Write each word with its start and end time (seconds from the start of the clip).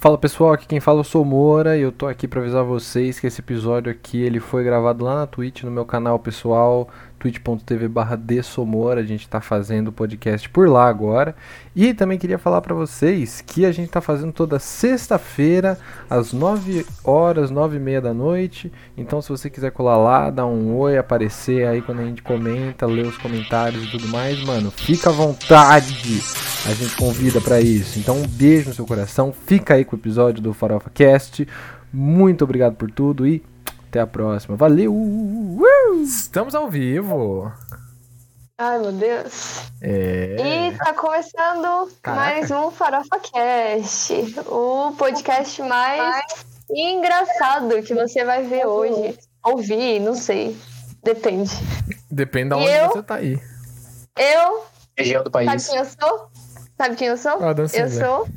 Fala 0.00 0.16
pessoal, 0.16 0.54
aqui 0.54 0.66
quem 0.66 0.80
fala 0.80 1.00
eu 1.00 1.04
sou 1.04 1.26
Moura 1.26 1.76
e 1.76 1.82
eu 1.82 1.92
tô 1.92 2.06
aqui 2.06 2.26
pra 2.26 2.40
avisar 2.40 2.64
vocês 2.64 3.20
que 3.20 3.26
esse 3.26 3.42
episódio 3.42 3.92
aqui 3.92 4.16
ele 4.16 4.40
foi 4.40 4.64
gravado 4.64 5.04
lá 5.04 5.14
na 5.14 5.26
Twitch, 5.26 5.62
no 5.62 5.70
meu 5.70 5.84
canal 5.84 6.18
pessoal, 6.18 6.88
twitch.tv 7.20 7.86
barra 7.86 8.18
a 8.96 9.02
gente 9.02 9.28
tá 9.28 9.42
fazendo 9.42 9.88
o 9.88 9.92
podcast 9.92 10.48
por 10.48 10.68
lá 10.68 10.88
agora. 10.88 11.36
E 11.76 11.92
também 11.92 12.18
queria 12.18 12.38
falar 12.38 12.62
para 12.62 12.74
vocês 12.74 13.42
que 13.46 13.66
a 13.66 13.70
gente 13.70 13.90
tá 13.90 14.00
fazendo 14.00 14.32
toda 14.32 14.58
sexta-feira, 14.58 15.78
às 16.08 16.32
9 16.32 16.86
horas, 17.04 17.50
9 17.50 17.76
e 17.76 17.80
meia 17.80 18.00
da 18.00 18.14
noite. 18.14 18.72
Então 18.96 19.20
se 19.20 19.28
você 19.28 19.50
quiser 19.50 19.70
colar 19.70 19.98
lá, 19.98 20.30
dar 20.30 20.46
um 20.46 20.74
oi, 20.76 20.96
aparecer 20.96 21.66
aí 21.68 21.82
quando 21.82 22.00
a 22.00 22.04
gente 22.04 22.22
comenta, 22.22 22.86
ler 22.86 23.06
os 23.06 23.18
comentários 23.18 23.84
e 23.84 23.90
tudo 23.90 24.08
mais, 24.08 24.42
mano, 24.42 24.70
fica 24.70 25.10
à 25.10 25.12
vontade. 25.12 26.20
A 26.66 26.72
gente 26.72 26.96
convida 26.96 27.40
para 27.40 27.60
isso. 27.60 27.98
Então 27.98 28.16
um 28.16 28.26
beijo 28.26 28.70
no 28.70 28.74
seu 28.74 28.86
coração, 28.86 29.32
fica 29.46 29.74
aí 29.74 29.84
com 29.84 29.94
o 29.94 29.98
episódio 29.98 30.42
do 30.42 30.54
Farofa 30.54 30.90
Cast. 30.92 31.46
Muito 31.92 32.44
obrigado 32.44 32.76
por 32.76 32.90
tudo 32.90 33.26
e 33.26 33.42
até 33.90 34.00
a 34.00 34.06
próxima. 34.06 34.56
Valeu! 34.56 34.94
Estamos 36.02 36.54
ao 36.54 36.68
vivo. 36.68 37.52
Ai, 38.58 38.78
meu 38.78 38.92
Deus. 38.92 39.70
É. 39.82 40.36
E 40.70 40.76
tá 40.76 40.92
começando 40.94 41.90
Caraca. 42.02 42.20
mais 42.22 42.50
um 42.50 42.70
Farofa 42.70 43.18
Cast, 43.20 44.12
o 44.46 44.92
podcast 44.96 45.62
mais 45.62 46.24
engraçado 46.70 47.82
que 47.82 47.94
você 47.94 48.24
vai 48.24 48.42
ver 48.42 48.66
hoje. 48.66 49.18
Ouvir, 49.44 50.00
não 50.00 50.14
sei. 50.14 50.56
Depende. 51.02 51.50
Depende 52.10 52.50
de 52.50 52.54
E 52.54 52.58
onde 52.58 52.70
eu? 52.72 52.88
você 52.90 53.02
tá 53.02 53.14
aí. 53.16 53.40
Eu, 54.18 54.64
região 54.96 55.22
do 55.24 55.30
sabe 55.30 55.46
país. 55.46 55.68
quem 55.68 55.78
eu 55.78 55.84
sou? 55.86 56.30
Sabe 56.76 56.96
quem 56.96 57.08
eu 57.08 57.16
sou? 57.16 57.42
Adam 57.44 57.66
eu 57.72 57.88
sou. 57.90 58.28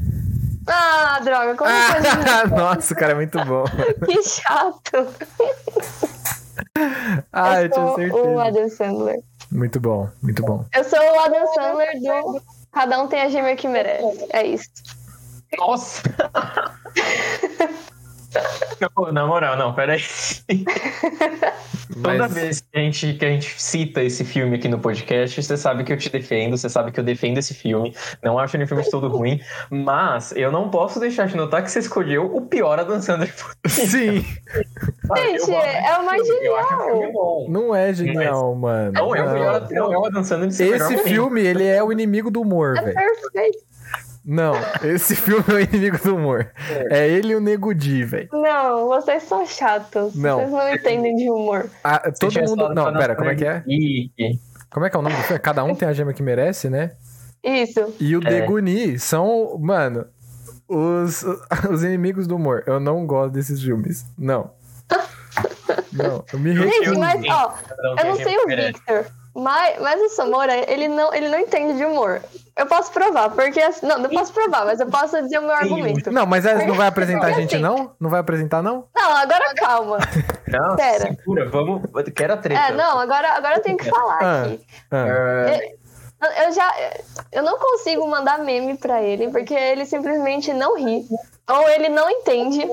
Ah, 0.66 1.20
droga, 1.22 1.56
como 1.56 1.70
eu 1.70 2.50
tô 2.50 2.56
Nossa, 2.56 2.94
o 2.94 2.98
cara 2.98 3.12
é 3.12 3.16
muito 3.16 3.38
bom. 3.44 3.66
Que 4.06 4.24
chato. 4.24 5.08
Ah, 7.32 7.62
eu 7.62 7.64
eu 7.64 7.70
tinha 7.70 7.86
sou 7.86 7.94
o 7.94 7.96
certeza. 7.96 8.44
Adam 8.44 8.70
Sandler. 8.70 9.20
Muito 9.52 9.80
bom, 9.80 10.10
muito 10.22 10.42
bom. 10.44 10.66
Eu 10.76 10.84
sou 10.84 11.00
o 11.00 11.20
Adam 11.20 11.54
Sandler 11.54 12.00
do 12.02 12.42
Cada 12.72 13.02
um 13.04 13.08
tem 13.08 13.22
a 13.22 13.30
gêmea 13.30 13.56
que 13.56 13.68
merece. 13.68 14.28
É 14.32 14.46
isso. 14.48 14.70
Nossa! 15.58 16.02
Não, 18.96 19.12
na 19.12 19.26
moral, 19.28 19.56
não, 19.58 19.74
peraí. 19.74 20.02
Toda 22.02 22.18
Mas- 22.18 22.34
vez 22.34 22.60
que 22.62 22.78
a, 22.78 22.82
gente, 22.82 23.14
que 23.14 23.26
a 23.26 23.30
gente 23.30 23.62
cita 23.62 24.02
esse 24.04 24.24
filme 24.26 24.56
aqui 24.56 24.68
no 24.68 24.80
podcast, 24.80 25.42
você 25.42 25.56
sabe 25.58 25.84
que 25.84 25.94
eu 25.94 25.98
te 25.98 26.10
defendo, 26.10 26.58
você 26.58 26.68
sabe 26.70 26.92
que 26.92 27.00
eu 27.00 27.04
defendo 27.04 27.38
esse 27.38 27.54
filme. 27.54 27.96
Não 28.24 28.40
acho 28.40 28.56
ele 28.56 28.64
um 28.64 28.68
filme 28.68 28.84
de 28.84 28.90
todo 28.90 29.08
ruim, 29.08 29.40
mas 29.70 30.32
eu 30.36 30.52
não 30.52 30.70
posso 30.70 31.00
deixar 31.00 31.28
de 31.28 31.36
notar 31.38 31.62
que 31.64 31.70
você 31.70 31.80
escolheu 31.80 32.26
o 32.36 32.42
pior 32.42 32.80
Adam 32.80 33.02
Sandler. 33.02 33.34
Sim, 33.68 34.26
eu 34.56 35.16
Gente, 35.18 35.52
é 35.54 35.98
o 36.00 36.06
mais 36.06 36.26
genial. 36.26 37.46
não 37.50 37.76
é 37.76 37.94
genial, 37.94 38.56
mano. 38.56 38.92
Não, 38.94 39.16
é 39.16 39.22
o 39.24 39.32
melhor, 39.34 39.68
não 39.72 39.94
é 39.94 39.98
o 39.98 40.06
Adam 40.06 40.24
Sandler 40.24 40.50
Esse 40.50 40.66
momento. 40.80 41.04
filme, 41.04 41.42
ele 41.42 41.66
é 41.66 41.84
o 41.84 41.92
inimigo 41.92 42.32
do 42.32 42.42
humor, 42.42 42.76
É 42.78 42.82
velho. 42.82 42.96
perfeito. 42.96 43.73
Não, 44.26 44.54
esse 44.84 45.16
filme 45.18 45.44
é 45.50 45.54
o 45.54 45.60
inimigo 45.60 45.98
do 45.98 46.16
humor. 46.16 46.50
É 46.90 47.08
ele 47.10 47.34
e 47.34 47.36
o 47.36 47.42
Nego 47.42 47.74
Di, 47.74 48.04
velho. 48.04 48.30
Não, 48.32 48.88
vocês 48.88 49.24
são 49.24 49.46
chatos. 49.46 50.16
Não. 50.16 50.38
Vocês 50.40 50.52
não 50.52 50.74
entendem 50.74 51.16
de 51.16 51.30
humor. 51.30 51.70
Ah, 51.84 52.00
todo 52.12 52.34
mundo. 52.42 52.74
Não, 52.74 52.94
pera, 52.94 53.16
como 53.16 53.30
é 53.30 53.36
que 53.36 53.46
é? 53.46 53.64
Como 54.70 54.86
é 54.86 54.90
que 54.90 54.96
é 54.96 55.00
o 55.00 55.04
nome 55.04 55.16
do 55.16 55.22
filme? 55.24 55.40
Cada 55.40 55.64
um 55.64 55.76
tem 55.76 55.88
a 55.88 55.94
gema 55.94 56.14
que 56.14 56.24
merece, 56.24 56.70
né? 56.70 56.94
Isso. 57.44 57.94
E 58.00 58.16
o 58.16 58.22
É. 58.26 58.30
Deguni 58.30 58.98
são, 58.98 59.58
mano, 59.60 60.06
os, 60.70 61.24
os 61.70 61.84
inimigos 61.84 62.26
do 62.26 62.38
humor. 62.38 62.64
Eu 62.66 62.80
não 62.80 63.06
gosto 63.06 63.34
desses 63.34 63.62
filmes. 63.62 64.06
Não. 64.18 64.52
Não, 65.92 66.24
eu 66.32 66.40
me 66.40 66.56
Gente, 66.56 66.80
recuso. 66.80 67.00
mas, 67.00 67.22
ó, 67.30 67.54
eu 68.00 68.06
não 68.06 68.16
sei 68.16 68.36
o. 68.38 68.48
Victor, 68.48 69.06
mas, 69.36 69.80
mas 69.80 70.02
o 70.02 70.10
Samora, 70.10 70.72
ele 70.72 70.88
não, 70.88 71.14
ele 71.14 71.30
não 71.30 71.40
entende 71.40 71.78
de 71.78 71.86
humor. 71.86 72.20
Eu 72.56 72.68
posso 72.68 72.92
provar, 72.92 73.32
porque. 73.32 73.60
assim- 73.60 73.86
Não, 73.86 73.98
não 73.98 74.10
posso 74.10 74.32
provar, 74.32 74.64
mas 74.66 74.80
eu 74.80 74.88
posso 74.88 75.20
dizer 75.24 75.40
o 75.40 75.42
meu 75.42 75.52
argumento. 75.56 76.12
Não, 76.12 76.26
mas 76.26 76.46
é- 76.46 76.66
não 76.68 76.76
vai 76.76 76.88
apresentar 76.88 77.26
a 77.26 77.30
Porque 77.30 77.42
gente, 77.42 77.56
assim- 77.56 77.64
não? 77.64 77.92
Não 78.00 78.10
vai 78.10 78.20
apresentar, 78.20 78.62
não? 78.62 78.86
Não, 78.96 79.16
agora 79.16 79.54
calma. 79.56 79.98
Não, 80.48 80.76
Pera. 80.76 81.00
segura, 81.00 81.50
vamos. 81.50 81.82
Quero 82.16 82.34
a 82.34 82.38
treta. 82.38 82.62
É, 82.62 82.72
não, 82.74 83.00
agora, 83.00 83.32
agora 83.34 83.56
eu 83.56 83.62
tenho 83.62 83.78
que 83.78 83.90
falar 83.90 84.20
Ah. 84.22 84.42
aqui. 84.44 84.62
Ah, 84.92 85.06
É, 85.50 85.74
Eu 86.46 86.54
já. 86.54 86.74
Eu 87.34 87.44
não 87.44 87.58
consigo 87.60 88.08
mandar 88.08 88.40
meme 88.40 88.78
pra 88.78 89.02
ele, 89.02 89.30
porque 89.30 89.54
ele 89.54 89.86
simplesmente 89.86 90.54
não 90.54 90.78
ri. 90.78 91.06
Ou 91.50 91.70
ele 91.70 91.90
não 91.90 92.10
entende. 92.10 92.66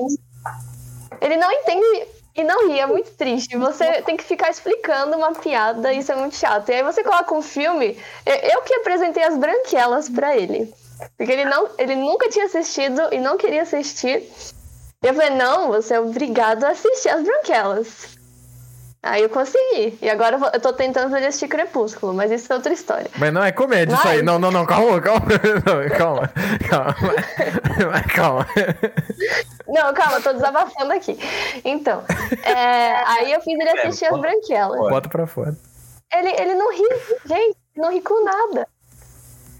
Ele 1.19 1.35
não 1.35 1.51
entende 1.51 2.07
e 2.35 2.43
não 2.43 2.67
ri, 2.69 2.79
é 2.79 2.85
muito 2.85 3.11
triste. 3.11 3.57
Você 3.57 4.01
tem 4.03 4.15
que 4.17 4.23
ficar 4.23 4.49
explicando 4.49 5.17
uma 5.17 5.33
piada, 5.33 5.93
isso 5.93 6.11
é 6.11 6.15
muito 6.15 6.35
chato. 6.35 6.69
E 6.69 6.73
aí 6.73 6.83
você 6.83 7.03
coloca 7.03 7.33
um 7.33 7.41
filme. 7.41 7.97
eu- 8.25 8.61
que 8.61 8.75
apresentei 8.75 9.23
as 9.23 9.35
branquelas 9.37 10.07
pra 10.09 10.35
ele. 10.37 10.73
Porque 11.17 11.31
ele, 11.31 11.45
não, 11.45 11.67
ele 11.77 11.95
nunca 11.95 12.29
tinha 12.29 12.45
assistido 12.45 13.01
e 13.11 13.19
não 13.19 13.37
queria 13.37 13.63
assistir. 13.63 14.29
E 15.03 15.07
eu 15.07 15.13
falei, 15.15 15.31
não, 15.31 15.69
você 15.69 15.95
é 15.95 15.99
obrigado 15.99 16.63
a 16.63 16.69
assistir 16.69 17.09
as 17.09 17.23
branquelas. 17.23 18.20
Aí 19.03 19.23
eu 19.23 19.29
consegui. 19.29 19.97
E 19.99 20.07
agora 20.09 20.35
eu, 20.35 20.39
vou- 20.39 20.49
eu 20.53 20.59
tô 20.59 20.71
tentando 20.73 21.09
fazer 21.09 21.25
assistir 21.25 21.47
Crepúsculo, 21.47 22.13
mas 22.13 22.29
isso 22.29 22.51
é 22.53 22.55
outra 22.55 22.71
história. 22.71 23.09
mas 23.17 23.33
não 23.33 23.43
é 23.43 23.51
comédia 23.51 23.95
isso 23.95 24.03
Vai. 24.03 24.17
aí. 24.17 24.21
Não, 24.21 24.37
não, 24.37 24.51
não, 24.51 24.63
calma, 24.65 25.01
calma. 25.01 25.21
Não, 25.65 25.97
calma, 25.97 26.31
calma. 26.69 26.95
Mas 27.91 28.13
calma. 28.13 28.47
Não, 29.67 29.93
calma, 29.93 30.21
tô 30.21 30.33
desabafando 30.33 30.93
aqui. 30.93 31.17
Então, 31.65 32.03
é, 32.43 32.93
aí 33.07 33.31
eu 33.31 33.41
fiz 33.41 33.59
ele 33.59 33.69
assistir 33.69 34.05
as 34.05 34.11
bota- 34.11 34.21
branquelas. 34.21 34.79
Bota 34.79 35.09
pra 35.09 35.25
fora. 35.25 35.57
Ele, 36.13 36.29
ele 36.39 36.53
não 36.55 36.71
ri, 36.71 36.87
gente, 37.25 37.57
não 37.75 37.91
ri 37.91 38.01
com 38.01 38.23
nada. 38.23 38.67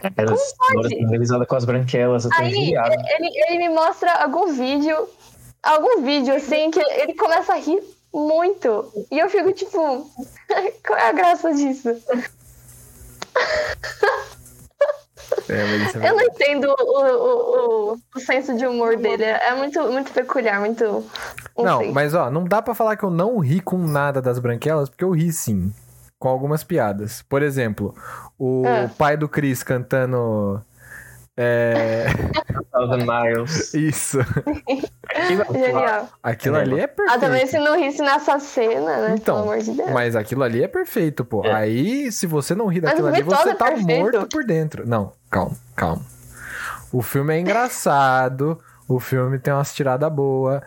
Aquela 0.04 0.36
senhora 0.36 0.74
pode? 0.74 0.96
finalizada 0.96 1.46
com 1.46 1.56
as 1.56 1.66
branquelas, 1.66 2.26
eu 2.26 2.32
tô 2.32 2.42
Aí 2.42 2.74
ele, 2.74 3.30
ele 3.48 3.58
me 3.58 3.70
mostra 3.70 4.12
algum 4.24 4.52
vídeo, 4.54 5.08
algum 5.64 6.02
vídeo 6.02 6.36
assim, 6.36 6.70
que 6.72 6.80
ele 6.80 7.14
começa 7.14 7.54
a 7.54 7.58
rir 7.58 7.82
muito. 8.14 8.92
E 9.12 9.20
eu 9.20 9.30
fico 9.30 9.52
tipo, 9.54 10.10
qual 10.86 11.00
é 11.00 11.10
a 11.10 11.14
graça 11.14 11.54
disso? 11.54 11.90
É, 15.50 15.54
é 15.54 16.10
Eu 16.10 16.16
não 16.16 16.22
entendo 16.24 16.66
o, 16.80 17.00
o, 17.00 17.94
o, 17.94 17.98
o 18.16 18.20
senso 18.20 18.56
de 18.56 18.66
humor 18.66 18.98
dele. 18.98 19.24
É 19.24 19.54
muito, 19.56 19.82
muito 19.92 20.12
peculiar, 20.12 20.60
muito. 20.60 21.06
Não, 21.58 21.64
Não, 21.82 21.92
mas 21.94 22.14
ó, 22.14 22.30
não 22.30 22.44
dá 22.44 22.62
pra 22.62 22.76
falar 22.76 22.96
que 22.96 23.04
eu 23.04 23.10
não 23.10 23.40
ri 23.40 23.60
com 23.62 23.78
nada 23.78 24.22
das 24.22 24.40
branquelas, 24.40 24.90
porque 24.90 25.04
eu 25.04 25.12
ri 25.12 25.32
sim. 25.32 25.74
Com 26.20 26.28
algumas 26.30 26.64
piadas. 26.64 27.24
Por 27.24 27.42
exemplo, 27.42 27.96
o 28.38 28.64
Ah. 28.66 28.90
pai 28.98 29.18
do 29.18 29.28
Chris 29.28 29.64
cantando. 29.64 30.64
É. 31.38 32.08
Thousand 32.72 33.06
Miles. 33.06 33.74
Isso. 33.74 34.20
Genial. 35.54 36.10
Aquilo 36.22 36.58
ali 36.58 36.80
é 36.80 36.88
perfeito. 36.88 37.18
Ah, 37.18 37.20
também 37.20 37.48
se 37.48 37.58
não 37.58 37.78
risse 37.80 38.02
nessa 38.02 38.40
cena, 38.40 38.98
né? 38.98 39.16
Então, 39.18 39.36
Pelo 39.42 39.52
amor 39.52 39.64
de 39.64 39.72
Deus. 39.72 39.92
Mas 39.92 40.16
aquilo 40.16 40.44
ali 40.44 40.64
é 40.64 40.68
perfeito, 40.68 41.24
pô. 41.24 41.46
É. 41.46 41.54
Aí, 41.54 42.12
se 42.12 42.28
você 42.28 42.54
não 42.54 42.68
rir 42.68 42.82
Mas 42.82 42.92
daquilo 42.92 43.08
ali, 43.08 43.22
você 43.24 43.50
é 43.50 43.56
tá 43.56 43.66
perfeito. 43.66 44.02
morto 44.02 44.28
por 44.30 44.44
dentro. 44.44 44.88
Não, 44.88 45.14
calma, 45.30 45.56
calma. 45.76 46.02
O 46.92 47.02
filme 47.02 47.34
é 47.36 47.40
engraçado, 47.40 48.60
o 48.88 49.00
filme 49.00 49.40
tem 49.40 49.54
umas 49.54 49.74
tiradas 49.74 50.12
boas. 50.12 50.62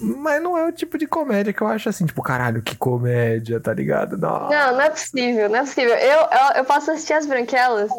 Mas 0.00 0.42
não 0.42 0.56
é 0.56 0.66
o 0.66 0.72
tipo 0.72 0.96
de 0.96 1.06
comédia 1.06 1.52
que 1.52 1.60
eu 1.60 1.66
acho 1.66 1.88
assim, 1.88 2.06
tipo, 2.06 2.22
caralho, 2.22 2.62
que 2.62 2.76
comédia, 2.76 3.60
tá 3.60 3.72
ligado? 3.72 4.16
Não. 4.16 4.48
Não, 4.48 4.72
não 4.72 4.80
é 4.80 4.90
possível, 4.90 5.48
não 5.48 5.56
é 5.56 5.60
possível. 5.60 5.94
Eu, 5.94 6.18
eu, 6.18 6.56
eu 6.56 6.64
posso 6.64 6.90
assistir 6.90 7.14
as 7.14 7.26
branquelas 7.26 7.90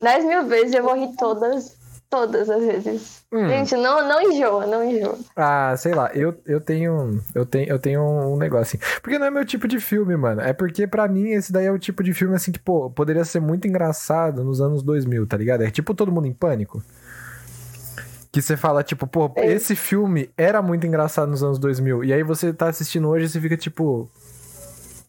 10 0.00 0.24
mil 0.24 0.46
vezes 0.46 0.72
e 0.72 0.76
eu 0.76 0.82
vou 0.82 0.94
rir 0.94 1.14
todas, 1.16 1.76
todas 2.08 2.48
as 2.48 2.64
vezes. 2.64 3.18
Hum. 3.30 3.46
Gente, 3.46 3.76
não, 3.76 4.08
não 4.08 4.22
enjoa, 4.22 4.66
não 4.66 4.82
enjoa. 4.82 5.18
Ah, 5.36 5.74
sei 5.76 5.94
lá, 5.94 6.10
eu, 6.14 6.34
eu 6.46 6.60
tenho. 6.60 7.22
Eu 7.34 7.44
tenho, 7.44 7.68
eu 7.68 7.78
tenho 7.78 8.02
um 8.02 8.38
negócio 8.38 8.78
assim. 8.78 9.00
Porque 9.02 9.18
não 9.18 9.26
é 9.26 9.30
meu 9.30 9.44
tipo 9.44 9.68
de 9.68 9.78
filme, 9.78 10.16
mano. 10.16 10.40
É 10.40 10.54
porque 10.54 10.86
pra 10.86 11.06
mim 11.06 11.30
esse 11.30 11.52
daí 11.52 11.66
é 11.66 11.72
o 11.72 11.78
tipo 11.78 12.02
de 12.02 12.14
filme 12.14 12.34
assim 12.34 12.50
que, 12.52 12.58
pô, 12.58 12.88
poderia 12.88 13.24
ser 13.24 13.40
muito 13.40 13.68
engraçado 13.68 14.42
nos 14.42 14.60
anos 14.60 14.82
2000, 14.82 15.26
tá 15.26 15.36
ligado? 15.36 15.62
É 15.62 15.70
tipo 15.70 15.94
Todo 15.94 16.10
Mundo 16.10 16.26
em 16.26 16.32
Pânico. 16.32 16.82
Que 18.38 18.42
você 18.42 18.56
fala, 18.56 18.84
tipo, 18.84 19.04
pô, 19.04 19.32
É. 19.34 19.46
esse 19.46 19.74
filme 19.74 20.30
era 20.36 20.62
muito 20.62 20.86
engraçado 20.86 21.28
nos 21.28 21.42
anos 21.42 21.58
2000. 21.58 22.04
E 22.04 22.12
aí 22.12 22.22
você 22.22 22.52
tá 22.52 22.68
assistindo 22.68 23.08
hoje 23.08 23.24
e 23.24 23.28
você 23.28 23.40
fica 23.40 23.56
tipo. 23.56 24.08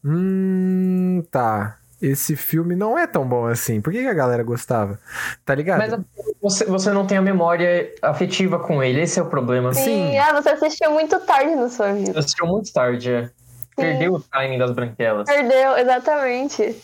Hum, 0.03 1.23
tá. 1.29 1.77
Esse 2.01 2.35
filme 2.35 2.75
não 2.75 2.97
é 2.97 3.05
tão 3.05 3.27
bom 3.27 3.45
assim. 3.45 3.81
Por 3.81 3.93
que, 3.93 4.01
que 4.01 4.07
a 4.07 4.13
galera 4.15 4.41
gostava? 4.41 4.97
Tá 5.45 5.53
ligado? 5.53 5.77
Mas 5.77 5.99
você, 6.41 6.65
você 6.65 6.91
não 6.91 7.05
tem 7.05 7.19
a 7.19 7.21
memória 7.21 7.93
afetiva 8.01 8.57
com 8.57 8.81
ele, 8.81 9.01
esse 9.01 9.19
é 9.19 9.21
o 9.21 9.27
problema. 9.27 9.75
Sim. 9.75 9.83
Sim, 9.83 10.17
ah, 10.17 10.33
você 10.41 10.49
assistiu 10.49 10.89
muito 10.89 11.19
tarde 11.19 11.53
na 11.55 11.69
sua 11.69 11.93
vida. 11.93 12.13
Você 12.13 12.19
assistiu 12.19 12.47
muito 12.47 12.73
tarde, 12.73 13.11
é. 13.11 13.29
Perdeu 13.75 14.13
o 14.15 14.19
timing 14.19 14.57
das 14.57 14.71
branquelas. 14.71 15.25
Perdeu, 15.25 15.77
exatamente. 15.77 16.75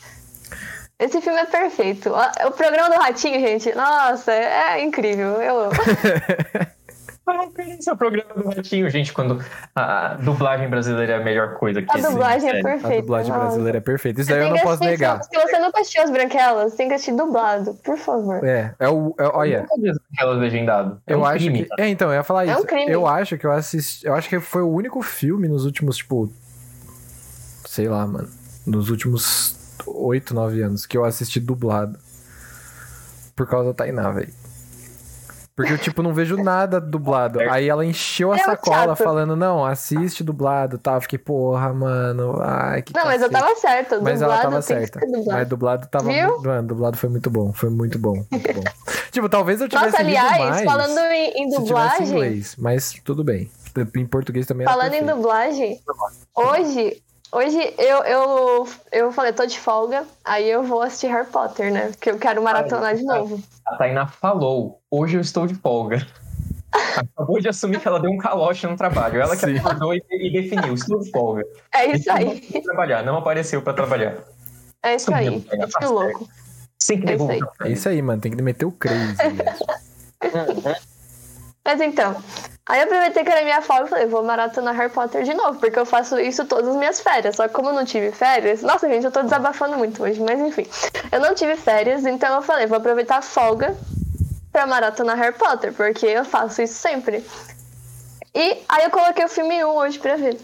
Esse 0.97 1.19
filme 1.21 1.39
é 1.39 1.45
perfeito. 1.45 2.09
O 2.45 2.51
programa 2.51 2.89
do 2.89 3.01
Ratinho, 3.01 3.39
gente, 3.39 3.73
nossa, 3.75 4.31
é 4.31 4.81
incrível. 4.81 5.41
Eu 5.41 5.59
amo. 5.65 5.71
Esse 7.79 7.89
é 7.89 7.93
o 7.93 7.97
programa 7.97 8.35
do 8.35 8.47
Ratinho, 8.49 8.87
gente, 8.89 9.11
quando 9.11 9.43
a 9.75 10.13
dublagem 10.13 10.69
brasileira 10.69 11.13
é 11.13 11.15
a 11.17 11.23
melhor 11.23 11.55
coisa 11.55 11.81
que 11.81 11.89
A 11.91 11.95
existe. 11.97 12.11
dublagem 12.11 12.49
é 12.49 12.51
sério. 12.53 12.67
A 12.67 12.71
perfeita. 12.71 13.01
dublagem 13.01 13.31
nossa. 13.31 13.45
brasileira 13.45 13.77
é 13.79 13.81
perfeita. 13.81 14.21
Isso 14.21 14.29
daí 14.29 14.39
eu 14.41 14.49
não 14.51 14.57
posso 14.57 14.67
assistir- 14.83 14.89
negar. 14.91 15.23
Se 15.23 15.35
você 15.35 15.57
nunca 15.59 15.79
assistiu 15.81 16.03
As 16.03 16.11
Branquelas, 16.11 16.75
tem 16.75 16.87
que 16.87 16.93
assistir 16.93 17.15
dublado, 17.15 17.73
por 17.83 17.97
favor. 17.97 18.45
É, 18.45 18.75
é 18.79 18.87
o. 18.87 19.15
é- 19.17 19.27
olha, 19.33 19.65
vi 19.79 19.91
aquela 20.13 20.33
legendado. 20.33 21.01
É 21.07 21.13
eu 21.13 21.19
um 21.21 21.25
acho 21.25 21.39
crime, 21.45 21.65
que. 21.65 21.81
É, 21.81 21.87
então, 21.89 22.09
eu 22.09 22.13
ia 22.13 22.23
falar 22.23 22.45
É 22.47 22.53
um 22.53 22.59
isso. 22.59 22.67
crime. 22.67 22.91
Eu 22.91 23.07
acho 23.07 23.37
que 23.39 23.45
eu 23.47 23.51
assisti. 23.51 24.05
Eu 24.05 24.13
acho 24.13 24.29
que 24.29 24.39
foi 24.39 24.61
o 24.61 24.69
único 24.69 25.01
filme 25.01 25.47
nos 25.47 25.65
últimos, 25.65 25.97
tipo. 25.97 26.31
Sei 27.65 27.89
lá, 27.89 28.05
mano. 28.05 28.29
Nos 28.67 28.89
últimos 28.91 29.55
8, 29.85 30.33
9 30.33 30.61
anos 30.61 30.85
que 30.85 30.97
eu 30.97 31.05
assisti 31.05 31.39
dublado. 31.39 31.97
Por 33.35 33.47
causa 33.47 33.69
da 33.69 33.73
Tainá, 33.73 34.09
velho. 34.11 34.33
Porque 35.55 35.71
eu, 35.71 35.77
tipo, 35.77 36.03
não 36.03 36.13
vejo 36.13 36.35
nada 36.35 36.81
dublado. 36.81 37.39
Aí 37.39 37.69
ela 37.69 37.85
encheu 37.85 38.33
a 38.33 38.35
É 38.35 38.39
sacola 38.43 38.87
chato. 38.87 38.97
falando, 38.97 39.37
não, 39.37 39.63
assiste 39.65 40.21
dublado 40.21 40.77
tal. 40.77 40.95
Eu 40.95 41.01
Fiquei, 41.01 41.17
porra, 41.17 41.73
mano. 41.73 42.41
Ai, 42.41 42.81
que 42.81 42.93
Não, 42.93 43.05
mas 43.05 43.21
eu 43.21 43.29
cacete." 43.29 43.47
tava 43.47 43.59
certa. 43.61 44.01
Mas 44.01 44.19
dublado 44.19 44.33
ela 44.33 44.41
tava 44.41 44.61
certa. 44.61 44.99
Mas 45.27 45.47
dublado 45.47 45.87
tava. 45.87 46.11
Viu? 46.11 46.41
Mano, 46.41 46.67
dublado 46.67 46.97
foi 46.97 47.07
muito 47.07 47.29
bom. 47.29 47.53
Foi 47.53 47.69
muito 47.69 47.97
bom. 47.97 48.25
Muito 48.29 48.53
bom. 48.53 48.63
tipo, 49.11 49.29
talvez 49.29 49.61
eu 49.61 49.69
tivesse 49.69 49.91
Nossa, 49.91 50.03
aliás, 50.03 50.39
mais 50.39 50.65
falando 50.65 50.99
em, 50.99 51.43
em 51.43 51.49
se 51.49 51.57
dublagem, 51.57 52.07
inglês. 52.07 52.55
Mas 52.57 52.93
tudo 53.05 53.23
bem. 53.23 53.49
Em 53.95 54.05
português 54.05 54.45
também 54.45 54.65
falando 54.67 54.93
em 54.93 55.05
dublagem, 55.05 55.81
hoje, 56.35 57.01
hoje 57.35 57.73
eu, 57.77 57.97
eu, 58.03 58.67
eu 58.91 59.11
falei, 59.11 59.33
tô 59.33 59.45
de 59.45 59.59
folga, 59.59 60.05
aí 60.23 60.49
eu 60.49 60.63
vou 60.63 60.81
assistir 60.81 61.07
Harry 61.07 61.27
Potter, 61.27 61.71
né? 61.71 61.87
Porque 61.91 62.09
eu 62.09 62.17
quero 62.17 62.41
maratonar 62.41 62.95
de 62.95 63.03
novo. 63.03 63.43
A 63.65 63.75
Tainá 63.75 64.07
falou, 64.07 64.79
hoje 64.89 65.17
eu 65.17 65.21
estou 65.21 65.45
de 65.45 65.55
folga. 65.55 66.05
Acabou 66.95 67.39
de 67.39 67.49
assumir 67.49 67.79
que 67.79 67.87
ela 67.87 67.99
deu 67.99 68.11
um 68.11 68.17
calote 68.17 68.65
no 68.67 68.75
trabalho. 68.75 69.21
Ela 69.21 69.35
que 69.35 69.45
acordou 69.45 69.93
e, 69.93 70.03
e 70.11 70.31
definiu, 70.31 70.73
estou 70.73 70.99
de 70.99 71.11
folga. 71.11 71.43
É 71.73 71.85
isso 71.95 72.11
aí. 72.11 72.47
Não 72.53 72.61
trabalhar, 72.61 73.03
não 73.03 73.17
apareceu 73.17 73.61
pra 73.61 73.73
trabalhar. 73.73 74.17
É 74.83 74.95
isso 74.95 75.13
aí. 75.13 75.41
Tá 75.41 75.57
Isso 75.57 75.77
que 75.79 75.85
louco. 75.85 76.29
Sem 76.77 76.99
que 76.99 77.09
É 77.09 77.15
isso 77.15 77.27
devolver. 77.27 77.49
É 77.63 77.69
isso 77.69 77.89
aí, 77.89 78.01
mano. 78.01 78.21
Tem 78.21 78.31
que 78.31 78.41
meter 78.41 78.65
o 78.65 78.71
crazy. 78.71 79.17
Mas 81.65 81.81
então, 81.81 82.15
aí 82.67 82.79
eu 82.79 82.85
aproveitei 82.85 83.23
que 83.23 83.31
era 83.31 83.43
minha 83.43 83.59
folga 83.59 83.85
e 83.85 83.89
falei, 83.89 84.05
vou 84.05 84.23
maratonar 84.23 84.75
Harry 84.75 84.91
Potter 84.91 85.23
de 85.23 85.33
novo, 85.33 85.59
porque 85.59 85.79
eu 85.79 85.85
faço 85.85 86.19
isso 86.19 86.45
todas 86.45 86.69
as 86.69 86.75
minhas 86.75 87.01
férias. 87.01 87.35
Só 87.35 87.47
que 87.47 87.53
como 87.55 87.69
eu 87.69 87.73
não 87.73 87.83
tive 87.83 88.11
férias, 88.11 88.61
nossa 88.61 88.87
gente, 88.87 89.03
eu 89.03 89.11
tô 89.11 89.23
desabafando 89.23 89.75
muito 89.75 90.03
hoje, 90.03 90.21
mas 90.21 90.39
enfim. 90.39 90.67
Eu 91.11 91.19
não 91.19 91.33
tive 91.33 91.55
férias, 91.55 92.05
então 92.05 92.35
eu 92.35 92.41
falei, 92.43 92.67
vou 92.67 92.77
aproveitar 92.77 93.17
a 93.17 93.21
folga 93.23 93.75
pra 94.51 94.67
maratonar 94.67 95.17
Harry 95.17 95.35
Potter, 95.35 95.73
porque 95.73 96.05
eu 96.05 96.23
faço 96.23 96.61
isso 96.61 96.75
sempre. 96.75 97.25
E 98.33 98.63
aí 98.69 98.83
eu 98.83 98.91
coloquei 98.91 99.25
o 99.25 99.29
filme 99.29 99.65
1 99.65 99.67
hoje 99.67 99.97
pra 99.97 100.15
ver. 100.17 100.39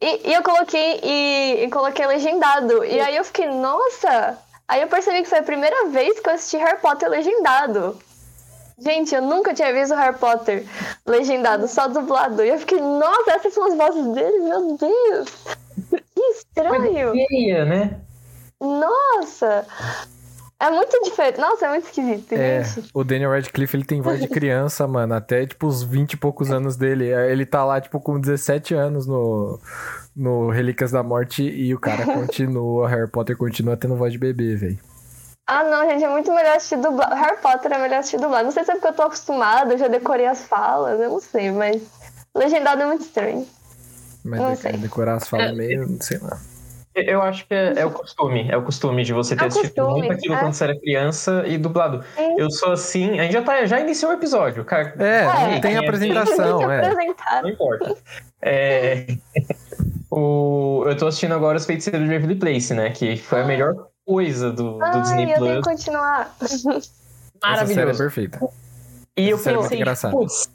E, 0.00 0.30
e 0.30 0.34
eu 0.34 0.42
coloquei 0.42 1.00
e, 1.02 1.64
e 1.64 1.70
coloquei 1.70 2.06
legendado. 2.06 2.84
E 2.84 3.00
aí 3.00 3.16
eu 3.16 3.24
fiquei, 3.24 3.46
nossa! 3.46 4.38
Aí 4.66 4.82
eu 4.82 4.88
percebi 4.88 5.22
que 5.22 5.28
foi 5.28 5.38
a 5.38 5.42
primeira 5.42 5.88
vez 5.88 6.18
que 6.18 6.28
eu 6.28 6.34
assisti 6.34 6.56
Harry 6.56 6.80
Potter 6.80 7.08
legendado. 7.08 7.98
Gente, 8.78 9.14
eu 9.14 9.22
nunca 9.22 9.52
tinha 9.54 9.72
visto 9.72 9.94
Harry 9.94 10.16
Potter 10.16 10.64
legendado, 11.06 11.66
só 11.66 11.88
dublado. 11.88 12.44
E 12.44 12.48
eu 12.48 12.58
fiquei, 12.58 12.80
nossa, 12.80 13.32
essas 13.32 13.52
são 13.52 13.66
as 13.66 13.76
vozes 13.76 14.14
deles, 14.14 14.42
meu 14.42 14.76
Deus! 14.76 15.28
Que 16.14 16.20
estranho! 16.32 17.12
Feia, 17.28 17.64
né? 17.64 18.00
Nossa! 18.60 19.66
É 20.60 20.70
muito 20.70 21.00
diferente. 21.02 21.38
Nossa, 21.38 21.66
é 21.66 21.68
muito 21.70 21.84
esquisito, 21.84 22.32
É, 22.32 22.64
gente. 22.64 22.90
o 22.92 23.04
Daniel 23.04 23.30
Radcliffe, 23.30 23.76
ele 23.76 23.84
tem 23.84 24.00
voz 24.00 24.20
de 24.20 24.26
criança, 24.26 24.88
mano. 24.88 25.14
Até, 25.14 25.46
tipo, 25.46 25.66
os 25.68 25.84
20 25.84 26.14
e 26.14 26.16
poucos 26.16 26.50
anos 26.50 26.76
dele. 26.76 27.06
Ele 27.06 27.46
tá 27.46 27.64
lá, 27.64 27.80
tipo, 27.80 28.00
com 28.00 28.18
17 28.18 28.74
anos 28.74 29.06
no, 29.06 29.60
no 30.16 30.50
Relíquias 30.50 30.90
da 30.90 31.02
Morte 31.02 31.44
e 31.44 31.72
o 31.72 31.78
cara 31.78 32.04
continua, 32.12 32.88
Harry 32.88 33.08
Potter 33.08 33.36
continua 33.36 33.76
tendo 33.76 33.94
voz 33.96 34.12
de 34.12 34.18
bebê, 34.18 34.56
velho. 34.56 34.78
Ah, 35.50 35.64
não, 35.64 35.88
gente, 35.88 36.04
é 36.04 36.08
muito 36.10 36.30
melhor 36.32 36.56
assistir 36.56 36.76
dublado. 36.76 37.14
Harry 37.14 37.38
Potter 37.40 37.72
é 37.72 37.78
melhor 37.78 38.00
assistir 38.00 38.18
dublado. 38.20 38.44
Não 38.44 38.52
sei 38.52 38.64
se 38.64 38.70
é 38.70 38.74
porque 38.74 38.88
eu 38.88 38.92
tô 38.92 39.02
acostumada, 39.02 39.72
eu 39.72 39.78
já 39.78 39.88
decorei 39.88 40.26
as 40.26 40.44
falas, 40.46 41.00
eu 41.00 41.08
não 41.08 41.20
sei, 41.20 41.50
mas 41.50 41.80
legendado 42.36 42.82
é 42.82 42.86
muito 42.86 43.00
estranho. 43.00 43.46
Mas 44.24 44.40
Não 44.40 44.50
de- 44.52 44.58
sei. 44.58 44.72
decorar 44.72 45.14
as 45.14 45.26
falas 45.26 45.54
meio, 45.56 45.88
sei 46.02 46.18
lá. 46.18 46.38
Eu 46.94 47.22
acho 47.22 47.46
que 47.46 47.54
é, 47.54 47.74
é 47.78 47.86
o 47.86 47.90
costume. 47.92 48.48
É 48.50 48.56
o 48.56 48.62
costume 48.62 49.04
de 49.04 49.12
você 49.12 49.36
ter 49.36 49.44
É 49.44 49.46
assistido 49.46 49.74
costume, 49.84 50.00
muito 50.00 50.12
aquilo 50.18 50.34
é. 50.34 50.38
quando 50.38 50.52
você 50.52 50.64
era 50.64 50.78
criança 50.80 51.44
e 51.46 51.56
dublado. 51.56 52.04
Sim. 52.16 52.34
Eu 52.36 52.50
sou 52.50 52.72
assim. 52.72 53.18
A 53.20 53.22
gente 53.22 53.32
já, 53.34 53.42
tá, 53.42 53.64
já 53.64 53.78
iniciou 53.80 54.10
o 54.10 54.14
episódio, 54.14 54.64
cara. 54.64 54.94
É, 54.98 55.20
É, 55.20 55.54
não 55.54 55.60
tem 55.60 55.76
é, 55.76 55.78
apresentação, 55.78 56.70
é. 56.70 56.92
Não 57.42 57.48
importa. 57.48 57.96
É, 58.42 59.06
o, 60.10 60.84
eu 60.86 60.96
tô 60.96 61.06
assistindo 61.06 61.34
agora 61.34 61.56
Os 61.56 61.66
Feiticeiros 61.66 62.06
de 62.06 62.12
Waverly 62.12 62.34
Place, 62.34 62.74
né? 62.74 62.90
Que 62.90 63.16
foi 63.16 63.42
a 63.42 63.44
melhor 63.44 63.74
coisa 64.12 64.50
do, 64.50 64.78
do 64.78 64.82
Ai, 64.84 65.00
Disney 65.02 65.22
eu 65.24 65.26
tenho 65.26 65.38
Plus. 65.38 65.56
que 65.56 65.62
continuar. 65.70 66.34
Essa 66.40 66.58
série 66.58 66.78
é 66.78 67.46
Maravilhoso. 67.46 67.98
perfeita. 67.98 68.40
E 69.16 69.28
eu 69.28 69.36
Essa 69.36 69.50
é 69.50 69.52
muito 69.52 69.62
pensei, 69.64 69.78
engraçada. 69.78 70.16
putz, 70.16 70.48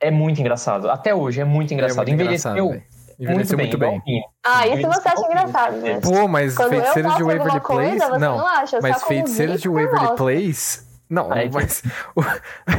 é 0.00 0.10
muito 0.10 0.40
engraçado. 0.40 0.88
Até 0.88 1.12
hoje 1.14 1.40
é 1.40 1.44
muito 1.44 1.74
engraçado. 1.74 2.06
É 2.08 2.10
muito 2.12 2.22
engraçado, 2.22 2.56
Envelheceu 2.58 2.68
velho. 2.70 2.92
Envelheceu 3.18 3.58
muito 3.58 3.78
bem. 3.78 4.02
Ah, 4.44 4.66
isso 4.68 4.86
você 4.88 5.08
acha 5.08 5.22
engraçado, 5.26 5.76
né? 5.78 6.00
Pô, 6.00 6.28
mas 6.28 6.54
Quando 6.56 6.72
eu 6.74 6.80
Feiticeiros 6.80 7.16
de 7.16 7.22
Waverly 7.22 7.60
coisa, 7.60 7.90
Place. 7.96 8.12
você 8.12 8.18
Não, 8.18 8.38
não 8.38 8.46
acha, 8.46 8.78
mas 8.80 9.02
Feiticeiros 9.02 9.60
de 9.60 9.68
Waverly 9.68 9.92
mostra. 9.92 10.16
Place. 10.16 10.91
Não, 11.12 11.28
que- 11.28 11.50
mas. 11.52 11.82
o- 12.16 12.22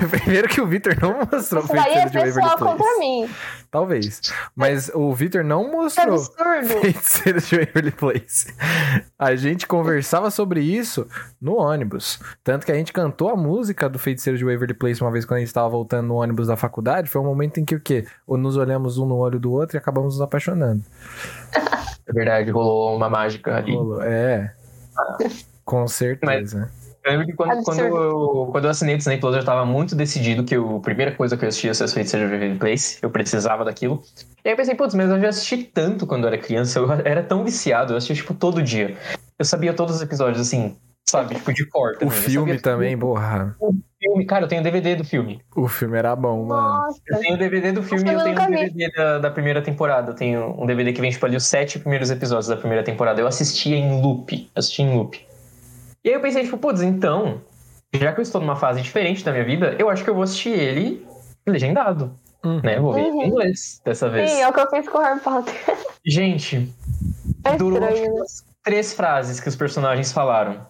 Primeiro 0.09 0.47
que 0.50 0.59
o 0.59 0.65
Victor 0.65 0.95
não 1.00 1.19
mostrou 1.31 1.63
Isso 1.63 1.74
daí 1.74 1.94
é 1.94 2.06
de 2.07 2.18
Waverly 2.18 2.33
pessoal 2.33 2.57
Place. 2.57 2.77
contra 2.77 3.00
mim. 3.00 3.30
Talvez. 3.69 4.21
Mas 4.56 4.89
o 4.94 5.13
Victor 5.13 5.44
não 5.44 5.65
Que 5.65 5.71
mostrou 5.75 6.15
absurdo. 6.15 6.68
Feiticeiros 6.81 7.47
de 7.47 7.57
Waverly 7.59 7.91
Place. 7.91 8.53
A 9.19 9.35
gente 9.35 9.68
conversava 9.68 10.31
sobre 10.31 10.62
isso 10.62 11.07
no 11.39 11.57
ônibus. 11.57 12.19
Tanto 12.44 12.65
que 12.65 12.71
a 12.71 12.75
gente 12.75 12.91
cantou 12.91 13.30
a 13.30 13.35
música 13.35 13.88
do 13.88 14.00
Feiticeiro 14.00 14.38
de 14.38 14.44
Waverly 14.45 14.74
Place 14.74 15.01
uma 15.01 15.12
vez 15.12 15.25
quando 15.25 15.38
a 15.38 15.39
gente 15.39 15.47
estava 15.50 15.69
voltando 15.69 16.07
no 16.07 16.15
ônibus 16.15 16.47
da 16.47 16.56
faculdade. 16.56 17.09
Foi 17.09 17.21
um 17.21 17.25
momento 17.25 17.59
em 17.59 17.65
que 17.65 17.75
o 17.75 17.79
quê? 17.79 18.06
Ou 18.25 18.38
nos 18.38 18.57
olhamos 18.57 18.97
um 18.97 19.06
no 19.06 19.18
olho 19.18 19.39
do 19.39 19.51
outro 19.51 19.77
e 19.77 19.79
acabamos 19.79 20.15
nos 20.15 20.21
apaixonando. 20.21 20.83
É 22.07 22.12
verdade, 22.12 22.50
rolou 22.51 22.95
uma 22.95 23.09
mágica 23.09 23.56
ali. 23.57 23.75
Rolou. 23.75 24.01
É. 24.01 24.53
Com 25.63 25.88
certeza. 25.88 26.69
Eu 27.03 27.11
lembro 27.11 27.25
que 27.27 27.33
quando, 27.33 27.51
Absurdo. 27.51 27.65
quando, 27.65 27.97
eu, 27.97 28.50
quando 28.51 28.63
eu 28.65 28.69
assinei 28.71 28.95
o 28.95 28.97
Disney 28.97 29.17
Plus, 29.17 29.35
eu 29.35 29.41
já 29.41 29.45
tava 29.45 29.65
muito 29.65 29.94
decidido 29.94 30.44
que 30.44 30.55
a 30.55 30.79
primeira 30.81 31.11
coisa 31.11 31.35
que 31.35 31.44
eu 31.44 31.50
assistia 31.50 31.69
ia 31.71 31.73
ser 31.73 31.83
os 31.83 31.94
Feiticeiros 31.94 32.29
de 32.29 32.33
Waverly 32.33 32.57
Place. 32.57 32.97
Eu 33.01 33.09
precisava 33.09 33.65
daquilo. 33.65 34.01
E 34.43 34.48
aí 34.48 34.53
eu 34.53 34.57
pensei, 34.57 34.74
putz, 34.74 34.95
mas 34.95 35.10
eu 35.10 35.19
já 35.19 35.29
assisti 35.29 35.63
tanto 35.63 36.07
quando 36.07 36.24
eu 36.24 36.29
era 36.29 36.38
criança. 36.38 36.79
Eu 36.79 36.89
era 36.91 37.22
tão 37.22 37.43
viciado, 37.43 37.91
eu 37.91 37.98
assistia, 37.98 38.15
tipo, 38.15 38.33
todo 38.33 38.63
dia. 38.63 38.95
Eu 39.38 39.43
sabia 39.43 39.74
todos 39.74 39.98
os 39.98 40.01
episódios, 40.01 40.39
assim, 40.39 40.77
sabe? 41.05 41.36
Tipo, 41.36 41.53
de 41.53 41.65
cor 41.65 41.91
O 41.91 42.00
também. 42.00 42.07
Eu 42.07 42.22
filme 42.22 42.60
também, 42.60 42.98
porra. 42.98 43.53
O 43.60 43.74
filme, 44.00 44.25
cara, 44.25 44.45
eu 44.45 44.48
tenho 44.48 44.63
DVD 44.63 44.95
do 44.95 45.03
filme. 45.03 45.41
O 45.57 45.67
filme 45.67 45.98
era 45.98 46.15
bom, 46.15 46.45
mano. 46.45 46.86
Nossa. 46.86 47.01
Eu 47.05 47.19
tenho 47.19 47.36
o 47.36 47.38
DVD 47.38 47.74
do 47.74 47.83
filme 47.83 48.10
e 48.10 48.13
eu 48.13 48.19
eu 48.19 48.24
tenho 48.24 48.41
o. 48.41 48.50
DVD 48.50 48.91
da, 48.93 49.19
da 49.19 49.29
primeira 49.29 49.62
temporada. 49.62 50.12
Eu 50.12 50.15
tenho 50.15 50.55
um 50.57 50.65
DVD 50.65 50.93
que 50.93 51.01
vem, 51.01 51.12
tipo, 51.12 51.25
ali 51.25 51.36
os 51.36 51.45
sete 51.45 51.79
primeiros 51.79 52.10
episódios 52.10 52.48
da 52.48 52.55
primeira 52.55 52.81
temporada. 52.81 53.19
Eu 53.19 53.27
assistia 53.27 53.75
em 53.75 54.01
loop. 54.01 54.50
Assisti 54.55 54.83
em 54.83 54.95
loop. 54.95 55.32
E 56.03 56.10
aí 56.10 56.15
eu 56.15 56.22
pensei, 56.22 56.43
tipo, 56.43 56.57
putz, 56.57 56.81
então, 56.81 57.41
já 57.93 58.12
que 58.12 58.19
eu 58.19 58.24
estou 58.24 58.41
numa 58.41 58.55
fase 58.55 58.81
diferente 58.81 59.24
da 59.24 59.31
minha 59.31 59.45
vida, 59.45 59.75
eu 59.79 59.89
acho 59.89 60.03
que 60.03 60.10
eu 60.10 60.13
vou 60.15 60.24
assistir 60.24 60.50
ele 60.51 61.05
legendado. 61.48 62.17
Uhum. 62.43 62.60
Né? 62.62 62.77
Vou 62.79 62.93
ver 62.93 63.03
Uhum. 63.05 63.22
em 63.24 63.27
inglês 63.27 63.81
dessa 63.86 64.10
vez. 64.10 64.29
Sim, 64.31 64.41
é 64.41 64.48
o 64.50 64.53
que 64.53 64.60
eu 64.60 64.69
fiz 64.69 64.88
com 64.89 64.98
o 64.98 65.01
Harry 65.01 65.19
Potter. 65.22 65.53
Gente, 66.05 66.74
É 67.45 67.55
durou 67.55 67.79
estranho, 67.79 68.03
tipo, 68.03 68.19
né? 68.19 68.25
três 68.63 68.93
frases 68.93 69.39
que 69.39 69.48
os 69.48 69.55
personagens 69.55 70.12
falaram. 70.12 70.65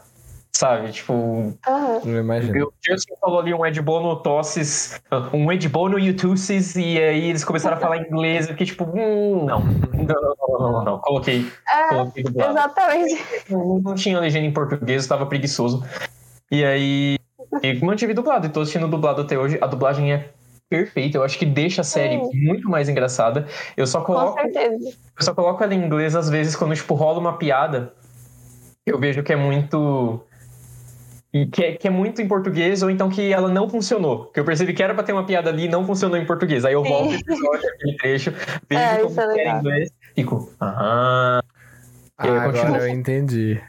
Sabe? 0.64 0.92
Tipo, 0.94 1.54
Aham. 1.68 2.00
Não 2.06 2.20
imagino. 2.22 2.68
o 2.68 2.74
Justin 2.82 3.16
falou 3.20 3.42
ali 3.42 3.54
um 3.54 3.66
Ed 3.66 3.82
Bono 3.82 4.16
tosses, 4.16 4.98
um 5.34 5.52
Ed 5.52 5.68
Bono 5.68 6.00
Yutusses, 6.00 6.78
e 6.78 6.98
aí 6.98 7.30
eles 7.30 7.44
começaram 7.44 7.76
a 7.76 7.80
falar 7.82 7.98
inglês. 8.08 8.46
Eu 8.46 8.54
fiquei 8.54 8.68
tipo, 8.68 8.86
hum, 8.86 9.44
não. 9.46 9.60
Não, 9.60 10.22
não, 10.22 10.36
não, 10.60 10.72
não, 10.72 10.84
não. 10.86 11.00
Coloquei, 11.00 11.46
É, 11.70 11.90
coloquei 11.90 12.24
dublado. 12.24 12.52
exatamente. 12.52 13.26
Não, 13.50 13.96
tinha 13.96 14.18
legenda 14.22 14.46
em 14.46 14.54
português, 14.54 15.04
eu 15.04 15.10
tava 15.10 15.26
preguiçoso. 15.26 15.84
E 16.50 16.64
aí, 16.64 17.18
e 17.62 17.74
mantive 17.84 18.14
dublado, 18.14 18.48
e 18.48 18.50
tô 18.50 18.62
assistindo 18.62 18.88
dublado 18.88 19.22
até 19.22 19.38
hoje. 19.38 19.58
A 19.62 19.68
dublagem 19.68 20.14
é 20.14 20.30
perfeita, 20.70 21.18
eu 21.18 21.26
acho 21.26 21.38
que 21.38 21.46
deixa 21.46 21.82
a 21.82 21.84
série 21.84 22.24
Sim. 22.24 22.30
muito 22.48 22.70
mais 22.70 22.88
engraçada. 22.88 23.48
Eu 23.76 23.86
só 23.86 24.00
Com 24.00 24.14
coloco 24.14 24.40
certeza. 24.42 24.90
eu 25.20 25.24
só 25.26 25.34
coloco 25.34 25.62
ela 25.62 25.74
em 25.74 25.84
inglês 25.84 26.16
às 26.16 26.30
vezes 26.30 26.56
quando, 26.56 26.74
tipo, 26.74 26.94
rola 26.96 27.20
uma 27.20 27.38
piada. 27.38 27.92
Eu 28.86 28.98
vejo 28.98 29.22
que 29.24 29.34
é 29.34 29.36
muito. 29.36 30.22
E 31.34 31.48
Que 31.48 31.64
é, 31.64 31.72
que 31.76 31.88
é 31.88 31.90
muito 31.90 32.22
em 32.22 32.28
português, 32.28 32.84
ou 32.84 32.90
então 32.90 33.10
que 33.10 33.34
ela 33.34 33.50
não 33.50 33.68
funcionou. 33.68 34.26
Que 34.28 34.40
eu 34.40 34.46
percebi 34.46 34.74
que 34.74 34.84
era 34.84 34.94
pra 34.94 35.04
ter 35.04 35.14
uma 35.14 35.26
piada 35.26 35.50
ali 35.50 35.66
e 35.66 35.70
não 35.70 35.86
funcionou 35.86 36.18
em 36.18 36.26
português. 36.26 36.64
Aí 36.64 36.74
eu 36.74 36.84
volto 36.84 37.12
o 37.12 37.16
episódio, 37.16 37.70
aquele 37.70 37.98
trecho, 37.98 38.32
vejo 38.70 38.82
É, 38.82 38.98
como 38.98 39.10
isso 39.10 39.22
é 39.22 39.24
que 39.26 39.30
era 39.32 39.34
em 39.34 39.38
legal. 39.46 39.60
inglês, 39.60 39.90
fico. 40.16 40.54
Aham. 40.62 41.42
Ah, 42.18 42.28
eu 42.28 42.40
agora 42.40 42.58
continuo. 42.60 42.78
eu 42.78 42.88
entendi. 42.90 43.62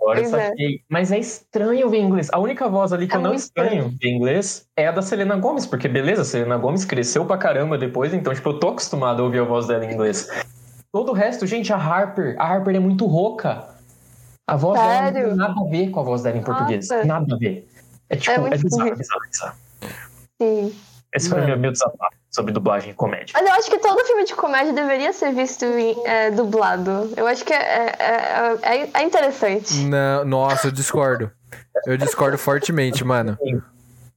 Agora 0.00 0.20
eu 0.20 0.24
é. 0.24 0.28
saquei. 0.28 0.80
Mas 0.88 1.12
é 1.12 1.18
estranho 1.18 1.90
ver 1.90 1.98
inglês. 1.98 2.28
A 2.32 2.38
única 2.38 2.66
voz 2.70 2.90
ali 2.90 3.06
que 3.06 3.12
É 3.14 3.18
eu 3.18 3.20
não 3.20 3.30
muito 3.30 3.42
estranho 3.42 3.90
ver 4.00 4.08
em 4.08 4.16
inglês 4.16 4.66
é 4.74 4.86
a 4.86 4.92
da 4.92 5.02
Selena 5.02 5.36
Gomes, 5.36 5.66
porque 5.66 5.86
beleza, 5.88 6.22
a 6.22 6.24
Selena 6.24 6.56
Gomes 6.56 6.86
cresceu 6.86 7.26
pra 7.26 7.36
caramba 7.36 7.76
depois, 7.76 8.14
então, 8.14 8.32
tipo, 8.32 8.48
eu 8.48 8.58
tô 8.58 8.68
acostumado 8.68 9.20
a 9.20 9.26
ouvir 9.26 9.40
a 9.40 9.44
voz 9.44 9.66
dela 9.66 9.84
em 9.84 9.92
inglês. 9.92 10.26
Todo 10.90 11.10
o 11.10 11.14
resto, 11.14 11.46
gente, 11.46 11.70
a 11.72 11.76
Harper, 11.76 12.34
a 12.38 12.46
Harper 12.46 12.74
é 12.74 12.80
muito 12.80 13.04
rouca. 13.06 13.68
A 14.50 14.56
voz 14.56 14.80
dela 14.80 14.92
não 14.92 15.12
Sério? 15.12 15.28
tem 15.28 15.36
nada 15.36 15.60
a 15.60 15.70
ver 15.70 15.90
com 15.90 16.00
a 16.00 16.02
voz 16.02 16.22
dela 16.22 16.36
em 16.38 16.42
português. 16.42 16.88
Nossa. 16.88 17.04
Nada 17.04 17.34
a 17.34 17.38
ver. 17.38 17.68
É 18.08 18.16
tipo, 18.16 18.30
É 18.30 18.34
é, 18.34 18.38
muito 18.38 18.62
bizarro, 18.62 18.82
ruim. 18.88 18.94
bizarro, 18.96 19.20
bizarro. 19.30 19.54
Sim. 20.42 20.74
Esse 21.14 21.28
foi 21.28 21.40
meu, 21.44 21.58
meu 21.58 21.72
desabafo 21.72 22.16
sobre 22.30 22.52
dublagem 22.52 22.90
e 22.90 22.94
comédia. 22.94 23.32
Mas 23.34 23.48
eu 23.48 23.52
acho 23.54 23.70
que 23.70 23.78
todo 23.78 24.04
filme 24.04 24.24
de 24.24 24.34
comédia 24.34 24.72
deveria 24.72 25.12
ser 25.12 25.32
visto 25.32 25.64
em, 25.64 25.96
é, 26.06 26.30
dublado. 26.30 27.12
Eu 27.16 27.26
acho 27.26 27.44
que 27.44 27.52
é, 27.52 27.92
é, 27.98 28.58
é, 28.62 28.90
é 28.92 29.02
interessante. 29.04 29.74
Não, 29.84 30.24
nossa, 30.24 30.68
eu 30.68 30.72
discordo. 30.72 31.30
Eu 31.86 31.96
discordo 31.96 32.36
fortemente, 32.38 33.04
mano. 33.04 33.38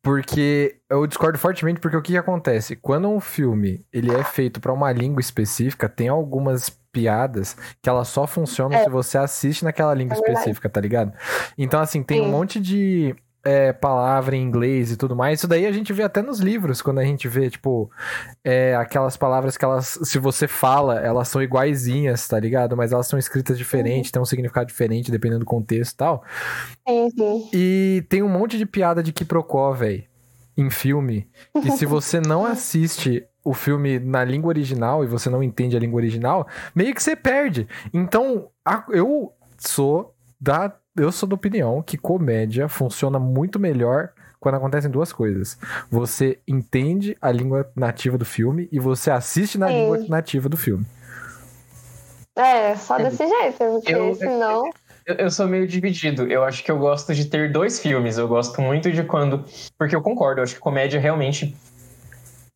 Porque 0.02 0.78
eu 0.90 1.08
discordo 1.08 1.38
fortemente 1.40 1.80
porque 1.80 1.96
o 1.96 2.02
que, 2.02 2.12
que 2.12 2.18
acontece? 2.18 2.76
Quando 2.76 3.08
um 3.08 3.20
filme 3.20 3.86
ele 3.92 4.14
é 4.14 4.24
feito 4.24 4.60
pra 4.60 4.74
uma 4.74 4.92
língua 4.92 5.22
específica, 5.22 5.88
tem 5.88 6.10
algumas 6.10 6.70
piadas 6.94 7.58
que 7.82 7.90
elas 7.90 8.08
só 8.08 8.26
funcionam 8.26 8.78
É. 8.78 8.84
se 8.86 8.90
você 8.90 9.18
assiste 9.18 9.66
naquela 9.66 9.94
língua 9.94 10.16
É 10.16 10.20
específica, 10.20 10.70
tá 10.70 10.80
ligado? 10.80 11.12
Então, 11.58 11.82
assim, 11.82 12.02
tem 12.02 12.22
um 12.22 12.26
Sim. 12.26 12.32
monte 12.32 12.60
de 12.62 13.14
é, 13.46 13.74
palavra 13.74 14.38
em 14.38 14.42
inglês 14.42 14.90
e 14.92 14.96
tudo 14.96 15.18
mais. 15.18 15.40
Isso 15.40 15.48
daí 15.50 15.66
a 15.66 15.72
gente 15.74 15.92
vê 15.92 16.04
até 16.04 16.22
nos 16.22 16.40
livros, 16.40 16.82
quando 16.82 17.00
a 17.00 17.04
gente 17.04 17.28
vê, 17.28 17.50
tipo, 17.50 17.92
é, 18.42 18.74
aquelas 18.76 19.18
palavras 19.18 19.58
que 19.58 19.66
elas, 19.66 20.00
se 20.04 20.18
você 20.18 20.48
fala, 20.48 21.00
elas 21.02 21.28
são 21.28 21.44
iguaizinhas, 21.44 22.26
tá 22.26 22.40
ligado? 22.40 22.78
Mas 22.78 22.94
elas 22.94 23.08
são 23.08 23.20
escritas 23.20 23.58
diferentes, 23.58 24.12
têm 24.12 24.22
um 24.22 24.26
significado 24.26 24.68
diferente 24.68 25.12
dependendo 25.12 25.40
do 25.42 25.46
contexto 25.46 25.92
e 25.94 25.98
tal. 25.98 26.24
Sim. 26.88 27.50
E 27.54 28.06
tem 28.08 28.24
um 28.24 28.30
monte 28.30 28.58
de 28.58 28.66
piada 28.66 29.04
de 29.04 29.12
quiprocó, 29.12 29.74
velho, 29.74 30.06
em 30.56 30.70
filme. 30.70 31.28
Que 31.62 31.70
se 31.72 31.86
você 31.86 32.22
não 32.22 32.46
assiste 32.46 33.26
o 33.44 33.54
filme 33.54 34.00
na 34.00 34.24
língua 34.24 34.50
original 34.50 35.04
e 35.04 35.08
você 35.08 35.30
não 35.30 35.44
entende 35.44 35.76
a 35.76 35.80
língua 35.80 35.98
original, 35.98 36.48
meio 36.74 36.94
que 36.96 37.04
você 37.04 37.16
perde. 37.16 37.68
Então, 37.94 38.50
a- 38.66 38.86
eu 38.90 39.34
sou 39.58 40.14
da. 40.40 40.74
Eu 40.96 41.12
sou 41.12 41.28
da 41.28 41.34
opinião 41.36 41.82
que 41.82 41.98
comédia 41.98 42.68
funciona 42.70 43.18
muito 43.20 43.60
melhor 43.60 44.10
quando 44.40 44.56
acontecem 44.56 44.92
duas 44.92 45.12
coisas. 45.12 45.58
Você 45.90 46.40
entende 46.48 47.18
a 47.20 47.32
língua 47.32 47.68
nativa 47.76 48.16
do 48.18 48.26
filme 48.26 48.70
e 48.72 48.80
você 48.80 49.10
assiste 49.10 49.58
na 49.58 49.68
Sim. 49.70 49.74
língua 49.82 49.98
nativa 50.08 50.48
do 50.48 50.56
filme. 50.58 50.86
É, 52.36 52.76
só 52.76 52.98
desse 52.98 53.28
jeito, 53.28 53.58
porque 53.58 53.94
Eu- 53.94 54.16
senão. 54.16 54.70
Eu, 55.06 55.16
eu 55.16 55.32
sou 55.32 55.48
meio 55.48 55.68
dividido. 55.68 56.24
Eu 56.24 56.44
acho 56.44 56.64
que 56.64 56.72
eu 56.72 56.78
gosto 56.80 57.14
de 57.14 57.26
ter 57.26 57.52
dois 57.52 57.80
filmes. 57.80 58.18
Eu 58.18 58.28
gosto 58.28 58.62
muito 58.62 58.92
de 58.92 59.04
quando. 59.04 59.44
Porque 59.78 59.96
eu 59.96 60.02
concordo, 60.02 60.40
eu 60.40 60.44
acho 60.44 60.56
que 60.56 60.62
comédia 60.62 61.00
realmente. 61.00 61.56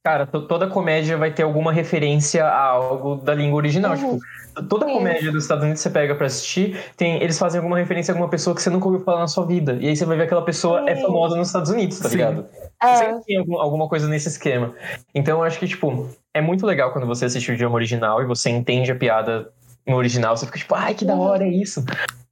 Cara, 0.03 0.25
to- 0.25 0.47
toda 0.47 0.67
comédia 0.67 1.17
vai 1.17 1.31
ter 1.31 1.43
alguma 1.43 1.71
referência 1.73 2.45
a 2.45 2.61
algo 2.63 3.17
da 3.17 3.33
língua 3.33 3.57
original. 3.57 3.91
Uhum. 3.95 4.17
Tipo, 4.53 4.67
toda 4.69 4.85
Sim. 4.85 4.93
comédia 4.93 5.31
dos 5.31 5.43
Estados 5.43 5.63
Unidos 5.63 5.81
que 5.81 5.89
você 5.89 5.93
pega 5.93 6.15
pra 6.15 6.27
assistir, 6.27 6.79
tem, 6.95 7.21
eles 7.21 7.37
fazem 7.37 7.59
alguma 7.59 7.77
referência 7.77 8.11
a 8.11 8.15
alguma 8.15 8.29
pessoa 8.29 8.55
que 8.55 8.61
você 8.61 8.69
nunca 8.69 8.85
ouviu 8.87 9.03
falar 9.03 9.19
na 9.19 9.27
sua 9.27 9.45
vida. 9.45 9.77
E 9.81 9.87
aí 9.89 9.95
você 9.95 10.05
vai 10.05 10.15
ver 10.15 10.23
aquela 10.23 10.43
pessoa 10.43 10.89
é 10.89 10.95
famosa 10.95 11.35
nos 11.35 11.47
Estados 11.47 11.69
Unidos, 11.69 11.99
tá 11.99 12.07
Sim. 12.09 12.15
ligado? 12.17 12.45
É, 12.81 12.95
Sempre 12.95 13.23
tem 13.25 13.37
algum- 13.37 13.57
alguma 13.59 13.89
coisa 13.89 14.07
nesse 14.07 14.29
esquema. 14.29 14.73
Então 15.13 15.39
eu 15.39 15.43
acho 15.43 15.59
que, 15.59 15.67
tipo, 15.67 16.09
é 16.33 16.39
muito 16.41 16.65
legal 16.65 16.93
quando 16.93 17.05
você 17.05 17.25
assiste 17.25 17.51
o 17.51 17.53
idioma 17.53 17.75
original 17.75 18.21
e 18.21 18.25
você 18.25 18.49
entende 18.49 18.89
a 18.91 18.95
piada 18.95 19.49
no 19.85 19.95
original. 19.97 20.37
Você 20.37 20.45
fica 20.45 20.57
tipo, 20.59 20.73
ai, 20.73 20.93
que 20.93 21.03
da 21.03 21.15
hora 21.15 21.43
é 21.43 21.49
isso. 21.49 21.83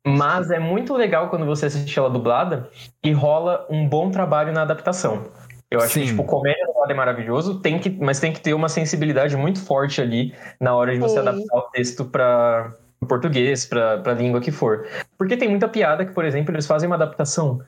Mas 0.07 0.49
é 0.51 0.59
muito 0.59 0.93
legal 0.93 1.29
quando 1.29 1.45
você 1.45 1.65
assiste 1.65 1.97
ela 1.99 2.09
dublada 2.09 2.69
e 3.03 3.11
rola 3.11 3.65
um 3.69 3.85
bom 3.89 4.09
trabalho 4.11 4.53
na 4.53 4.61
adaptação. 4.61 5.25
Eu 5.69 5.79
acho 5.79 5.93
Sim. 5.93 6.01
que, 6.01 6.07
tipo, 6.07 6.23
comédia 6.23 6.65
é 6.87 6.93
maravilhoso, 6.93 7.59
tem 7.59 7.79
que, 7.79 7.89
mas 7.89 8.19
tem 8.19 8.31
que 8.31 8.39
ter 8.39 8.53
uma 8.53 8.69
sensibilidade 8.69 9.35
muito 9.35 9.59
forte 9.59 9.99
ali 9.99 10.33
na 10.59 10.75
hora 10.75 10.93
de 10.93 10.99
você 10.99 11.15
Sim. 11.15 11.19
adaptar 11.27 11.57
o 11.57 11.61
texto 11.71 12.05
para 12.05 12.73
português, 13.07 13.65
pra, 13.65 13.97
pra 13.97 14.13
língua 14.13 14.39
que 14.41 14.51
for. 14.51 14.87
Porque 15.17 15.35
tem 15.37 15.49
muita 15.49 15.67
piada 15.67 16.05
que, 16.05 16.11
por 16.11 16.25
exemplo, 16.25 16.53
eles 16.53 16.67
fazem 16.67 16.87
uma 16.87 16.95
adaptação 16.95 17.61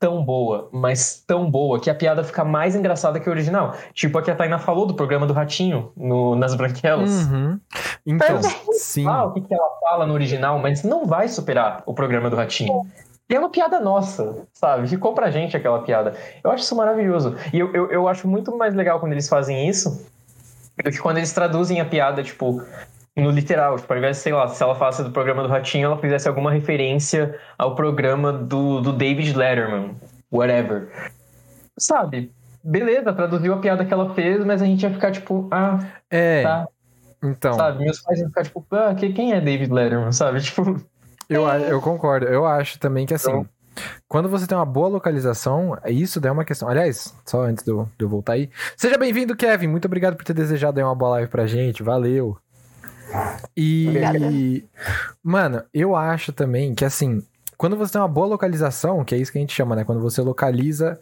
tão 0.00 0.24
boa, 0.24 0.70
mas 0.72 1.22
tão 1.26 1.50
boa, 1.50 1.78
que 1.78 1.90
a 1.90 1.94
piada 1.94 2.24
fica 2.24 2.42
mais 2.42 2.74
engraçada 2.74 3.20
que 3.20 3.28
a 3.28 3.32
original. 3.32 3.74
Tipo 3.92 4.18
a 4.18 4.22
que 4.22 4.30
a 4.30 4.34
Taina 4.34 4.58
falou 4.58 4.86
do 4.86 4.94
programa 4.94 5.26
do 5.26 5.34
Ratinho, 5.34 5.92
no, 5.94 6.34
nas 6.34 6.54
Branquelas. 6.54 7.26
Uhum. 7.26 7.60
Então, 8.06 8.40
sim. 8.72 9.06
Ah, 9.06 9.24
o 9.24 9.32
que, 9.34 9.42
que 9.42 9.52
ela 9.52 9.68
fala 9.82 10.06
no 10.06 10.14
original, 10.14 10.58
mas 10.58 10.82
não 10.82 11.04
vai 11.04 11.28
superar 11.28 11.82
o 11.84 11.92
programa 11.92 12.30
do 12.30 12.36
Ratinho. 12.36 12.86
E 13.30 13.34
é 13.34 13.38
uma 13.38 13.48
piada 13.48 13.78
nossa, 13.78 14.44
sabe? 14.52 14.88
Ficou 14.88 15.14
pra 15.14 15.30
gente 15.30 15.56
aquela 15.56 15.80
piada. 15.82 16.14
Eu 16.42 16.50
acho 16.50 16.64
isso 16.64 16.74
maravilhoso. 16.74 17.36
E 17.52 17.60
eu, 17.60 17.72
eu, 17.72 17.90
eu 17.90 18.08
acho 18.08 18.26
muito 18.26 18.56
mais 18.58 18.74
legal 18.74 18.98
quando 18.98 19.12
eles 19.12 19.28
fazem 19.28 19.68
isso 19.68 20.04
do 20.82 20.90
que 20.90 20.98
quando 20.98 21.18
eles 21.18 21.32
traduzem 21.32 21.80
a 21.80 21.84
piada, 21.84 22.22
tipo, 22.24 22.60
no 23.16 23.30
literal. 23.30 23.76
Tipo, 23.78 23.92
ao 23.92 23.98
invés 23.98 24.16
de, 24.16 24.22
sei 24.24 24.32
lá, 24.32 24.48
se 24.48 24.60
ela 24.62 24.74
falasse 24.74 25.04
do 25.04 25.10
programa 25.12 25.42
do 25.44 25.48
Ratinho, 25.48 25.86
ela 25.86 25.96
fizesse 25.98 26.26
alguma 26.26 26.50
referência 26.50 27.38
ao 27.56 27.76
programa 27.76 28.32
do, 28.32 28.80
do 28.80 28.92
David 28.92 29.36
Letterman. 29.36 29.94
Whatever. 30.32 30.88
Sabe? 31.78 32.32
Beleza, 32.64 33.12
traduziu 33.12 33.54
a 33.54 33.58
piada 33.58 33.84
que 33.84 33.92
ela 33.94 34.12
fez, 34.14 34.44
mas 34.44 34.60
a 34.60 34.66
gente 34.66 34.82
ia 34.82 34.90
ficar 34.90 35.12
tipo, 35.12 35.48
ah, 35.50 35.78
É, 36.10 36.42
tá. 36.42 36.66
então. 37.22 37.54
Sabe? 37.54 37.84
Meus 37.84 38.00
pais 38.00 38.18
iam 38.18 38.28
ficar 38.28 38.42
tipo, 38.42 38.66
ah, 38.72 38.94
que- 38.94 39.12
quem 39.12 39.32
é 39.32 39.40
David 39.40 39.72
Letterman, 39.72 40.12
sabe? 40.12 40.40
Tipo, 40.42 40.80
Eu, 41.30 41.46
a- 41.48 41.58
eu 41.58 41.80
concordo. 41.80 42.26
Eu 42.26 42.44
acho 42.44 42.78
também 42.78 43.06
que 43.06 43.14
assim, 43.14 43.30
Então- 43.30 43.48
quando 44.08 44.28
você 44.28 44.46
tem 44.46 44.58
uma 44.58 44.66
boa 44.66 44.88
localização, 44.88 45.78
isso 45.86 46.20
daí 46.20 46.28
é 46.28 46.32
uma 46.32 46.44
questão. 46.44 46.68
Aliás, 46.68 47.14
só 47.24 47.42
antes 47.42 47.64
de 47.64 47.70
eu, 47.70 47.88
de 47.96 48.04
eu 48.04 48.08
voltar 48.08 48.32
aí. 48.34 48.50
Seja 48.76 48.98
bem-vindo, 48.98 49.36
Kevin. 49.36 49.68
Muito 49.68 49.84
obrigado 49.86 50.16
por 50.16 50.24
ter 50.24 50.34
desejado 50.34 50.78
aí 50.78 50.84
uma 50.84 50.94
boa 50.94 51.12
live 51.12 51.30
pra 51.30 51.46
gente. 51.46 51.82
Valeu. 51.82 52.36
E. 53.56 53.86
Obrigada. 53.88 54.18
Mano, 55.22 55.62
eu 55.72 55.96
acho 55.96 56.32
também 56.32 56.74
que 56.74 56.84
assim, 56.84 57.22
quando 57.56 57.76
você 57.76 57.92
tem 57.92 58.00
uma 58.00 58.08
boa 58.08 58.26
localização, 58.26 59.04
que 59.04 59.14
é 59.14 59.18
isso 59.18 59.30
que 59.32 59.38
a 59.38 59.40
gente 59.40 59.54
chama, 59.54 59.74
né? 59.76 59.84
Quando 59.84 60.00
você 60.00 60.20
localiza 60.20 60.98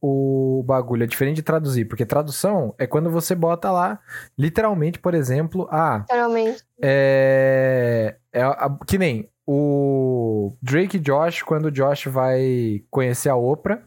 o 0.00 0.62
bagulho. 0.66 1.04
É 1.04 1.06
diferente 1.06 1.36
de 1.36 1.42
traduzir, 1.42 1.86
porque 1.86 2.04
tradução 2.04 2.74
é 2.78 2.86
quando 2.86 3.10
você 3.10 3.34
bota 3.34 3.70
lá, 3.70 3.98
literalmente, 4.38 4.98
por 4.98 5.14
exemplo, 5.14 5.66
ah, 5.70 6.04
geralmente. 6.10 6.62
é, 6.82 8.16
é 8.32 8.42
a- 8.42 8.76
que 8.86 8.98
nem 8.98 9.28
o 9.46 10.52
Drake 10.60 10.96
e 10.96 11.00
Josh 11.00 11.42
quando 11.42 11.66
o 11.66 11.70
Josh 11.70 12.06
vai 12.06 12.82
conhecer 12.90 13.28
a 13.28 13.36
Oprah, 13.36 13.80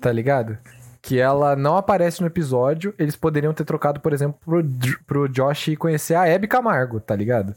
tá 0.00 0.10
ligado? 0.10 0.56
Que 1.02 1.18
ela 1.18 1.54
não 1.54 1.76
aparece 1.76 2.20
no 2.20 2.26
episódio, 2.26 2.94
eles 2.98 3.16
poderiam 3.16 3.52
ter 3.52 3.64
trocado, 3.64 4.00
por 4.00 4.12
exemplo, 4.12 4.38
pro, 4.44 4.64
pro 5.06 5.28
Josh 5.28 5.68
ir 5.68 5.76
conhecer 5.76 6.14
a 6.14 6.26
Hebe 6.26 6.48
Camargo, 6.48 7.00
tá 7.00 7.14
ligado? 7.14 7.54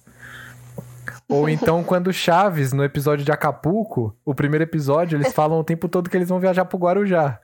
Ou 1.29 1.47
então 1.47 1.83
quando 1.85 2.07
o 2.07 2.13
Chaves, 2.13 2.73
no 2.73 2.83
episódio 2.83 3.23
de 3.23 3.31
Acapulco, 3.31 4.15
o 4.25 4.35
primeiro 4.35 4.63
episódio, 4.63 5.17
eles 5.17 5.31
falam 5.31 5.59
o 5.59 5.63
tempo 5.63 5.87
todo 5.87 6.09
que 6.09 6.17
eles 6.17 6.29
vão 6.29 6.39
viajar 6.39 6.65
pro 6.65 6.77
Guarujá. 6.77 7.39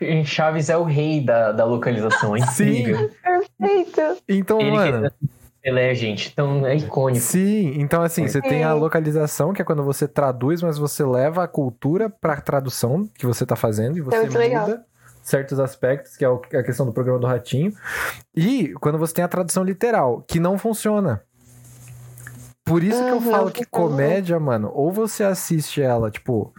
em 0.00 0.24
Chaves 0.24 0.68
é 0.68 0.76
o 0.76 0.84
rei 0.84 1.24
da, 1.24 1.52
da 1.52 1.64
localização, 1.64 2.36
é 2.36 2.40
Sim. 2.50 2.80
incrível. 2.80 3.10
Perfeito. 3.22 4.00
Então, 4.28 4.60
Ele 4.60 4.70
mano... 4.70 5.10
que 5.10 5.35
Pelé, 5.66 5.92
gente, 5.96 6.30
então 6.32 6.64
é 6.64 6.76
icônico. 6.76 7.20
Sim, 7.20 7.72
então 7.80 8.00
assim, 8.00 8.28
você 8.28 8.40
tem 8.40 8.62
a 8.62 8.72
Sim. 8.72 8.78
localização, 8.78 9.52
que 9.52 9.60
é 9.60 9.64
quando 9.64 9.82
você 9.82 10.06
traduz, 10.06 10.62
mas 10.62 10.78
você 10.78 11.04
leva 11.04 11.42
a 11.42 11.48
cultura 11.48 12.08
pra 12.08 12.40
tradução 12.40 13.10
que 13.18 13.26
você 13.26 13.44
tá 13.44 13.56
fazendo 13.56 13.98
e 13.98 14.00
você 14.00 14.16
muito 14.16 14.30
muda 14.30 14.38
legal. 14.38 14.78
certos 15.24 15.58
aspectos, 15.58 16.16
que 16.16 16.24
é 16.24 16.28
a 16.28 16.62
questão 16.62 16.86
do 16.86 16.92
programa 16.92 17.18
do 17.18 17.26
Ratinho. 17.26 17.72
E 18.32 18.74
quando 18.74 18.96
você 18.96 19.12
tem 19.12 19.24
a 19.24 19.28
tradução 19.28 19.64
literal, 19.64 20.22
que 20.28 20.38
não 20.38 20.56
funciona. 20.56 21.20
Por 22.66 22.82
isso 22.82 23.00
que 23.00 23.10
eu 23.10 23.20
falo 23.20 23.52
que 23.52 23.64
funciona. 23.64 23.94
comédia, 23.94 24.40
mano, 24.40 24.72
ou 24.74 24.90
você 24.90 25.22
assiste 25.22 25.80
ela, 25.80 26.10
tipo, 26.10 26.52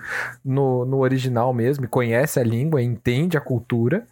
no, 0.43 0.85
no 0.85 0.99
original 0.99 1.53
mesmo, 1.53 1.83
e 1.83 1.87
conhece 1.89 2.39
a 2.39 2.43
língua, 2.45 2.81
entende 2.81 3.35
a 3.35 3.41
cultura, 3.41 4.07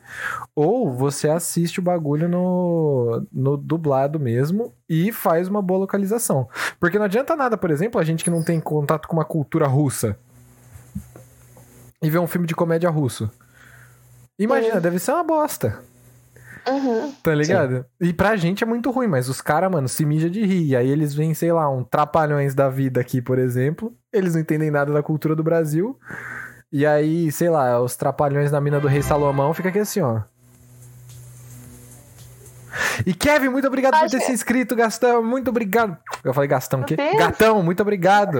ou 0.53 0.91
você 0.91 1.29
assiste 1.29 1.79
o 1.79 1.81
bagulho 1.81 2.27
no, 2.27 3.25
no 3.31 3.55
dublado 3.55 4.19
mesmo 4.19 4.73
e 4.89 5.09
faz 5.13 5.47
uma 5.47 5.61
boa 5.61 5.79
localização. 5.79 6.49
Porque 6.81 6.97
não 6.99 7.05
adianta 7.05 7.33
nada, 7.33 7.55
por 7.55 7.71
exemplo, 7.71 7.99
a 7.99 8.03
gente 8.03 8.25
que 8.25 8.29
não 8.29 8.43
tem 8.43 8.59
contato 8.59 9.07
com 9.07 9.15
uma 9.15 9.23
cultura 9.23 9.65
russa 9.65 10.19
e 12.03 12.09
ver 12.09 12.19
um 12.19 12.27
filme 12.27 12.45
de 12.45 12.53
comédia 12.53 12.89
russo. 12.89 13.31
Imagina, 14.37 14.75
Sim. 14.75 14.81
deve 14.81 14.99
ser 14.99 15.13
uma 15.13 15.23
bosta. 15.23 15.81
Uhum. 16.67 17.11
Tá 17.23 17.33
ligado? 17.33 17.85
E 18.01 18.13
pra 18.13 18.35
gente 18.35 18.63
é 18.63 18.67
muito 18.67 18.91
ruim, 18.91 19.07
mas 19.07 19.29
os 19.29 19.41
caras, 19.41 19.71
mano, 19.71 19.87
se 19.87 20.05
mija 20.05 20.29
de 20.29 20.43
rir. 20.45 20.69
E 20.69 20.75
aí 20.75 20.89
eles 20.89 21.13
veem, 21.13 21.33
sei 21.33 21.51
lá, 21.51 21.69
um 21.69 21.83
Trapalhões 21.83 22.55
da 22.55 22.69
vida 22.69 22.99
aqui, 22.99 23.21
por 23.21 23.37
exemplo. 23.37 23.93
Eles 24.11 24.33
não 24.33 24.41
entendem 24.41 24.71
nada 24.71 24.91
da 24.91 25.03
cultura 25.03 25.35
do 25.35 25.43
Brasil. 25.43 25.97
E 26.71 26.85
aí, 26.85 27.31
sei 27.31 27.49
lá, 27.49 27.79
os 27.79 27.95
Trapalhões 27.95 28.51
na 28.51 28.59
mina 28.59 28.79
do 28.79 28.87
Rei 28.87 29.01
Salomão 29.01 29.53
fica 29.53 29.69
aqui 29.69 29.79
assim, 29.79 30.01
ó. 30.01 30.21
E 33.05 33.13
Kevin, 33.13 33.49
muito 33.49 33.67
obrigado 33.67 33.99
por 33.99 34.09
ter 34.09 34.17
Acho- 34.17 34.25
se 34.25 34.31
inscrito, 34.31 34.75
Gastão. 34.75 35.23
Muito 35.23 35.49
obrigado. 35.49 35.97
Eu 36.23 36.33
falei 36.33 36.47
Gastão, 36.47 36.81
o 36.81 36.83
quê? 36.83 36.95
Deus. 36.95 37.15
Gatão, 37.17 37.61
muito 37.63 37.81
obrigado. 37.81 38.39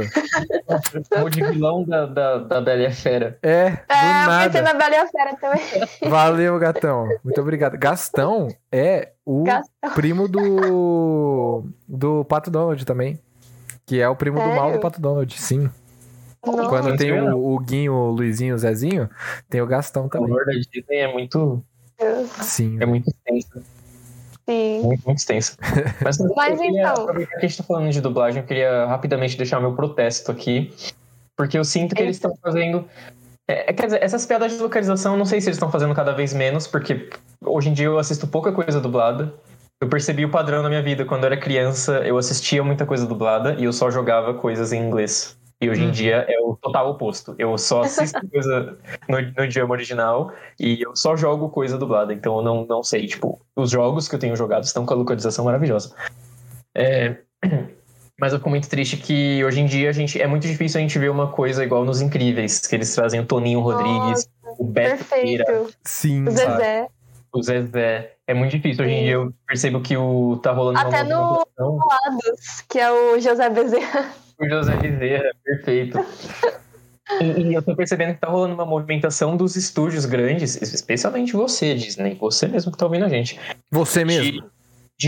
O 1.24 1.30
de 1.30 1.44
vilão 1.44 1.84
da, 1.84 2.06
da, 2.06 2.38
da 2.39 2.62
Bela 2.62 2.82
e 2.84 2.86
a 2.88 2.92
Fera. 2.92 3.38
É, 3.42 3.70
do 3.72 3.77
É, 3.89 4.24
eu 4.24 4.27
nada. 4.27 4.44
pensei 4.46 4.62
na 4.62 4.74
Bela 4.74 4.96
e 4.96 4.98
a 4.98 5.08
Fera 5.08 5.36
também. 5.36 6.10
Valeu, 6.10 6.60
Gatão. 6.60 7.08
Muito 7.24 7.39
obrigado. 7.42 7.77
Gastão 7.77 8.48
é 8.72 9.12
o 9.25 9.44
Gastão. 9.44 9.92
primo 9.94 10.27
do 10.27 11.63
do 11.88 12.25
Pato 12.25 12.50
Donald 12.51 12.84
também. 12.86 13.20
Que 13.86 14.01
é 14.01 14.10
o 14.10 14.15
primo 14.15 14.39
do 14.39 14.48
mal 14.48 14.56
do 14.63 14.65
Sério? 14.68 14.82
Pato 14.82 15.00
Donald, 15.00 15.39
sim. 15.39 15.70
Não. 16.46 16.68
Quando 16.70 16.96
tem 16.98 17.12
o, 17.12 17.54
o 17.56 17.60
Guinho, 17.60 17.94
o 17.94 18.12
Luizinho, 18.12 18.54
o 18.56 18.58
Zezinho, 18.58 19.10
tem 19.50 19.62
o 19.62 19.68
Gastão 19.68 20.06
O 20.06 20.10
também. 20.10 20.30
lore 20.32 20.46
da 20.46 20.51
Disney 20.54 20.84
é 20.89 21.12
muito, 21.12 21.63
Sim. 22.42 22.77
é 22.80 22.86
muito 22.86 23.10
extenso. 23.10 23.63
Sim. 24.47 24.81
Muito, 24.83 25.03
muito 25.05 25.17
extenso. 25.17 25.57
Mas, 26.03 26.17
Mas 26.35 26.59
eu 26.59 26.65
então- 26.65 27.03
aproveitar 27.03 27.31
que 27.39 27.45
a 27.45 27.47
gente 27.47 27.57
tá 27.57 27.63
falando 27.63 27.89
de 27.91 28.01
dublagem, 28.01 28.41
eu 28.41 28.47
queria 28.47 28.85
rapidamente 28.85 29.37
deixar 29.37 29.59
meu 29.59 29.73
protesto 29.75 30.31
aqui. 30.31 30.73
Porque 31.35 31.57
eu 31.57 31.65
sinto 31.65 31.95
que 31.95 32.01
eles 32.01 32.15
estão 32.15 32.33
fazendo. 32.41 32.85
É, 33.47 33.73
quer 33.73 33.85
dizer, 33.87 34.01
essas 34.01 34.25
piadas 34.25 34.53
de 34.53 34.61
localização, 34.61 35.13
eu 35.13 35.17
não 35.17 35.25
sei 35.25 35.41
se 35.41 35.47
eles 35.47 35.57
estão 35.57 35.69
fazendo 35.69 35.93
cada 35.93 36.13
vez 36.13 36.33
menos, 36.33 36.65
porque 36.65 37.09
hoje 37.43 37.69
em 37.69 37.73
dia 37.73 37.87
eu 37.87 37.99
assisto 37.99 38.25
pouca 38.27 38.51
coisa 38.51 38.79
dublada. 38.79 39.33
Eu 39.81 39.89
percebi 39.89 40.23
o 40.23 40.29
padrão 40.31 40.63
na 40.63 40.69
minha 40.69 40.81
vida. 40.81 41.03
Quando 41.03 41.23
eu 41.23 41.27
era 41.27 41.37
criança, 41.37 41.99
eu 42.05 42.17
assistia 42.17 42.63
muita 42.63 42.85
coisa 42.85 43.05
dublada 43.05 43.55
e 43.55 43.65
eu 43.65 43.73
só 43.73 43.91
jogava 43.91 44.33
coisas 44.33 44.71
em 44.71 44.81
inglês. 44.81 45.37
E 45.65 45.69
hoje 45.69 45.81
em 45.81 45.86
Uhum. 45.86 45.91
dia 45.91 46.25
é 46.29 46.39
o 46.39 46.55
total 46.55 46.89
oposto. 46.91 47.34
Eu 47.39 47.57
só 47.57 47.81
assisto 47.81 48.19
coisa 48.29 48.77
no, 49.10 49.22
no 49.36 49.43
idioma 49.45 49.74
original 49.74 50.31
e 50.60 50.81
eu 50.81 50.95
só 50.95 51.15
jogo 51.15 51.50
coisa 51.50 51.77
dublada. 51.77 52.13
Então 52.13 52.38
eu 52.38 52.41
não, 52.43 52.65
não 52.65 52.84
sei. 52.84 53.07
Tipo, 53.07 53.41
os 53.55 53.72
jogos 53.72 54.07
que 54.07 54.15
eu 54.15 54.19
tenho 54.19 54.36
jogado 54.36 54.63
estão 54.63 54.86
com 54.86 54.93
a 54.93 54.98
localização 54.98 55.45
maravilhosa. 55.45 55.93
É, 56.75 57.17
Mas 58.17 58.31
eu 58.31 58.39
fico 58.39 58.50
muito 58.50 58.69
triste 58.69 58.95
que 58.95 59.43
hoje 59.43 59.60
em 59.60 59.65
dia 59.65 59.89
a 59.89 59.91
gente, 59.91 60.22
é 60.22 60.25
muito 60.25 60.48
difícil 60.48 60.77
a 60.79 60.81
gente 60.81 60.98
ver 60.98 61.12
uma 61.12 61.27
coisa 61.27 61.65
igual 61.65 61.84
nos 61.84 62.00
Incríveis, 62.01 62.60
que 62.65 62.74
eles 62.74 62.95
trazem 62.95 63.19
o 63.19 63.25
Toninho 63.25 63.60
Rodrigues, 63.60 64.29
o 64.57 64.63
Beto 64.63 65.03
Feira, 65.03 65.43
Perfeito. 65.43 65.74
Sim. 65.84 66.25
O 66.25 66.31
Zezé. 66.31 66.88
o 67.34 67.43
Zezé. 67.43 68.13
É 68.25 68.34
muito 68.34 68.51
difícil. 68.51 68.86
Hoje 68.86 68.93
em 68.93 69.03
dia 69.03 69.12
eu 69.15 69.34
percebo 69.45 69.81
que 69.81 69.98
o 69.98 70.38
tá 70.41 70.53
rolando 70.53 70.79
Até 70.79 71.03
uma 71.03 71.45
no-. 71.60 71.77
Lados, 71.86 72.62
que 72.69 72.79
é 72.79 72.89
o 72.89 73.19
José 73.19 73.50
Bezerra. 73.50 74.10
O 74.39 74.48
José 74.50 74.75
Bezerra, 74.77 75.32
perfeito. 75.44 76.00
E, 77.22 77.24
e 77.39 77.54
eu 77.54 77.62
tô 77.62 77.75
percebendo 77.75 78.15
que 78.15 78.20
tá 78.20 78.27
rolando 78.27 78.56
uma 78.56 78.65
movimentação 78.65 79.38
dos 79.38 79.56
estúdios 79.56 80.06
grandes, 80.08 80.60
especialmente 80.60 81.34
você, 81.34 81.75
Disney, 81.75 82.15
você 82.15 82.48
mesmo 82.48 82.72
que 82.72 82.77
tá 82.80 82.86
ouvindo 82.88 83.06
a 83.06 83.10
gente, 83.10 83.39
Você 83.70 84.04
mesmo. 84.04 84.24
de, 84.32 84.44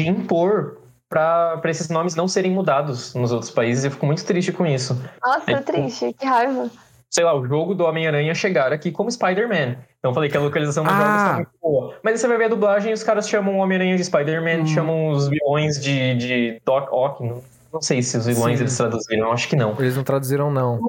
de 0.04 0.08
impor 0.08 0.78
pra, 1.10 1.58
pra 1.58 1.72
esses 1.72 1.90
nomes 1.90 2.14
não 2.14 2.28
serem 2.28 2.52
mudados 2.52 3.16
nos 3.16 3.32
outros 3.32 3.50
países. 3.50 3.84
Eu 3.84 3.90
fico 3.90 4.06
muito 4.06 4.24
triste 4.24 4.52
com 4.52 4.64
isso. 4.68 4.96
Nossa, 5.26 5.52
É, 5.52 5.60
triste, 5.60 6.14
que 6.14 6.24
raiva. 6.24 6.70
sei 7.10 7.24
lá, 7.24 7.34
o 7.34 7.44
jogo 7.48 7.74
do 7.74 7.84
Homem-Aranha 7.84 8.36
chegar 8.36 8.72
aqui 8.72 8.92
como 8.92 9.10
Spider-Man. 9.10 9.78
Então 9.98 10.12
eu 10.12 10.14
falei 10.14 10.30
que 10.30 10.38
a 10.38 10.40
localização 10.40 10.84
dos 10.84 10.94
Ah. 10.94 10.98
jogos 11.00 11.24
tá 11.24 11.34
muito 11.38 11.50
boa. 11.60 11.96
Mas 12.04 12.14
aí 12.14 12.18
você 12.20 12.28
vai 12.28 12.38
ver 12.38 12.44
a 12.46 12.50
dublagem 12.50 12.92
e 12.92 12.94
os 12.94 13.02
caras 13.04 13.28
chamam 13.28 13.56
o 13.56 13.58
Homem-Aranha 13.58 13.98
de 13.98 14.04
Spider-Man, 14.04 14.62
Hum. 14.62 14.68
chamam 14.68 15.10
os 15.10 15.28
vilões 15.28 15.82
de, 15.82 16.14
de 16.14 16.62
Doc 16.64 16.94
Ock. 16.94 17.24
Não, 17.24 17.42
não 17.72 17.82
sei 17.82 18.02
se 18.02 18.18
os 18.18 18.26
vilões 18.26 18.58
Sim. 18.58 18.64
eles 18.64 18.78
traduziram, 18.78 19.32
acho 19.32 19.48
que 19.50 19.56
não. 19.56 19.76
Eles 19.80 19.96
não 19.96 20.04
traduziram, 20.04 20.52
não. 20.52 20.80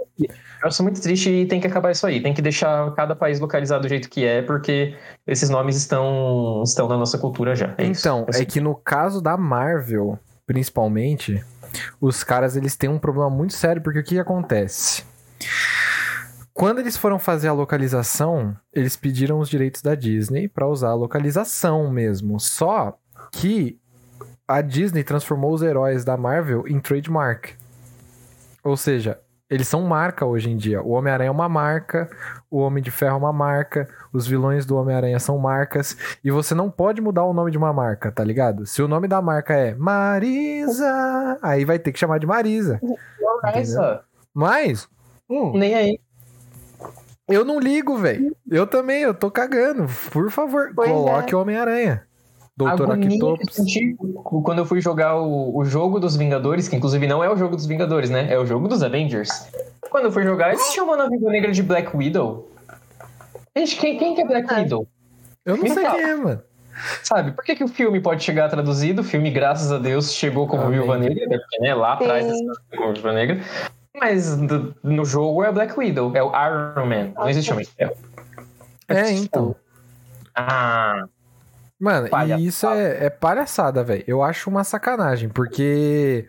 Eu 0.62 0.70
sou 0.70 0.84
muito 0.84 1.00
triste 1.00 1.30
e 1.30 1.46
tem 1.46 1.60
que 1.60 1.66
acabar 1.66 1.90
isso 1.90 2.06
aí. 2.06 2.20
Tem 2.20 2.34
que 2.34 2.42
deixar 2.42 2.92
cada 2.94 3.14
país 3.14 3.38
localizado 3.40 3.82
do 3.82 3.88
jeito 3.88 4.08
que 4.08 4.24
é, 4.24 4.42
porque 4.42 4.96
esses 5.26 5.48
nomes 5.48 5.76
estão, 5.76 6.62
estão 6.64 6.88
na 6.88 6.96
nossa 6.96 7.18
cultura 7.18 7.54
já. 7.54 7.74
É 7.78 7.84
isso. 7.84 8.00
Então, 8.00 8.26
Assim, 8.28 8.42
é 8.42 8.44
que 8.44 8.60
no 8.60 8.74
caso 8.74 9.20
da 9.20 9.36
Marvel, 9.36 10.18
principalmente, 10.46 11.44
os 12.00 12.24
caras 12.24 12.56
eles 12.56 12.76
têm 12.76 12.90
um 12.90 12.98
problema 12.98 13.30
muito 13.30 13.54
sério, 13.54 13.82
porque 13.82 14.00
o 14.00 14.04
que, 14.04 14.14
que 14.14 14.20
acontece? 14.20 15.04
Quando 16.52 16.80
eles 16.80 16.96
foram 16.96 17.20
fazer 17.20 17.46
a 17.46 17.52
localização, 17.52 18.56
eles 18.72 18.96
pediram 18.96 19.38
os 19.38 19.48
direitos 19.48 19.80
da 19.80 19.94
Disney 19.94 20.48
pra 20.48 20.66
usar 20.66 20.88
a 20.88 20.94
localização 20.94 21.88
mesmo. 21.88 22.40
Só 22.40 22.98
que 23.30 23.78
a 24.48 24.60
Disney 24.62 25.04
transformou 25.04 25.52
os 25.52 25.62
heróis 25.62 26.04
da 26.04 26.16
Marvel 26.16 26.66
em 26.66 26.80
trademark. 26.80 27.50
Ou 28.64 28.76
seja, 28.76 29.20
eles 29.50 29.68
são 29.68 29.82
marca 29.82 30.26
hoje 30.26 30.50
em 30.50 30.56
dia. 30.56 30.82
O 30.82 30.90
Homem-Aranha 30.90 31.28
é 31.28 31.30
uma 31.30 31.48
marca, 31.48 32.08
o 32.50 32.58
Homem 32.58 32.82
de 32.82 32.90
Ferro 32.90 33.14
é 33.14 33.18
uma 33.18 33.32
marca, 33.32 33.88
os 34.12 34.26
vilões 34.26 34.66
do 34.66 34.76
Homem-Aranha 34.76 35.18
são 35.18 35.38
marcas, 35.38 35.96
e 36.24 36.30
você 36.30 36.54
não 36.54 36.70
pode 36.70 37.00
mudar 37.00 37.24
o 37.24 37.32
nome 37.32 37.50
de 37.50 37.58
uma 37.58 37.72
marca, 37.72 38.10
tá 38.10 38.24
ligado? 38.24 38.66
Se 38.66 38.82
o 38.82 38.88
nome 38.88 39.06
da 39.06 39.20
marca 39.22 39.54
é 39.54 39.74
Marisa, 39.74 41.38
aí 41.42 41.64
vai 41.64 41.78
ter 41.78 41.92
que 41.92 41.98
chamar 41.98 42.18
de 42.18 42.26
Marisa. 42.26 42.78
não 42.82 42.96
é 43.44 43.60
essa. 43.60 44.02
Mas, 44.34 44.88
hum, 45.28 45.52
Nem 45.56 45.74
aí. 45.74 46.00
eu 47.28 47.44
não 47.44 47.58
ligo, 47.60 47.96
velho. 47.96 48.34
Eu 48.50 48.66
também, 48.66 49.02
eu 49.02 49.14
tô 49.14 49.30
cagando. 49.30 49.86
Por 50.10 50.30
favor, 50.30 50.72
Pois 50.74 50.88
é. 50.88 50.92
coloque 50.92 51.34
o 51.34 51.40
Homem-Aranha. 51.40 52.07
Doutor 52.58 52.98
senti 53.50 53.94
quando 54.42 54.58
eu 54.58 54.66
fui 54.66 54.80
jogar 54.80 55.16
o, 55.16 55.56
o 55.56 55.64
jogo 55.64 56.00
dos 56.00 56.16
Vingadores, 56.16 56.66
que 56.68 56.74
inclusive 56.76 57.06
não 57.06 57.22
é 57.22 57.30
o 57.30 57.36
jogo 57.36 57.54
dos 57.54 57.66
Vingadores, 57.66 58.10
né? 58.10 58.26
É 58.32 58.38
o 58.38 58.44
jogo 58.44 58.66
dos 58.66 58.82
Avengers. 58.82 59.30
Quando 59.90 60.06
eu 60.06 60.12
fui 60.12 60.24
jogar, 60.24 60.48
eles 60.48 60.72
chamam 60.72 61.00
a 61.00 61.08
Viúva 61.08 61.30
Negra 61.30 61.52
de 61.52 61.62
Black 61.62 61.96
Widow. 61.96 62.50
Gente, 63.56 63.76
quem, 63.76 63.96
quem 63.96 64.14
que 64.14 64.22
é 64.22 64.26
Black 64.26 64.52
Ah. 64.52 64.58
Widow? 64.58 64.88
Eu 65.46 65.56
não 65.56 65.66
sei 65.68 65.82
Então. 65.84 65.92
quem 65.94 66.02
é, 66.04 66.14
mano. 66.16 66.42
Sabe, 67.02 67.32
por 67.32 67.44
que, 67.44 67.56
que 67.56 67.64
o 67.64 67.68
filme 67.68 68.00
pode 68.00 68.22
chegar 68.22 68.48
traduzido? 68.48 69.00
O 69.02 69.04
filme, 69.04 69.30
graças 69.30 69.72
a 69.72 69.78
Deus, 69.78 70.12
chegou 70.12 70.46
como 70.46 70.62
Amém. 70.64 70.78
Viúva 70.78 70.98
Negra, 70.98 71.26
né? 71.26 71.38
porque 71.38 71.58
né, 71.60 71.74
lá 71.74 71.92
atrás 71.94 72.26
como 72.76 72.92
Viúva 72.92 73.12
Negra. 73.12 73.40
Mas 73.98 74.36
do- 74.36 74.74
no 74.82 75.04
jogo 75.04 75.42
é 75.42 75.50
Black 75.50 75.76
Widow, 75.78 76.12
é 76.14 76.22
o 76.22 76.28
Iron 76.28 76.86
Man. 76.86 77.12
Não 77.16 77.28
existe 77.28 77.52
homem. 77.52 77.66
É, 77.78 77.90
É, 78.88 79.10
então. 79.12 79.56
Ah, 80.34 81.04
Mano, 81.80 82.08
Palhaçada. 82.08 82.40
e 82.42 82.46
isso 82.46 82.66
é, 82.68 83.06
é 83.06 83.10
palhaçada, 83.10 83.84
velho. 83.84 84.04
Eu 84.06 84.22
acho 84.22 84.50
uma 84.50 84.64
sacanagem, 84.64 85.28
porque 85.28 86.26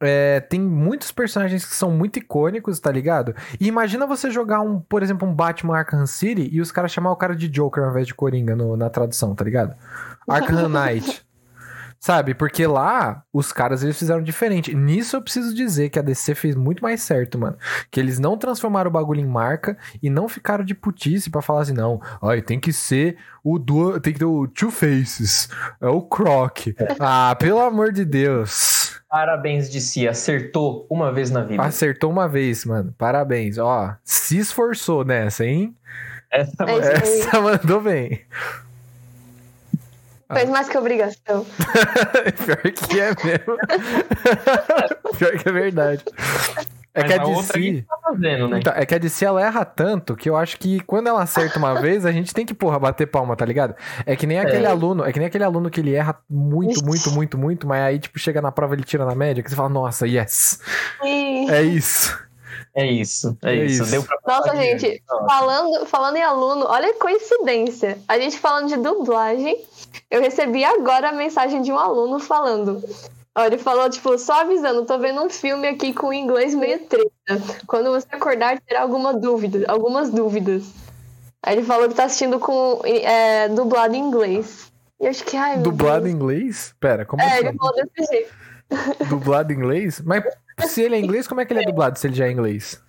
é, 0.00 0.40
tem 0.40 0.60
muitos 0.60 1.10
personagens 1.12 1.64
que 1.64 1.74
são 1.74 1.90
muito 1.90 2.18
icônicos, 2.18 2.80
tá 2.80 2.90
ligado? 2.90 3.34
E 3.60 3.66
imagina 3.68 4.06
você 4.06 4.30
jogar 4.30 4.60
um, 4.60 4.80
por 4.80 5.02
exemplo, 5.02 5.28
um 5.28 5.34
Batman 5.34 5.76
Arkham 5.78 6.06
City 6.06 6.48
e 6.52 6.60
os 6.60 6.72
caras 6.72 6.90
chamar 6.92 7.10
o 7.12 7.16
cara 7.16 7.36
de 7.36 7.48
Joker 7.48 7.84
ao 7.84 7.90
invés 7.90 8.06
de 8.06 8.14
Coringa 8.14 8.56
no- 8.56 8.76
na 8.76 8.88
tradução, 8.88 9.34
tá 9.34 9.44
ligado? 9.44 9.74
Arkham 10.28 10.68
Knight. 10.68 11.22
Sabe? 12.00 12.32
Porque 12.34 12.66
lá 12.66 13.22
os 13.32 13.52
caras 13.52 13.82
eles 13.82 13.98
fizeram 13.98 14.22
diferente. 14.22 14.74
Nisso 14.74 15.16
eu 15.16 15.22
preciso 15.22 15.54
dizer 15.54 15.88
que 15.90 15.98
a 15.98 16.02
DC 16.02 16.34
fez 16.34 16.54
muito 16.54 16.82
mais 16.82 17.02
certo, 17.02 17.38
mano. 17.38 17.56
Que 17.90 17.98
eles 17.98 18.18
não 18.18 18.38
transformaram 18.38 18.88
o 18.88 18.92
bagulho 18.92 19.20
em 19.20 19.26
marca 19.26 19.76
e 20.02 20.08
não 20.08 20.28
ficaram 20.28 20.64
de 20.64 20.74
putice 20.74 21.30
pra 21.30 21.42
falar 21.42 21.62
assim, 21.62 21.72
não, 21.74 22.00
ai, 22.22 22.40
tem 22.40 22.60
que 22.60 22.72
ser 22.72 23.16
o 23.42 23.58
duo, 23.58 23.98
tem 24.00 24.12
que 24.12 24.18
ter 24.18 24.24
o 24.24 24.46
Two 24.46 24.70
Faces, 24.70 25.48
é 25.80 25.88
o 25.88 26.02
Croc. 26.02 26.58
Ah, 27.00 27.34
pelo 27.38 27.60
amor 27.60 27.92
de 27.92 28.04
Deus. 28.04 29.00
parabéns 29.08 29.70
de 29.70 29.80
si, 29.80 30.06
acertou 30.06 30.86
uma 30.90 31.12
vez 31.12 31.30
na 31.30 31.42
vida. 31.42 31.62
Acertou 31.62 32.10
uma 32.10 32.28
vez, 32.28 32.64
mano. 32.64 32.94
Parabéns. 32.98 33.58
Ó, 33.58 33.94
se 34.04 34.38
esforçou 34.38 35.04
nessa, 35.04 35.44
hein? 35.44 35.74
Essa 36.30 36.64
É. 36.64 36.92
Essa 36.94 37.40
mandou 37.40 37.80
bem. 37.80 38.20
Fez 40.32 40.48
mais 40.50 40.68
que 40.68 40.76
obrigação. 40.76 41.46
Pior 42.44 42.62
que 42.72 43.00
é 43.00 43.08
mesmo. 43.24 43.56
Pior 45.18 45.38
que 45.38 45.48
é 45.48 45.52
verdade. 45.52 46.04
É 46.94 47.02
Mas 47.02 47.12
que 47.12 47.18
a 47.18 47.22
a 47.22 47.26
outra 47.26 47.60
DC. 47.60 47.84
tá 47.88 47.96
fazendo, 48.02 48.48
né? 48.48 48.58
Então, 48.58 48.72
é 48.74 48.84
que 48.84 48.94
a 48.94 48.98
DC 48.98 49.24
ela 49.24 49.40
erra 49.40 49.64
tanto 49.64 50.16
que 50.16 50.28
eu 50.28 50.36
acho 50.36 50.58
que 50.58 50.80
quando 50.80 51.06
ela 51.06 51.22
acerta 51.22 51.58
uma 51.58 51.80
vez, 51.80 52.04
a 52.04 52.10
gente 52.10 52.34
tem 52.34 52.44
que, 52.44 52.52
porra, 52.52 52.78
bater 52.78 53.06
palma, 53.06 53.36
tá 53.36 53.44
ligado? 53.44 53.74
É 54.04 54.16
que 54.16 54.26
nem 54.26 54.38
aquele 54.40 54.66
aluno, 54.66 55.04
é 55.04 55.12
que 55.12 55.18
nem 55.18 55.28
aquele 55.28 55.44
aluno 55.44 55.70
que 55.70 55.80
ele 55.80 55.94
erra 55.94 56.18
muito, 56.28 56.84
muito, 56.84 57.10
muito, 57.12 57.38
muito, 57.38 57.66
mas 57.68 57.80
aí, 57.82 57.98
tipo, 57.98 58.18
chega 58.18 58.42
na 58.42 58.50
prova 58.50 58.74
ele 58.74 58.82
tira 58.82 59.04
na 59.04 59.14
média, 59.14 59.42
que 59.42 59.48
você 59.50 59.56
fala, 59.56 59.68
nossa, 59.68 60.06
yes. 60.08 60.60
E- 61.04 61.48
É 61.50 61.62
isso. 61.62 62.18
É 62.78 62.86
isso, 62.86 63.36
é, 63.42 63.50
É 63.50 63.64
isso. 63.64 63.82
isso. 63.82 63.90
Deu 63.90 64.02
pra 64.04 64.18
Nossa, 64.26 64.56
gente, 64.56 65.02
Nossa. 65.08 65.24
falando, 65.26 65.86
falando 65.86 66.16
em 66.16 66.22
aluno, 66.22 66.64
olha 66.68 66.88
a 66.90 66.94
coincidência. 66.98 67.98
A 68.06 68.18
gente 68.18 68.38
falando 68.38 68.68
de 68.68 68.76
dublagem, 68.76 69.64
eu 70.10 70.20
recebi 70.20 70.64
agora 70.64 71.08
a 71.08 71.12
mensagem 71.12 71.60
de 71.60 71.72
um 71.72 71.78
aluno 71.78 72.18
falando. 72.20 72.82
Ó, 73.36 73.44
ele 73.44 73.58
falou, 73.58 73.88
tipo, 73.90 74.16
só 74.18 74.40
avisando, 74.42 74.84
tô 74.84 74.98
vendo 74.98 75.22
um 75.22 75.30
filme 75.30 75.66
aqui 75.68 75.92
com 75.92 76.12
inglês 76.12 76.54
meio 76.54 76.78
treta. 76.86 77.10
Quando 77.66 77.90
você 77.90 78.06
acordar, 78.12 78.60
terá 78.60 78.82
alguma 78.82 79.12
dúvida, 79.14 79.64
algumas 79.68 80.10
dúvidas. 80.10 80.64
Aí 81.42 81.56
ele 81.56 81.64
falou 81.64 81.88
que 81.88 81.94
tá 81.94 82.04
assistindo 82.04 82.38
com 82.40 82.80
é, 82.84 83.48
dublado 83.48 83.94
em 83.94 84.00
inglês. 84.00 84.72
E 85.00 85.04
eu 85.04 85.10
acho 85.10 85.24
que, 85.24 85.36
ai, 85.36 85.58
Dublado 85.58 86.08
em 86.08 86.12
inglês? 86.12 86.74
Pera, 86.80 87.04
como 87.04 87.22
É, 87.22 87.26
assim? 87.26 87.46
ele 87.46 87.56
falou 87.56 87.74
desse 87.74 88.12
jeito. 88.12 88.32
Dublado 89.08 89.52
em 89.52 89.56
inglês? 89.56 90.00
Mas 90.00 90.24
se 90.66 90.82
ele 90.82 90.96
é 90.96 90.98
inglês, 90.98 91.26
como 91.28 91.40
é 91.40 91.44
que 91.44 91.52
ele 91.52 91.60
é 91.62 91.66
dublado 91.66 91.98
se 91.98 92.06
ele 92.06 92.14
já 92.14 92.26
é 92.26 92.30
inglês? 92.32 92.82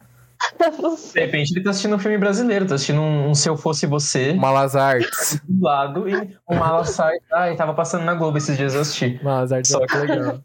De 1.14 1.20
repente 1.20 1.52
ele 1.52 1.64
tá 1.64 1.72
assistindo 1.72 1.96
um 1.96 2.00
filme 2.00 2.18
brasileiro, 2.18 2.66
tá 2.66 2.76
assistindo 2.76 3.02
um, 3.02 3.30
um 3.30 3.36
Se 3.36 3.50
Eu 3.50 3.58
Fosse 3.58 3.86
Você 3.86 4.34
Malas 4.34 4.76
Artes. 4.76 5.40
do 5.44 5.64
lado 5.66 6.10
e 6.10 6.38
o 6.48 6.56
Mala 6.56 6.86
sai. 6.86 7.18
Ai, 7.32 7.56
tava 7.56 7.74
passando 7.74 8.06
na 8.06 8.14
Globo 8.14 8.38
esses 8.38 8.56
dias 8.58 8.74
eu 8.74 8.82
assisti. 8.82 9.20
Malas 9.22 9.52
Artes 9.52 9.72
Só 9.72 9.84
é 9.84 9.88
que 9.88 9.98
legal. 9.98 10.40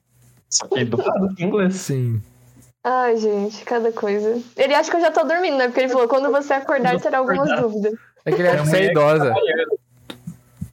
Só 0.50 0.66
que 0.66 0.84
do 0.84 0.96
lado 0.96 1.34
em 1.38 1.44
inglês. 1.44 1.74
Sim. 1.76 2.20
Ai, 2.82 3.16
gente, 3.16 3.64
cada 3.64 3.90
coisa. 3.92 4.42
Ele 4.56 4.74
acha 4.74 4.90
que 4.90 4.96
eu 4.96 5.00
já 5.00 5.10
tô 5.10 5.24
dormindo, 5.24 5.56
né? 5.56 5.66
Porque 5.68 5.80
ele 5.80 5.88
falou, 5.88 6.06
quando 6.06 6.30
você 6.30 6.52
acordar, 6.52 7.00
terá 7.00 7.18
algumas 7.18 7.48
Acordar. 7.48 7.62
dúvidas. 7.62 7.94
É 8.26 8.32
que 8.32 8.42
ele 8.42 8.48
acha 8.48 8.62
que 8.62 8.68
você 8.68 8.76
é 8.76 8.80
mulher 8.80 8.86
que 8.86 9.00
idosa. 9.00 9.34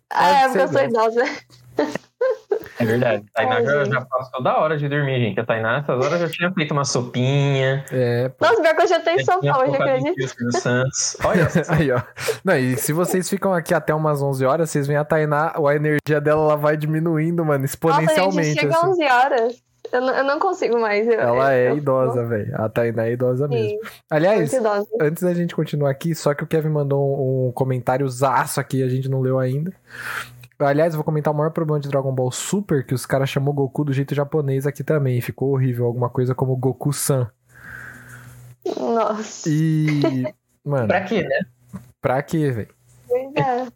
Ah, 0.10 0.30
é, 0.30 0.44
porque 0.48 0.60
eu 0.60 0.68
sou 0.68 0.84
idosa. 0.84 1.24
É 2.80 2.86
verdade. 2.86 3.24
A 3.36 3.38
Tainá 3.42 3.56
Ai, 3.58 3.66
já, 3.66 3.84
já 3.86 4.02
passou 4.02 4.32
toda 4.32 4.58
hora 4.58 4.78
de 4.78 4.88
dormir, 4.90 5.20
gente. 5.20 5.40
A 5.40 5.46
Tainá, 5.46 5.78
essas 5.80 6.04
horas 6.06 6.20
já 6.20 6.30
tinha 6.30 6.52
feito 6.52 6.72
uma 6.72 6.84
sopinha. 6.86 7.86
É, 7.92 8.30
pô. 8.30 8.46
Nossa, 8.46 8.62
pior 8.62 8.76
que 8.76 8.82
eu 8.82 8.88
já 8.88 9.00
tô 9.00 9.10
em 9.12 9.24
São 9.24 9.40
Paulo, 9.42 9.72
já 9.72 9.78
acredito. 9.78 10.16
Olha, 11.24 11.48
Aí, 11.70 11.92
ó. 11.92 12.02
Não, 12.44 12.56
e 12.58 12.76
se 12.78 12.92
vocês 12.94 13.30
ficam 13.30 13.54
aqui 13.54 13.74
até 13.74 13.94
umas 13.94 14.22
11 14.22 14.46
horas, 14.46 14.70
vocês 14.70 14.88
veem 14.88 14.98
a 14.98 15.06
Tainá, 15.06 15.54
a 15.56 15.76
energia 15.76 16.20
dela 16.22 16.42
ela 16.44 16.56
vai 16.58 16.76
diminuindo, 16.76 17.44
mano, 17.46 17.60
Nossa, 17.62 17.74
exponencialmente. 17.74 18.50
gente, 18.50 18.60
chega 18.62 18.76
assim. 18.76 18.88
11 18.88 19.04
horas. 19.06 19.64
Eu 19.92 20.00
não, 20.02 20.16
eu 20.16 20.24
não 20.24 20.40
consigo 20.40 20.80
mais. 20.80 21.06
Eu, 21.06 21.20
Ela 21.20 21.54
é 21.54 21.70
eu- 21.72 21.78
idosa, 21.78 22.26
velho. 22.26 22.56
A 22.56 22.70
Tainá 22.70 23.08
é 23.08 23.12
idosa 23.12 23.46
Sim, 23.48 23.54
mesmo. 23.54 23.80
Aliás, 24.10 24.54
idosa. 24.54 24.88
antes 25.02 25.22
da 25.22 25.34
gente 25.34 25.54
continuar 25.54 25.90
aqui, 25.92 26.16
só 26.16 26.34
que 26.34 26.44
o 26.44 26.48
Kevin 26.48 26.70
mandou 26.70 27.02
um, 27.20 27.48
um 27.48 27.52
comentário 27.52 28.08
zaço 28.08 28.60
aqui, 28.60 28.82
a 28.84 28.88
gente 28.88 29.10
não 29.10 29.20
leu 29.20 29.38
ainda. 29.38 29.74
Aliás, 30.66 30.94
eu 30.94 30.98
vou 30.98 31.04
comentar 31.04 31.34
o 31.34 31.38
maior 31.38 31.52
problema 31.52 31.80
de 31.80 31.90
Dragon 31.90 32.14
Ball 32.14 32.32
Super, 32.32 32.86
que 32.86 32.94
os 32.94 33.06
caras 33.06 33.30
chamou 33.30 33.54
Goku 33.54 33.86
do 33.86 33.94
jeito 33.94 34.16
japonês 34.16 34.68
aqui 34.68 34.84
também. 34.84 35.22
Ficou 35.22 35.54
horrível, 35.54 35.86
alguma 35.86 36.10
coisa 36.10 36.36
como 36.36 36.56
Goku-san. 36.56 37.30
Nossa. 38.78 39.50
E. 39.50 40.26
Mano, 40.64 40.88
pra 40.88 41.02
quê, 41.02 41.24
né? 41.24 41.40
pra 42.00 42.22
quê, 42.22 42.52
velho? 42.52 42.70
Pois 43.08 43.36
é. 43.36 43.68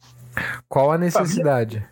Qual 0.67 0.91
a 0.91 0.97
necessidade? 0.97 1.85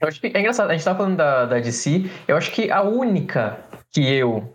Eu 0.00 0.08
acho 0.08 0.20
que 0.20 0.26
é 0.26 0.40
engraçado, 0.40 0.70
a 0.70 0.72
gente 0.72 0.84
tá 0.84 0.94
falando 0.94 1.16
da, 1.16 1.46
da 1.46 1.60
DC, 1.60 2.10
eu 2.26 2.36
acho 2.36 2.50
que 2.50 2.70
a 2.70 2.82
única 2.82 3.60
que 3.90 4.00
eu 4.00 4.52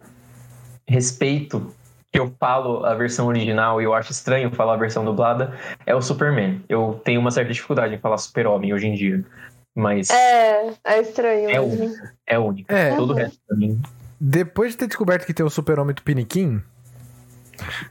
respeito, 0.85 1.73
que 2.11 2.19
eu 2.19 2.33
falo 2.39 2.85
a 2.85 2.93
versão 2.95 3.27
original 3.27 3.81
e 3.81 3.85
eu 3.85 3.93
acho 3.93 4.11
estranho 4.11 4.51
falar 4.51 4.73
a 4.73 4.77
versão 4.77 5.03
dublada, 5.03 5.53
é 5.85 5.93
o 5.93 6.01
Superman. 6.01 6.63
Eu 6.69 6.99
tenho 7.03 7.19
uma 7.19 7.31
certa 7.31 7.51
dificuldade 7.51 7.93
em 7.95 7.97
falar 7.99 8.17
super-homem 8.17 8.73
hoje 8.73 8.87
em 8.87 8.93
dia, 8.93 9.23
mas 9.75 10.09
é, 10.09 10.67
É, 10.67 10.73
é 10.85 11.01
estranho. 11.01 11.49
É 11.49 11.59
mesmo. 11.59 11.95
a 12.29 12.39
única. 12.39 12.73
É. 12.75 12.95
Todo 12.95 13.11
o 13.11 13.13
resto 13.15 13.39
pra 13.47 13.57
mim. 13.57 13.81
Depois 14.19 14.71
de 14.71 14.77
ter 14.77 14.87
descoberto 14.87 15.25
que 15.25 15.33
tem 15.33 15.45
o 15.45 15.49
super-homem 15.49 15.93
do 15.93 16.01
Piniquim 16.01 16.61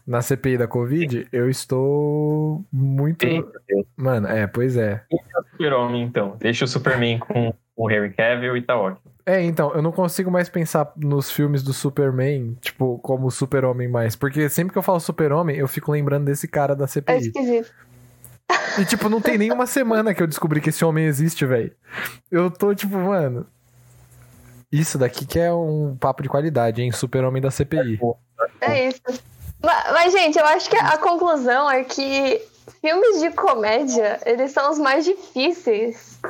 na 0.06 0.22
CPI 0.22 0.58
da 0.58 0.66
Covid, 0.66 1.26
eu 1.30 1.48
estou 1.50 2.64
muito. 2.72 3.24
Deus. 3.26 3.86
Mano, 3.96 4.26
é, 4.28 4.46
pois 4.46 4.76
é. 4.76 5.02
Super-homem, 5.52 6.02
então. 6.02 6.36
Deixa 6.38 6.64
o 6.64 6.68
Superman 6.68 7.18
com 7.18 7.52
o 7.76 7.86
Harry 7.86 8.12
Cavill 8.12 8.56
e 8.56 8.62
tá 8.62 8.76
ótimo. 8.76 9.12
É, 9.28 9.42
então, 9.42 9.72
eu 9.74 9.82
não 9.82 9.90
consigo 9.90 10.30
mais 10.30 10.48
pensar 10.48 10.92
nos 10.96 11.32
filmes 11.32 11.60
do 11.60 11.72
Superman, 11.72 12.56
tipo, 12.60 12.96
como 13.00 13.28
super-homem 13.28 13.88
mais. 13.88 14.14
Porque 14.14 14.48
sempre 14.48 14.72
que 14.72 14.78
eu 14.78 14.82
falo 14.82 15.00
super-homem, 15.00 15.56
eu 15.56 15.66
fico 15.66 15.90
lembrando 15.90 16.26
desse 16.26 16.46
cara 16.46 16.76
da 16.76 16.84
É 16.84 16.86
CPI. 16.86 17.16
esquisito. 17.18 17.74
E, 18.78 18.84
tipo, 18.84 19.08
não 19.08 19.20
tem 19.20 19.36
nenhuma 19.36 19.66
semana 19.66 20.14
que 20.14 20.22
eu 20.22 20.28
descobri 20.28 20.60
que 20.60 20.68
esse 20.68 20.84
homem 20.84 21.06
existe, 21.06 21.44
velho. 21.44 21.72
Eu 22.30 22.48
tô, 22.52 22.72
tipo, 22.72 22.96
mano. 22.96 23.44
Isso 24.70 24.96
daqui 24.96 25.26
que 25.26 25.40
é 25.40 25.52
um 25.52 25.96
papo 25.98 26.22
de 26.22 26.28
qualidade, 26.28 26.80
hein? 26.80 26.92
Super-homem 26.92 27.42
da 27.42 27.50
CPI. 27.50 27.98
É 28.60 28.88
isso. 28.88 29.00
Mas, 29.60 29.92
mas, 29.92 30.12
gente, 30.12 30.38
eu 30.38 30.46
acho 30.46 30.70
que 30.70 30.76
a 30.76 30.98
conclusão 30.98 31.68
é 31.68 31.82
que 31.82 32.40
filmes 32.80 33.20
de 33.20 33.30
comédia, 33.32 34.20
eles 34.24 34.52
são 34.52 34.70
os 34.70 34.78
mais 34.78 35.04
difíceis. 35.04 36.20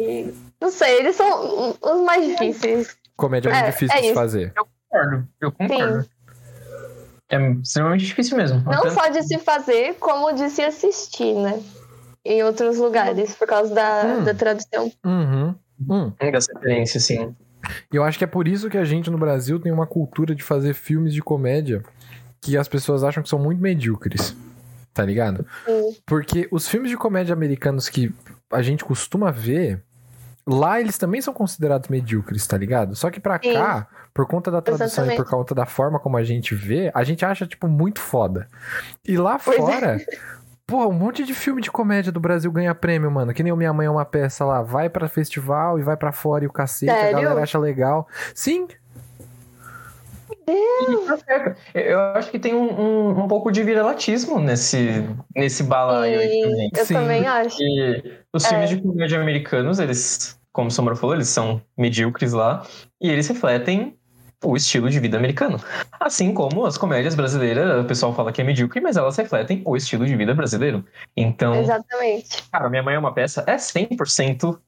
E, 0.00 0.32
não 0.60 0.70
sei, 0.70 0.98
eles 1.00 1.16
são 1.16 1.76
os 1.80 2.00
mais 2.04 2.26
difíceis. 2.26 2.96
Comédia 3.16 3.48
é 3.50 3.52
muito 3.52 3.64
É, 3.66 3.70
difícil 3.70 3.96
é 3.96 4.00
de 4.00 4.06
isso. 4.06 4.14
fazer. 4.14 4.52
Concordo, 4.54 5.28
eu 5.40 5.52
concordo. 5.52 6.08
É 7.30 7.50
extremamente 7.62 8.06
difícil 8.06 8.36
mesmo. 8.36 8.60
Não 8.62 8.82
Tanto- 8.82 8.90
só 8.94 9.08
de 9.08 9.22
se 9.22 9.38
fazer, 9.38 9.94
como 10.00 10.32
de 10.32 10.48
se 10.48 10.62
assistir, 10.62 11.34
né? 11.34 11.60
Em 12.24 12.42
outros 12.42 12.78
lugares, 12.78 13.34
por 13.34 13.46
causa 13.46 13.74
da, 13.74 14.02
Hum. 14.04 14.24
da 14.24 14.34
tradução. 14.34 14.90
Uhum. 15.04 15.54
Hum. 15.88 16.12
Essa 16.18 16.50
experiência, 16.52 16.98
assim. 16.98 17.34
E 17.92 17.96
eu 17.96 18.02
acho 18.02 18.16
que 18.16 18.24
é 18.24 18.26
por 18.26 18.48
isso 18.48 18.70
que 18.70 18.78
a 18.78 18.84
gente 18.84 19.10
no 19.10 19.18
Brasil 19.18 19.60
tem 19.60 19.70
uma 19.70 19.86
cultura 19.86 20.34
de 20.34 20.42
fazer 20.42 20.72
filmes 20.74 21.12
de 21.12 21.20
comédia 21.22 21.82
que 22.40 22.56
as 22.56 22.66
pessoas 22.68 23.04
acham 23.04 23.22
que 23.22 23.28
são 23.28 23.38
muito 23.38 23.60
medíocres. 23.60 24.34
Tá 24.94 25.04
ligado? 25.04 25.46
Sim. 25.66 25.96
Porque 26.06 26.48
os 26.50 26.66
filmes 26.66 26.90
de 26.90 26.96
comédia 26.96 27.32
americanos 27.32 27.88
que 27.88 28.12
a 28.50 28.62
gente 28.62 28.84
costuma 28.84 29.30
ver, 29.30 29.82
lá 30.48 30.80
eles 30.80 30.96
também 30.98 31.20
são 31.20 31.34
considerados 31.34 31.88
medíocres, 31.88 32.46
tá 32.46 32.56
ligado? 32.56 32.94
Só 32.96 33.10
que 33.10 33.20
pra 33.20 33.38
Sim. 33.42 33.52
cá, 33.52 33.86
por 34.14 34.26
conta 34.26 34.50
da 34.50 34.60
tradução 34.62 34.86
e 35.04 35.08
Exatamente. 35.08 35.16
por 35.16 35.28
conta 35.30 35.54
da 35.54 35.66
forma 35.66 35.98
como 36.00 36.16
a 36.16 36.24
gente 36.24 36.54
vê, 36.54 36.90
a 36.94 37.04
gente 37.04 37.24
acha, 37.24 37.46
tipo, 37.46 37.68
muito 37.68 38.00
foda. 38.00 38.48
E 39.06 39.16
lá 39.16 39.38
Pois 39.38 39.58
é. 39.58 39.60
fora. 39.60 39.96
Pô, 40.66 40.86
um 40.86 40.92
monte 40.92 41.24
de 41.24 41.32
filme 41.32 41.62
de 41.62 41.70
comédia 41.70 42.12
do 42.12 42.20
Brasil 42.20 42.52
ganha 42.52 42.74
prêmio, 42.74 43.10
mano. 43.10 43.32
Que 43.32 43.42
nem 43.42 43.50
o 43.50 43.56
Minha 43.56 43.72
Mãe 43.72 43.86
é 43.86 43.90
uma 43.90 44.04
peça 44.04 44.44
lá. 44.44 44.60
Vai 44.60 44.90
pra 44.90 45.08
festival 45.08 45.78
e 45.78 45.82
vai 45.82 45.96
pra 45.96 46.12
fora 46.12 46.44
e 46.44 46.46
o 46.46 46.52
cacete. 46.52 46.90
A 46.90 46.94
Sério? 46.94 47.22
galera 47.22 47.42
acha 47.42 47.58
legal. 47.58 48.06
Sim, 48.34 48.68
E 50.46 51.06
tá 51.06 51.16
certo. 51.18 51.60
Eu 51.74 52.00
acho 52.00 52.30
que 52.30 52.38
tem 52.38 52.54
um, 52.54 52.80
um, 52.80 53.24
um 53.24 53.28
pouco 53.28 53.50
de 53.50 53.62
viralatismo 53.62 54.38
nesse, 54.40 55.06
nesse 55.34 55.62
balaio 55.62 56.18
aí 56.20 56.40
E 56.40 56.42
também. 56.42 56.70
eu 56.76 56.86
Sim. 56.86 56.94
também 56.94 57.26
acho. 57.26 57.56
E 57.62 58.14
os 58.32 58.44
É. 58.44 58.48
filmes 58.48 58.70
de 58.70 58.80
comédia 58.82 59.20
americanos, 59.20 59.78
eles, 59.78 60.37
como 60.58 60.66
o 60.66 60.70
Sombra 60.72 60.96
falou, 60.96 61.14
eles 61.14 61.28
são 61.28 61.62
medíocres 61.76 62.32
lá. 62.32 62.66
E 63.00 63.08
eles 63.08 63.28
refletem 63.28 63.96
o 64.44 64.56
estilo 64.56 64.90
de 64.90 64.98
vida 64.98 65.16
americano. 65.16 65.60
Assim 66.00 66.34
como 66.34 66.66
as 66.66 66.76
comédias 66.76 67.14
brasileiras, 67.14 67.84
o 67.84 67.86
pessoal 67.86 68.12
fala 68.12 68.32
que 68.32 68.40
é 68.40 68.44
medíocre, 68.44 68.80
mas 68.80 68.96
elas 68.96 69.16
refletem 69.16 69.62
o 69.64 69.76
estilo 69.76 70.04
de 70.04 70.16
vida 70.16 70.34
brasileiro. 70.34 70.84
Então, 71.16 71.54
Exatamente. 71.54 72.42
cara, 72.50 72.68
Minha 72.68 72.82
Mãe 72.82 72.96
é 72.96 72.98
uma 72.98 73.14
peça, 73.14 73.44
é 73.46 73.56
100% 73.56 74.58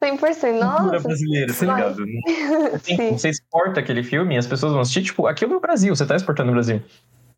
100%. 0.00 0.40
cultura 0.52 0.52
Nossa. 0.92 1.00
brasileira, 1.08 1.52
tá 1.52 1.66
ligado? 1.66 2.04
Assim, 2.74 3.10
você 3.18 3.28
exporta 3.30 3.80
aquele 3.80 4.04
filme 4.04 4.36
e 4.36 4.38
as 4.38 4.46
pessoas 4.46 4.70
vão 4.72 4.82
assistir, 4.82 5.02
tipo, 5.02 5.26
aquilo 5.26 5.54
é 5.54 5.56
o 5.56 5.60
Brasil, 5.60 5.96
você 5.96 6.06
tá 6.06 6.14
exportando 6.14 6.50
o 6.50 6.54
Brasil. 6.54 6.80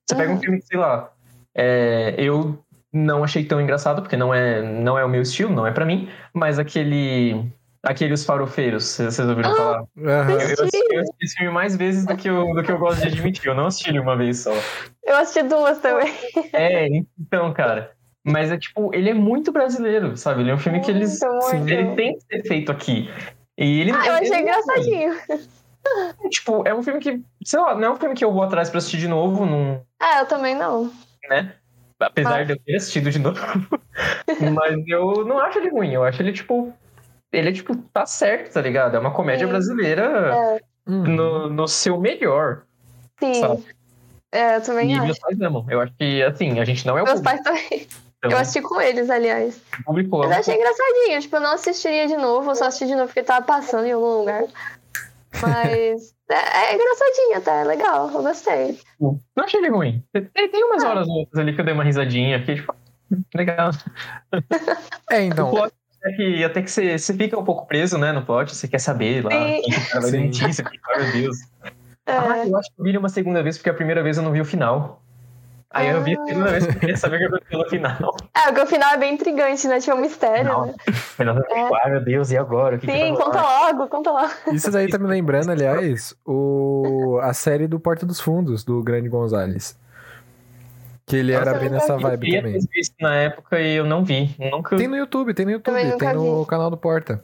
Você 0.06 0.14
pega 0.14 0.30
um 0.32 0.34
Uhum. 0.34 0.40
filme 0.40 0.60
que, 0.60 0.66
sei 0.66 0.78
lá, 0.78 1.10
é, 1.56 2.14
eu 2.18 2.58
não 2.92 3.24
achei 3.24 3.42
tão 3.42 3.58
engraçado, 3.58 4.02
porque 4.02 4.18
não 4.18 4.34
é, 4.34 4.60
não 4.60 4.98
é 4.98 5.04
o 5.04 5.08
meu 5.08 5.22
estilo, 5.22 5.50
não 5.54 5.66
é 5.66 5.70
pra 5.70 5.86
mim, 5.86 6.10
mas 6.34 6.58
aquele. 6.58 7.50
Aquele 7.84 8.14
Os 8.14 8.24
Farofeiros, 8.24 8.84
vocês 8.84 9.18
ouviram 9.18 9.50
Ah, 9.50 9.56
falar? 9.56 9.84
Eu, 9.96 10.08
eu 10.08 10.38
assisti, 10.46 10.76
eu 10.92 11.00
assisti 11.00 11.24
esse 11.24 11.34
filme 11.36 11.52
mais 11.52 11.74
vezes 11.76 12.06
do 12.06 12.16
que, 12.16 12.28
eu, 12.28 12.54
do 12.54 12.62
que 12.62 12.70
eu 12.70 12.78
gosto 12.78 13.00
de 13.00 13.08
admitir. 13.08 13.46
Eu 13.48 13.54
não 13.56 13.66
assisti 13.66 13.90
ele 13.90 13.98
uma 13.98 14.16
vez 14.16 14.38
só. 14.38 14.52
Eu 15.04 15.16
assisti 15.16 15.42
duas 15.48 15.78
também. 15.78 16.12
É, 16.52 16.86
então, 17.18 17.52
cara. 17.52 17.90
Mas 18.24 18.52
é 18.52 18.56
tipo, 18.56 18.94
ele 18.94 19.10
é 19.10 19.14
muito 19.14 19.50
brasileiro, 19.50 20.16
sabe? 20.16 20.42
Ele 20.42 20.50
é 20.52 20.54
um 20.54 20.58
filme 20.58 20.80
que 20.80 20.92
eles. 20.92 21.18
Muito. 21.50 21.68
Ele 21.68 21.96
tem 21.96 22.16
que 22.16 22.20
ser 22.36 22.42
feito 22.46 22.70
aqui. 22.70 23.10
E 23.58 23.80
ele 23.80 23.90
Ah, 23.90 24.06
eu 24.06 24.16
ele- 24.18 24.26
achei 24.30 24.40
engraçadinho. 24.42 25.14
Tipo, 26.30 26.62
é 26.64 26.72
um 26.72 26.84
filme 26.84 27.00
que, 27.00 27.20
sei 27.44 27.58
lá, 27.58 27.74
não 27.74 27.88
é 27.88 27.90
um 27.90 27.96
filme 27.96 28.14
que 28.14 28.24
eu 28.24 28.32
vou 28.32 28.44
atrás 28.44 28.70
pra 28.70 28.78
assistir 28.78 28.98
de 28.98 29.08
novo, 29.08 29.44
não, 29.44 29.82
Ah, 30.00 30.20
eu 30.20 30.26
também 30.26 30.54
não. 30.54 30.88
né? 31.28 31.52
Apesar 31.98 32.40
Ah. 32.40 32.44
de 32.44 32.52
eu 32.52 32.58
ter 32.60 32.76
assistido 32.76 33.10
de 33.10 33.18
novo. 33.20 33.40
Mas 34.54 34.84
eu 34.86 35.24
não 35.24 35.40
acho 35.40 35.58
ele 35.58 35.70
ruim, 35.70 35.92
eu 35.92 36.04
acho 36.04 36.22
ele, 36.22 36.32
tipo. 36.32 36.72
Ele 37.32 37.48
é, 37.48 37.52
tipo, 37.52 37.74
tá 37.92 38.04
certo, 38.06 38.52
tá 38.52 38.60
ligado? 38.60 38.94
É 38.94 38.98
uma 38.98 39.12
comédia 39.12 39.46
Sim. 39.46 39.52
brasileira 39.52 40.34
É, 40.58 40.60
Hum. 40.86 41.04
no, 41.04 41.48
no 41.48 41.68
seu 41.68 41.98
melhor. 41.98 42.62
sim. 43.20 43.34
Sabe? 43.34 43.64
É, 44.32 44.56
eu 44.56 44.62
também 44.62 44.90
E 44.90 44.94
acho. 44.94 45.04
meus 45.04 45.18
pais 45.18 45.40
amam. 45.40 45.64
Eu 45.68 45.80
acho 45.80 45.92
que, 45.98 46.22
assim, 46.22 46.58
a 46.58 46.64
gente 46.64 46.86
não 46.86 46.96
é 46.98 47.02
o 47.02 47.04
Meus 47.04 47.20
público. 47.20 47.42
pais 47.44 47.60
também. 47.68 47.86
então, 48.18 48.30
Eu 48.30 48.38
assisti 48.38 48.60
com 48.62 48.80
eles, 48.80 49.08
aliás. 49.10 49.60
o 49.80 49.84
público 49.84 50.18
Mas 50.18 50.32
achei 50.38 50.56
engraçadinho. 50.56 51.20
Tipo, 51.20 51.36
eu 51.36 51.40
não 51.40 51.52
assistiria 51.52 52.06
de 52.08 52.16
novo. 52.16 52.50
Eu 52.50 52.54
só 52.54 52.66
assisti 52.66 52.86
de 52.86 52.94
novo 52.94 53.06
porque 53.08 53.22
tava 53.22 53.44
passando 53.44 53.86
em 53.86 53.92
algum 53.92 54.18
lugar. 54.18 54.44
Mas 55.40 56.14
é, 56.30 56.72
é 56.72 56.74
engraçadinho 56.74 57.36
até. 57.36 57.60
É 57.60 57.64
legal. 57.64 58.10
Eu 58.10 58.22
gostei. 58.22 58.78
Não 59.00 59.20
achei 59.44 59.60
ele 59.60 59.68
ruim. 59.70 60.02
Tem, 60.12 60.48
tem 60.50 60.64
umas 60.64 60.82
Ah. 60.82 60.88
horas 60.90 61.08
outras 61.08 61.38
ali 61.40 61.54
que 61.54 61.60
eu 61.60 61.64
dei 61.64 61.74
uma 61.74 61.84
risadinha, 61.84 62.42
que, 62.44 62.54
tipo, 62.56 62.74
legal. 63.34 63.70
É, 65.10 65.18
O 65.18 65.22
então. 65.22 65.50
plot 65.50 65.72
é 66.04 66.12
que 66.12 66.44
até 66.44 66.62
que 66.62 66.70
você, 66.70 66.98
você 66.98 67.14
fica 67.14 67.38
um 67.38 67.44
pouco 67.44 67.66
preso, 67.66 67.96
né, 67.98 68.12
no 68.12 68.24
plot, 68.24 68.54
você 68.54 68.66
quer 68.66 68.78
saber 68.78 69.24
lá, 69.24 69.30
Sim. 69.30 69.62
que 69.62 69.70
o 69.70 69.90
cara 69.90 70.10
vai 70.10 70.20
ai 70.20 71.02
meu 71.02 71.12
Deus. 71.12 71.36
É. 72.04 72.12
Ah, 72.12 72.44
eu 72.46 72.56
acho 72.56 72.68
que 72.74 72.80
eu 72.80 72.84
vi 72.84 72.90
ele 72.90 72.98
uma 72.98 73.08
segunda 73.08 73.42
vez, 73.42 73.56
porque 73.56 73.70
a 73.70 73.74
primeira 73.74 74.02
vez 74.02 74.16
eu 74.16 74.22
não 74.22 74.32
vi 74.32 74.40
o 74.40 74.44
final. 74.44 75.00
Aí 75.70 75.88
eu 75.88 76.02
vi 76.02 76.18
a 76.18 76.24
segunda 76.26 76.50
vez 76.50 76.64
porque 76.64 76.76
eu 76.76 76.80
queria 76.80 76.96
saber 76.96 77.16
o 77.16 77.18
que 77.20 77.24
aconteceu 77.26 77.58
no 77.58 77.68
final. 77.68 78.16
É, 78.34 78.46
porque 78.46 78.60
o 78.62 78.66
final 78.66 78.94
é 78.94 78.96
bem 78.96 79.14
intrigante, 79.14 79.68
né? 79.68 79.78
Tinha 79.78 79.94
um 79.94 80.00
mistério, 80.00 80.44
Não. 80.44 80.66
né? 80.66 80.74
Final 80.90 81.36
fico, 81.36 81.74
ai 81.84 81.90
meu 81.92 82.02
Deus, 82.02 82.32
e 82.32 82.36
agora? 82.36 82.74
O 82.74 82.78
que 82.78 82.86
que 82.86 82.92
Sim, 82.92 83.14
vai 83.14 83.24
conta 83.24 83.40
logo, 83.40 83.88
conta 83.88 84.10
logo. 84.10 84.32
Isso 84.52 84.70
daí 84.70 84.88
tá 84.88 84.98
me 84.98 85.06
lembrando, 85.06 85.52
aliás, 85.52 86.12
o... 86.26 87.20
a 87.22 87.32
série 87.32 87.68
do 87.68 87.78
Porta 87.78 88.04
dos 88.04 88.20
Fundos, 88.20 88.64
do 88.64 88.82
Grande 88.82 89.08
Gonzalez. 89.08 89.78
Que 91.12 91.16
ele 91.18 91.32
era 91.32 91.44
Nossa, 91.44 91.58
bem 91.58 91.66
eu 91.68 91.72
nessa. 91.74 91.92
Eu 91.92 92.00
vibe 92.00 92.24
queria 92.24 92.42
também. 92.42 92.58
ter 92.58 92.68
visto 92.72 92.94
na 92.98 93.14
época 93.16 93.60
e 93.60 93.74
eu 93.76 93.84
não 93.84 94.02
vi. 94.02 94.34
Nunca. 94.38 94.76
Tem 94.76 94.88
no 94.88 94.96
YouTube, 94.96 95.34
tem 95.34 95.44
no 95.44 95.52
YouTube, 95.52 95.74
tem 95.98 96.14
no 96.14 96.40
vi. 96.42 96.48
canal 96.48 96.70
do 96.70 96.76
Porta. 96.78 97.22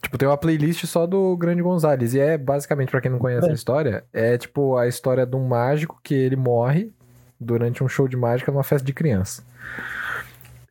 Tipo, 0.00 0.16
tem 0.16 0.28
uma 0.28 0.36
playlist 0.36 0.84
só 0.86 1.04
do 1.04 1.36
Grande 1.36 1.60
Gonzalez. 1.60 2.14
E 2.14 2.20
é 2.20 2.38
basicamente, 2.38 2.92
pra 2.92 3.00
quem 3.00 3.10
não 3.10 3.18
conhece 3.18 3.48
É. 3.48 3.50
a 3.50 3.54
história, 3.54 4.04
é 4.12 4.38
tipo 4.38 4.76
a 4.76 4.86
história 4.86 5.26
de 5.26 5.34
um 5.34 5.48
mágico 5.48 5.98
que 6.00 6.14
ele 6.14 6.36
morre 6.36 6.92
durante 7.40 7.82
um 7.82 7.88
show 7.88 8.06
de 8.06 8.16
mágica 8.16 8.52
numa 8.52 8.62
festa 8.62 8.86
de 8.86 8.92
criança. 8.92 9.42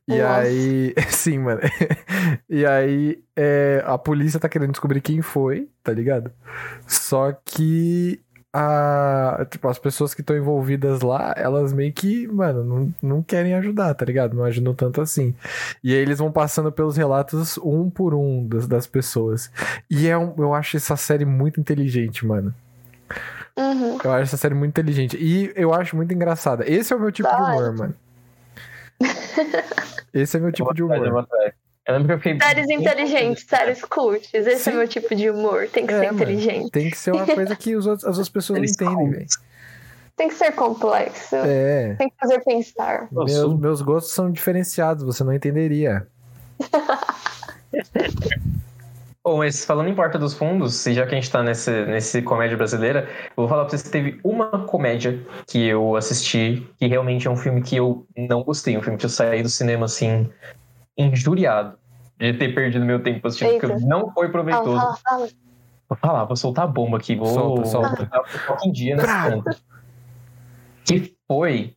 E 0.07 0.17
Nossa. 0.19 0.37
aí. 0.37 0.93
Sim, 1.11 1.39
mano. 1.39 1.59
e 2.49 2.65
aí 2.65 3.19
é, 3.35 3.83
a 3.85 3.97
polícia 3.97 4.39
tá 4.39 4.47
querendo 4.47 4.71
descobrir 4.71 5.01
quem 5.01 5.21
foi, 5.21 5.67
tá 5.83 5.91
ligado? 5.91 6.31
Só 6.87 7.33
que 7.43 8.21
a, 8.53 9.45
tipo, 9.49 9.67
as 9.67 9.77
pessoas 9.77 10.13
que 10.13 10.21
estão 10.21 10.35
envolvidas 10.35 11.01
lá, 11.01 11.33
elas 11.37 11.73
meio 11.73 11.91
que, 11.93 12.27
mano, 12.27 12.63
não, 12.63 12.93
não 13.01 13.23
querem 13.23 13.53
ajudar, 13.55 13.93
tá 13.93 14.05
ligado? 14.05 14.35
Não 14.35 14.43
ajudam 14.45 14.73
tanto 14.73 15.01
assim. 15.01 15.35
E 15.83 15.93
aí 15.93 15.99
eles 15.99 16.19
vão 16.19 16.31
passando 16.31 16.71
pelos 16.71 16.97
relatos 16.97 17.57
um 17.59 17.89
por 17.89 18.13
um 18.13 18.47
das, 18.47 18.67
das 18.67 18.87
pessoas. 18.87 19.51
E 19.89 20.07
é 20.07 20.17
um, 20.17 20.33
eu 20.37 20.53
acho 20.53 20.77
essa 20.77 20.95
série 20.95 21.25
muito 21.25 21.59
inteligente, 21.59 22.25
mano. 22.25 22.53
Uhum. 23.57 23.97
Eu 24.03 24.11
acho 24.11 24.23
essa 24.23 24.37
série 24.37 24.55
muito 24.55 24.71
inteligente. 24.71 25.17
E 25.19 25.51
eu 25.55 25.73
acho 25.73 25.95
muito 25.95 26.13
engraçada. 26.13 26.69
Esse 26.69 26.93
é 26.93 26.95
o 26.95 26.99
meu 26.99 27.11
tipo 27.11 27.29
de 27.29 27.35
Vai. 27.35 27.57
humor, 27.57 27.75
mano. 27.75 27.95
Esse 30.13 30.37
é 30.37 30.39
meu 30.39 30.51
tipo 30.53 30.73
de 30.73 30.83
humor. 30.83 31.27
Eu 31.87 31.93
lembro 31.93 32.07
que 32.07 32.13
eu 32.13 32.17
fiquei. 32.33 32.39
Séries 32.47 32.69
inteligentes, 32.69 33.45
séries 33.47 33.81
cults. 33.83 34.29
Esse 34.33 34.57
Sim. 34.57 34.71
é 34.71 34.73
meu 34.73 34.87
tipo 34.87 35.15
de 35.15 35.29
humor. 35.29 35.67
Tem 35.71 35.87
que 35.87 35.93
É, 35.93 35.99
ser 35.99 36.05
mano. 36.07 36.17
inteligente. 36.17 36.69
Tem 36.71 36.89
que 36.89 36.97
ser 36.97 37.11
uma 37.13 37.25
coisa 37.25 37.55
que 37.55 37.75
os 37.75 37.85
outros- 37.87 38.03
as 38.03 38.17
outras 38.17 38.29
pessoas 38.29 38.59
não 38.59 38.65
entendem, 38.65 39.09
velho. 39.11 39.25
Tem 40.17 40.27
que 40.27 40.33
ser 40.35 40.51
complexo. 40.51 41.35
É. 41.35 41.95
Tem 41.95 42.09
que 42.09 42.15
fazer 42.19 42.43
pensar. 42.43 43.07
Eu 43.11 43.23
Meus, 43.23 43.59
meus 43.59 43.81
gostos 43.81 44.13
são 44.13 44.29
diferenciados, 44.31 45.03
você 45.03 45.23
não 45.23 45.31
entenderia. 45.31 46.07
Bom, 49.23 49.37
mas 49.39 49.65
falando 49.65 49.89
em 49.89 49.95
Porta 49.95 50.17
dos 50.17 50.33
Fundos, 50.33 50.85
e 50.85 50.93
já 50.93 51.05
que 51.05 51.13
a 51.13 51.15
gente 51.19 51.29
tá 51.29 51.43
nesse, 51.43 51.69
nesse 51.85 52.21
comédia 52.21 52.55
brasileira, 52.55 53.09
eu 53.29 53.33
vou 53.35 53.47
falar 53.49 53.63
pra 53.63 53.71
vocês 53.71 53.83
que 53.83 53.89
teve 53.89 54.19
uma 54.23 54.65
comédia 54.65 55.19
que 55.45 55.67
eu 55.67 55.97
assisti, 55.97 56.65
que 56.79 56.87
realmente 56.87 57.27
é 57.27 57.29
um 57.31 57.35
filme 57.35 57.61
que 57.61 57.75
eu 57.75 58.07
não 58.17 58.41
gostei, 58.41 58.77
um 58.77 58.81
filme 58.81 58.97
que 58.97 59.05
eu 59.05 59.09
saí 59.09 59.43
do 59.43 59.49
cinema, 59.49 59.85
assim, 59.85 60.29
injuriado 60.97 61.76
de 62.19 62.33
ter 62.33 62.53
perdido 62.55 62.83
meu 62.85 63.01
tempo 63.01 63.27
assistindo, 63.27 63.59
porque 63.59 63.65
Eita. 63.73 63.85
não 63.85 64.11
foi 64.11 64.29
proveitoso. 64.29 64.75
fala, 64.79 64.97
fala. 64.97 65.27
Vou 65.89 65.97
falar, 65.97 66.25
vou 66.25 66.35
soltar 66.35 66.65
a 66.65 66.67
bomba 66.67 66.97
aqui, 66.97 67.15
vou 67.15 67.27
Solta, 67.27 67.65
solta. 67.65 68.09
foco 68.45 68.67
em 68.67 68.71
dia 68.71 68.95
Bravo. 68.97 69.37
conta. 69.43 69.57
Que 70.85 71.15
foi 71.27 71.75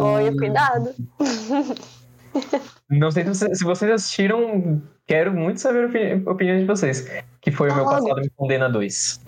Olha, 0.00 0.32
cuidado. 0.36 0.94
Não 2.90 3.10
sei 3.10 3.24
se 3.24 3.28
vocês, 3.34 3.58
se 3.58 3.64
vocês 3.64 3.90
assistiram, 3.90 4.80
quero 5.06 5.32
muito 5.34 5.60
saber 5.60 5.84
a 5.84 5.86
opini- 5.88 6.22
opinião 6.28 6.58
de 6.58 6.64
vocês. 6.64 7.06
Que 7.40 7.50
foi 7.50 7.70
o 7.70 7.74
meu 7.74 7.84
passado 7.84 8.20
me 8.20 8.30
condena 8.30 8.68
2. 8.70 9.20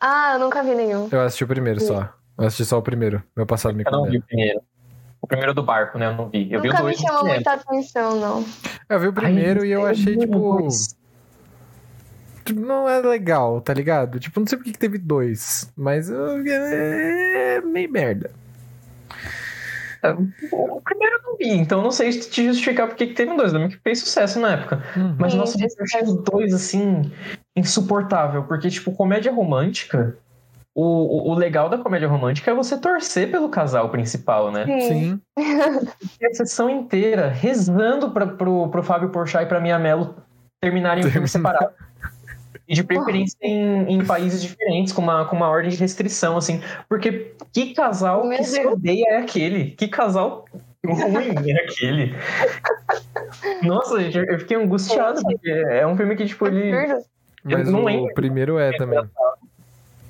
Ah, 0.00 0.32
eu 0.34 0.38
nunca 0.40 0.62
vi 0.62 0.74
nenhum. 0.74 1.08
Eu 1.10 1.20
assisti 1.22 1.44
o 1.44 1.48
primeiro 1.48 1.80
só. 1.80 2.08
Eu 2.38 2.46
assisti 2.46 2.64
só 2.64 2.78
o 2.78 2.82
primeiro. 2.82 3.22
Meu 3.36 3.46
passado 3.46 3.74
me 3.74 3.82
Eu 3.84 3.90
não 3.92 4.04
vi 4.04 4.20
condena. 4.20 4.24
o 4.24 4.26
primeiro. 4.26 4.60
O 5.22 5.26
primeiro 5.26 5.54
do 5.54 5.62
barco, 5.62 5.96
né? 5.98 6.06
Eu 6.06 6.16
não 6.16 6.28
vi. 6.28 6.52
Eu 6.52 6.60
vi 6.60 6.68
o 6.68 6.72
nunca 6.72 6.82
me 6.82 6.90
dois. 6.90 7.00
no 7.00 7.06
chamou 7.06 7.20
cinema. 7.20 7.34
muita 7.36 7.52
atenção, 7.52 8.20
não. 8.20 8.44
Eu 8.88 9.00
vi 9.00 9.06
o 9.06 9.12
primeiro 9.12 9.60
Ai, 9.60 9.68
e 9.68 9.70
eu 9.70 9.86
achei, 9.86 10.16
tipo, 10.18 10.68
tipo, 12.44 12.60
Não 12.60 12.88
é 12.88 13.00
legal, 13.00 13.60
tá 13.60 13.72
ligado? 13.72 14.18
Tipo, 14.18 14.40
não 14.40 14.46
sei 14.48 14.58
por 14.58 14.64
que 14.64 14.72
teve 14.72 14.98
dois. 14.98 15.72
Mas 15.76 16.10
uh, 16.10 16.42
é 16.44 17.60
meio 17.60 17.90
merda. 17.90 18.32
O 20.50 20.80
primeiro 20.80 21.14
eu 21.14 21.22
não 21.22 21.36
vi, 21.36 21.50
então 21.50 21.78
eu 21.78 21.84
não 21.84 21.92
sei 21.92 22.10
te 22.10 22.44
justificar 22.44 22.88
porque 22.88 23.06
que 23.06 23.14
teve 23.14 23.36
dois. 23.36 23.52
Eu 23.52 23.60
lembro 23.60 23.76
que 23.76 23.82
fez 23.82 24.00
sucesso 24.00 24.40
na 24.40 24.54
época. 24.54 24.82
Mas, 25.16 25.32
Sim, 25.32 25.38
nossa, 25.38 25.56
eu 25.56 25.68
achei 25.80 26.02
os 26.02 26.16
dois, 26.24 26.52
assim, 26.52 27.12
insuportável. 27.54 28.42
Porque, 28.42 28.68
tipo, 28.68 28.90
comédia 28.90 29.30
romântica. 29.30 30.16
O, 30.74 30.84
o, 30.84 31.30
o 31.32 31.34
legal 31.34 31.68
da 31.68 31.76
comédia 31.76 32.08
romântica 32.08 32.50
é 32.50 32.54
você 32.54 32.78
torcer 32.78 33.30
pelo 33.30 33.50
casal 33.50 33.90
principal, 33.90 34.50
né? 34.50 34.64
Sim. 34.80 35.20
Sim. 35.38 35.86
a 36.26 36.34
sessão 36.34 36.70
inteira 36.70 37.28
rezando 37.28 38.10
pra, 38.10 38.26
pro, 38.26 38.68
pro 38.68 38.82
Fábio 38.82 39.10
Porchat 39.10 39.44
e 39.44 39.46
pra 39.46 39.60
Mia 39.60 39.78
Mello 39.78 40.16
terminarem 40.60 41.04
o 41.04 41.10
filme 41.10 41.28
separado. 41.28 41.72
E 42.66 42.74
de 42.74 42.82
preferência 42.84 43.36
em, 43.42 43.96
em 43.96 44.04
países 44.04 44.40
diferentes, 44.40 44.92
com 44.94 45.02
uma, 45.02 45.26
com 45.26 45.36
uma 45.36 45.48
ordem 45.48 45.70
de 45.70 45.76
restrição, 45.76 46.38
assim. 46.38 46.62
Porque 46.88 47.34
que 47.52 47.74
casal 47.74 48.26
Meu 48.26 48.38
que 48.38 48.44
se 48.44 48.60
Deus. 48.60 48.72
odeia 48.72 49.04
é 49.10 49.16
aquele? 49.18 49.72
Que 49.72 49.88
casal 49.88 50.46
ruim 50.86 51.50
é 51.50 51.64
aquele? 51.64 52.14
Nossa, 53.62 54.00
gente, 54.00 54.18
eu 54.18 54.38
fiquei 54.38 54.56
angustiado, 54.56 55.20
porque 55.22 55.50
é 55.50 55.86
um 55.86 55.96
filme 55.96 56.16
que, 56.16 56.24
tipo, 56.24 56.46
ele. 56.46 56.72
Absurdo. 56.72 57.04
Mas 57.44 57.68
não 57.68 57.82
o 57.82 57.84
lembro. 57.84 58.14
primeiro 58.14 58.58
é 58.58 58.70
também. 58.76 58.98
O 58.98 59.02
primeiro 59.02 59.41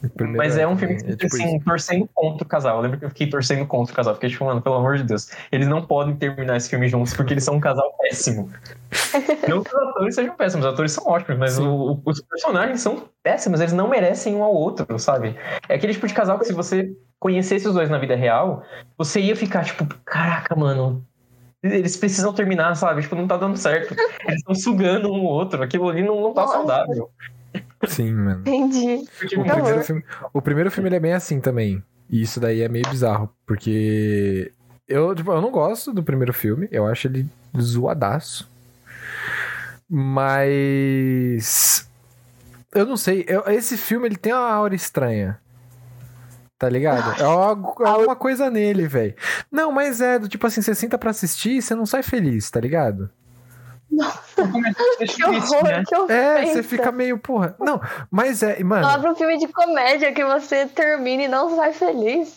Mas 0.36 0.56
é 0.56 0.66
um 0.66 0.76
filme 0.76 0.96
que 0.96 1.12
É 1.12 1.16
tipo 1.16 1.34
assim, 1.36 1.56
isso. 1.56 1.64
torcendo 1.64 2.08
contra 2.14 2.44
o 2.44 2.48
casal. 2.48 2.76
Eu 2.76 2.82
lembro 2.82 2.98
que 2.98 3.04
eu 3.04 3.08
fiquei 3.08 3.28
torcendo 3.28 3.66
contra 3.66 3.92
o 3.92 3.96
casal. 3.96 4.14
Fiquei 4.14 4.30
tipo, 4.30 4.44
mano, 4.44 4.60
pelo 4.60 4.74
amor 4.76 4.96
de 4.96 5.04
Deus. 5.04 5.30
Eles 5.50 5.68
não 5.68 5.82
podem 5.84 6.14
terminar 6.16 6.56
esse 6.56 6.68
filme 6.68 6.88
juntos 6.88 7.14
porque 7.14 7.32
eles 7.34 7.44
são 7.44 7.54
um 7.54 7.60
casal 7.60 7.94
péssimo. 8.00 8.50
não 9.48 9.62
que 9.62 9.74
os 9.74 9.82
atores 9.88 10.14
sejam 10.14 10.34
péssimos, 10.36 10.66
os 10.66 10.72
atores 10.72 10.92
são 10.92 11.06
ótimos, 11.06 11.38
mas 11.38 11.58
o- 11.58 12.00
os 12.04 12.20
personagens 12.20 12.80
são 12.80 13.04
péssimos, 13.22 13.60
eles 13.60 13.72
não 13.72 13.88
merecem 13.88 14.34
um 14.34 14.42
ao 14.42 14.52
outro, 14.54 14.98
sabe? 14.98 15.36
É 15.68 15.74
aquele 15.74 15.92
tipo 15.94 16.06
de 16.06 16.14
casal 16.14 16.38
que 16.38 16.44
se 16.46 16.52
você 16.52 16.90
conhecesse 17.18 17.68
os 17.68 17.74
dois 17.74 17.88
na 17.88 17.98
vida 17.98 18.16
real, 18.16 18.62
você 18.98 19.20
ia 19.20 19.36
ficar 19.36 19.64
tipo, 19.64 19.86
caraca, 20.04 20.54
mano. 20.56 21.04
Eles 21.62 21.96
precisam 21.96 22.32
terminar, 22.32 22.74
sabe? 22.74 23.02
Tipo, 23.02 23.14
não 23.14 23.28
tá 23.28 23.36
dando 23.36 23.56
certo. 23.56 23.94
Eles 24.26 24.38
estão 24.40 24.52
sugando 24.52 25.08
um 25.12 25.14
ao 25.18 25.22
outro. 25.26 25.62
Aquilo 25.62 25.88
ali 25.88 26.02
não, 26.02 26.20
não 26.20 26.34
tá 26.34 26.40
Nossa. 26.42 26.54
saudável. 26.54 27.08
Sim, 27.88 28.12
mano. 28.12 28.40
Entendi. 28.40 29.04
O 29.24 29.28
primeiro, 29.28 29.58
horror. 29.64 29.82
filme, 29.82 30.04
o 30.32 30.42
primeiro 30.42 30.70
filme 30.70 30.88
ele 30.88 30.96
é 30.96 31.00
bem 31.00 31.12
assim 31.14 31.40
também. 31.40 31.82
E 32.08 32.22
isso 32.22 32.38
daí 32.40 32.60
é 32.60 32.68
meio 32.68 32.88
bizarro. 32.88 33.30
Porque 33.46 34.52
eu, 34.88 35.14
tipo, 35.14 35.32
eu 35.32 35.40
não 35.40 35.50
gosto 35.50 35.92
do 35.92 36.02
primeiro 36.02 36.32
filme. 36.32 36.68
Eu 36.70 36.86
acho 36.86 37.06
ele 37.08 37.26
zoadaço. 37.60 38.48
Mas. 39.88 41.88
Eu 42.74 42.86
não 42.86 42.96
sei. 42.96 43.24
eu- 43.28 43.44
esse 43.48 43.76
filme 43.76 44.06
ele 44.08 44.16
tem 44.16 44.32
uma 44.32 44.50
aura 44.50 44.74
estranha. 44.74 45.38
Tá 46.58 46.68
ligado? 46.68 47.20
É 47.20 47.24
é 47.24 47.96
uma 48.06 48.14
coisa 48.14 48.48
nele, 48.48 48.86
velho. 48.86 49.14
Não, 49.50 49.72
mas 49.72 50.00
é 50.00 50.18
do 50.18 50.28
tipo 50.28 50.46
assim, 50.46 50.62
você 50.62 50.74
senta 50.74 50.96
pra 50.96 51.10
assistir 51.10 51.56
e 51.56 51.62
você 51.62 51.74
não 51.74 51.84
sai 51.84 52.02
feliz, 52.04 52.48
tá 52.50 52.60
ligado? 52.60 53.10
Que 54.98 55.24
horror, 55.24 55.84
que 55.86 55.96
ofensa. 55.96 56.12
É, 56.12 56.46
você 56.46 56.62
fica 56.62 56.90
meio, 56.90 57.18
porra. 57.18 57.54
Não, 57.58 57.80
mas 58.10 58.42
é, 58.42 58.62
mano. 58.62 58.84
Fala 58.84 59.00
pra 59.00 59.12
um 59.12 59.14
filme 59.14 59.38
de 59.38 59.48
comédia 59.48 60.12
que 60.12 60.24
você 60.24 60.66
termina 60.66 61.24
e 61.24 61.28
não 61.28 61.54
sai 61.54 61.72
feliz. 61.72 62.36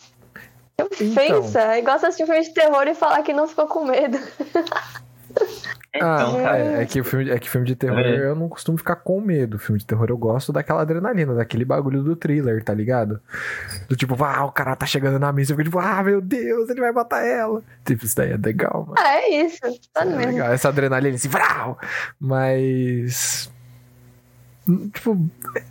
Que 0.76 0.84
ofensa. 0.84 1.74
É 1.74 1.80
igual 1.80 1.98
você 1.98 2.08
assistir 2.08 2.24
um 2.24 2.28
filme 2.28 2.42
de 2.42 2.54
terror 2.54 2.88
e 2.88 2.94
falar 2.96 3.24
que 3.24 3.34
não 3.34 3.48
ficou 3.48 3.68
com 3.68 3.86
medo. 3.86 4.20
Ah, 5.38 6.18
Então, 6.24 6.34
cara, 6.44 6.58
é, 6.58 6.82
é 6.82 6.86
que 6.86 7.00
o 7.00 7.04
filme, 7.06 7.30
é 7.30 7.40
que 7.40 7.50
filme 7.50 7.66
de 7.66 7.74
terror 7.76 8.00
É. 8.00 8.28
eu 8.30 8.36
não 8.36 8.50
costumo 8.50 8.78
ficar 8.78 8.98
com 8.98 9.22
medo. 9.22 9.58
Filme 9.58 9.80
de 9.80 9.86
terror 9.86 10.08
eu 10.10 10.18
gosto 10.18 10.52
daquela 10.52 10.82
adrenalina, 10.82 11.34
daquele 11.34 11.64
bagulho 11.64 12.04
do 12.04 12.16
thriller, 12.18 12.62
tá 12.64 12.74
ligado? 12.74 13.22
Do 13.88 13.96
tipo, 13.96 14.22
ah, 14.24 14.44
o 14.46 14.52
cara 14.52 14.76
tá 14.76 14.86
chegando 14.86 15.18
na 15.20 15.32
mesa, 15.32 15.54
eu 15.54 15.58
fico 15.58 15.70
tipo, 15.70 15.80
ah, 15.80 16.04
meu 16.04 16.20
Deus, 16.20 16.70
ele 16.70 16.82
vai 16.82 16.92
matar 16.92 17.26
ela. 17.26 17.62
Tipo, 17.86 18.04
isso 18.06 18.16
daí 18.16 18.32
é 18.32 18.38
legal, 18.38 18.82
mano. 18.88 18.96
Ah, 18.98 19.14
é 19.22 19.46
isso. 19.46 19.60
Tá 19.94 20.02
É 20.02 20.06
mesmo. 20.06 20.32
legal, 20.34 20.52
essa 20.52 20.68
adrenalina 20.70 21.16
assim, 21.16 21.30
vrau! 21.30 21.80
Mas. 22.20 23.50
Tipo, 24.94 25.18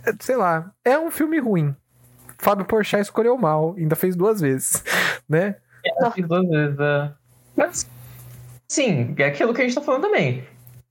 é- 0.05 0.13
sei 0.21 0.37
lá, 0.37 0.71
é 0.83 0.97
um 0.97 1.11
filme 1.11 1.37
ruim. 1.39 1.75
Fábio 2.39 2.65
Porchat 2.65 3.01
escolheu 3.03 3.37
mal, 3.37 3.75
ainda 3.77 3.95
fez 3.95 4.15
duas 4.15 4.41
vezes, 4.41 4.83
né? 5.29 5.55
Eu 6.01 6.11
fiz 6.11 6.27
duas 6.27 6.47
vezes. 6.49 6.79
é. 6.79 7.11
Mas, 7.55 7.87
sim, 8.67 9.13
é 9.17 9.25
aquilo 9.25 9.53
que 9.53 9.61
a 9.61 9.65
gente 9.65 9.75
tá 9.75 9.81
falando 9.81 10.03
também. 10.03 10.43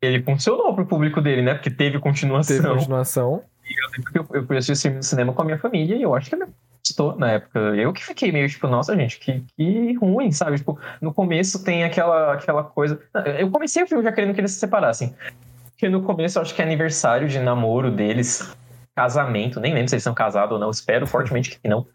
Ele 0.03 0.23
funcionou 0.23 0.75
pro 0.75 0.87
público 0.87 1.21
dele, 1.21 1.43
né? 1.43 1.55
Porque 1.55 1.71
teve 1.71 1.99
continuação. 1.99 2.57
Teve 2.57 2.69
continuação. 2.69 3.43
Porque 4.03 4.19
eu, 4.19 4.27
eu 4.33 4.59
esse 4.59 4.75
filme 4.77 4.99
no 4.99 5.03
cinema 5.03 5.33
com 5.33 5.43
a 5.43 5.45
minha 5.45 5.59
família 5.59 5.97
e 5.97 6.03
eu 6.03 6.15
acho 6.15 6.29
que 6.29 6.37
ele 6.37 6.47
gostou 6.85 7.17
na 7.17 7.33
época. 7.33 7.59
Eu 7.59 7.93
que 7.93 8.05
fiquei 8.05 8.31
meio 8.31 8.49
tipo, 8.49 8.69
nossa, 8.69 8.95
gente, 8.95 9.19
que, 9.19 9.43
que 9.57 9.95
ruim, 9.95 10.31
sabe? 10.31 10.59
Tipo, 10.59 10.79
no 11.01 11.15
começo 11.15 11.65
tem 11.65 11.85
aquela, 11.85 12.35
aquela 12.35 12.63
coisa. 12.63 13.01
Eu 13.39 13.51
comecei 13.51 13.83
o 13.83 13.87
filme 13.87 14.05
já 14.05 14.13
querendo 14.13 14.35
que 14.35 14.41
eles 14.41 14.53
se 14.53 14.59
separassem. 14.59 15.15
Porque 15.71 15.89
no 15.89 16.03
começo 16.03 16.39
eu 16.39 16.43
acho 16.43 16.55
que 16.55 16.61
é 16.61 16.65
aniversário 16.65 17.27
de 17.27 17.39
namoro 17.41 17.91
deles, 17.91 18.55
casamento, 18.95 19.59
nem 19.59 19.73
lembro 19.73 19.89
se 19.89 19.97
eles 19.97 20.05
são 20.05 20.15
casados 20.15 20.53
ou 20.53 20.59
não, 20.59 20.71
espero 20.71 21.07
fortemente 21.07 21.59
que 21.59 21.69
não. 21.69 21.87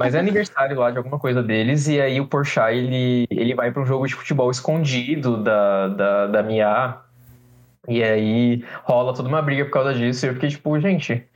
Mas 0.00 0.14
é 0.14 0.18
aniversário 0.18 0.78
lá 0.78 0.90
de 0.90 0.98
alguma 0.98 1.18
coisa 1.18 1.42
deles, 1.42 1.86
e 1.86 2.00
aí 2.00 2.20
o 2.20 2.26
Porchat, 2.26 2.74
ele, 2.74 3.26
ele 3.30 3.54
vai 3.54 3.70
para 3.70 3.82
um 3.82 3.86
jogo 3.86 4.06
de 4.06 4.14
futebol 4.14 4.50
escondido 4.50 5.36
da, 5.36 5.88
da, 5.88 6.26
da 6.26 6.42
Mia, 6.42 6.96
e 7.88 8.02
aí 8.02 8.64
rola 8.82 9.14
toda 9.14 9.28
uma 9.28 9.42
briga 9.42 9.64
por 9.64 9.72
causa 9.72 9.94
disso, 9.94 10.24
e 10.24 10.28
eu 10.28 10.34
fiquei 10.34 10.48
tipo, 10.48 10.80
gente, 10.80 11.26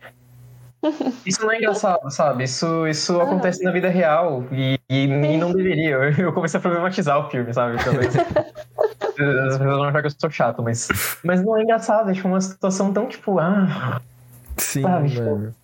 Isso 1.24 1.42
não 1.42 1.52
é 1.52 1.58
engraçado, 1.58 2.10
sabe? 2.10 2.44
Isso, 2.44 2.86
isso 2.86 3.20
acontece 3.20 3.62
na 3.62 3.70
vida 3.70 3.88
real 3.88 4.44
e, 4.52 4.78
e, 4.88 5.04
e 5.04 5.36
não 5.38 5.52
deveria. 5.52 5.94
Eu, 5.94 6.26
eu 6.26 6.32
comecei 6.32 6.58
a 6.58 6.60
problematizar 6.60 7.18
o 7.18 7.30
filme, 7.30 7.52
sabe? 7.52 7.82
Talvez. 7.82 8.14
As 9.14 9.14
pessoas 9.14 9.58
vão 9.58 9.84
achar 9.84 10.00
que 10.00 10.06
eu 10.08 10.12
sou 10.18 10.30
chato, 10.30 10.62
mas, 10.62 10.88
mas 11.22 11.42
não 11.42 11.56
é 11.56 11.62
engraçado. 11.62 12.10
É 12.10 12.14
tipo 12.14 12.28
uma 12.28 12.40
situação 12.40 12.92
tão 12.92 13.06
tipo, 13.08 13.38
ah. 13.38 14.00
Sim, 14.56 14.82
Sabe, 14.82 15.08
tipo- 15.08 15.22
mano. 15.22 15.54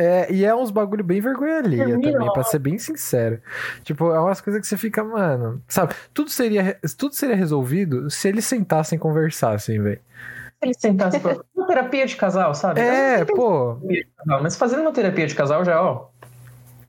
É, 0.00 0.32
e 0.32 0.44
é 0.44 0.54
uns 0.54 0.70
bagulho 0.70 1.02
bem 1.02 1.20
vergonha 1.20 1.58
alheia 1.58 1.84
Termina 1.86 2.12
também, 2.12 2.32
pra 2.32 2.44
ser 2.44 2.60
bem 2.60 2.78
sincero. 2.78 3.40
Tipo, 3.82 4.12
é 4.12 4.20
umas 4.20 4.40
coisas 4.40 4.60
que 4.62 4.68
você 4.68 4.76
fica, 4.76 5.02
mano. 5.02 5.60
Sabe, 5.66 5.92
tudo 6.14 6.30
seria, 6.30 6.78
tudo 6.96 7.14
seria 7.16 7.34
resolvido 7.34 8.08
se 8.08 8.28
eles 8.28 8.44
sentassem 8.44 8.96
e 8.96 9.00
conversassem, 9.00 9.82
velho. 9.82 10.00
Se 10.60 10.64
eles 10.68 10.76
sentassem 10.78 11.18
pra... 11.18 11.36
Uma 11.54 11.66
terapia 11.66 12.06
de 12.06 12.14
casal, 12.14 12.54
sabe? 12.54 12.80
É, 12.80 13.24
pô. 13.24 13.78
de 13.82 14.06
casal, 14.16 14.42
Mas 14.42 14.56
fazendo 14.56 14.82
uma 14.82 14.92
terapia 14.92 15.26
de 15.26 15.34
casal 15.34 15.64
já, 15.64 15.82
ó, 15.82 16.06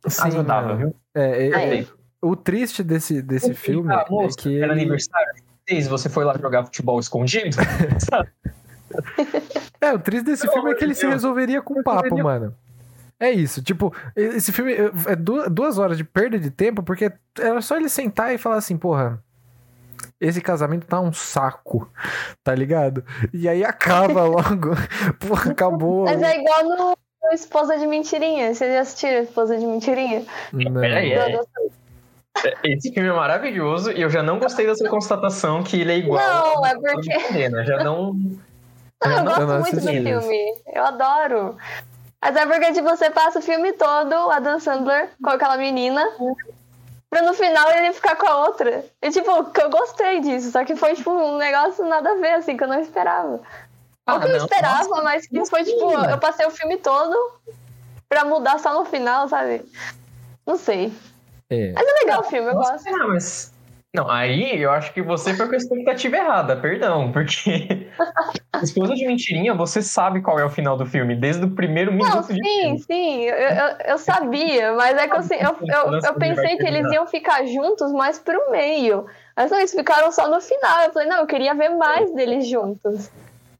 Sim, 0.07 0.27
ajudava, 0.27 0.67
mano. 0.67 0.77
viu? 0.77 0.95
É, 1.15 1.47
é, 1.47 1.79
é, 1.79 1.85
o 2.21 2.35
triste 2.35 2.83
desse, 2.83 3.21
desse 3.23 3.53
filme 3.55 3.91
Ah, 3.91 4.05
é 4.07 4.27
que. 4.37 4.55
Era 4.61 4.73
ele- 4.73 4.81
aniversário 4.81 5.33
de 5.35 5.41
vocês, 5.67 5.87
você 5.87 6.09
foi 6.09 6.23
lá 6.25 6.37
jogar 6.37 6.63
futebol 6.65 6.99
escondido? 6.99 7.55
sabe? 8.07 8.29
É, 9.81 9.93
o 9.93 9.99
triste 9.99 10.25
desse 10.25 10.47
filme 10.51 10.71
é 10.71 10.75
que 10.75 10.83
ele 10.83 10.91
de 10.93 10.97
se 10.97 11.03
Deus. 11.03 11.13
resolveria 11.13 11.61
com 11.61 11.81
papo, 11.83 12.01
Resolveria- 12.03 12.23
mano. 12.23 12.55
É 13.19 13.29
isso, 13.32 13.62
tipo, 13.62 13.93
esse 14.15 14.51
filme 14.53 14.73
é 15.08 15.15
du- 15.15 15.49
duas 15.49 15.77
horas 15.77 15.97
de 15.97 16.03
perda 16.03 16.39
de 16.39 16.49
tempo, 16.49 16.82
porque 16.82 17.12
era 17.38 17.62
só 17.62 17.75
ele 17.75 17.89
sentar 17.89 18.34
e 18.34 18.38
falar 18.38 18.55
assim, 18.55 18.77
porra, 18.77 19.21
esse 20.21 20.39
casamento 20.39 20.88
tá 20.88 20.99
um 21.01 21.12
saco, 21.12 21.91
tá 22.43 22.55
ligado? 22.55 23.03
E 23.34 23.47
aí 23.49 23.63
acaba 23.65 24.23
logo, 24.25 24.69
porra, 25.19 25.51
acabou. 25.51 26.05
Mas 26.05 26.21
é 26.21 26.39
igual 26.39 26.63
no 26.63 26.97
no 27.21 27.34
Esposa 27.34 27.77
de 27.77 27.86
Mentirinha. 27.86 28.53
Vocês 28.53 28.73
já 28.73 28.79
assistiram 28.79 29.21
Esposa 29.23 29.58
de 29.58 29.65
Mentirinha? 29.65 30.23
Não. 30.53 30.79
Peraí, 30.79 31.12
é. 31.12 31.29
Do- 31.32 31.39
do- 31.39 32.51
Esse 32.63 32.93
filme 32.93 33.10
é 33.10 33.13
maravilhoso 33.13 33.91
e 33.91 34.01
eu 34.01 34.10
já 34.10 34.23
não 34.23 34.39
gostei 34.39 34.65
dessa 34.65 34.88
constatação 34.88 35.62
que 35.62 35.82
ele 35.82 35.91
é 35.91 35.97
igual. 35.97 36.17
Não, 36.17 36.65
é 36.65 36.73
porque- 36.79 37.19
Condena, 37.27 37.65
Já 37.65 37.84
não. 37.84 38.13
Não, 39.03 39.12
eu 39.17 39.23
gosto 39.25 39.41
eu 39.41 39.47
não 39.47 39.60
muito 39.60 39.75
do 39.75 39.82
filme. 39.82 40.38
Eu 40.73 40.86
adoro. 40.86 41.58
Mas 42.21 42.36
é 42.36 42.45
porque 42.45 42.73
tipo, 42.73 42.89
você 42.89 43.10
passa 43.10 43.39
o 43.39 43.41
filme 43.41 43.71
todo, 43.73 44.13
o 44.13 44.29
Adam 44.29 44.60
Sandler, 44.60 45.10
com 45.23 45.29
aquela 45.29 45.58
menina, 45.58 46.05
pra 47.10 47.21
no 47.21 47.34
final 47.34 47.71
ele 47.71 47.93
ficar 47.93 48.15
com 48.15 48.27
a 48.27 48.45
outra. 48.47 48.86
E 49.01 49.10
tipo, 49.10 49.45
que 49.45 49.62
eu 49.62 49.69
gostei 49.69 50.19
disso, 50.19 50.51
só 50.51 50.65
que 50.65 50.75
foi 50.75 50.95
tipo 50.95 51.12
um 51.12 51.38
negócio 51.38 51.86
nada 51.86 52.12
a 52.12 52.15
ver, 52.15 52.34
assim, 52.34 52.58
que 52.58 52.63
eu 52.63 52.67
não 52.67 52.79
esperava. 52.82 53.41
Ah, 54.05 54.15
Ou 54.15 54.19
que 54.19 54.27
eu 54.27 54.32
não, 54.32 54.38
esperava, 54.38 54.88
nossa, 54.89 55.03
mas 55.03 55.27
que 55.27 55.45
foi 55.45 55.63
tipo, 55.63 55.91
eu 55.91 56.17
passei 56.17 56.45
o 56.45 56.51
filme 56.51 56.77
todo 56.77 57.15
pra 58.10 58.25
mudar 58.25 58.60
só 58.60 58.73
no 58.73 58.86
final, 58.86 59.29
sabe? 59.29 59.63
Não 60.45 60.58
sei. 60.58 60.91
É. 61.49 61.71
Mas 61.73 61.88
é 61.88 61.93
legal 62.03 62.21
o 62.21 62.23
filme, 62.23 62.49
eu 62.49 62.55
gosto. 62.55 62.91
mas. 63.08 63.48
Não, 63.93 64.08
aí 64.10 64.62
eu 64.62 64.69
acho 64.71 64.93
que 64.93 65.02
você 65.02 65.34
foi 65.36 65.47
com 65.47 65.54
a 65.54 65.58
expectativa 65.58 66.17
errada, 66.17 66.56
perdão, 66.56 67.12
porque. 67.12 67.89
Esposa 68.62 68.93
de 68.93 69.06
mentirinha, 69.06 69.54
você 69.56 69.82
sabe 69.82 70.21
qual 70.21 70.38
é 70.38 70.45
o 70.45 70.49
final 70.49 70.75
do 70.78 70.86
filme, 70.86 71.15
desde 71.15 71.45
o 71.45 71.56
primeiro 71.56 71.91
minuto 71.91 72.15
Não, 72.15 72.23
sim, 72.23 72.36
filme. 72.36 72.80
sim, 72.80 73.21
eu, 73.23 73.36
eu, 73.36 73.75
eu 73.86 73.97
sabia, 73.97 74.73
mas 74.73 74.97
é 74.97 75.08
que 75.08 75.15
assim, 75.15 75.36
eu, 75.36 75.56
eu, 75.67 75.99
eu 76.04 76.13
pensei 76.15 76.58
que 76.58 76.65
eles 76.65 76.91
iam 76.91 77.08
ficar 77.08 77.45
juntos 77.45 77.91
mais 77.93 78.19
pro 78.19 78.52
meio. 78.52 79.08
Mas 79.36 79.49
não, 79.49 79.58
eles 79.58 79.73
ficaram 79.73 80.12
só 80.12 80.30
no 80.30 80.41
final. 80.41 80.84
Eu 80.84 80.91
falei, 80.91 81.08
não, 81.08 81.19
eu 81.19 81.28
queria 81.28 81.56
ver 81.56 81.69
mais 81.69 82.13
deles 82.13 82.47
juntos. 82.47 83.10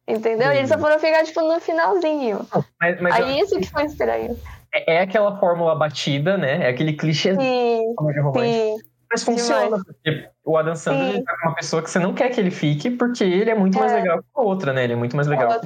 Entendeu? 0.08 0.52
Eles 0.52 0.70
só 0.70 0.78
foram 0.78 1.00
ficar, 1.00 1.24
tipo, 1.24 1.42
no 1.42 1.60
finalzinho. 1.60 2.46
Mas, 2.82 3.00
mas 3.00 3.16
Aí 3.16 3.40
isso 3.40 3.58
que 3.60 3.70
foi 3.70 3.86
estranho. 3.86 4.36
é, 4.74 4.96
é 4.96 5.02
aquela 5.02 5.38
fórmula 5.40 5.76
batida, 5.76 6.38
né? 6.38 6.66
É 6.66 6.70
aquele 6.70 6.94
clichê 6.94 7.36
Sim, 7.36 7.96
sim. 8.34 8.89
Mas 9.12 9.24
funciona, 9.24 9.84
porque 9.84 10.30
o 10.46 10.56
Adam 10.56 10.76
Sandler 10.76 11.08
Sim. 11.08 11.14
ele 11.16 11.24
tá 11.24 11.36
com 11.38 11.48
uma 11.50 11.56
pessoa 11.56 11.82
que 11.82 11.90
você 11.90 11.98
não 11.98 12.14
quer 12.14 12.30
que 12.30 12.40
ele 12.40 12.52
fique, 12.52 12.92
porque 12.92 13.24
ele 13.24 13.50
é 13.50 13.56
muito 13.56 13.78
mais 13.80 13.92
É. 13.92 13.96
legal 13.96 14.20
que 14.20 14.26
a 14.36 14.42
outra, 14.42 14.72
né? 14.72 14.84
Ele 14.84 14.94
é 14.94 14.96
muito 14.96 15.16
mais 15.16 15.28
legal 15.28 15.60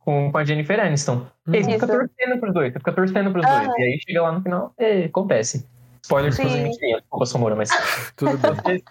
com, 0.00 0.32
com, 0.32 0.38
a 0.38 0.44
Jennifer 0.44 0.80
Aniston. 0.80 1.24
E 1.46 1.56
aí 1.56 1.64
você 1.64 1.72
fica 1.72 1.86
torcendo 1.86 2.40
pros 2.40 2.54
dois, 2.54 2.72
você 2.72 2.78
fica 2.80 2.92
torcendo 2.92 3.30
pros 3.30 3.44
Aham. 3.46 3.64
dois. 3.66 3.78
E 3.78 3.82
aí 3.82 4.00
chega 4.04 4.22
lá 4.22 4.32
no 4.32 4.42
final, 4.42 4.72
é, 4.76 5.04
acontece. 5.04 5.66
Spoiler 6.02 6.30
de 6.30 6.36
Sim. 6.36 6.62
mentirinha, 6.62 6.98
desculpa, 7.00 7.26
Samura, 7.26 7.54
mas 7.54 7.68
Tudo 8.16 8.36
bem. 8.38 8.82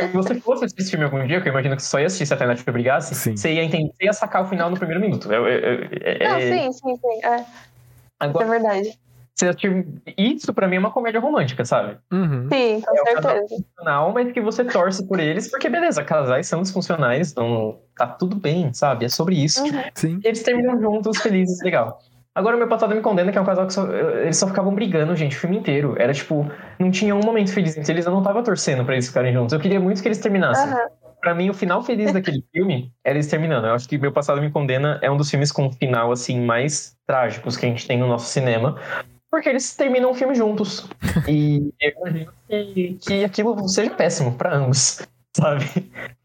se 0.00 0.06
você 0.08 0.40
fosse 0.40 0.64
assistir 0.64 0.82
esse 0.82 0.90
filme 0.90 1.04
algum 1.04 1.24
dia, 1.24 1.40
que 1.40 1.48
eu 1.48 1.52
imagino 1.52 1.76
que 1.76 1.82
você 1.82 1.88
só 1.88 2.00
ia 2.00 2.06
assistir 2.06 2.26
se 2.26 2.34
a 2.34 2.36
Netflix 2.38 2.66
obrigasse, 2.68 3.14
Sim. 3.14 3.36
você 3.36 3.52
ia 3.52 3.62
entender, 3.62 3.92
você 3.94 4.04
ia 4.06 4.12
sacar 4.12 4.42
o 4.42 4.46
final 4.46 4.68
no 4.68 4.76
primeiro 4.76 5.00
minuto. 5.00 5.32
Eu- 5.32 5.46
eu- 5.46 5.88
é- 6.00 6.28
Não, 6.28 6.36
é- 6.38 6.40
sim, 6.40 6.72
sim, 6.72 6.96
sim. 6.96 7.24
É, 7.24 7.36
isso 7.36 7.46
Agora, 8.18 8.46
é 8.46 8.50
verdade. 8.50 8.98
Você 9.34 9.48
assistiu- 9.48 9.84
isso 10.16 10.52
pra 10.52 10.68
mim 10.68 10.76
é 10.76 10.78
uma 10.78 10.90
comédia 10.90 11.20
romântica, 11.20 11.64
sabe? 11.64 11.96
Uhum. 12.12 12.48
Sim, 12.52 12.80
com 12.80 12.94
É 12.94 13.12
certeza. 13.12 13.44
disfuncional, 13.48 14.12
mas 14.12 14.32
que 14.32 14.40
você 14.40 14.64
torce 14.64 15.06
por 15.06 15.18
eles, 15.18 15.50
porque 15.50 15.68
beleza, 15.68 16.04
casais 16.04 16.46
são 16.46 16.62
disfuncionais, 16.62 17.32
então 17.32 17.78
tá 17.96 18.06
tudo 18.06 18.36
bem, 18.36 18.72
sabe? 18.72 19.04
É 19.06 19.08
sobre 19.08 19.36
isso. 19.36 19.62
Uhum. 19.64 19.82
Sim. 19.94 20.20
Eles 20.22 20.42
terminam 20.42 20.80
juntos, 20.80 21.18
felizes, 21.18 21.60
legal. 21.62 21.98
Agora, 22.34 22.56
o 22.56 22.58
meu 22.58 22.68
passado 22.68 22.94
me 22.94 23.00
condena, 23.02 23.30
que 23.30 23.36
é 23.36 23.40
um 23.40 23.44
casal 23.44 23.66
que 23.66 23.74
só, 23.74 23.86
eles 23.92 24.38
só 24.38 24.46
ficavam 24.46 24.74
brigando, 24.74 25.14
gente, 25.14 25.36
o 25.36 25.40
filme 25.40 25.58
inteiro. 25.58 25.94
Era 25.98 26.14
tipo, 26.14 26.50
não 26.78 26.90
tinha 26.90 27.14
um 27.14 27.20
momento 27.20 27.52
feliz 27.52 27.76
entre 27.76 27.92
eles, 27.92 28.06
eu 28.06 28.12
não 28.12 28.22
tava 28.22 28.42
torcendo 28.42 28.84
pra 28.86 28.94
eles 28.94 29.06
ficarem 29.08 29.34
juntos. 29.34 29.52
Eu 29.52 29.60
queria 29.60 29.78
muito 29.78 30.00
que 30.00 30.08
eles 30.08 30.18
terminassem. 30.18 30.70
Aham. 30.70 30.86
Pra 31.20 31.34
mim, 31.34 31.50
o 31.50 31.54
final 31.54 31.82
feliz 31.84 32.10
daquele 32.12 32.42
filme 32.50 32.90
era 33.04 33.16
eles 33.16 33.28
terminando. 33.28 33.66
Eu 33.66 33.74
acho 33.74 33.86
que 33.88 33.98
Meu 33.98 34.10
Passado 34.12 34.40
Me 34.40 34.50
Condena 34.50 34.98
é 35.02 35.10
um 35.10 35.16
dos 35.16 35.30
filmes 35.30 35.52
com 35.52 35.70
final, 35.70 36.10
assim, 36.10 36.40
mais 36.40 36.96
trágicos 37.06 37.56
que 37.56 37.66
a 37.66 37.68
gente 37.68 37.86
tem 37.86 37.98
no 37.98 38.06
nosso 38.08 38.26
cinema. 38.26 38.76
Porque 39.32 39.48
eles 39.48 39.74
terminam 39.74 40.10
o 40.10 40.14
filme 40.14 40.34
juntos. 40.34 40.86
E 41.28 41.72
eu 41.80 41.92
imagino 42.00 42.32
que, 42.48 42.98
que 43.00 43.24
aquilo 43.24 43.66
seja 43.68 43.90
péssimo 43.90 44.32
pra 44.34 44.54
ambos, 44.54 45.00
sabe? 45.36 45.64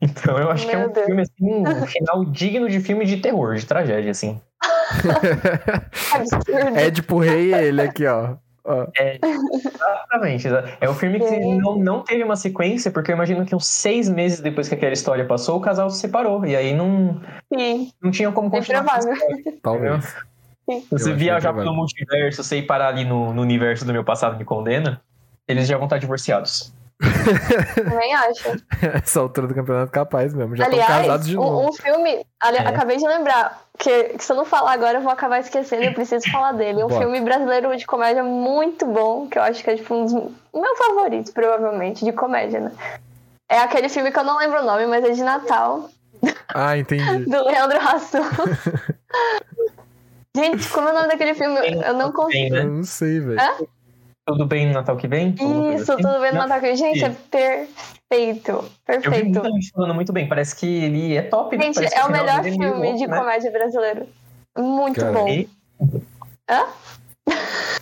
Então 0.01 0.37
eu 0.37 0.51
acho 0.51 0.67
que 0.67 0.75
é 0.75 0.77
Meu 0.77 0.89
um 0.89 0.91
Deus. 0.91 1.05
filme, 1.05 1.21
assim, 1.21 1.33
um 1.41 1.85
final 1.87 2.25
digno 2.25 2.67
de 2.69 2.79
filme 2.81 3.05
de 3.05 3.17
terror, 3.17 3.55
de 3.55 3.65
tragédia, 3.65 4.11
assim. 4.11 4.39
É 6.75 6.89
tipo 6.91 7.19
rei 7.19 7.53
ele 7.53 7.81
aqui, 7.81 8.05
ó. 8.07 8.35
Ó. 8.65 8.85
Exatamente. 8.95 10.47
exa- 10.47 10.77
É 10.81 10.89
um 10.89 10.93
filme 10.93 11.19
que 11.19 11.39
não, 11.39 11.77
não 11.77 12.03
teve 12.03 12.23
uma 12.23 12.35
sequência, 12.35 12.91
porque 12.91 13.11
eu 13.11 13.15
imagino 13.15 13.45
que 13.45 13.55
uns 13.55 13.67
seis 13.67 14.09
meses 14.09 14.39
depois 14.41 14.67
que 14.67 14.75
aquela 14.75 14.93
história 14.93 15.25
passou, 15.25 15.57
o 15.57 15.61
casal 15.61 15.89
se 15.89 15.99
separou. 16.01 16.45
E 16.45 16.55
aí 16.55 16.73
não, 16.75 17.21
Sim, 17.53 17.91
não 18.01 18.11
tinha 18.11 18.31
como 18.31 18.47
é 18.47 18.51
continuar. 18.51 18.83
provável. 18.83 19.13
Talvez. 19.61 20.15
Você 20.91 21.09
acho 21.11 21.15
viajar 21.15 21.53
pelo 21.53 21.73
multiverso, 21.73 22.43
você 22.43 22.57
ir 22.57 22.63
parar 22.63 22.89
ali 22.89 23.05
no, 23.05 23.33
no 23.33 23.41
universo 23.41 23.85
do 23.85 23.93
meu 23.93 24.03
passado 24.03 24.37
me 24.37 24.43
condena, 24.45 25.01
eles 25.47 25.67
já 25.67 25.77
vão 25.77 25.85
estar 25.85 25.97
divorciados. 25.97 26.73
Também 27.75 28.13
acho. 28.15 28.55
Essa 29.03 29.19
altura 29.19 29.45
do 29.47 29.53
campeonato 29.53 29.91
capaz 29.91 30.33
mesmo. 30.33 30.55
Já 30.55 30.63
estão 30.65 30.79
Aliás, 30.79 31.01
casados 31.05 31.27
de 31.27 31.37
um, 31.37 31.41
novo. 31.41 31.69
um 31.69 31.73
filme. 31.73 32.25
ali- 32.41 32.57
É. 32.57 32.67
Acabei 32.67 32.97
de 32.97 33.07
lembrar. 33.07 33.61
Que, 33.77 34.05
que 34.17 34.23
se 34.25 34.31
eu 34.31 34.35
não 34.35 34.45
falar 34.45 34.73
agora, 34.73 34.97
eu 34.97 35.01
vou 35.01 35.11
acabar 35.11 35.39
esquecendo. 35.39 35.83
Eu 35.83 35.93
preciso 35.93 36.29
falar 36.31 36.53
dele. 36.53 36.83
Um 36.83 36.87
Bota. 36.87 37.01
filme 37.01 37.21
brasileiro 37.21 37.77
de 37.77 37.85
comédia 37.85 38.23
muito 38.23 38.85
bom. 38.87 39.27
Que 39.27 39.37
eu 39.37 39.43
acho 39.43 39.63
que 39.63 39.69
é 39.69 39.75
tipo 39.75 39.93
um 39.93 40.05
dos 40.05 40.13
meus 40.53 40.77
favoritos, 40.79 41.31
provavelmente, 41.31 42.03
de 42.03 42.11
comédia, 42.11 42.59
né? 42.61 42.71
É 43.47 43.59
aquele 43.59 43.89
filme 43.89 44.11
que 44.11 44.17
eu 44.17 44.23
não 44.23 44.39
lembro 44.39 44.61
o 44.61 44.65
nome, 44.65 44.87
mas 44.87 45.05
é 45.05 45.11
de 45.11 45.21
Natal, 45.23 45.89
Ah, 46.53 46.75
entendi. 46.77 47.25
do 47.29 47.43
Leandro 47.45 47.77
Hassum. 47.79 48.23
Gente, 50.37 50.69
como 50.69 50.87
é 50.87 50.91
o 50.91 50.95
nome 50.95 51.07
daquele 51.07 51.33
filme? 51.33 51.57
Eu 51.83 51.93
não 51.95 52.11
consigo. 52.11 52.31
Bem, 52.31 52.47
Eu 52.49 52.55
né? 52.55 52.63
não 52.77 52.83
sei, 52.83 53.19
velho. 53.19 53.39
Tudo 54.25 54.45
bem 54.45 54.67
no 54.67 54.73
Natal 54.73 54.95
que 54.97 55.07
vem? 55.07 55.33
Isso, 55.73 55.93
assim? 55.93 56.01
tudo 56.03 56.19
bem 56.19 56.31
no 56.33 56.45
Natal. 56.45 56.59
Gente, 56.75 57.03
é 57.03 57.09
perfeito. 57.09 58.51
Eu 58.51 58.61
vi 58.61 58.69
Perfeito. 58.85 59.25
muita 59.25 59.49
gente 59.49 59.71
falando 59.71 59.95
muito 59.95 60.13
bem. 60.13 60.27
Parece 60.27 60.55
que 60.55 60.83
ele 60.83 61.15
é 61.15 61.21
top. 61.23 61.57
né? 61.57 61.63
Gente, 61.65 61.79
que 61.87 61.95
é 61.95 62.03
o 62.05 62.11
melhor 62.11 62.39
é 62.39 62.43
filme 62.43 62.65
louco, 62.69 62.97
de 62.97 63.07
né? 63.07 63.17
comédia 63.17 63.51
brasileiro. 63.51 64.07
Muito 64.57 64.99
Cara, 64.99 65.11
bom. 65.13 65.27
E- 65.27 65.49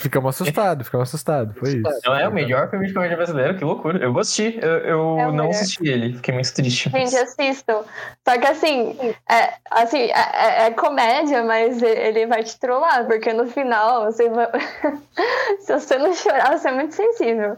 Ficamos 0.00 0.34
assustados, 0.40 0.86
ficamos 0.86 1.08
assustados. 1.08 1.56
Foi 1.58 1.70
isso. 1.70 2.00
Não 2.04 2.14
é 2.14 2.28
o 2.28 2.32
melhor 2.32 2.70
filme 2.70 2.86
de 2.86 2.94
comédia 2.94 3.16
brasileiro, 3.16 3.56
que 3.58 3.64
loucura. 3.64 3.98
Eu 3.98 4.16
assistir. 4.18 4.62
Eu, 4.62 4.70
eu 4.78 5.18
É 5.18 5.24
não 5.26 5.32
melhor. 5.32 5.50
assisti 5.50 5.88
ele, 5.88 6.14
fiquei 6.14 6.32
muito 6.34 6.54
triste. 6.54 6.88
Gente, 6.90 7.16
assistam. 7.16 7.82
Só 8.26 8.38
que 8.38 8.46
assim, 8.46 8.96
é, 9.28 9.54
assim, 9.70 9.98
é, 10.02 10.12
é- 10.12 10.66
é 10.66 10.70
comédia, 10.70 11.42
mas 11.42 11.82
ele 11.82 12.26
vai 12.26 12.44
te 12.44 12.58
trollar, 12.60 13.06
porque 13.06 13.32
no 13.32 13.46
final 13.48 14.04
você 14.04 14.28
vai. 14.30 14.46
Se 15.60 15.72
você 15.72 15.98
não 15.98 16.14
chorar, 16.14 16.56
você 16.56 16.68
é 16.68 16.72
muito 16.72 16.94
sensível. 16.94 17.56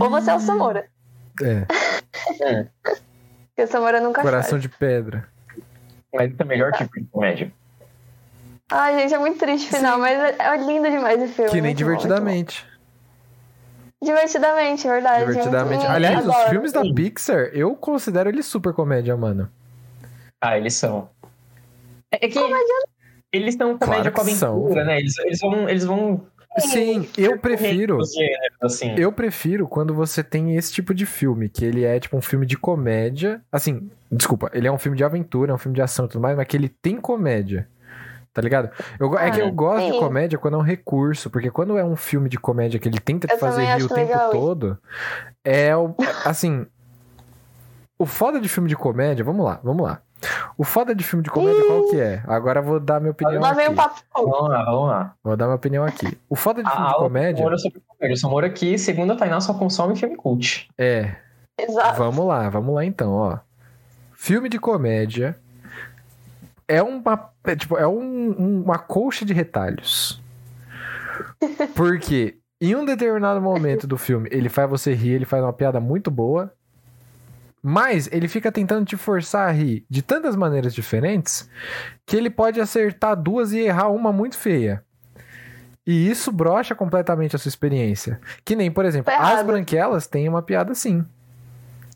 Ou 0.00 0.10
você 0.10 0.30
é 0.30 0.34
o 0.34 0.40
Samora. 0.40 0.86
É, 1.42 1.66
Porque 3.48 3.62
o 3.62 3.66
Samora 3.66 4.00
nunca 4.00 4.22
coração 4.22 4.50
chora. 4.50 4.62
de 4.62 4.68
pedra. 4.68 5.28
Mas 6.12 6.30
esse 6.32 6.40
é 6.40 6.44
o 6.44 6.48
melhor 6.48 6.72
tipo 6.72 6.92
de 7.00 7.06
comédia. 7.06 7.52
Ai, 8.70 8.98
gente, 8.98 9.14
é 9.14 9.18
muito 9.18 9.38
triste 9.38 9.72
o 9.72 9.76
final, 9.76 9.98
mas 9.98 10.18
é, 10.18 10.36
é 10.40 10.56
lindo 10.56 10.90
demais 10.90 11.22
o 11.22 11.28
filme. 11.32 11.50
Que 11.50 11.56
nem 11.56 11.62
muito 11.70 11.78
divertidamente. 11.78 12.64
bom. 12.66 14.06
Divertidamente, 14.06 14.86
verdade. 14.86 15.26
Divertidamente. 15.26 15.84
Hum, 15.86 15.90
Aliás, 15.90 16.26
os 16.26 16.30
adoro. 16.30 16.50
filmes 16.50 16.72
da 16.72 16.82
Pixar, 16.82 17.50
eu 17.52 17.74
considero 17.74 18.28
eles 18.28 18.46
super 18.46 18.72
comédia, 18.72 19.16
mano. 19.16 19.50
Ah, 20.40 20.58
eles 20.58 20.74
são. 20.74 21.08
É 22.10 22.28
que. 22.28 22.38
Comédia 22.38 22.74
Eles 23.32 23.54
são 23.54 23.78
comédia 23.78 24.10
Claro 24.10 24.12
com 24.12 24.24
que 24.24 24.30
são. 24.32 24.56
aventura, 24.58 24.84
né? 24.84 24.98
Eles, 24.98 25.18
eles 25.18 25.40
vão. 25.40 25.68
Eles 25.68 25.84
vão 25.84 26.26
Sim, 26.58 27.08
eu 27.18 27.36
prefiro. 27.38 27.98
os 27.98 28.12
gêneros, 28.12 28.58
assim. 28.62 28.94
Eu 28.96 29.10
prefiro 29.10 29.66
quando 29.66 29.92
você 29.92 30.22
tem 30.22 30.54
esse 30.56 30.72
tipo 30.72 30.94
de 30.94 31.04
filme, 31.04 31.48
que 31.48 31.64
ele 31.64 31.82
é 31.84 31.98
tipo 31.98 32.16
um 32.16 32.22
filme 32.22 32.46
de 32.46 32.56
comédia. 32.56 33.42
Assim, 33.50 33.90
desculpa, 34.12 34.50
ele 34.54 34.68
é 34.68 34.70
um 34.72 34.78
filme 34.78 34.96
de 34.96 35.02
aventura, 35.02 35.50
é 35.50 35.54
um 35.54 35.58
filme 35.58 35.74
de 35.74 35.82
ação 35.82 36.04
e 36.04 36.08
tudo 36.08 36.20
mais, 36.20 36.36
mas 36.36 36.46
que 36.46 36.56
ele 36.56 36.68
tem 36.68 37.00
comédia. 37.00 37.68
Tá 38.34 38.42
ligado? 38.42 38.68
Eu, 38.98 39.08
go- 39.08 39.16
é 39.16 39.30
que 39.30 39.40
eu 39.40 39.46
Ah, 39.46 39.50
gosto 39.50 39.86
de 39.86 39.92
sim. 39.92 39.98
comédia 40.00 40.36
quando 40.38 40.54
é 40.54 40.58
um 40.58 40.62
recurso, 40.62 41.30
porque 41.30 41.50
quando 41.50 41.78
é 41.78 41.84
um 41.84 41.94
filme 41.96 42.28
de 42.28 42.36
comédia 42.36 42.80
que 42.80 42.88
ele 42.88 42.98
tenta 42.98 43.28
te 43.28 43.32
Eu 43.34 43.38
fazer 43.38 43.64
rir 43.64 43.84
o 43.84 43.88
tempo 43.88 43.94
legal 44.00 44.30
todo, 44.30 44.78
é 45.44 45.74
o. 45.76 45.94
Assim. 46.24 46.66
O 47.96 48.04
foda 48.06 48.40
de 48.40 48.48
filme 48.48 48.68
de 48.68 48.74
comédia, 48.76 49.24
vamos 49.24 49.44
lá, 49.46 49.60
vamos 49.62 49.86
lá. 49.86 50.00
O 50.58 50.64
foda 50.64 50.94
de 50.94 51.04
filme 51.04 51.22
de 51.22 51.30
comédia 51.30 51.64
qual 51.66 51.88
que 51.90 52.00
é? 52.00 52.22
Agora 52.26 52.58
eu 52.60 52.64
vou 52.64 52.80
dar 52.80 52.98
minha 52.98 53.12
opinião 53.12 53.40
Lá 53.40 53.52
vem 53.52 53.66
aqui. 53.66 53.72
o 53.74 53.76
papo. 53.76 54.00
Vamos 54.14 54.48
lá, 54.48 54.64
vamos 54.64 54.88
lá. 54.88 55.14
Vou 55.22 55.36
dar 55.36 55.44
minha 55.46 55.54
opinião 55.56 55.84
aqui. 55.84 56.18
O 56.28 56.34
foda 56.34 56.60
de 56.62 56.68
A 56.68 56.72
filme 56.72 56.86
de 56.88 56.92
aula 56.94 57.04
comédia 57.04 57.58
sobre 57.58 57.82
comédia. 57.86 58.14
O 58.14 58.16
Samora 58.18 58.46
aqui, 58.48 58.76
segundo 58.78 59.12
a 59.12 59.16
Tainá, 59.16 59.40
só 59.40 59.54
consome 59.54 59.94
filme 59.96 60.16
cult. 60.16 60.68
é 60.76 61.14
Exato. 61.56 61.98
Vamos 61.98 62.26
lá, 62.26 62.48
vamos 62.48 62.74
lá 62.74 62.84
então, 62.84 63.12
ó. 63.12 63.38
Filme 64.12 64.48
de 64.48 64.58
comédia 64.58 65.36
é 66.68 66.82
uma, 66.82 67.30
é, 67.44 67.54
tipo, 67.56 67.76
é 67.76 67.86
um- 67.86 68.30
um- 68.38 68.62
uma 68.62 68.78
colcha 68.78 69.24
de 69.24 69.32
retalhos. 69.32 70.20
Porque 71.74 72.38
em 72.60 72.74
um 72.74 72.84
determinado 72.84 73.40
momento 73.40 73.86
do 73.86 73.96
filme, 73.98 74.28
ele 74.32 74.48
faz 74.48 74.68
você 74.68 74.94
rir, 74.94 75.10
ele 75.12 75.24
faz 75.24 75.42
uma 75.42 75.52
piada 75.52 75.80
muito 75.80 76.10
boa, 76.10 76.52
mas 77.62 78.08
ele 78.12 78.28
fica 78.28 78.50
tentando 78.52 78.84
te 78.86 78.96
forçar 78.96 79.48
a 79.48 79.52
rir 79.52 79.84
de 79.88 80.02
tantas 80.02 80.36
maneiras 80.36 80.74
diferentes 80.74 81.48
que 82.06 82.16
ele 82.16 82.28
pode 82.30 82.60
acertar 82.60 83.16
duas 83.16 83.52
e 83.52 83.60
errar 83.60 83.88
uma 83.88 84.12
muito 84.12 84.36
feia. 84.36 84.82
E 85.86 86.10
isso 86.10 86.32
brocha 86.32 86.74
completamente 86.74 87.36
a 87.36 87.38
sua 87.38 87.48
experiência. 87.50 88.18
Que 88.44 88.56
nem, 88.56 88.70
por 88.70 88.86
exemplo, 88.86 89.12
Tá 89.12 89.34
As. 89.34 89.44
Branquelas 89.46 90.06
tem 90.06 90.26
uma 90.28 90.40
piada 90.42 90.72
assim. 90.72 91.04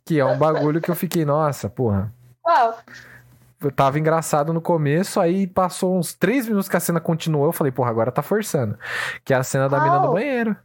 Que 0.05 0.19
é 0.21 0.25
um 0.25 0.37
bagulho 0.39 0.81
que 0.81 0.91
eu 0.91 0.95
fiquei, 0.95 1.25
nossa, 1.25 1.69
porra. 1.71 2.13
Uau. 2.47 2.79
Tava 3.75 3.99
engraçado 3.99 4.53
no 4.53 4.61
começo, 4.61 5.19
aí 5.19 5.47
passou 5.47 5.99
uns 5.99 6.15
três 6.15 6.47
minutos 6.47 6.69
que 6.69 6.77
a 6.77 6.81
cena 6.81 7.01
continuou, 7.01 7.47
eu 7.47 7.53
falei, 7.53 7.73
porra, 7.73 7.91
agora 7.91 8.13
tá 8.13 8.23
forçando. 8.23 8.79
Que 9.25 9.35
é 9.35 9.37
a 9.37 9.43
cena 9.43 9.69
da 9.69 9.81
mina 9.81 9.99
no 9.99 10.13
banheiro. 10.13 10.57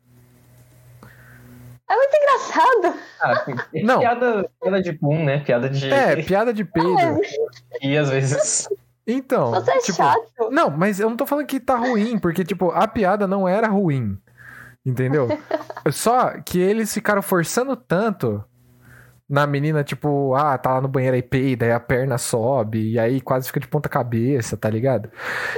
É 1.89 1.95
muito 1.95 2.15
engraçado. 2.15 2.99
Ah, 3.21 3.45
é 3.73 3.83
Não. 3.83 3.99
Piada, 3.99 4.49
piada 4.61 4.81
de 4.81 4.91
boom, 4.93 5.23
né? 5.25 5.39
Piada 5.39 5.69
de. 5.69 5.91
É, 5.91 6.21
piada 6.23 6.53
de 6.53 6.63
peido. 6.63 7.19
E 7.81 7.97
às 7.97 8.09
vezes. 8.09 8.69
Então, 9.05 9.51
Você 9.51 9.71
é 9.71 9.77
tipo, 9.79 9.97
chato. 9.97 10.49
Não, 10.49 10.69
mas 10.69 10.99
eu 10.99 11.09
não 11.09 11.17
tô 11.17 11.25
falando 11.25 11.45
que 11.45 11.59
tá 11.59 11.75
ruim, 11.75 12.17
porque, 12.17 12.43
tipo, 12.43 12.71
a 12.71 12.87
piada 12.87 13.27
não 13.27 13.47
era 13.47 13.67
ruim. 13.67 14.17
Entendeu? 14.85 15.27
Só 15.91 16.39
que 16.41 16.59
eles 16.59 16.93
ficaram 16.93 17.21
forçando 17.21 17.75
tanto 17.75 18.43
na 19.33 19.47
menina, 19.47 19.83
tipo, 19.83 20.35
ah, 20.35 20.55
tá 20.59 20.75
lá 20.75 20.81
no 20.81 20.87
banheiro 20.87 21.15
aí 21.15 21.23
peida, 21.23 21.65
aí 21.65 21.71
a 21.71 21.79
perna 21.79 22.19
sobe, 22.19 22.91
e 22.91 22.99
aí 22.99 23.19
quase 23.19 23.47
fica 23.47 23.59
de 23.59 23.67
ponta 23.67 23.89
cabeça, 23.89 24.55
tá 24.55 24.69
ligado? 24.69 25.09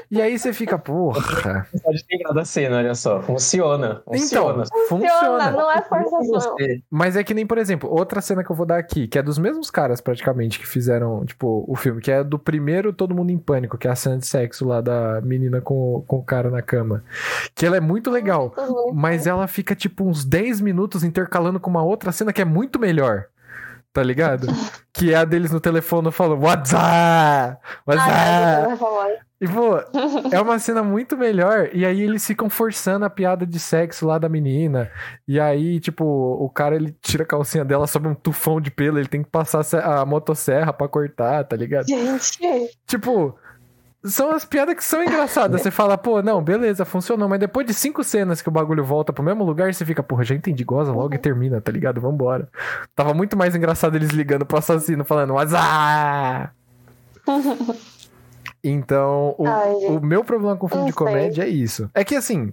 E 0.10 0.22
aí 0.22 0.40
você 0.40 0.54
fica, 0.54 0.80
porra. 0.80 1.68
Pode 1.84 2.06
ter 2.06 2.20
grado 2.20 2.40
a 2.40 2.46
cena, 2.46 2.78
olha 2.78 2.96
só. 2.96 3.22
Funciona. 3.22 4.02
Então, 4.08 4.18
Funciona. 4.18 4.64
Funciona, 4.88 5.10
funciona. 5.10 5.52
não 5.52 5.70
é 5.70 5.82
forçação. 5.82 6.56
Mas 6.90 7.18
é 7.18 7.24
que 7.24 7.34
nem, 7.34 7.46
por 7.46 7.58
exemplo, 7.58 7.90
outra 7.92 8.22
cena 8.22 8.46
que 8.46 8.50
eu 8.50 8.56
vou 8.56 8.66
dar 8.66 8.78
aqui, 8.78 9.10
que 9.10 9.20
é 9.20 9.22
dos 9.22 9.38
mesmos 9.38 9.70
caras 9.70 10.00
praticamente 10.00 10.58
que 10.58 10.66
fizeram, 10.66 11.26
tipo, 11.26 11.66
o 11.68 11.76
filme, 11.76 12.00
que 12.00 12.12
é 12.12 12.24
do 12.24 12.40
primeiro 12.40 12.94
Todo 12.94 13.14
Mundo 13.14 13.32
em 13.32 13.38
Pânico, 13.38 13.78
que 13.78 13.90
é 13.90 13.92
a 13.92 13.96
cena 13.96 14.18
de 14.18 14.26
sexo 14.26 14.66
lá 14.66 14.80
da 14.80 15.20
menina 15.20 15.60
com, 15.60 16.02
com 16.08 16.16
o 16.16 16.24
cara 16.24 16.50
na 16.50 16.62
cama. 16.62 17.04
Que 17.54 17.66
ela 17.66 17.76
é 17.76 17.82
muito 17.82 18.10
legal. 18.10 18.54
Mas 18.94 19.28
ela 19.28 19.48
fica, 19.48 19.76
tipo, 19.76 20.06
uns 20.06 20.24
10 20.24 20.62
minutos 20.62 21.04
intercalando 21.04 21.60
com 21.60 21.70
uma 21.70 21.84
outra 21.84 22.14
cena 22.14 22.32
que 22.32 22.42
é 22.42 22.46
muito 22.46 22.80
melhor. 22.80 23.28
Tá 23.96 24.04
ligado? 24.04 24.48
que 24.94 25.14
é 25.14 25.16
a 25.16 25.24
deles 25.24 25.52
no 25.52 25.60
telefone 25.62 26.12
falando 26.12 26.42
WhatsApp! 26.44 27.58
WhatsApp! 27.88 28.78
E, 29.40 29.48
pô, 29.48 29.78
é 30.34 30.42
uma 30.42 30.60
cena 30.60 30.84
muito 30.84 31.16
melhor. 31.16 31.70
E 31.74 31.86
aí 31.86 32.02
eles 32.02 32.28
ficam 32.28 32.50
forçando 32.50 33.06
a 33.06 33.10
piada 33.10 33.46
de 33.46 33.58
sexo 33.58 34.06
lá 34.06 34.18
da 34.18 34.28
menina. 34.28 34.92
E 35.26 35.40
aí, 35.40 35.80
tipo, 35.80 36.04
o 36.04 36.50
cara 36.50 36.76
ele 36.76 36.94
tira 37.02 37.24
a 37.24 37.26
calcinha 37.26 37.64
dela, 37.64 37.88
sobe 37.88 38.10
um 38.10 38.16
tufão 38.16 38.60
de 38.60 38.70
pelo. 38.70 39.00
Ele 39.00 39.08
tem 39.08 39.24
que 39.24 39.30
passar 39.30 39.64
a 39.82 40.06
motosserra 40.06 40.74
pra 40.74 40.90
cortar, 40.90 41.46
tá 41.46 41.56
ligado? 41.56 41.88
Gente, 41.88 42.70
Tipo, 42.86 43.34
são 44.06 44.32
as 44.32 44.46
piadas 44.46 44.76
que 44.76 44.84
são 44.84 45.04
engraçadas. 45.04 45.62
Você 45.62 45.72
fala, 45.72 45.98
pô, 45.98 46.22
não, 46.22 46.42
beleza, 46.44 46.86
funcionou. 46.86 47.28
Mas 47.28 47.40
depois 47.40 47.66
de 47.66 47.74
cinco 47.74 48.04
cenas 48.04 48.42
que 48.42 48.50
o 48.50 48.52
bagulho 48.52 48.84
volta 48.84 49.12
pro 49.12 49.24
mesmo 49.24 49.44
lugar, 49.44 49.74
você 49.74 49.86
fica, 49.86 50.04
porra, 50.04 50.24
já 50.24 50.36
entendi, 50.36 50.64
goza 50.64 50.92
logo 50.92 51.14
e 51.16 51.18
termina, 51.18 51.60
tá 51.60 51.72
ligado? 51.72 52.00
Vambora. 52.00 52.48
Tava 52.96 53.14
muito 53.14 53.36
mais 53.36 53.56
engraçado 53.56 53.96
eles 53.96 54.12
ligando 54.12 54.46
pro 54.46 54.58
assassino, 54.58 55.04
falando, 55.04 55.34
WhatsApp! 55.34 56.54
Então, 58.64 59.36
o, 59.38 59.46
Ai, 59.48 59.74
o 59.90 60.00
meu 60.00 60.24
problema 60.24 60.56
com 60.56 60.68
filme 60.68 60.88
de 60.88 60.94
comédia 60.94 61.44
é 61.44 61.48
isso. 61.48 61.90
É 61.94 62.04
que, 62.04 62.16
assim, 62.16 62.52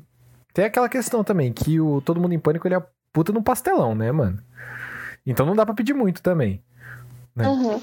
tem 0.52 0.66
aquela 0.66 0.88
questão 0.88 1.24
também, 1.24 1.52
que 1.52 1.80
o 1.80 2.00
Todo 2.02 2.20
Mundo 2.20 2.34
em 2.34 2.38
Pânico, 2.38 2.66
ele 2.68 2.74
é 2.74 2.82
puta 3.12 3.32
no 3.32 3.42
pastelão, 3.42 3.94
né, 3.94 4.12
mano? 4.12 4.38
Então 5.24 5.46
não 5.46 5.54
dá 5.54 5.64
pra 5.64 5.74
pedir 5.74 5.94
muito 5.94 6.22
também. 6.22 6.62
né? 7.34 7.48
Uhum. 7.48 7.80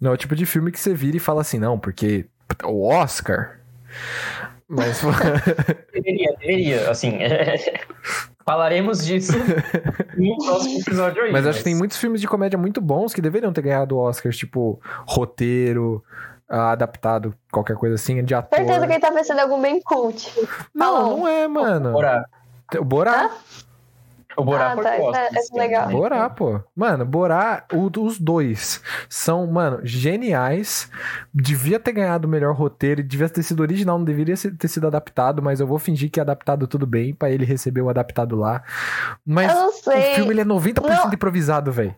Não 0.00 0.10
é 0.12 0.14
o 0.14 0.16
tipo 0.16 0.34
de 0.36 0.46
filme 0.46 0.70
que 0.70 0.78
você 0.78 0.94
vira 0.94 1.16
e 1.16 1.20
fala 1.20 1.40
assim, 1.40 1.58
não, 1.58 1.78
porque 1.78 2.26
o 2.64 2.86
Oscar. 2.86 3.60
Mas 4.68 5.00
Deveria, 5.92 6.36
deveria, 6.38 6.90
assim. 6.90 7.18
Falaremos 8.44 9.04
disso 9.04 9.32
no 10.16 10.36
próximo 10.38 10.80
episódio 10.80 11.22
aí. 11.22 11.32
Mas 11.32 11.46
acho 11.46 11.58
que 11.58 11.64
tem 11.64 11.74
muitos 11.74 11.96
filmes 11.96 12.20
de 12.20 12.26
comédia 12.26 12.58
muito 12.58 12.80
bons 12.80 13.12
que 13.12 13.20
deveriam 13.20 13.52
ter 13.52 13.62
ganhado 13.62 13.98
Oscars, 13.98 14.36
tipo 14.36 14.80
roteiro, 15.06 16.02
ah, 16.48 16.72
adaptado, 16.72 17.34
qualquer 17.52 17.76
coisa 17.76 17.94
assim, 17.94 18.24
de 18.24 18.34
ator. 18.34 18.58
Certeza 18.58 18.86
que 18.86 18.92
ele 18.92 19.00
tá 19.00 19.12
pensando 19.12 19.38
em 19.38 19.42
algum 19.42 19.60
bem 19.60 19.80
cult. 19.82 20.32
Não, 20.74 20.94
Falou. 20.94 21.18
não 21.18 21.28
é, 21.28 21.46
mano. 21.48 21.92
Borá. 21.92 22.24
O 22.78 22.84
Borá. 22.84 23.30
O 24.38 24.44
Borá 24.44 24.72
Ah, 24.72 24.74
foi 24.74 24.84
tá, 24.84 24.96
gosto 24.98 25.16
é- 25.16 25.28
é 25.28 25.58
legal. 25.58 25.86
né? 25.88 25.92
Borá, 25.92 26.30
pô. 26.30 26.60
Mano, 26.76 27.04
Borá, 27.04 27.64
o- 27.72 27.90
os 28.04 28.18
dois 28.18 28.80
são, 29.08 29.46
mano, 29.48 29.80
geniais. 29.82 30.88
Devia 31.34 31.80
ter 31.80 31.92
ganhado 31.92 32.28
o 32.28 32.30
melhor 32.30 32.54
roteiro, 32.54 33.02
devia 33.02 33.28
ter 33.28 33.42
sido 33.42 33.60
original, 33.60 33.98
não 33.98 34.04
deveria 34.04 34.34
ter 34.36 34.68
sido 34.68 34.86
adaptado, 34.86 35.42
mas 35.42 35.58
eu 35.60 35.66
vou 35.66 35.78
fingir 35.78 36.10
que 36.10 36.20
é 36.20 36.22
adaptado 36.22 36.66
tudo 36.68 36.86
bem 36.86 37.12
pra 37.14 37.30
ele 37.30 37.44
receber 37.44 37.80
o 37.82 37.88
adaptado 37.88 38.36
lá. 38.36 38.62
Mas 39.26 39.50
Eu 39.50 39.56
não 39.58 39.68
o 39.68 40.14
filme 40.14 40.30
ele 40.32 40.40
é 40.40 40.44
90% 40.44 41.06
Não. 41.06 41.12
improvisado, 41.14 41.72
velho. 41.72 41.94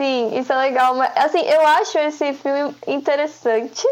Sim, 0.00 0.38
isso 0.38 0.52
é 0.52 0.56
legal. 0.56 0.94
Mas, 0.94 1.12
assim, 1.16 1.40
eu 1.40 1.66
acho 1.66 1.98
esse 1.98 2.32
filme 2.32 2.74
interessante. 2.86 3.86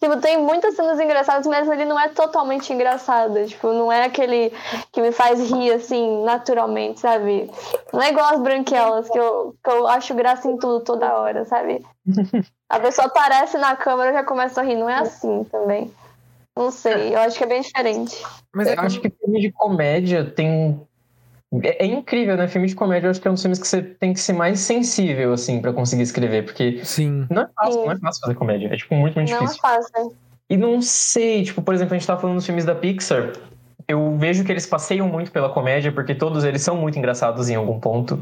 Tipo, 0.00 0.20
tem 0.20 0.38
muitas 0.38 0.74
cenas 0.74 1.00
engraçadas, 1.00 1.46
mas 1.46 1.68
ele 1.68 1.84
não 1.84 1.98
é 1.98 2.08
totalmente 2.08 2.72
engraçado. 2.72 3.46
Tipo, 3.46 3.68
não 3.68 3.90
é 3.90 4.04
aquele 4.04 4.52
que 4.92 5.00
me 5.00 5.12
faz 5.12 5.40
rir, 5.40 5.72
assim, 5.72 6.22
naturalmente, 6.24 7.00
sabe? 7.00 7.50
Não 7.92 8.02
é 8.02 8.10
igual 8.10 8.34
as 8.34 8.40
branquelas, 8.40 9.08
que 9.08 9.18
eu, 9.18 9.54
que 9.62 9.70
eu 9.70 9.86
acho 9.86 10.14
graça 10.14 10.48
em 10.48 10.58
tudo 10.58 10.80
toda 10.84 11.16
hora, 11.16 11.44
sabe? 11.44 11.84
A 12.68 12.80
pessoa 12.80 13.06
aparece 13.06 13.56
na 13.56 13.76
câmera 13.76 14.10
e 14.10 14.14
já 14.14 14.24
começa 14.24 14.60
a 14.60 14.64
rir. 14.64 14.76
Não 14.76 14.90
é 14.90 14.96
assim 14.96 15.44
também. 15.44 15.90
Não 16.56 16.70
sei, 16.70 17.14
eu 17.14 17.18
acho 17.18 17.36
que 17.36 17.44
é 17.44 17.48
bem 17.48 17.60
diferente. 17.62 18.22
Mas 18.54 18.68
Eu 18.68 18.80
acho 18.80 19.00
que 19.00 19.10
filme 19.10 19.40
de 19.40 19.50
comédia 19.50 20.24
tem. 20.24 20.80
É, 21.62 21.84
é 21.84 21.86
incrível, 21.86 22.36
né? 22.36 22.48
Filme 22.48 22.66
de 22.66 22.74
comédia 22.74 23.06
eu 23.06 23.10
acho 23.10 23.20
que 23.20 23.28
é 23.28 23.30
um 23.30 23.34
dos 23.34 23.42
filmes 23.42 23.58
que 23.58 23.66
você 23.68 23.82
tem 23.82 24.12
que 24.12 24.20
ser 24.20 24.32
mais 24.32 24.58
sensível, 24.60 25.32
assim, 25.32 25.60
pra 25.60 25.72
conseguir 25.72 26.02
escrever. 26.02 26.44
Porque 26.44 26.80
sim. 26.84 27.26
não 27.30 27.42
é 27.42 27.48
fácil, 27.54 27.72
Sim. 27.72 27.84
não 27.86 27.92
é 27.92 27.98
fácil 27.98 28.20
fazer 28.22 28.34
comédia. 28.34 28.68
É, 28.72 28.76
tipo, 28.76 28.94
muito, 28.94 29.14
muito 29.16 29.30
Não 29.30 29.36
é 29.36 29.40
difícil. 29.40 29.60
fácil. 29.60 30.16
E 30.48 30.56
não 30.56 30.80
sei, 30.82 31.42
tipo, 31.44 31.62
por 31.62 31.74
exemplo, 31.74 31.94
a 31.94 31.98
gente 31.98 32.06
tava 32.06 32.20
falando 32.20 32.36
dos 32.36 32.46
filmes 32.46 32.64
da 32.64 32.74
Pixar. 32.74 33.32
Eu 33.86 34.16
vejo 34.16 34.44
que 34.44 34.50
eles 34.52 34.66
passeiam 34.66 35.06
muito 35.08 35.30
pela 35.30 35.50
comédia, 35.50 35.92
porque 35.92 36.14
todos 36.14 36.42
eles 36.44 36.62
são 36.62 36.74
muito 36.76 36.98
engraçados 36.98 37.50
em 37.50 37.54
algum 37.54 37.78
ponto. 37.78 38.18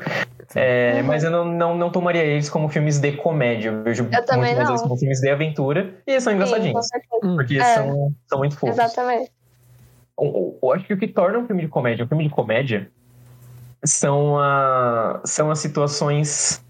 É, 0.54 0.98
Uhum. 1.00 1.06
Mas 1.06 1.24
eu 1.24 1.30
não, 1.30 1.44
não, 1.44 1.76
não 1.76 1.90
tomaria 1.90 2.22
eles 2.24 2.50
como 2.50 2.68
filmes 2.68 2.98
de 2.98 3.12
comédia. 3.12 3.70
Eu 3.70 3.82
vejo 3.82 4.02
muito 4.02 4.24
também 4.26 4.54
mais 4.54 4.58
não. 4.58 4.70
eles 4.70 4.82
como 4.82 4.96
filmes 4.98 5.20
de 5.20 5.30
aventura. 5.30 5.94
E 6.06 6.10
eles 6.10 6.22
são 6.22 6.32
engraçadinhos. 6.32 6.86
Porque 7.20 7.58
É. 7.58 7.74
são, 7.74 8.14
são 8.26 8.38
muito 8.38 8.56
fofos. 8.58 8.76
Exatamente. 8.76 9.30
Eu, 10.20 10.58
eu 10.62 10.72
acho 10.72 10.84
que 10.86 10.92
o 10.94 10.98
que 10.98 11.08
torna 11.08 11.38
um 11.38 11.46
filme 11.46 11.62
de 11.62 11.68
comédia 11.68 12.04
um 12.04 12.08
filme 12.08 12.24
de 12.24 12.30
comédia 12.30 12.90
são, 13.84 14.38
a, 14.38 15.20
são 15.24 15.50
as 15.50 15.58
situações. 15.58 16.64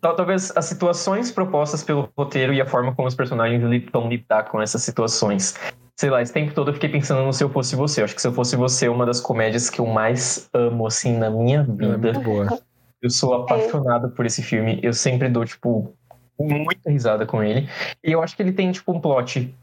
tal- 0.00 0.14
Talvez 0.16 0.52
as 0.56 0.64
situações 0.64 1.30
propostas 1.30 1.82
pelo 1.82 2.08
roteiro 2.16 2.52
e 2.52 2.60
a 2.60 2.66
forma 2.66 2.94
como 2.94 3.08
os 3.08 3.14
personagens 3.14 3.62
vão 3.92 4.08
lidar 4.08 4.44
com 4.44 4.60
essas 4.60 4.82
situações. 4.82 5.54
Sei 5.98 6.08
lá, 6.08 6.22
esse 6.22 6.32
tempo 6.32 6.54
todo 6.54 6.68
eu 6.70 6.74
fiquei 6.74 6.88
pensando 6.88 7.22
no 7.22 7.32
Se 7.32 7.44
Eu 7.44 7.50
Fosse 7.50 7.76
Você. 7.76 8.00
Eu 8.00 8.04
acho 8.06 8.14
que 8.14 8.22
Se 8.22 8.28
Eu 8.28 8.32
Fosse 8.32 8.56
Você 8.56 8.86
é 8.86 8.90
uma 8.90 9.04
das 9.04 9.20
comédias 9.20 9.68
que 9.68 9.80
eu 9.80 9.86
mais 9.86 10.48
amo, 10.54 10.86
assim, 10.86 11.16
na 11.16 11.28
minha 11.30 11.60
é 11.60 11.62
vida. 11.64 11.98
muito 11.98 12.20
boa. 12.22 12.58
Eu 13.02 13.10
sou 13.10 13.34
apaixonado 13.34 14.10
por 14.10 14.24
esse 14.26 14.42
filme. 14.42 14.78
Eu 14.82 14.92
sempre 14.94 15.28
dou, 15.28 15.44
tipo, 15.44 15.94
muita 16.38 16.90
risada 16.90 17.26
com 17.26 17.42
ele. 17.42 17.68
E 18.02 18.12
eu 18.12 18.22
acho 18.22 18.34
que 18.34 18.42
ele 18.42 18.52
tem, 18.52 18.72
tipo, 18.72 18.92
um 18.92 19.00
plot 19.00 19.54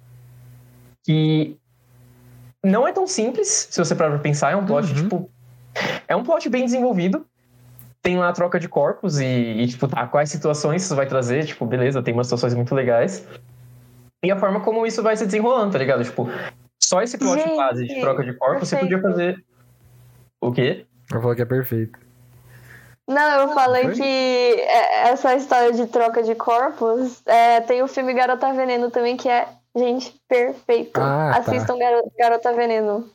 que 1.03 1.57
não 2.63 2.87
é 2.87 2.91
tão 2.91 3.07
simples, 3.07 3.67
se 3.71 3.79
você 3.83 3.95
parar 3.95 4.11
pra 4.11 4.19
pensar. 4.19 4.51
É 4.51 4.55
um 4.55 4.65
plot, 4.65 4.87
Uhum. 4.89 4.93
tipo. 4.95 5.29
É 6.07 6.15
um 6.15 6.23
plot 6.23 6.49
bem 6.49 6.65
desenvolvido. 6.65 7.25
Tem 8.01 8.17
lá 8.17 8.29
a 8.29 8.33
troca 8.33 8.59
de 8.59 8.69
corpos 8.69 9.19
e, 9.19 9.25
e, 9.25 9.67
tipo, 9.67 9.87
tá, 9.87 10.07
quais 10.07 10.29
situações 10.29 10.83
isso 10.83 10.95
vai 10.95 11.05
trazer. 11.07 11.45
Tipo, 11.45 11.65
beleza, 11.65 12.01
tem 12.01 12.13
umas 12.13 12.27
situações 12.27 12.53
muito 12.53 12.73
legais. 12.73 13.27
E 14.23 14.31
a 14.31 14.37
forma 14.39 14.61
como 14.61 14.85
isso 14.85 15.03
vai 15.03 15.15
se 15.17 15.25
desenrolando, 15.25 15.73
tá 15.73 15.77
ligado? 15.77 16.03
Tipo, 16.03 16.29
só 16.81 17.01
esse 17.01 17.17
plot 17.17 17.41
Gente, 17.41 17.57
base 17.57 17.85
de 17.85 17.99
troca 17.99 18.23
de 18.23 18.33
corpos, 18.33 18.67
você 18.69 18.77
podia 18.77 18.99
perfeito. 19.01 19.17
fazer. 19.33 19.45
O 20.39 20.51
quê? 20.51 20.85
Eu 21.11 21.21
falo 21.21 21.35
que 21.35 21.41
é 21.41 21.45
perfeito. 21.45 21.99
Não, 23.07 23.41
eu 23.41 23.53
falei 23.53 23.83
Foi? 23.83 23.93
que 23.93 24.03
é, 24.03 25.09
essa 25.09 25.33
história 25.35 25.71
de 25.71 25.85
troca 25.87 26.21
de 26.23 26.35
corpos 26.35 27.21
é, 27.25 27.61
tem 27.61 27.81
o 27.81 27.87
filme 27.87 28.13
Garota 28.13 28.51
Veneno 28.53 28.91
também, 28.91 29.15
que 29.15 29.29
é, 29.29 29.47
gente, 29.75 30.13
perfeito. 30.27 30.99
Ah, 30.99 31.31
tá. 31.33 31.51
Assistam 31.51 31.77
Garo- 31.77 32.11
Garota 32.17 32.53
Veneno. 32.53 33.09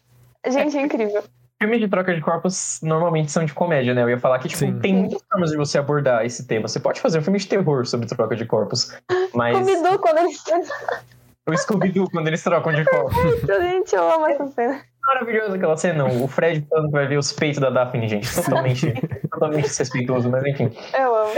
Gente, 0.47 0.77
é 0.79 0.83
incrível. 0.83 1.23
Filmes 1.63 1.79
de 1.79 1.87
troca 1.87 2.13
de 2.13 2.21
corpos 2.21 2.81
normalmente 2.83 3.31
são 3.31 3.45
de 3.45 3.55
comédia, 3.55 3.95
né? 3.95 4.03
Eu 4.03 4.11
ia 4.11 4.19
falar 4.19 4.41
que, 4.41 4.49
tipo, 4.49 4.59
Sim. 4.59 4.81
tem 4.81 4.93
muitas 4.93 5.23
formas 5.31 5.53
de 5.53 5.57
você 5.57 5.79
abordar 5.79 6.27
esse 6.27 6.45
tema. 6.45 6.67
Você 6.67 6.81
pode 6.81 7.01
fazer 7.01 7.21
um 7.21 7.23
filme 7.23 7.39
de 7.39 7.47
terror 7.47 7.87
sobre 7.87 8.09
troca 8.09 8.35
de 8.35 8.45
corpos. 8.45 8.93
Mas 9.33 9.57
Scooby-Doo, 9.57 9.99
quando 10.01 10.19
eles 10.19 10.43
o 11.47 11.57
Scooby-Doo, 11.57 12.11
quando 12.11 12.27
eles 12.27 12.43
trocam 12.43 12.73
de 12.73 12.85
corpos. 12.85 13.17
Gente, 13.61 13.95
eu 13.95 14.11
amo 14.11 14.27
essa 14.27 14.45
cena. 14.49 14.83
Maravilhosa 15.07 15.55
aquela 15.55 15.77
cena. 15.77 16.05
O 16.05 16.27
Fred 16.27 16.67
falando 16.69 16.87
que 16.87 16.93
vai 16.93 17.07
ver 17.07 17.19
os 17.19 17.33
peitos 17.33 17.61
da 17.61 17.71
Daphne, 17.71 18.09
gente. 18.09 18.35
Totalmente, 18.35 18.93
totalmente 19.31 19.63
desrespeitoso, 19.63 20.29
mas 20.31 20.45
enfim. 20.45 20.69
Eu 20.93 21.15
amo. 21.15 21.31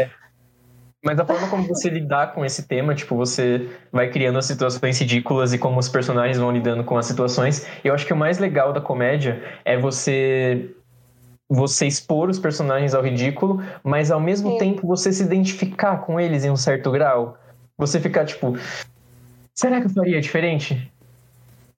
Mas 1.05 1.21
a 1.21 1.27
forma 1.27 1.47
como 1.49 1.65
você 1.69 1.91
lidar 1.91 2.33
com 2.33 2.45
esse 2.47 2.67
tema, 2.67 2.95
tipo, 2.95 3.15
você 3.15 3.69
vai 3.93 4.09
criando 4.11 4.39
as 4.39 4.47
situações 4.47 4.99
ridículas 4.99 5.53
e 5.53 5.59
como 5.59 5.79
os 5.79 5.87
personagens 5.87 6.39
vão 6.39 6.51
lidando 6.51 6.83
com 6.83 6.97
as 6.97 7.05
situações. 7.05 7.67
Eu 7.85 7.93
acho 7.93 8.07
que 8.07 8.13
o 8.15 8.17
mais 8.17 8.39
legal 8.39 8.73
da 8.73 8.81
comédia 8.81 9.43
é 9.67 9.77
você 9.77 10.75
você 11.47 11.87
expor 11.87 12.31
os 12.31 12.39
personagens 12.39 12.95
ao 12.95 13.03
ridículo, 13.03 13.63
mas 13.85 14.11
ao 14.11 14.19
mesmo 14.19 14.53
Sim. 14.53 14.59
tempo 14.59 14.87
você 14.87 15.13
se 15.13 15.23
identificar 15.23 15.99
com 15.99 16.19
eles 16.19 16.43
em 16.43 16.51
um 16.51 16.57
certo 16.57 16.91
grau. 16.91 17.39
Você 17.77 18.01
ficar 18.01 18.25
tipo, 18.25 18.57
será 19.55 19.79
que 19.79 19.87
eu 19.87 19.91
faria 19.91 20.21
diferente? 20.23 20.91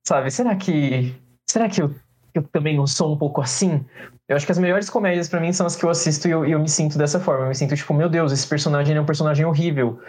Sabe? 0.07 0.31
Será 0.31 0.55
que 0.55 1.13
será 1.45 1.69
que 1.69 1.83
eu, 1.83 1.93
eu 2.33 2.45
também 2.45 2.77
não 2.77 2.87
sou 2.87 3.13
um 3.13 3.19
pouco 3.19 3.41
assim? 3.41 3.85
Eu 4.29 4.37
acho 4.37 4.45
que 4.45 4.53
as 4.53 4.59
melhores 4.59 4.91
comédias 4.91 5.29
pra 5.29 5.41
mim 5.41 5.53
são 5.53 5.67
as 5.67 5.77
que 5.77 5.85
eu 5.85 5.91
assisto 5.91 6.27
e 6.27 6.31
eu, 6.33 6.45
eu 6.45 6.59
me 6.59 6.69
sinto 6.69 6.99
dessa 6.99 7.21
forma. 7.21 7.45
Eu 7.45 7.49
me 7.49 7.55
sinto 7.55 7.77
tipo, 7.77 7.95
meu 7.95 8.09
Deus, 8.09 8.33
esse 8.33 8.47
personagem 8.47 8.97
é 8.97 9.01
um 9.01 9.07
personagem 9.07 9.47
horrível. 9.47 10.01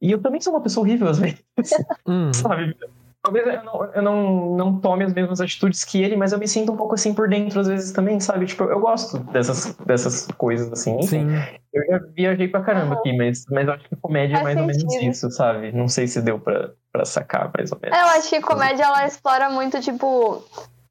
E 0.00 0.12
eu 0.12 0.20
também 0.20 0.40
sou 0.40 0.52
uma 0.52 0.60
pessoa 0.62 0.84
horrível 0.86 1.08
às 1.08 1.18
vezes, 1.18 1.42
Hum, 2.06 2.32
sabe? 2.32 2.76
Talvez 3.22 3.44
eu, 3.44 3.64
não, 3.64 3.84
eu 3.92 4.02
não, 4.02 4.56
não 4.56 4.80
tome 4.80 5.02
as 5.02 5.12
mesmas 5.12 5.40
atitudes 5.40 5.84
que 5.84 6.00
ele, 6.00 6.14
mas 6.16 6.32
eu 6.32 6.38
me 6.38 6.46
sinto 6.46 6.70
um 6.70 6.76
pouco 6.76 6.94
assim 6.94 7.12
por 7.12 7.28
dentro 7.28 7.58
às 7.58 7.66
vezes 7.66 7.90
também, 7.90 8.20
sabe? 8.20 8.46
Tipo, 8.46 8.64
eu 8.64 8.78
gosto 8.78 9.18
dessas, 9.18 9.74
dessas 9.84 10.28
coisas 10.38 10.70
assim. 10.70 11.02
sim. 11.02 11.26
Eu 11.72 11.84
já 11.90 11.98
viajei 12.14 12.46
pra 12.46 12.62
caramba 12.62 12.92
Aham. 12.92 13.00
aqui, 13.00 13.16
mas, 13.16 13.44
mas 13.50 13.66
eu 13.66 13.74
acho 13.74 13.88
que 13.88 13.96
comédia 13.96 14.36
é 14.36 14.42
mais 14.44 14.56
ou 14.56 14.64
menos 14.64 14.80
sentido. 14.80 15.10
isso, 15.10 15.30
sabe? 15.32 15.72
Não 15.72 15.88
sei 15.88 16.06
se 16.06 16.22
deu 16.22 16.38
pra, 16.38 16.70
pra 16.92 17.04
sacar 17.04 17.50
mais 17.56 17.72
ou 17.72 17.78
menos. 17.82 17.98
É, 17.98 18.00
eu 18.00 18.06
acho 18.06 18.28
que 18.30 18.40
comédia 18.40 18.84
ela 18.84 19.04
explora 19.04 19.50
muito, 19.50 19.80
tipo. 19.80 20.44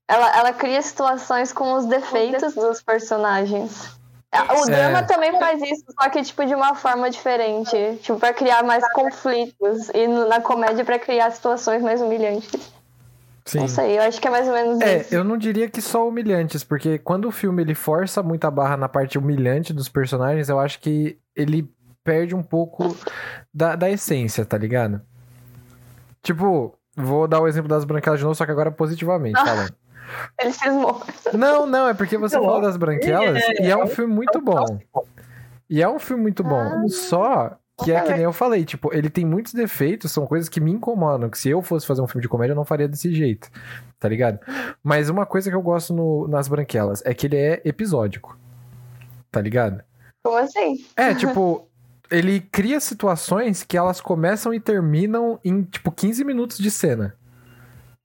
Ela, 0.07 0.37
ela 0.37 0.53
cria 0.53 0.81
situações 0.81 1.51
com 1.51 1.73
os 1.73 1.85
defeitos 1.85 2.53
dos 2.53 2.81
personagens. 2.81 3.95
O 4.33 4.69
É. 4.69 4.71
drama 4.71 5.03
também 5.03 5.31
faz 5.39 5.61
isso, 5.61 5.85
só 5.99 6.09
que, 6.09 6.21
tipo, 6.21 6.45
de 6.45 6.53
uma 6.53 6.75
forma 6.75 7.09
diferente. 7.09 7.97
Tipo, 8.01 8.19
pra 8.19 8.33
criar 8.33 8.63
mais 8.63 8.83
conflitos. 8.93 9.89
E 9.93 10.07
na 10.07 10.41
comédia, 10.41 10.83
pra 10.83 10.99
criar 10.99 11.31
situações 11.31 11.81
mais 11.81 12.01
humilhantes. 12.01 12.73
Sim. 13.45 13.59
Não 13.59 13.67
sei, 13.67 13.97
eu 13.97 14.01
acho 14.01 14.19
que 14.19 14.27
é 14.27 14.31
mais 14.31 14.47
ou 14.47 14.53
menos 14.53 14.81
É, 14.81 14.97
isso. 15.01 15.13
eu 15.15 15.23
não 15.23 15.37
diria 15.37 15.69
que 15.69 15.79
só 15.81 16.07
humilhantes, 16.07 16.63
porque 16.63 16.97
quando 16.97 17.25
o 17.27 17.31
filme 17.31 17.61
ele 17.61 17.75
força 17.75 18.21
muito 18.23 18.43
a 18.45 18.51
barra 18.51 18.75
na 18.75 18.89
parte 18.89 19.17
humilhante 19.19 19.71
dos 19.71 19.87
personagens, 19.87 20.49
eu 20.49 20.59
acho 20.59 20.79
que 20.79 21.17
ele 21.35 21.71
perde 22.03 22.35
um 22.35 22.41
pouco 22.43 22.97
da, 23.53 23.75
da 23.75 23.89
essência, 23.89 24.43
tá 24.45 24.57
ligado? 24.57 24.99
Tipo, 26.23 26.73
vou 26.97 27.27
dar 27.27 27.39
o 27.39 27.47
exemplo 27.47 27.69
das 27.69 27.85
branquelas 27.85 28.19
de 28.19 28.23
novo, 28.25 28.35
só 28.35 28.45
que 28.45 28.51
agora 28.51 28.71
positivamente 28.71 29.39
falando. 29.39 29.73
Ele 30.39 30.51
cismou. 30.51 31.01
Não, 31.33 31.65
não, 31.65 31.87
é 31.87 31.93
porque 31.93 32.17
você 32.17 32.35
falou 32.35 32.61
das 32.61 32.77
branquelas 32.77 33.43
e 33.59 33.63
é 33.69 33.75
um 33.77 33.87
filme 33.87 34.13
muito 34.13 34.39
bom. 34.41 34.79
E 35.69 35.81
é 35.81 35.89
um 35.89 35.99
filme 35.99 36.21
muito 36.23 36.43
bom. 36.43 36.59
Ah. 36.59 36.83
Só 36.87 37.57
que 37.83 37.91
é 37.91 37.99
que 38.01 38.11
nem 38.13 38.21
eu 38.21 38.31
falei, 38.31 38.63
tipo, 38.63 38.93
ele 38.93 39.09
tem 39.09 39.25
muitos 39.25 39.53
defeitos, 39.53 40.11
são 40.11 40.25
coisas 40.25 40.47
que 40.47 40.61
me 40.61 40.71
incomodam. 40.71 41.29
Que 41.29 41.37
se 41.37 41.49
eu 41.49 41.61
fosse 41.61 41.85
fazer 41.87 42.01
um 42.01 42.07
filme 42.07 42.21
de 42.21 42.29
comédia, 42.29 42.51
eu 42.53 42.55
não 42.55 42.65
faria 42.65 42.87
desse 42.87 43.13
jeito. 43.13 43.49
Tá 43.99 44.07
ligado? 44.07 44.39
Mas 44.83 45.09
uma 45.09 45.25
coisa 45.25 45.49
que 45.49 45.55
eu 45.55 45.61
gosto 45.61 45.93
no- 45.93 46.27
nas 46.27 46.47
branquelas 46.47 47.01
é 47.05 47.13
que 47.13 47.27
ele 47.27 47.37
é 47.37 47.61
episódico. 47.65 48.37
Tá 49.31 49.41
ligado? 49.41 49.81
Como 50.23 50.37
assim? 50.37 50.85
É, 50.95 51.13
tipo, 51.13 51.67
ele 52.11 52.39
cria 52.39 52.79
situações 52.79 53.63
que 53.63 53.77
elas 53.77 53.99
começam 53.99 54.53
e 54.53 54.59
terminam 54.59 55.39
em, 55.43 55.63
tipo, 55.63 55.91
15 55.91 56.23
minutos 56.23 56.57
de 56.57 56.69
cena. 56.71 57.15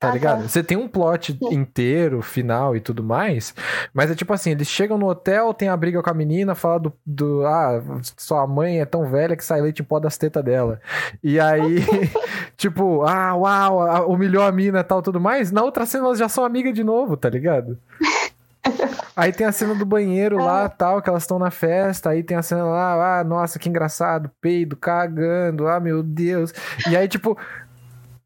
Tá 0.00 0.08
Ah, 0.08 0.12
ligado? 0.12 0.42
tá. 0.42 0.48
Você 0.48 0.64
tem 0.64 0.78
um 0.78 0.88
plot 0.88 1.38
inteiro, 1.52 2.22
final 2.22 2.74
e 2.74 2.80
tudo 2.80 3.04
mais, 3.04 3.54
mas 3.92 4.10
é 4.10 4.14
tipo 4.14 4.32
assim, 4.32 4.50
eles 4.52 4.66
chegam 4.66 4.96
no 4.96 5.06
hotel, 5.06 5.52
tem 5.52 5.68
a 5.68 5.76
briga 5.76 6.02
com 6.02 6.08
a 6.08 6.14
menina, 6.14 6.54
fala 6.54 6.80
do, 6.80 6.92
do 7.04 7.44
ah, 7.46 7.82
sua 8.16 8.46
mãe 8.46 8.80
é 8.80 8.86
tão 8.86 9.10
velha 9.10 9.36
que 9.36 9.44
sai 9.44 9.60
leite 9.60 9.82
em 9.82 9.84
pó 9.84 10.00
das 10.00 10.16
tetas 10.16 10.42
dela. 10.42 10.80
E 11.22 11.38
aí, 11.38 11.84
tipo, 12.56 13.02
ah, 13.04 13.34
uau, 13.36 14.10
humilhou 14.10 14.42
a 14.42 14.50
mina 14.50 14.80
e 14.80 14.84
tal, 14.84 15.02
tudo 15.02 15.20
mais. 15.20 15.52
Na 15.52 15.62
outra 15.62 15.84
cena 15.84 16.06
elas 16.06 16.18
já 16.18 16.30
são 16.30 16.46
amigas 16.46 16.72
de 16.72 16.82
novo, 16.82 17.14
tá 17.14 17.28
ligado? 17.28 17.76
Aí 19.16 19.32
tem 19.32 19.46
a 19.46 19.52
cena 19.52 19.74
do 19.74 19.84
banheiro 19.84 20.36
lá, 20.38 20.66
tal, 20.68 21.02
que 21.02 21.08
elas 21.10 21.24
estão 21.24 21.38
na 21.38 21.50
festa. 21.50 22.10
Aí 22.10 22.22
tem 22.22 22.36
a 22.36 22.42
cena 22.42 22.64
lá, 22.64 23.18
ah, 23.20 23.24
nossa, 23.24 23.58
que 23.58 23.68
engraçado, 23.68 24.30
peido, 24.40 24.76
cagando, 24.76 25.66
ah, 25.66 25.78
meu 25.80 26.02
Deus. 26.02 26.52
E 26.88 26.96
aí, 26.96 27.06
tipo, 27.08 27.36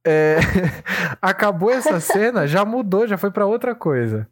é, 0.04 0.38
acabou 1.22 1.70
essa 1.70 1.98
cena, 2.00 2.46
já 2.46 2.64
mudou, 2.64 3.06
já 3.06 3.16
foi 3.16 3.30
pra 3.30 3.46
outra 3.46 3.74
coisa. 3.74 4.28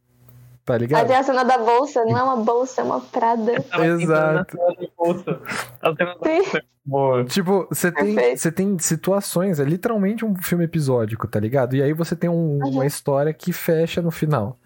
Tá 0.65 0.75
Aí 0.75 0.79
ligado? 0.81 1.07
tem 1.09 1.17
a 1.17 1.23
cena 1.25 1.45
da 1.45 1.59
bolsa, 1.59 2.05
não 2.05 2.17
é 2.17 2.23
uma 2.23 2.37
bolsa, 2.37 2.83
é 2.83 2.85
uma 2.85 3.01
prada. 3.01 3.53
Na 3.71 3.85
Exato. 3.87 4.57
bolsa 4.97 5.41
é 5.89 6.63
boa. 6.85 7.25
Tipo, 7.25 7.67
você 7.69 7.91
tem, 7.91 8.37
você 8.37 8.53
tem 8.53 8.79
situações, 8.79 9.59
é 9.59 9.65
literalmente 9.65 10.25
um 10.25 10.37
filme 10.37 10.65
episódico, 10.65 11.27
tá 11.27 11.41
ligado? 11.41 11.75
E 11.75 11.83
aí 11.83 11.93
você 11.93 12.15
tem 12.15 12.31
um- 12.31 12.61
Uhum. 12.63 12.71
uma 12.75 12.87
história 12.87 13.33
que 13.33 13.53
fecha 13.53 14.01
no 14.01 14.13
final. 14.13 14.57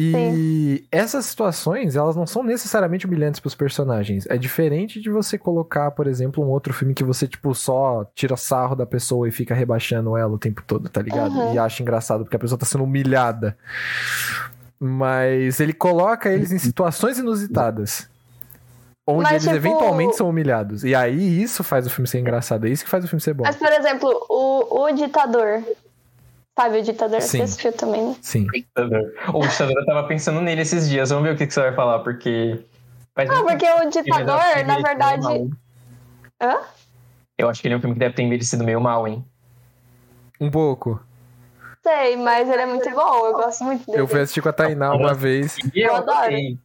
E 0.00 0.86
essas 0.92 1.26
situações, 1.26 1.96
elas 1.96 2.14
não 2.14 2.24
são 2.24 2.44
necessariamente 2.44 3.04
humilhantes 3.04 3.40
pros 3.40 3.56
personagens. 3.56 4.26
É 4.30 4.38
diferente 4.38 5.00
de 5.00 5.10
você 5.10 5.36
colocar, 5.36 5.90
por 5.90 6.06
exemplo, 6.06 6.44
um 6.44 6.48
outro 6.48 6.72
filme 6.72 6.94
que 6.94 7.02
você, 7.02 7.26
tipo, 7.26 7.52
só 7.52 8.06
tira 8.14 8.36
sarro 8.36 8.76
da 8.76 8.86
pessoa 8.86 9.26
e 9.28 9.32
fica 9.32 9.56
rebaixando 9.56 10.16
ela 10.16 10.32
o 10.32 10.38
tempo 10.38 10.62
todo, 10.64 10.88
tá 10.88 11.02
ligado? 11.02 11.32
Uhum. 11.32 11.54
E 11.54 11.58
acha 11.58 11.82
engraçado 11.82 12.22
porque 12.22 12.36
a 12.36 12.38
pessoa 12.38 12.56
tá 12.56 12.64
sendo 12.64 12.84
humilhada. 12.84 13.58
Mas 14.78 15.58
ele 15.58 15.72
coloca 15.72 16.28
eles 16.30 16.52
em 16.52 16.58
situações 16.58 17.18
inusitadas. 17.18 18.08
Onde 19.04 19.22
Mas, 19.24 19.32
eles 19.32 19.42
tipo- 19.44 19.56
eventualmente 19.56 20.16
são 20.16 20.28
humilhados. 20.28 20.84
E 20.84 20.94
aí 20.94 21.42
isso 21.42 21.64
faz 21.64 21.86
o 21.86 21.90
filme 21.90 22.06
ser 22.06 22.20
engraçado. 22.20 22.66
É 22.66 22.70
isso 22.70 22.84
que 22.84 22.90
faz 22.90 23.04
o 23.04 23.08
filme 23.08 23.20
ser 23.20 23.34
bom. 23.34 23.42
Mas, 23.42 23.56
por 23.56 23.72
exemplo, 23.72 24.08
o, 24.28 24.82
o 24.84 24.92
ditador. 24.92 25.64
Sabe, 26.58 26.78
o 26.78 26.82
ditador 26.82 27.22
Sim. 27.22 27.40
assistiu 27.40 27.72
também, 27.72 28.04
né? 28.04 28.16
Sim. 28.20 28.44
O 29.32 29.42
ditador 29.46 29.76
eu 29.76 29.86
tava 29.86 30.08
pensando 30.08 30.40
nele 30.40 30.62
esses 30.62 30.88
dias. 30.88 31.10
Vamos 31.10 31.22
ver 31.22 31.36
o 31.36 31.38
que, 31.38 31.46
que 31.46 31.54
você 31.54 31.60
vai 31.60 31.72
falar, 31.72 32.00
porque. 32.00 32.58
faz 33.14 33.28
Não, 33.28 33.44
muito 33.44 33.64
porque 33.64 33.86
o 33.86 33.88
ditador, 33.88 34.64
na 34.66 34.80
verdade. 34.80 35.50
Hã? 36.42 36.56
Eu 37.38 37.48
acho 37.48 37.62
que 37.62 37.68
ele 37.68 37.74
é 37.74 37.78
um 37.78 37.80
filme 37.80 37.94
que 37.94 38.00
deve 38.00 38.16
ter 38.16 38.24
envelhecido 38.24 38.64
meio 38.64 38.80
mal, 38.80 39.06
hein? 39.06 39.24
Um 40.40 40.50
pouco. 40.50 41.00
Sei, 41.80 42.16
mas 42.16 42.48
ele 42.48 42.62
é 42.62 42.66
muito 42.66 42.90
bom, 42.90 43.26
eu 43.26 43.34
gosto 43.34 43.62
muito 43.62 43.86
dele. 43.86 44.00
Eu 44.00 44.08
fui 44.08 44.20
assistir 44.20 44.40
com 44.40 44.48
a 44.48 44.52
Tainá 44.52 44.92
uma 44.94 45.14
vez. 45.14 45.58
Eu 45.72 45.94
adoro. 45.94 46.18
adorei. 46.18 46.58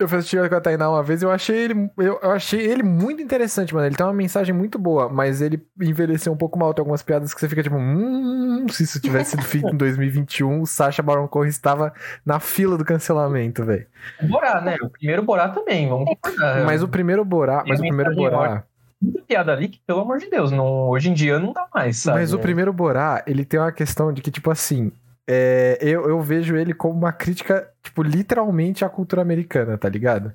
Eu 0.00 0.08
fui 0.08 0.18
assistir 0.18 0.48
com 0.48 0.54
a 0.54 0.60
Tainá 0.60 0.88
uma 0.88 1.02
vez 1.02 1.20
e 1.20 1.26
eu 1.26 1.30
achei 1.30 1.56
ele. 1.56 1.90
Eu, 1.98 2.18
eu 2.22 2.30
achei 2.30 2.58
ele 2.60 2.82
muito 2.82 3.20
interessante, 3.20 3.74
mano. 3.74 3.86
Ele 3.86 3.94
tem 3.94 4.06
uma 4.06 4.14
mensagem 4.14 4.54
muito 4.54 4.78
boa, 4.78 5.10
mas 5.10 5.42
ele 5.42 5.62
envelheceu 5.78 6.32
um 6.32 6.36
pouco 6.36 6.58
mal. 6.58 6.72
Tem 6.72 6.80
algumas 6.80 7.02
piadas 7.02 7.34
que 7.34 7.40
você 7.40 7.46
fica 7.46 7.62
tipo, 7.62 7.76
hum, 7.76 8.66
se 8.70 8.84
isso 8.84 8.98
tivesse 8.98 9.32
sido 9.32 9.42
feito 9.42 9.68
em 9.68 9.76
2021, 9.76 10.62
o 10.62 10.66
Sacha 10.66 11.02
Baron 11.02 11.28
Cohen 11.28 11.50
estava 11.50 11.92
na 12.24 12.40
fila 12.40 12.78
do 12.78 12.84
cancelamento, 12.84 13.62
velho. 13.62 13.86
Borá, 14.22 14.62
né? 14.62 14.78
O 14.82 14.88
primeiro 14.88 15.22
Borá 15.22 15.50
também, 15.50 15.86
vamos 15.86 16.06
concordar. 16.06 16.64
Mas 16.64 16.82
o 16.82 16.88
primeiro 16.88 17.22
Borá, 17.22 17.62
mas 17.66 17.78
o 17.78 17.82
primeiro 17.82 18.14
Borá, 18.14 18.64
Muita 19.02 19.22
piada 19.22 19.52
ali 19.52 19.68
que, 19.68 19.80
pelo 19.86 20.00
amor 20.00 20.18
de 20.18 20.28
Deus, 20.28 20.50
não, 20.50 20.88
hoje 20.88 21.08
em 21.08 21.14
dia 21.14 21.38
não 21.38 21.54
dá 21.54 21.66
mais, 21.74 21.96
sabe? 21.98 22.18
mas 22.18 22.34
o 22.34 22.38
primeiro 22.38 22.70
Borá, 22.70 23.22
ele 23.26 23.46
tem 23.46 23.58
uma 23.58 23.72
questão 23.72 24.12
de 24.12 24.20
que 24.20 24.30
tipo 24.30 24.50
assim, 24.50 24.92
é, 25.32 25.78
eu, 25.80 26.08
eu 26.08 26.20
vejo 26.20 26.56
ele 26.56 26.74
como 26.74 26.94
uma 26.94 27.12
crítica, 27.12 27.68
tipo, 27.82 28.02
literalmente 28.02 28.84
à 28.84 28.88
cultura 28.88 29.22
americana, 29.22 29.78
tá 29.78 29.88
ligado? 29.88 30.32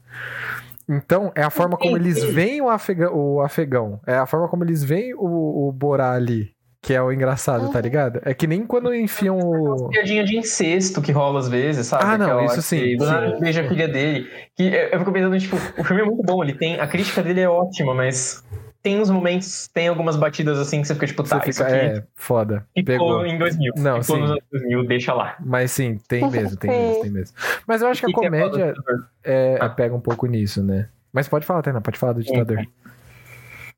Então, 0.87 1.31
é 1.35 1.41
a 1.43 1.49
forma 1.49 1.75
como 1.77 1.97
eles 1.97 2.23
veem 2.23 2.61
o 2.61 2.69
afegão, 2.69 3.13
o 3.13 3.41
afegão. 3.41 3.99
É 4.07 4.15
a 4.15 4.25
forma 4.25 4.47
como 4.47 4.63
eles 4.63 4.83
veem 4.83 5.13
o, 5.15 5.67
o 5.67 5.71
Borá 5.71 6.13
ali. 6.13 6.51
que 6.81 6.93
é 6.93 7.01
o 7.01 7.11
engraçado, 7.11 7.71
tá 7.71 7.81
ligado? 7.81 8.21
É 8.23 8.33
que 8.35 8.45
nem 8.45 8.65
quando 8.65 8.93
enfiam 8.93 9.39
o. 9.39 9.89
Piadinha 9.89 10.23
de 10.23 10.37
incesto 10.37 11.01
que 11.01 11.11
rola 11.11 11.39
às 11.39 11.49
vezes, 11.49 11.87
sabe? 11.87 12.03
Ah, 12.05 12.17
não, 12.17 12.25
Aquela 12.25 12.45
isso 12.45 12.55
que 12.57 12.61
sim, 12.61 12.95
nada 12.97 13.33
sim. 13.33 13.41
Beija 13.41 13.61
a 13.61 13.67
filha 13.67 13.87
dele. 13.87 14.29
Que 14.55 14.63
eu 14.63 14.89
eu 14.91 14.99
fico 14.99 15.11
pensando, 15.11 15.39
tipo, 15.39 15.55
o 15.77 15.83
filme 15.83 16.03
é 16.03 16.05
muito 16.05 16.21
bom, 16.23 16.43
ele 16.43 16.53
tem. 16.53 16.79
A 16.79 16.85
crítica 16.87 17.23
dele 17.23 17.41
é 17.41 17.49
ótima, 17.49 17.93
mas 17.95 18.43
tem 18.85 19.01
uns 19.01 19.09
momentos, 19.09 19.67
tem 19.73 19.87
algumas 19.87 20.15
batidas 20.15 20.59
assim 20.59 20.79
que 20.79 20.87
você 20.87 20.93
fica, 20.93 21.07
tipo, 21.07 21.23
tá, 21.23 21.39
Você 21.41 21.49
isso 21.49 21.63
fica, 21.65 21.75
aqui 21.75 21.85
é, 21.97 22.03
foda. 22.13 22.67
ficou 22.77 22.85
Pegou. 22.85 23.25
em 23.25 23.35
2000. 23.39 23.73
Não, 23.77 23.99
ficou 24.03 24.15
sim. 24.17 24.21
nos 24.21 24.29
anos 24.31 24.43
2000, 24.51 24.85
deixa 24.87 25.11
lá. 25.11 25.35
Mas 25.43 25.71
sim, 25.71 25.97
tem 26.07 26.29
mesmo, 26.29 26.55
tem 26.55 26.69
mesmo, 26.69 27.01
tem 27.01 27.09
mesmo. 27.11 27.35
Mas 27.65 27.81
eu 27.81 27.87
acho 27.87 28.01
que 28.05 28.05
a 28.05 28.13
que 28.13 28.25
é 28.27 28.29
foda 28.29 28.41
comédia 28.47 28.73
ditador? 28.73 29.07
é, 29.23 29.57
Ah. 29.59 29.69
pega 29.69 29.95
um 29.95 29.99
pouco 29.99 30.27
nisso, 30.27 30.61
né? 30.61 30.87
Mas 31.11 31.27
pode 31.27 31.47
falar, 31.47 31.63
Tainá, 31.63 31.81
pode 31.81 31.97
falar 31.97 32.13
do 32.13 32.21
ditador. 32.23 32.63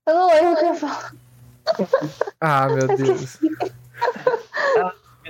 Eu 0.06 0.14
não 0.14 0.28
lembro 0.28 0.52
o 0.52 0.56
que 0.58 0.66
eu 0.66 0.76
falo. 0.76 1.18
Ah, 2.42 2.68
meu 2.68 2.88
Deus. 2.98 3.40
devia 3.40 3.58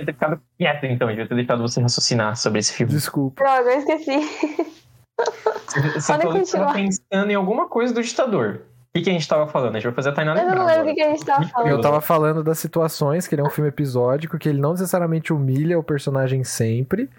ter 0.06 0.12
ficado 0.12 0.40
quieto, 0.58 0.84
então. 0.86 1.08
Eu 1.08 1.14
devia 1.14 1.28
ter 1.28 1.34
deixado 1.36 1.62
você 1.62 1.80
raciocinar 1.80 2.36
sobre 2.36 2.58
esse 2.58 2.72
filme. 2.72 2.92
Desculpa. 2.92 3.44
Droga, 3.44 3.70
eu 3.70 3.78
esqueci. 3.78 4.58
Você, 5.66 5.80
você 6.00 6.12
continuar. 6.26 6.66
tava 6.66 6.74
pensando 6.74 7.30
em 7.30 7.34
alguma 7.34 7.68
coisa 7.68 7.94
do 7.94 8.02
ditador. 8.02 8.62
O 8.88 8.98
que, 8.98 9.02
que 9.02 9.10
a 9.10 9.12
gente 9.12 9.28
tava 9.28 9.46
falando? 9.46 9.76
A 9.76 9.78
gente 9.78 9.84
vai 9.84 9.94
fazer 9.94 10.08
a 10.08 10.12
Tainá 10.12 10.32
Eu 10.32 10.38
lembrar 10.38 10.54
não 10.56 10.66
lembro 10.66 10.82
o 10.84 10.86
que, 10.86 10.94
que 10.94 11.02
a 11.02 11.10
gente 11.10 11.24
tava 11.24 11.46
falando. 11.46 11.70
Eu 11.70 11.80
tava 11.80 12.00
falando 12.00 12.42
das 12.42 12.58
situações, 12.58 13.28
que 13.28 13.34
ele 13.34 13.42
é 13.42 13.44
um 13.44 13.50
filme 13.50 13.68
episódico, 13.68 14.38
que 14.38 14.48
ele 14.48 14.60
não 14.60 14.72
necessariamente 14.72 15.30
humilha 15.30 15.78
o 15.78 15.82
personagem 15.82 16.42
sempre. 16.42 17.10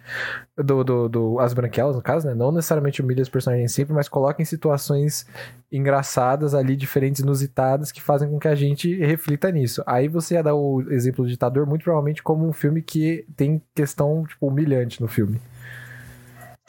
Do, 0.57 0.83
do, 0.83 1.07
do 1.07 1.39
As 1.39 1.53
Branquelas, 1.53 1.95
no 1.95 2.01
caso, 2.01 2.27
né? 2.27 2.33
Não 2.33 2.51
necessariamente 2.51 3.01
humilha 3.01 3.21
os 3.21 3.29
personagens 3.29 3.71
sempre, 3.71 3.93
mas 3.93 4.09
coloca 4.09 4.41
em 4.41 4.45
situações 4.45 5.27
engraçadas 5.71 6.55
ali, 6.55 6.75
diferentes, 6.75 7.21
inusitadas, 7.21 7.91
que 7.91 8.01
fazem 8.01 8.29
com 8.29 8.39
que 8.39 8.47
a 8.47 8.55
gente 8.55 8.97
reflita 8.97 9.51
nisso. 9.51 9.83
Aí 9.85 10.07
você 10.07 10.33
ia 10.33 10.43
dar 10.43 10.55
o 10.55 10.81
exemplo 10.89 11.23
do 11.23 11.29
ditador, 11.29 11.67
muito 11.67 11.83
provavelmente 11.83 12.23
como 12.23 12.47
um 12.47 12.51
filme 12.51 12.81
que 12.81 13.25
tem 13.37 13.61
questão, 13.75 14.25
tipo, 14.25 14.47
humilhante 14.47 15.01
no 15.01 15.07
filme. 15.07 15.39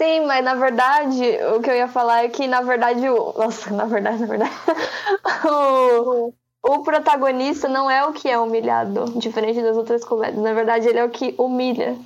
Sim, 0.01 0.25
mas 0.27 0.43
na 0.43 0.55
verdade, 0.55 1.21
o 1.55 1.61
que 1.61 1.69
eu 1.71 1.75
ia 1.77 1.87
falar 1.87 2.25
é 2.25 2.29
que, 2.29 2.47
na 2.47 2.63
verdade, 2.63 3.07
o. 3.07 3.35
Nossa, 3.37 3.71
na 3.71 3.85
verdade, 3.85 4.19
na 4.21 4.27
verdade. 4.27 4.51
o, 5.47 6.33
o 6.63 6.83
protagonista 6.83 7.69
não 7.69 7.91
é 7.91 8.03
o 8.07 8.13
que 8.15 8.27
é 8.27 8.39
humilhado, 8.39 9.13
diferente 9.19 9.61
das 9.61 9.77
outras 9.77 10.03
comédias. 10.03 10.43
Na 10.43 10.55
verdade, 10.55 10.89
ele 10.89 10.99
é 10.99 11.05
o 11.05 11.11
que 11.11 11.35
humilha. 11.37 11.99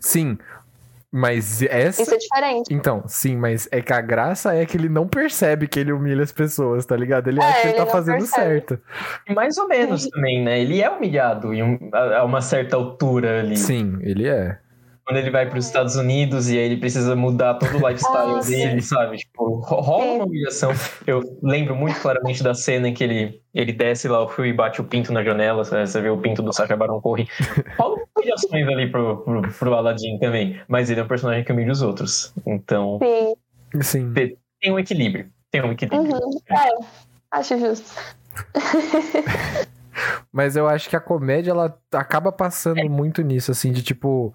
Sim, 0.00 0.38
mas 1.10 1.62
essa. 1.62 2.00
Isso 2.00 2.14
é 2.14 2.16
diferente. 2.16 2.72
Então, 2.72 3.02
sim, 3.08 3.34
mas 3.34 3.68
é 3.72 3.82
que 3.82 3.92
a 3.92 4.00
graça 4.00 4.54
é 4.54 4.64
que 4.64 4.76
ele 4.76 4.88
não 4.88 5.08
percebe 5.08 5.66
que 5.66 5.80
ele 5.80 5.90
humilha 5.92 6.22
as 6.22 6.30
pessoas, 6.30 6.86
tá 6.86 6.94
ligado? 6.96 7.26
Ele 7.26 7.40
É, 7.40 7.44
acha 7.44 7.60
que 7.62 7.66
ele 7.66 7.74
ele 7.74 7.86
tá 7.86 7.86
fazendo 7.86 8.18
percebe. 8.18 8.50
certo. 8.68 8.80
Mais 9.34 9.58
ou 9.58 9.66
menos 9.66 10.08
também, 10.08 10.44
né? 10.44 10.60
Ele 10.60 10.80
é 10.80 10.88
humilhado 10.88 11.52
em 11.52 11.60
um- 11.64 11.90
a, 11.92 12.18
a 12.18 12.24
uma 12.24 12.40
certa 12.40 12.76
altura 12.76 13.40
ali. 13.40 13.56
Sim, 13.56 13.98
ele 14.02 14.28
é. 14.28 14.60
Quando 15.06 15.18
ele 15.18 15.30
vai 15.30 15.48
para 15.48 15.56
os 15.56 15.66
Estados 15.66 15.94
Unidos 15.94 16.50
e 16.50 16.58
aí 16.58 16.64
ele 16.64 16.78
precisa 16.78 17.14
mudar 17.14 17.54
todo 17.54 17.76
o 17.78 17.88
lifestyle 17.88 18.32
Ah, 18.34 18.40
dele, 18.40 18.82
sabe? 18.82 19.18
Tipo, 19.18 19.60
ro- 19.60 19.80
rola 19.80 20.02
Sim. 20.02 20.10
uma 20.16 20.24
humilhação. 20.24 20.72
Eu 21.06 21.22
lembro 21.40 21.76
muito 21.76 22.00
claramente 22.00 22.42
da 22.42 22.54
cena 22.54 22.88
em 22.88 22.92
que 22.94 23.04
ele, 23.04 23.40
ele 23.54 23.72
desce 23.72 24.08
lá 24.08 24.20
o 24.20 24.28
fio 24.28 24.44
e 24.44 24.52
bate 24.52 24.80
o 24.80 24.84
pinto 24.84 25.12
na 25.12 25.22
janela, 25.22 25.64
você 25.64 25.86
você 25.86 26.00
vê 26.00 26.08
o 26.10 26.18
pinto 26.18 26.42
do 26.42 26.52
Sacha 26.52 26.74
Baron 26.76 27.00
Cohen. 27.00 27.28
Rola 27.78 28.00
humilhações 28.16 28.66
ali 28.66 28.90
pro, 28.90 29.18
pro, 29.18 29.42
pro 29.42 29.74
Aladdin 29.74 30.18
também, 30.18 30.60
mas 30.66 30.90
ele 30.90 30.98
é 30.98 31.04
um 31.04 31.08
personagem 31.08 31.44
que 31.44 31.52
humilha 31.52 31.70
os 31.70 31.82
outros. 31.82 32.34
Então, 32.44 32.98
Sim. 33.82 34.12
Tem 34.60 34.72
um 34.72 34.78
equilíbrio. 34.78 35.30
Tem 35.52 35.62
um 35.62 35.70
equilíbrio. 35.70 36.02
Uhum. 36.02 36.30
É, 36.50 36.84
acho 37.30 37.56
justo. 37.60 37.92
Mas 40.32 40.56
eu 40.56 40.68
acho 40.68 40.90
que 40.90 40.96
a 40.96 41.00
comédia, 41.00 41.50
ela 41.52 41.78
acaba 41.92 42.30
passando 42.30 42.84
muito 42.90 43.22
nisso, 43.22 43.50
assim, 43.50 43.72
de 43.72 43.82
tipo. 43.82 44.34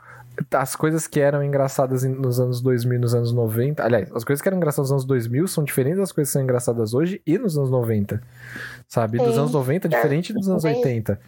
As 0.54 0.76
coisas 0.76 1.08
que 1.08 1.20
eram 1.20 1.44
engraçadas 1.44 2.04
nos 2.04 2.40
anos 2.40 2.62
2000 2.62 3.00
nos 3.00 3.14
anos 3.14 3.34
90. 3.34 3.84
Aliás, 3.84 4.12
as 4.14 4.24
coisas 4.24 4.42
que 4.42 4.48
eram 4.48 4.58
engraçadas 4.58 4.90
nos 4.90 5.04
anos 5.04 5.06
2000 5.06 5.48
são 5.48 5.64
diferentes 5.64 6.00
das 6.00 6.12
coisas 6.12 6.30
que 6.30 6.34
são 6.34 6.42
engraçadas 6.42 6.94
hoje 6.94 7.22
e 7.26 7.38
nos 7.38 7.58
anos 7.58 7.70
90. 7.70 8.22
Sabe? 8.88 9.18
Dos 9.18 9.34
Sim. 9.34 9.40
anos 9.40 9.52
90 9.52 9.88
é 9.88 9.90
diferente 9.90 10.34
dos 10.34 10.50
anos 10.50 10.64
Sim. 10.64 10.70
80. 10.70 11.20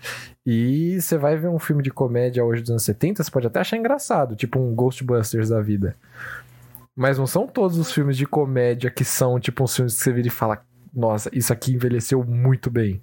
E 0.45 1.01
você 1.01 1.17
vai 1.17 1.37
ver 1.37 1.49
um 1.49 1.59
filme 1.59 1.83
de 1.83 1.91
comédia 1.91 2.43
hoje 2.43 2.61
dos 2.61 2.71
anos 2.71 2.83
70, 2.83 3.23
você 3.23 3.31
pode 3.31 3.47
até 3.47 3.59
achar 3.59 3.77
engraçado, 3.77 4.35
tipo 4.35 4.59
um 4.59 4.73
Ghostbusters 4.73 5.49
da 5.49 5.61
vida. 5.61 5.95
Mas 6.95 7.17
não 7.17 7.25
são 7.25 7.47
todos 7.47 7.77
os 7.77 7.91
filmes 7.91 8.15
de 8.17 8.25
comédia 8.25 8.89
que 8.89 9.03
são, 9.03 9.39
tipo, 9.39 9.63
uns 9.63 9.75
filmes 9.75 9.95
que 9.95 10.03
você 10.03 10.11
vira 10.11 10.27
e 10.27 10.31
fala: 10.31 10.61
Nossa, 10.93 11.29
isso 11.33 11.51
aqui 11.51 11.73
envelheceu 11.73 12.23
muito 12.23 12.69
bem. 12.69 13.01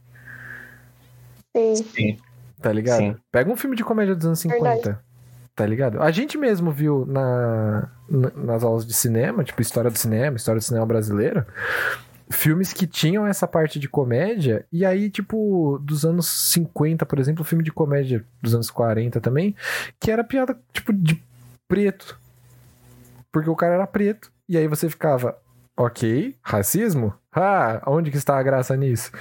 Sim. 1.74 2.16
Tá 2.60 2.72
ligado? 2.72 2.98
Sim. 2.98 3.16
Pega 3.32 3.50
um 3.50 3.56
filme 3.56 3.74
de 3.74 3.82
comédia 3.82 4.14
dos 4.14 4.26
anos 4.26 4.38
50. 4.38 4.62
Verdade. 4.62 4.98
Tá 5.60 5.66
ligado? 5.66 6.00
A 6.02 6.10
gente 6.10 6.38
mesmo 6.38 6.70
viu 6.70 7.04
na, 7.06 7.88
na- 8.08 8.30
nas 8.34 8.64
aulas 8.64 8.86
de 8.86 8.94
cinema, 8.94 9.44
tipo 9.44 9.60
história 9.60 9.90
do 9.90 9.98
cinema, 9.98 10.36
história 10.36 10.58
do 10.58 10.64
cinema 10.64 10.86
brasileiro, 10.86 11.44
filmes 12.30 12.72
que 12.72 12.86
tinham 12.86 13.26
essa 13.26 13.46
parte 13.46 13.78
de 13.78 13.88
comédia, 13.88 14.64
e 14.72 14.86
aí, 14.86 15.10
tipo, 15.10 15.78
dos 15.82 16.04
anos 16.04 16.26
50, 16.52 17.04
por 17.04 17.18
exemplo, 17.18 17.44
filme 17.44 17.62
de 17.64 17.72
comédia 17.72 18.24
dos 18.40 18.54
anos 18.54 18.70
40 18.70 19.20
também, 19.20 19.54
que 20.00 20.10
era 20.10 20.24
piada, 20.24 20.56
tipo, 20.72 20.92
de 20.92 21.22
preto. 21.68 22.18
Porque 23.32 23.50
o 23.50 23.56
cara 23.56 23.74
era 23.74 23.86
preto. 23.86 24.32
E 24.48 24.56
aí 24.56 24.66
você 24.66 24.88
ficava, 24.88 25.36
ok, 25.76 26.36
racismo? 26.42 27.12
Ah, 27.32 27.80
onde 27.86 28.10
que 28.10 28.16
está 28.16 28.36
a 28.38 28.42
graça 28.42 28.76
nisso? 28.76 29.12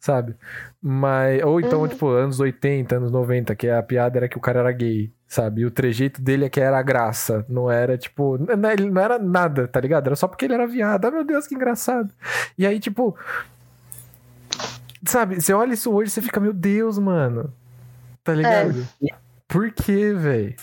Sabe? 0.00 0.34
Mas, 0.82 1.42
ou 1.44 1.60
então, 1.60 1.82
Uhum. 1.82 1.88
tipo, 1.88 2.08
anos 2.08 2.40
80, 2.40 2.96
anos 2.96 3.12
90, 3.12 3.54
que 3.54 3.68
a 3.68 3.80
piada 3.82 4.18
era 4.18 4.28
que 4.28 4.36
o 4.36 4.40
cara 4.40 4.60
era 4.60 4.72
gay, 4.72 5.12
sabe? 5.34 5.62
E 5.62 5.66
o 5.66 5.70
trejeito 5.70 6.22
dele 6.22 6.44
é 6.44 6.48
que 6.48 6.60
era 6.60 6.78
a 6.78 6.82
graça, 6.82 7.44
não 7.48 7.70
era, 7.70 7.98
tipo, 7.98 8.36
n- 8.38 8.52
n- 8.54 8.72
ele 8.72 8.88
não 8.90 9.02
era 9.02 9.18
nada, 9.18 9.66
tá 9.66 9.80
ligado? 9.80 10.06
Era 10.06 10.16
só 10.16 10.28
porque 10.28 10.44
ele 10.44 10.54
era 10.54 10.66
viado. 10.66 11.04
Ah, 11.06 11.10
meu 11.10 11.24
Deus, 11.24 11.46
que 11.46 11.54
engraçado. 11.54 12.10
E 12.56 12.64
aí, 12.66 12.78
tipo, 12.78 13.16
sabe, 15.04 15.40
você 15.40 15.52
olha 15.52 15.74
isso 15.74 15.92
hoje 15.92 16.08
e 16.10 16.12
você 16.12 16.22
fica, 16.22 16.38
meu 16.40 16.52
Deus, 16.52 16.98
mano. 16.98 17.52
Tá 18.22 18.32
ligado? 18.32 18.86
Por 19.48 19.70
quê, 19.72 20.12
velho? 20.14 20.54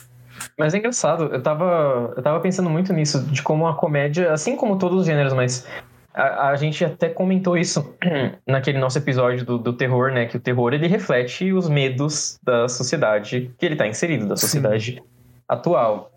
Mas 0.57 0.73
é 0.73 0.77
engraçado, 0.77 1.25
eu 1.25 1.43
tava, 1.43 2.13
eu 2.15 2.23
tava 2.23 2.39
pensando 2.39 2.69
muito 2.69 2.91
nisso, 2.93 3.21
de 3.25 3.43
como 3.43 3.67
a 3.67 3.75
comédia, 3.75 4.33
assim 4.33 4.55
como 4.55 4.79
todos 4.79 5.01
os 5.01 5.05
gêneros, 5.05 5.33
mas 5.33 5.67
a, 6.13 6.49
a 6.49 6.55
gente 6.55 6.83
até 6.83 7.09
comentou 7.09 7.57
isso 7.57 7.93
naquele 8.47 8.77
nosso 8.79 8.97
episódio 8.97 9.45
do, 9.45 9.57
do 9.57 9.73
terror, 9.73 10.11
né? 10.11 10.25
Que 10.25 10.37
o 10.37 10.39
terror 10.39 10.73
ele 10.73 10.87
reflete 10.87 11.51
os 11.53 11.69
medos 11.69 12.39
da 12.43 12.67
sociedade 12.67 13.51
que 13.57 13.65
ele 13.65 13.75
tá 13.75 13.87
inserido, 13.87 14.27
da 14.27 14.35
Sim. 14.35 14.41
sociedade 14.47 15.01
atual. 15.47 16.11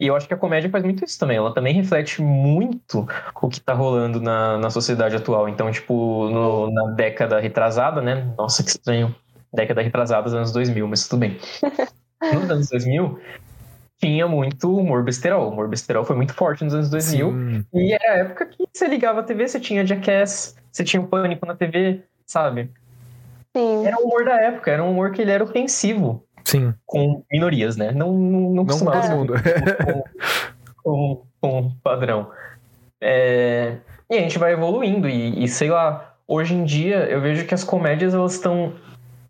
E 0.00 0.06
eu 0.08 0.16
acho 0.16 0.26
que 0.26 0.34
a 0.34 0.36
comédia 0.36 0.68
faz 0.68 0.82
muito 0.82 1.04
isso 1.04 1.18
também. 1.18 1.36
Ela 1.36 1.54
também 1.54 1.72
reflete 1.74 2.20
muito 2.20 3.06
o 3.40 3.48
que 3.48 3.60
tá 3.60 3.72
rolando 3.72 4.20
na, 4.20 4.58
na 4.58 4.68
sociedade 4.68 5.14
atual. 5.14 5.48
Então, 5.48 5.70
tipo, 5.70 6.28
no- 6.28 6.70
na 6.72 6.86
década 6.94 7.38
retrasada, 7.38 8.00
né? 8.00 8.26
Nossa, 8.36 8.64
que 8.64 8.70
estranho. 8.70 9.14
Década 9.54 9.80
retrasada, 9.82 10.22
dos 10.24 10.34
anos 10.34 10.50
2000, 10.50 10.88
mas 10.88 11.06
tudo 11.06 11.20
bem. 11.20 11.38
Nos 12.34 12.50
anos 12.50 12.68
2000, 12.70 13.18
tinha 14.02 14.26
muito 14.26 14.76
humor 14.76 15.04
besterol. 15.04 15.46
O 15.46 15.50
humor 15.52 15.68
besterol 15.68 16.04
foi 16.04 16.16
muito 16.16 16.34
forte 16.34 16.64
nos 16.64 16.74
anos 16.74 16.90
2000. 16.90 17.30
Sim. 17.30 17.64
E 17.72 17.92
era 17.92 18.12
a 18.12 18.16
época 18.18 18.46
que 18.46 18.66
você 18.72 18.88
ligava 18.88 19.20
a 19.20 19.22
TV, 19.22 19.46
você 19.46 19.60
tinha 19.60 19.86
Jackass, 19.86 20.56
você 20.70 20.82
tinha 20.82 21.00
o 21.00 21.06
Pânico 21.06 21.46
na 21.46 21.54
TV, 21.54 22.02
sabe? 22.26 22.70
Sim. 23.56 23.86
Era 23.86 23.96
o 23.98 24.04
humor 24.04 24.24
da 24.24 24.40
época, 24.40 24.70
era 24.72 24.82
um 24.82 24.90
humor 24.90 25.12
que 25.12 25.22
ele 25.22 25.30
era 25.30 25.44
ofensivo 25.44 26.24
Sim. 26.44 26.74
com 26.84 27.22
minorias, 27.30 27.76
né? 27.76 27.92
Não, 27.92 28.12
não, 28.12 28.40
não 28.50 28.64
Não 28.64 28.78
todo 28.78 29.10
mundo. 29.10 29.34
com, 30.82 30.82
com, 30.82 31.22
com 31.40 31.70
padrão. 31.82 32.28
É, 33.00 33.76
e 34.10 34.16
a 34.16 34.20
gente 34.20 34.38
vai 34.38 34.52
evoluindo 34.52 35.08
e, 35.08 35.44
e, 35.44 35.48
sei 35.48 35.70
lá, 35.70 36.16
hoje 36.26 36.54
em 36.54 36.64
dia 36.64 37.04
eu 37.04 37.20
vejo 37.20 37.46
que 37.46 37.54
as 37.54 37.62
comédias 37.62 38.14
elas 38.14 38.34
estão 38.34 38.72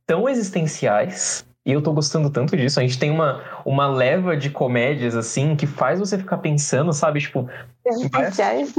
tão 0.07 0.29
existenciais 0.29 1.45
e 1.65 1.73
eu 1.73 1.81
tô 1.83 1.93
gostando 1.93 2.29
tanto 2.31 2.57
disso. 2.57 2.81
A 2.81 2.83
gente 2.83 2.99
tem 2.99 3.11
uma, 3.11 3.41
uma 3.65 3.87
leva 3.87 4.37
de 4.37 4.51
comédias 4.51 5.15
assim 5.15 5.55
que 5.55 5.67
faz 5.67 6.01
você 6.01 6.19
ficar 6.19 6.39
pensando, 6.39 6.93
sabe? 6.93 7.21
Tipo, 7.21 7.49
Existenciais. 7.87 8.75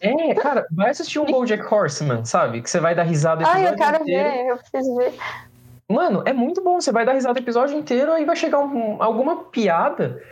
é, 0.00 0.34
cara, 0.34 0.66
vai 0.70 0.90
assistir 0.90 1.18
um 1.18 1.24
BoJack 1.30 1.62
Horseman, 1.72 2.24
sabe? 2.24 2.60
Que 2.60 2.68
você 2.70 2.80
vai 2.80 2.94
dar 2.94 3.04
risada 3.04 3.44
Ai, 3.46 3.66
eu 3.68 3.74
quero 3.76 4.02
inteiro. 4.02 4.28
ver, 4.30 4.46
eu 4.46 4.56
preciso 4.58 4.96
ver. 4.96 5.14
Mano, 5.90 6.22
é 6.26 6.34
muito 6.34 6.62
bom. 6.62 6.78
Você 6.80 6.92
vai 6.92 7.06
dar 7.06 7.14
risada 7.14 7.38
o 7.38 7.42
episódio 7.42 7.76
inteiro, 7.78 8.12
aí 8.12 8.24
vai 8.26 8.36
chegar 8.36 8.58
um- 8.58 9.02
alguma 9.02 9.44
piada 9.44 10.22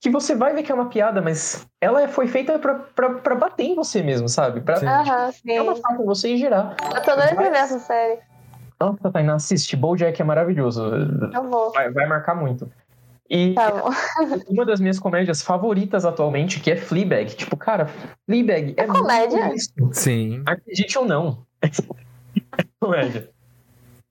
que 0.00 0.10
você 0.10 0.34
vai 0.34 0.52
ver 0.52 0.62
que 0.64 0.72
é 0.72 0.74
uma 0.74 0.88
piada, 0.90 1.22
mas 1.22 1.64
ela 1.80 2.06
foi 2.08 2.26
feita 2.26 2.58
pra, 2.58 2.74
pra, 2.74 3.10
pra 3.14 3.34
bater 3.36 3.62
em 3.64 3.74
você 3.76 4.02
mesmo, 4.02 4.28
sabe? 4.28 4.60
Pra 4.60 4.76
Sim. 4.76 4.86
Aham, 4.86 5.30
sim. 5.32 5.52
é 5.52 5.62
uma 5.62 5.76
faca 5.76 6.02
em 6.02 6.04
você 6.04 6.28
e 6.34 6.36
girar. 6.36 6.76
Eu 6.94 7.00
tô 7.02 7.14
doida 7.14 7.34
pra 7.34 7.48
ver 7.48 7.56
essa 7.56 7.78
série. 7.78 8.18
Nossa, 8.80 9.10
Tainá, 9.10 9.34
assiste. 9.34 9.76
BoJack 9.76 10.20
é 10.20 10.24
maravilhoso. 10.24 10.82
Eu 11.32 11.50
vou. 11.50 11.72
Vai, 11.72 11.90
vai 11.90 12.06
marcar 12.06 12.34
muito. 12.34 12.70
E 13.28 13.54
Tá 13.54 13.70
bom. 13.70 13.90
uma 14.48 14.66
das 14.66 14.80
minhas 14.80 14.98
comédias 14.98 15.42
favoritas 15.42 16.04
atualmente, 16.04 16.60
que 16.60 16.70
é 16.70 16.76
Fleabag. 16.76 17.34
Tipo, 17.34 17.56
cara, 17.56 17.88
Fleabag 18.26 18.74
é, 18.76 18.82
É 18.82 18.86
comédia? 18.86 19.52
Sim. 19.92 20.42
Acredite 20.44 20.98
ou 20.98 21.06
não. 21.06 21.44
É 21.62 21.70
comédia. 22.78 23.30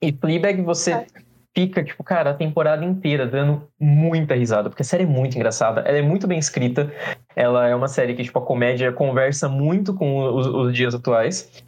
E 0.02 0.12
Fleabag, 0.12 0.60
você 0.62 1.06
fica, 1.54 1.84
tipo, 1.84 2.02
cara, 2.02 2.30
a 2.30 2.34
temporada 2.34 2.84
inteira 2.84 3.26
dando 3.26 3.68
muita 3.78 4.34
risada, 4.34 4.68
porque 4.68 4.82
a 4.82 4.84
série 4.84 5.04
é 5.04 5.06
muito 5.06 5.36
engraçada, 5.36 5.82
ela 5.82 5.98
é 5.98 6.02
muito 6.02 6.26
bem 6.26 6.38
escrita, 6.38 6.92
ela 7.36 7.68
é 7.68 7.74
uma 7.74 7.86
série 7.86 8.14
que, 8.14 8.24
tipo, 8.24 8.38
a 8.38 8.42
comédia 8.42 8.92
conversa 8.92 9.48
muito 9.48 9.94
com 9.94 10.34
os, 10.34 10.46
os 10.46 10.74
dias 10.74 10.94
atuais. 10.94 11.62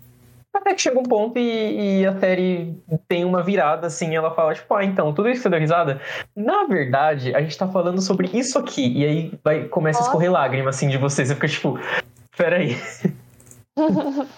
Até 0.57 0.75
que 0.75 0.81
chega 0.81 0.99
um 0.99 1.03
ponto 1.03 1.39
e, 1.39 2.01
e, 2.01 2.07
a 2.07 2.19
série 2.19 2.83
tem 3.07 3.25
uma 3.25 3.43
virada, 3.43 3.87
assim, 3.87 4.17
ela 4.17 4.35
fala, 4.35 4.55
tipo, 4.55 4.75
ah, 4.75 4.85
então, 4.85 5.13
tudo 5.13 5.29
isso 5.29 5.39
que 5.39 5.43
você 5.43 5.51
deu 5.51 5.61
risada, 5.61 6.01
na 6.35 6.65
verdade, 6.65 7.35
a 7.35 7.43
gente 7.43 7.59
tá 7.59 7.69
falando 7.69 8.01
sobre 8.01 8.31
isso 8.33 8.59
aqui. 8.59 8.91
E 8.97 9.05
aí 9.05 9.39
vai, 9.45 9.65
começa 9.69 9.99
Nossa. 9.99 10.11
a 10.11 10.13
escorrer 10.13 10.33
lágrima, 10.33 10.71
assim, 10.71 10.89
de 10.89 10.97
você. 10.97 11.27
Você 11.27 11.35
fica, 11.35 11.49
tipo, 11.49 11.79
peraí. 12.37 12.77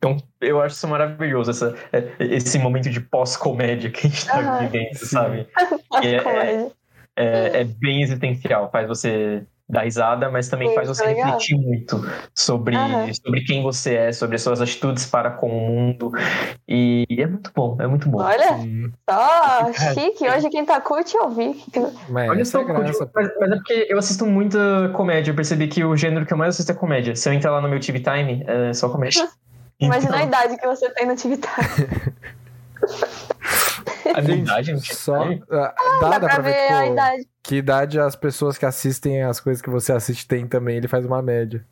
Então, 0.00 0.16
eu 0.40 0.62
acho 0.62 0.76
isso 0.76 0.88
maravilhoso, 0.88 1.50
essa, 1.50 1.74
é, 1.92 2.10
esse 2.18 2.58
momento 2.58 2.88
de 2.88 3.00
pós-comédia 3.00 3.90
que 3.90 4.06
a 4.06 4.10
gente 4.10 4.26
tá 4.26 4.38
uhum. 4.38 4.66
vivendo, 4.66 4.96
sabe? 4.96 5.46
É, 6.02 6.70
é, 7.16 7.60
é, 7.60 7.64
bem 7.64 8.00
existencial, 8.00 8.70
faz 8.70 8.88
você 8.88 9.44
dar 9.70 9.82
risada, 9.82 10.28
mas 10.30 10.48
também 10.48 10.68
Sim, 10.68 10.74
faz 10.74 10.88
você 10.88 11.04
legal. 11.06 11.26
refletir 11.26 11.56
muito 11.56 12.04
sobre, 12.34 12.76
uhum. 12.76 13.14
sobre 13.14 13.42
quem 13.42 13.62
você 13.62 13.94
é, 13.94 14.12
sobre 14.12 14.36
as 14.36 14.42
suas 14.42 14.60
atitudes 14.60 15.06
para 15.06 15.30
com 15.30 15.48
o 15.48 15.60
mundo. 15.60 16.12
E 16.68 17.06
é 17.10 17.26
muito 17.26 17.50
bom, 17.54 17.76
é 17.80 17.86
muito 17.86 18.08
bom. 18.08 18.20
Olha, 18.20 18.58
Sim. 18.58 18.92
só 19.08 19.72
chique. 19.94 20.28
Hoje 20.28 20.50
quem 20.50 20.64
tá 20.64 20.80
curte 20.80 21.16
ouvir. 21.18 21.56
Mas, 22.08 22.30
Olha 22.30 22.44
só, 22.44 22.64
graça. 22.64 23.10
Mas, 23.14 23.30
mas, 23.38 23.52
é 23.52 23.56
porque 23.56 23.86
eu 23.88 23.98
assisto 23.98 24.26
muita 24.26 24.90
comédia. 24.94 25.30
Eu 25.30 25.36
percebi 25.36 25.68
que 25.68 25.84
o 25.84 25.96
gênero 25.96 26.26
que 26.26 26.32
eu 26.32 26.38
mais 26.38 26.54
assisto 26.54 26.72
é 26.72 26.74
comédia. 26.74 27.14
Se 27.14 27.28
eu 27.28 27.32
entrar 27.32 27.52
lá 27.52 27.60
no 27.60 27.68
meu 27.68 27.78
TV 27.80 28.00
Time, 28.00 28.44
é 28.46 28.72
só 28.72 28.88
comédia. 28.88 29.28
Imagina 29.80 30.10
então... 30.10 30.20
a 30.20 30.24
idade 30.24 30.56
que 30.58 30.66
você 30.66 30.90
tem 30.90 31.06
no 31.06 31.12
atividade. 31.12 31.88
a 34.14 34.22
minha 34.22 34.36
idade 34.36 34.94
Só, 34.94 35.22
ah, 35.22 35.38
dá, 35.48 35.74
ah, 35.76 36.00
dá, 36.00 36.18
dá 36.18 36.28
pra 36.28 36.42
ver, 36.42 36.52
ver 36.52 36.62
tipo, 36.62 36.74
a 36.74 36.86
idade. 36.86 37.28
que 37.42 37.56
idade 37.56 38.00
as 38.00 38.16
pessoas 38.16 38.58
que 38.58 38.66
assistem 38.66 39.22
as 39.22 39.40
coisas 39.40 39.62
que 39.62 39.70
você 39.70 39.92
assiste 39.92 40.26
têm 40.26 40.46
também. 40.46 40.76
Ele 40.76 40.88
faz 40.88 41.04
uma 41.04 41.22
média. 41.22 41.64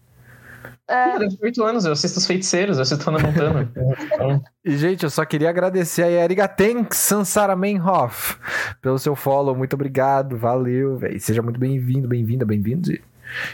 É. 0.88 1.14
Eu 1.14 1.18
tenho 1.18 1.38
8 1.42 1.64
anos, 1.64 1.84
eu 1.84 1.92
assisto 1.92 2.18
os 2.18 2.26
feiticeiros, 2.26 2.78
eu 2.78 2.82
assisto 2.82 3.04
Hannah 3.04 3.26
Montana. 3.26 3.70
e, 4.64 4.76
gente, 4.76 5.02
eu 5.04 5.10
só 5.10 5.24
queria 5.24 5.50
agradecer 5.50 6.02
a 6.02 6.10
Erika 6.10 6.48
Tank 6.48 6.94
Sansara 6.94 7.54
Menhoff 7.54 8.36
pelo 8.80 8.98
seu 8.98 9.14
follow. 9.14 9.54
Muito 9.54 9.74
obrigado, 9.74 10.36
valeu, 10.38 10.96
velho. 10.96 11.20
Seja 11.20 11.42
muito 11.42 11.60
bem-vindo, 11.60 12.08
bem-vinda, 12.08 12.46
bem-vindos. 12.46 12.96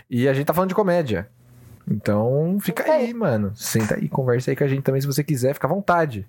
E 0.09 0.29
a 0.29 0.33
gente 0.33 0.47
tá 0.47 0.55
falando 0.55 0.69
de 0.69 0.77
comédia. 0.77 1.29
Então, 1.89 2.57
fica 2.61 2.85
aí, 2.85 3.13
mano. 3.13 3.53
Senta 3.57 3.97
aí, 3.97 4.09
conversa 4.09 4.53
aí 4.53 4.57
com 4.57 4.65
a 4.65 4.69
gente 4.69 4.83
também 4.83 5.01
se 5.01 5.07
você 5.07 5.23
quiser, 5.25 5.55
fica 5.55 5.67
à 5.67 5.71
vontade. 5.71 6.27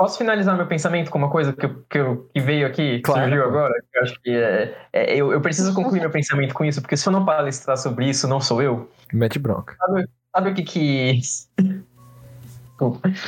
Posso 0.00 0.16
finalizar 0.16 0.56
meu 0.56 0.66
pensamento 0.66 1.10
com 1.10 1.18
uma 1.18 1.28
coisa 1.28 1.52
que, 1.52 1.68
que, 1.68 1.98
que 2.32 2.40
veio 2.40 2.66
aqui, 2.66 2.96
que 2.96 3.02
claro, 3.02 3.20
surgiu 3.20 3.44
agora? 3.44 3.74
Eu 3.92 4.02
acho 4.02 4.18
que 4.22 4.30
é, 4.30 4.74
é, 4.94 5.14
eu, 5.14 5.30
eu 5.30 5.42
preciso 5.42 5.74
concluir 5.74 6.00
meu 6.00 6.08
pensamento 6.08 6.54
com 6.54 6.64
isso, 6.64 6.80
porque 6.80 6.96
se 6.96 7.06
eu 7.06 7.12
não 7.12 7.22
palestrar 7.22 7.76
sobre 7.76 8.08
isso, 8.08 8.26
não 8.26 8.40
sou 8.40 8.62
eu. 8.62 8.90
Mete 9.12 9.38
bronca. 9.38 9.76
Sabe, 9.76 10.08
sabe 10.34 10.50
o 10.52 10.54
que 10.54 10.62
que. 10.62 11.20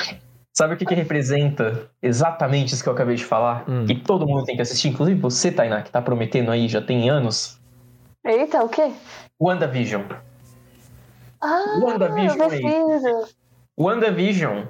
Sabe 0.54 0.74
o 0.74 0.76
que, 0.78 0.86
que 0.86 0.94
representa 0.94 1.90
exatamente 2.02 2.72
isso 2.72 2.82
que 2.82 2.88
eu 2.88 2.94
acabei 2.94 3.16
de 3.16 3.24
falar? 3.26 3.68
Hum. 3.68 3.84
Que 3.84 3.94
todo 3.94 4.26
mundo 4.26 4.44
tem 4.46 4.56
que 4.56 4.62
assistir, 4.62 4.88
inclusive 4.88 5.20
você, 5.20 5.52
Tainá, 5.52 5.82
que 5.82 5.90
tá 5.90 6.00
prometendo 6.00 6.50
aí 6.50 6.68
já 6.68 6.80
tem 6.80 7.10
anos. 7.10 7.60
Eita, 8.24 8.64
o 8.64 8.68
quê? 8.70 8.92
WandaVision. 9.38 10.04
Ah, 11.38 11.80
WandaVision 11.82 12.50
é 12.50 12.56
isso. 12.56 13.36
WandaVision 13.78 14.64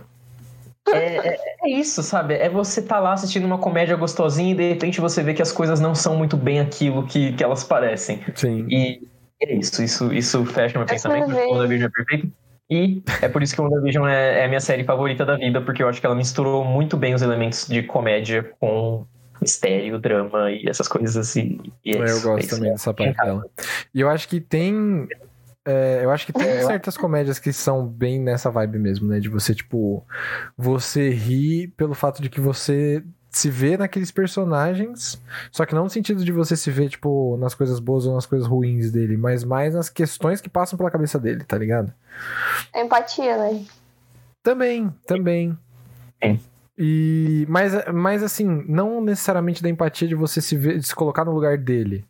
é, 0.89 1.29
é, 1.29 1.39
é, 1.63 1.71
isso, 1.71 2.03
sabe? 2.03 2.35
É 2.35 2.49
você 2.49 2.83
tá 2.83 2.99
lá 2.99 3.13
assistindo 3.13 3.45
uma 3.45 3.59
comédia 3.59 3.97
gostosinha 3.97 4.53
e 4.53 4.55
de 4.55 4.69
repente 4.69 5.01
você 5.01 5.23
vê 5.23 5.33
que 5.33 5.43
as 5.43 5.53
coisas 5.53 5.81
não 5.81 5.95
são 5.95 6.17
muito 6.17 6.37
bem 6.37 6.61
aquilo 6.61 7.07
que, 7.07 7.33
que 7.33 7.45
elas 7.45 7.63
parecem. 7.63 8.21
Sim. 8.35 8.67
E 8.69 9.09
é 9.41 9.55
isso, 9.55 9.83
isso, 9.83 10.13
isso 10.13 10.45
fecha 10.47 10.79
meu 10.79 10.87
é 10.87 10.91
pensamento. 10.91 11.31
O 11.31 11.53
WandaVision 11.53 11.89
é 11.89 11.91
perfeito. 11.91 12.33
E 12.71 13.03
é 13.21 13.29
por 13.29 13.43
isso 13.43 13.55
que 13.55 13.61
o 13.61 13.65
WandaVision 13.65 14.07
é, 14.09 14.41
é 14.41 14.45
a 14.45 14.49
minha 14.49 14.61
série 14.61 14.83
favorita 14.83 15.25
da 15.25 15.37
vida, 15.37 15.61
porque 15.61 15.83
eu 15.83 15.89
acho 15.89 16.01
que 16.01 16.07
ela 16.07 16.15
misturou 16.15 16.65
muito 16.65 16.97
bem 16.97 17.15
os 17.15 17.23
elementos 17.23 17.69
de 17.69 17.83
comédia 17.83 18.51
com 18.59 19.07
mistério, 19.41 19.99
drama 19.99 20.51
e 20.51 20.69
essas 20.69 20.89
coisas 20.89 21.17
assim. 21.17 21.61
E 21.85 21.97
é 21.97 22.11
eu 22.11 22.21
gosto 22.23 22.49
também 22.49 22.71
dessa 22.71 22.95
parte 22.95 23.17
dela. 23.17 23.45
E 23.95 24.01
eu 24.01 24.09
acho 24.09 24.29
que 24.29 24.41
tem 24.41 25.07
é, 25.65 26.01
eu 26.05 26.11
acho 26.11 26.27
que 26.27 26.33
tem 26.33 26.63
certas 26.63 26.97
comédias 26.97 27.39
que 27.39 27.53
são 27.53 27.87
bem 27.87 28.21
nessa 28.21 28.51
vibe 28.51 28.79
mesmo, 28.79 29.09
né? 29.09 29.21
De 29.21 29.29
você, 29.29 29.55
tipo, 29.55 30.05
você 30.57 31.11
rir 31.11 31.69
pelo 31.77 31.95
fato 31.95 32.21
de 32.21 32.29
que 32.29 32.41
você 32.41 33.05
se 33.31 33.49
vê 33.49 33.79
naqueles 33.79 34.11
personagens, 34.11 35.21
só 35.51 35.65
que 35.65 35.75
não 35.75 35.85
no 35.85 35.91
sentido 35.91 36.23
de 36.23 36.33
você 36.33 36.55
se 36.55 36.71
ver, 36.71 36.91
tipo, 36.91 37.37
nas 37.39 37.55
coisas 37.55 37.81
boas 37.81 38.05
ou 38.07 38.15
nas 38.15 38.27
coisas 38.27 38.47
ruins 38.47 38.93
dele, 38.93 39.17
mas 39.17 39.43
mais 39.43 39.75
nas 39.75 39.89
questões 39.89 40.41
que 40.41 40.51
passam 40.51 40.77
pela 40.77 40.91
cabeça 40.91 41.19
dele, 41.19 41.43
tá 41.43 41.57
ligado? 41.57 41.93
Empatia, 42.75 43.39
né? 43.39 43.65
Também, 44.43 44.93
também. 45.07 45.57
É. 46.21 46.37
E, 46.77 47.47
mas, 47.49 47.73
mas 47.93 48.23
assim, 48.23 48.65
não 48.69 49.01
necessariamente 49.01 49.63
da 49.63 49.69
empatia 49.71 50.09
de 50.09 50.15
você 50.15 50.41
se 50.41 50.57
ver, 50.57 50.79
de 50.79 50.87
se 50.87 50.95
colocar 50.95 51.25
no 51.25 51.33
lugar 51.33 51.57
dele. 51.57 52.05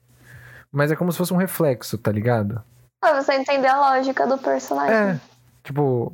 Mas 0.73 0.91
é 0.91 0.97
como 0.97 1.13
se 1.13 1.19
fosse 1.19 1.35
um 1.35 1.37
reflexo, 1.37 1.99
tá 1.99 2.11
ligado? 2.11 2.63
Ah, 3.03 3.21
você 3.21 3.35
entender 3.35 3.67
a 3.67 3.81
lógica 3.81 4.27
do 4.27 4.39
personagem. 4.39 4.95
É, 4.95 5.21
tipo. 5.65 6.13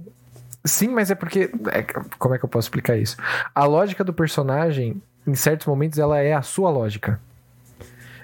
Sim, 0.64 0.88
mas 0.88 1.10
é 1.10 1.14
porque. 1.14 1.50
É, 1.70 1.82
como 2.18 2.34
é 2.34 2.38
que 2.38 2.44
eu 2.44 2.48
posso 2.48 2.66
explicar 2.66 2.96
isso? 2.96 3.16
A 3.54 3.64
lógica 3.64 4.02
do 4.02 4.12
personagem, 4.12 5.00
em 5.26 5.34
certos 5.34 5.66
momentos, 5.66 5.98
ela 5.98 6.18
é 6.18 6.32
a 6.32 6.40
sua 6.40 6.70
lógica. 6.70 7.20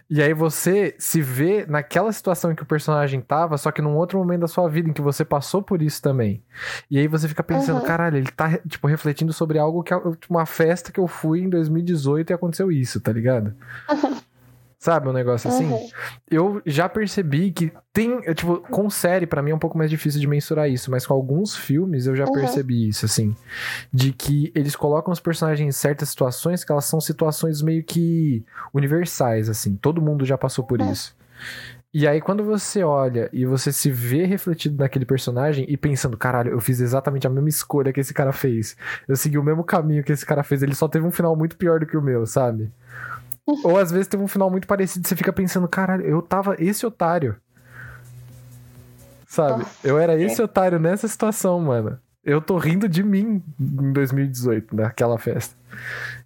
E 0.09 0.23
aí 0.23 0.35
você 0.35 0.95
se 0.99 1.23
vê 1.23 1.65
naquela 1.67 2.13
situação 2.13 2.53
em 2.53 2.55
que 2.55 2.63
o 2.63 2.67
personagem 2.67 3.21
tava, 3.21 3.57
só 3.57 3.71
que 3.71 3.81
num 3.81 3.97
outro 3.97 4.19
momento 4.19 4.43
da 4.43 4.49
sua 4.49 4.69
vida 4.69 4.89
em 4.89 4.93
que 4.93 5.01
você 5.01 5.25
passou 5.25 5.63
por 5.63 5.81
isso 5.81 6.01
também. 6.03 6.43
E 6.91 6.99
aí 6.99 7.09
você 7.09 7.27
fica 7.27 7.43
pensando, 7.43 7.81
uhum. 7.81 7.87
caralho, 7.87 8.19
ele 8.19 8.31
tá, 8.31 8.59
tipo, 8.69 8.87
refletindo 8.87 9.33
sobre 9.33 9.59
algo 9.59 9.83
que 9.83 9.95
é 9.95 9.99
tipo, 9.99 10.35
uma 10.35 10.45
festa 10.45 10.93
que 10.93 11.01
eu 11.01 11.09
fui 11.09 11.41
em 11.41 11.49
2018 11.49 12.31
e 12.31 12.35
aconteceu 12.35 12.71
isso, 12.71 13.01
tá 13.01 13.13
ligado? 13.13 13.55
Uhum. 13.91 14.17
Sabe, 14.85 15.09
um 15.09 15.15
negócio 15.15 15.49
assim? 15.49 15.65
Uhum. 15.65 15.89
Eu 16.31 16.63
já 16.67 16.91
percebi 16.91 17.51
que 17.51 17.73
tem, 17.91 18.21
tipo, 18.35 18.59
com 18.71 18.91
série 18.91 19.27
para 19.27 19.41
mim 19.41 19.53
é 19.53 19.55
um 19.55 19.59
pouco 19.59 19.79
mais 19.79 19.89
difícil 19.89 20.21
de 20.21 20.27
mensurar 20.27 20.69
isso, 20.69 20.91
mas 20.91 21.07
com 21.07 21.15
alguns 21.15 21.57
filmes 21.57 22.07
eu 22.07 22.15
já 22.15 22.27
uhum. 22.27 22.33
percebi 22.35 22.87
isso, 22.87 23.07
assim, 23.07 23.35
de 23.91 24.13
que 24.13 24.53
eles 24.55 24.77
colocam 24.77 25.11
os 25.11 25.21
personagens 25.21 25.67
em 25.67 25.73
certas 25.73 26.11
situações 26.11 26.65
que 26.65 26.71
elas 26.71 26.85
são 26.85 27.01
situações 27.01 27.63
meio 27.63 27.83
que 27.83 28.45
universais, 28.75 29.49
assim, 29.49 29.75
todo 29.75 30.03
mundo 30.03 30.23
já 30.27 30.37
passou 30.37 30.63
por 30.63 30.79
uhum. 30.79 30.93
isso. 30.93 31.17
E 31.95 32.07
aí, 32.07 32.21
quando 32.21 32.45
você 32.45 32.83
olha 32.83 33.31
e 33.33 33.47
você 33.47 33.73
se 33.73 33.91
vê 33.91 34.27
refletido 34.27 34.77
naquele 34.77 35.07
personagem 35.07 35.65
e 35.67 35.79
pensando, 35.79 36.19
caralho, 36.19 36.51
eu 36.51 36.61
fiz 36.61 36.79
exatamente 36.81 37.27
a 37.27 37.31
mesma 37.31 37.49
escolha 37.49 37.91
que 37.91 38.01
esse 38.01 38.13
cara 38.13 38.33
fez. 38.33 38.77
Eu 39.09 39.17
segui 39.17 39.39
o 39.39 39.43
mesmo 39.43 39.65
caminho 39.65 40.05
que 40.05 40.13
esse 40.13 40.27
cara 40.27 40.43
fez, 40.43 40.63
ele 40.63 40.75
só 40.75 40.89
teve 40.89 41.07
um 41.07 41.11
final 41.11 41.35
muito 41.35 41.57
pior 41.57 41.81
do 41.81 41.87
que 41.87 41.97
o 41.97 42.03
meu, 42.03 42.27
sabe? 42.27 42.71
Ou 43.65 43.79
às 43.79 43.91
vezes 43.91 44.09
tem 44.09 44.19
um 44.19 44.29
final 44.29 44.51
muito 44.51 44.67
parecido, 44.67 45.07
você 45.07 45.17
fica 45.17 45.33
pensando, 45.33 45.69
caralho, 45.69 46.05
eu 46.05 46.23
tava 46.23 46.57
esse 46.59 46.85
otário. 46.87 47.37
Sabe? 49.27 49.65
Eu 49.83 49.99
era 49.99 50.17
esse 50.21 50.41
otário 50.41 50.79
nessa 50.79 51.09
situação, 51.09 51.61
mano. 51.61 51.99
Eu 52.25 52.41
tô 52.41 52.57
rindo 52.57 52.89
de 52.89 53.03
mim 53.03 53.43
em 53.61 53.93
2018, 53.93 54.75
naquela 54.75 55.19
festa. 55.19 55.55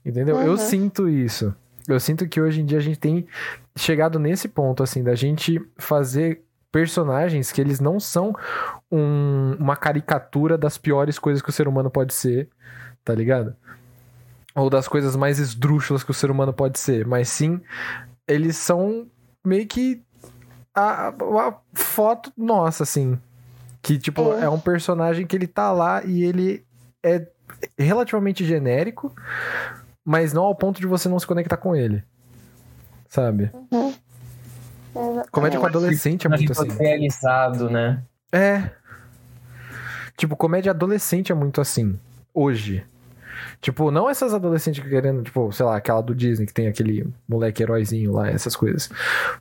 Entendeu? 0.05 0.37
Uhum. 0.37 0.43
Eu 0.43 0.57
sinto 0.59 1.09
isso. 1.09 1.55
Eu 1.89 1.99
sinto 1.99 2.29
que 2.29 2.41
hoje 2.41 2.61
em 2.61 2.67
dia 2.67 2.79
a 2.79 2.83
gente 2.83 2.99
tem 2.99 3.27
chegado 3.75 4.19
nesse 4.19 4.47
ponto, 4.47 4.83
assim, 4.83 5.03
da 5.03 5.15
gente 5.15 5.61
fazer 5.79 6.45
personagens 6.71 7.51
que 7.51 7.61
eles 7.61 7.81
não 7.81 7.99
são 7.99 8.35
um, 8.93 9.57
uma 9.59 9.75
caricatura 9.75 10.59
das 10.59 10.77
piores 10.77 11.19
coisas 11.19 11.43
que 11.43 11.49
o 11.49 11.53
ser 11.53 11.67
humano 11.67 11.91
pode 11.91 12.13
ser, 12.13 12.49
tá 13.03 13.15
ligado? 13.15 13.57
Ou 14.59 14.69
das 14.69 14.89
coisas 14.89 15.15
mais 15.15 15.39
esdrúxulas 15.39 16.03
que 16.03 16.11
o 16.11 16.15
ser 16.15 16.31
humano 16.31 16.53
pode 16.53 16.79
ser, 16.79 17.07
mas 17.07 17.29
sim 17.29 17.61
eles 18.27 18.57
são 18.57 19.07
meio 19.45 19.67
que 19.67 20.03
a, 20.75 21.09
a 21.09 21.55
foto 21.73 22.33
nossa, 22.37 22.83
assim. 22.83 23.19
Que, 23.81 23.99
tipo, 23.99 24.35
é. 24.35 24.45
é 24.45 24.49
um 24.49 24.61
personagem 24.61 25.27
que 25.27 25.35
ele 25.35 25.47
tá 25.47 25.73
lá 25.73 26.05
e 26.05 26.23
ele 26.25 26.65
é 27.03 27.27
relativamente 27.79 28.45
genérico, 28.45 29.15
mas 30.05 30.33
não 30.33 30.45
ao 30.45 30.55
ponto 30.55 30.81
de 30.81 30.87
você 30.87 31.09
não 31.09 31.19
se 31.19 31.27
conectar 31.27 31.57
com 31.57 31.75
ele. 31.75 32.05
Sabe? 33.09 33.51
Uhum. 33.71 33.95
Comédia 35.31 35.61
com 35.61 35.67
adolescente 35.67 36.27
é 36.27 36.31
muito 36.31 36.53
assim. 36.53 36.69
realizado, 36.69 37.71
né? 37.71 38.03
É. 38.33 38.71
Tipo, 40.17 40.37
comédia 40.37 40.73
adolescente 40.73 41.33
é 41.33 41.35
muito 41.35 41.61
assim. 41.61 41.99
Hoje. 42.35 42.85
Tipo, 43.61 43.91
não 43.91 44.09
essas 44.09 44.33
adolescentes 44.35 44.83
que 44.83 44.89
querendo, 44.89 45.23
tipo, 45.23 45.51
sei 45.53 45.67
lá, 45.67 45.77
aquela 45.77 46.01
do 46.01 46.15
Disney 46.15 46.47
que 46.47 46.55
tem 46.55 46.67
aquele 46.69 47.07
moleque 47.29 47.63
heróizinho 47.63 48.13
lá, 48.13 48.29
essas 48.29 48.55
coisas. 48.57 48.91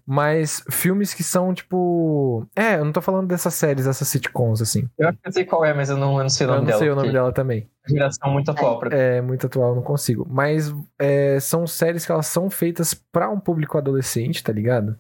Mas 0.06 0.64
filmes 0.72 1.14
que 1.14 1.24
são, 1.24 1.54
tipo. 1.54 2.46
É, 2.56 2.76
eu 2.76 2.86
não 2.86 2.92
tô 2.92 3.02
falando 3.02 3.28
dessas 3.28 3.54
séries, 3.54 3.88
essas 3.88 4.08
sitcoms, 4.08 4.62
assim. 4.62 4.88
Eu 4.98 5.10
acho 5.10 5.18
que 5.18 5.28
eu 5.28 5.32
sei 5.34 5.46
qual 5.46 5.64
é, 5.66 5.74
mas 5.74 5.90
eu 5.90 5.98
não, 5.98 6.18
eu 6.18 6.24
não 6.24 6.30
sei 6.30 6.48
o 6.48 6.50
Eu 6.50 6.54
nome 6.56 6.62
não 6.62 6.68
dela. 6.68 6.80
sei 6.80 6.90
o 6.90 6.96
nome 6.96 7.12
dela 7.12 7.32
também. 7.32 7.70
é 7.86 7.90
geração 7.90 8.32
muito 8.32 8.52
atual 8.52 8.80
pra 8.80 8.96
É 8.98 9.22
muito 9.22 9.46
atual, 9.48 9.70
eu 9.70 9.76
não 9.76 9.84
consigo. 9.84 10.28
Mas 10.30 10.74
é, 11.00 11.40
são 11.40 11.66
séries 11.68 12.06
que 12.06 12.12
elas 12.12 12.28
são 12.28 12.50
feitas 12.50 12.94
pra 12.94 13.30
um 13.30 13.40
público 13.40 13.78
adolescente, 13.78 14.44
tá 14.44 14.52
ligado? 14.52 14.98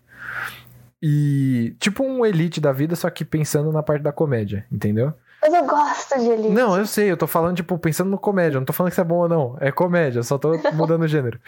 E 1.01 1.75
tipo 1.79 2.03
um 2.03 2.25
Elite 2.25 2.59
da 2.59 2.71
vida, 2.71 2.95
só 2.95 3.09
que 3.09 3.23
pensando 3.23 3.71
na 3.71 3.83
parte 3.83 4.01
da 4.01 4.11
comédia, 4.11 4.65
entendeu? 4.71 5.13
Mas 5.49 5.53
eu 5.53 5.65
gosto 5.65 6.19
de 6.19 6.29
Elite. 6.29 6.49
Não, 6.49 6.77
eu 6.77 6.85
sei, 6.85 7.09
eu 7.09 7.15
tô 7.17 7.25
falando, 7.27 7.55
tipo, 7.55 7.77
pensando 7.79 8.09
no 8.09 8.17
comédia. 8.17 8.57
Eu 8.57 8.61
não 8.61 8.65
tô 8.65 8.73
falando 8.73 8.89
que 8.91 8.95
isso 8.95 9.01
é 9.01 9.05
bom 9.05 9.15
ou 9.19 9.29
não. 9.29 9.55
É 9.61 9.71
comédia, 9.71 10.21
só 10.23 10.37
tô 10.37 10.57
mudando 10.73 11.03
o 11.03 11.07
gênero. 11.07 11.39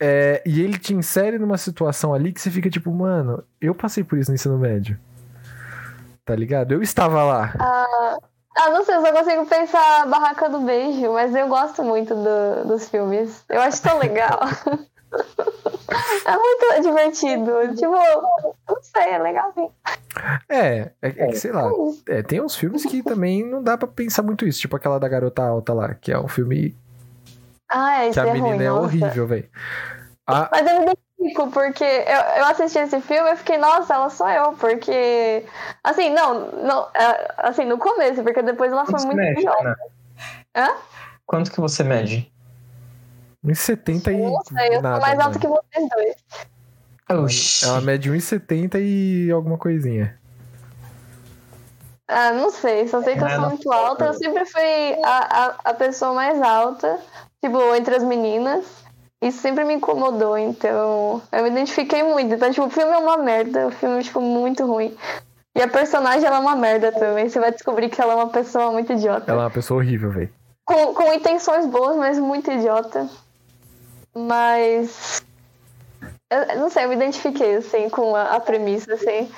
É, 0.00 0.42
e 0.44 0.60
ele 0.60 0.78
te 0.78 0.92
insere 0.94 1.38
numa 1.38 1.56
situação 1.56 2.12
ali 2.12 2.32
que 2.32 2.40
você 2.40 2.50
fica 2.50 2.68
tipo, 2.68 2.90
mano, 2.90 3.44
eu 3.60 3.74
passei 3.74 4.02
por 4.02 4.18
isso 4.18 4.30
no 4.30 4.34
ensino 4.34 4.58
médio. 4.58 4.98
Tá 6.24 6.34
ligado? 6.34 6.72
Eu 6.72 6.82
estava 6.82 7.22
lá. 7.22 7.54
Ah, 7.58 8.16
ah, 8.58 8.70
não 8.70 8.84
sei, 8.84 8.96
eu 8.96 9.00
só 9.02 9.12
consigo 9.12 9.46
pensar 9.46 10.06
Barraca 10.08 10.48
do 10.48 10.60
Beijo, 10.60 11.12
mas 11.12 11.34
eu 11.34 11.46
gosto 11.48 11.82
muito 11.84 12.14
do- 12.14 12.64
dos 12.66 12.88
filmes. 12.88 13.44
Eu 13.48 13.60
acho 13.60 13.80
tão 13.82 13.98
legal. 13.98 14.40
é 16.26 16.36
muito 16.36 16.82
divertido. 16.82 17.74
Tipo, 17.74 17.92
não 18.68 18.82
sei, 18.82 19.10
é 19.10 19.18
legalzinho. 19.18 19.70
É, 20.48 20.68
é, 20.68 20.92
é 21.02 21.26
que 21.28 21.36
sei 21.36 21.52
lá. 21.52 21.70
É, 22.08 22.22
tem 22.22 22.40
uns 22.40 22.54
filmes 22.54 22.84
que 22.84 23.02
também 23.02 23.44
não 23.44 23.62
dá 23.62 23.76
pra 23.78 23.88
pensar 23.88 24.22
muito 24.22 24.46
isso. 24.46 24.60
Tipo 24.60 24.76
aquela 24.76 24.98
da 24.98 25.08
Garota 25.08 25.42
Alta 25.42 25.72
lá, 25.72 25.94
que 25.94 26.12
é 26.12 26.18
um 26.18 26.28
filme 26.28 26.76
Ah, 27.68 28.00
que 28.04 28.10
esse 28.10 28.20
a 28.20 28.26
é 28.26 28.32
menina 28.32 28.54
ruim, 28.54 28.64
é 28.64 28.68
nossa. 28.70 28.82
horrível, 28.82 29.26
velho. 29.26 29.48
A- 30.26 30.48
Mas 30.52 30.66
eu 30.66 30.80
me 30.80 30.92
identifico, 30.92 31.50
porque 31.50 31.84
eu, 31.84 32.38
eu 32.38 32.44
assisti 32.46 32.78
esse 32.78 33.00
filme 33.00 33.30
e 33.32 33.36
fiquei, 33.36 33.58
nossa, 33.58 33.94
ela 33.94 34.08
sou 34.10 34.28
eu, 34.28 34.52
porque. 34.54 35.44
Assim, 35.82 36.10
não, 36.10 36.50
não 36.52 36.88
é, 36.94 37.34
assim, 37.38 37.64
no 37.64 37.78
começo, 37.78 38.22
porque 38.22 38.42
depois 38.42 38.70
ela 38.72 38.84
foi 38.84 38.94
Quanto 38.94 39.06
muito 39.06 39.16
mede, 39.18 39.40
pior. 39.40 39.54
Tainá? 39.56 39.76
Hã? 40.56 40.68
Quanto 41.26 41.50
que 41.50 41.60
você 41.60 41.82
mede? 41.82 42.31
Uns 43.44 43.58
70 43.58 44.12
e 44.12 44.16
Não 44.22 44.40
sei, 44.44 44.76
eu 44.76 44.82
nada. 44.82 44.96
sou 44.96 45.06
mais 45.06 45.18
alta 45.20 45.38
mano. 45.38 45.40
que 45.40 45.46
vocês 45.76 45.88
dois. 47.08 47.20
Oxi. 47.24 47.64
Ela 47.66 47.80
mede 47.80 48.10
1,70 48.10 48.78
e 48.80 49.30
alguma 49.30 49.58
coisinha. 49.58 50.16
Ah, 52.08 52.32
não 52.32 52.50
sei, 52.50 52.86
só 52.88 53.02
sei 53.02 53.16
que 53.16 53.22
eu 53.22 53.26
É, 53.26 53.36
sou 53.36 53.48
muito 53.48 53.72
alta. 53.72 54.04
Eu 54.06 54.14
sempre 54.14 54.44
fui 54.44 54.62
a, 55.04 55.44
a, 55.44 55.54
a 55.70 55.74
pessoa 55.74 56.12
mais 56.12 56.40
alta, 56.40 56.98
tipo, 57.42 57.58
entre 57.74 57.96
as 57.96 58.02
meninas. 58.02 58.64
Isso 59.20 59.40
sempre 59.40 59.64
me 59.64 59.74
incomodou, 59.74 60.36
então 60.36 61.22
eu 61.30 61.42
me 61.44 61.50
identifiquei 61.50 62.02
muito. 62.02 62.34
Então, 62.34 62.50
tipo, 62.50 62.66
o 62.66 62.70
filme 62.70 62.92
é 62.92 62.98
uma 62.98 63.16
merda, 63.18 63.68
o 63.68 63.70
filme 63.70 64.02
ficou 64.02 64.20
muito 64.22 64.66
ruim. 64.66 64.96
E 65.54 65.62
a 65.62 65.68
personagem 65.68 66.26
ela 66.26 66.36
é 66.36 66.40
uma 66.40 66.56
merda 66.56 66.90
também. 66.92 67.28
Você 67.28 67.38
vai 67.38 67.52
descobrir 67.52 67.88
que 67.88 68.00
ela 68.00 68.12
é 68.14 68.16
uma 68.16 68.28
pessoa 68.30 68.72
muito 68.72 68.92
idiota. 68.92 69.30
Ela 69.30 69.42
é 69.42 69.44
uma 69.44 69.50
pessoa 69.50 69.78
horrível, 69.80 70.10
velho. 70.10 70.32
Com, 70.64 70.94
com 70.94 71.12
intenções 71.12 71.66
boas, 71.66 71.96
mas 71.96 72.18
muito 72.18 72.50
idiota. 72.50 73.08
Mas. 74.14 75.24
Eu, 76.30 76.58
não 76.58 76.70
sei, 76.70 76.84
eu 76.84 76.88
me 76.88 76.96
identifiquei, 76.96 77.56
assim, 77.56 77.88
com 77.88 78.14
a, 78.14 78.36
a 78.36 78.40
premissa, 78.40 78.94
assim. 78.94 79.30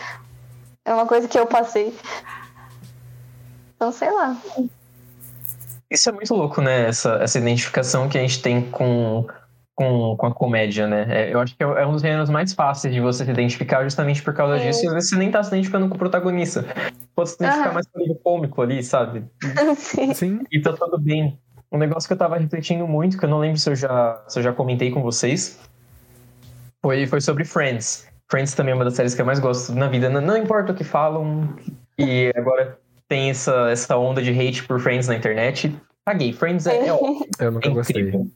É 0.85 0.93
uma 0.93 1.07
coisa 1.07 1.27
que 1.27 1.39
eu 1.39 1.47
passei. 1.47 1.97
Então, 3.75 3.91
sei 3.91 4.11
lá. 4.11 4.37
Isso 5.91 6.09
é 6.09 6.13
muito 6.13 6.35
louco, 6.35 6.61
né? 6.61 6.89
Essa, 6.89 7.19
essa 7.23 7.39
identificação 7.39 8.09
que 8.09 8.19
a 8.19 8.21
gente 8.21 8.43
tem 8.43 8.71
com, 8.71 9.27
com, 9.75 10.17
com 10.17 10.27
a 10.27 10.35
comédia, 10.35 10.87
né? 10.87 11.07
É, 11.09 11.35
eu 11.35 11.41
acho 11.41 11.57
que 11.57 11.63
é 11.63 11.67
é 11.67 11.87
um 11.87 11.93
dos 11.93 12.03
gêneros 12.03 12.31
mais 12.31 12.53
fáceis 12.53 12.93
de 12.93 13.01
você 13.01 13.25
se 13.25 13.31
identificar 13.31 13.83
justamente 13.83 14.23
por 14.23 14.35
causa 14.35 14.59
Sim. 14.59 14.67
disso. 14.67 14.85
E 14.85 14.89
às 14.89 14.95
vezes 14.95 15.11
você 15.11 15.17
nem 15.17 15.31
tá 15.31 15.43
se 15.43 15.49
identificando 15.51 15.89
com 15.89 15.95
o 15.95 15.99
protagonista. 15.99 16.65
Pode 17.15 17.31
se 17.31 17.37
identificar 17.37 17.67
Aham. 17.67 17.75
mais 17.75 17.87
com 17.87 18.01
o 18.01 18.15
cômico 18.17 18.63
ali, 18.63 18.83
sabe? 18.83 19.25
Sim. 19.77 20.15
Sim. 20.15 20.41
E 20.51 20.61
tá 20.61 20.73
tudo 20.73 20.99
bem. 20.99 21.39
Um 21.75 21.79
negócio 21.79 22.07
que 22.07 22.13
eu 22.13 22.17
tava 22.17 22.37
refletindo 22.39 22.87
muito, 22.87 23.19
que 23.19 23.25
eu 23.25 23.29
não 23.29 23.41
lembro 23.41 23.59
se 23.59 23.69
eu 23.69 23.75
já, 23.75 24.23
se 24.29 24.39
eu 24.39 24.43
já 24.45 24.53
comentei 24.53 24.93
com 24.93 25.03
vocês, 25.03 25.59
foi, 26.81 27.05
foi 27.05 27.21
sobre 27.21 27.45
Friends. 27.45 28.07
Friends 28.31 28.55
também 28.55 28.71
é 28.71 28.75
uma 28.77 28.85
das 28.85 28.95
séries 28.95 29.13
que 29.13 29.21
eu 29.21 29.27
mais 29.27 29.41
gosto 29.41 29.75
na 29.75 29.89
vida. 29.89 30.09
Não, 30.09 30.21
não 30.21 30.37
importa 30.37 30.71
o 30.71 30.75
que 30.75 30.85
falam. 30.85 31.53
E 31.99 32.33
agora 32.37 32.79
tem 33.09 33.29
essa, 33.31 33.71
essa 33.71 33.99
onda 33.99 34.23
de 34.23 34.31
hate 34.31 34.63
por 34.63 34.79
Friends 34.79 35.09
na 35.09 35.17
internet. 35.17 35.77
Caguei. 36.07 36.33
Friends 36.33 36.65
é, 36.69 36.87
é 36.87 36.93
ótimo. 36.95 37.27
Eu 37.41 37.51
nunca 37.51 37.69
É 37.69 37.73
gostei. 37.73 38.03
incrível. 38.03 38.29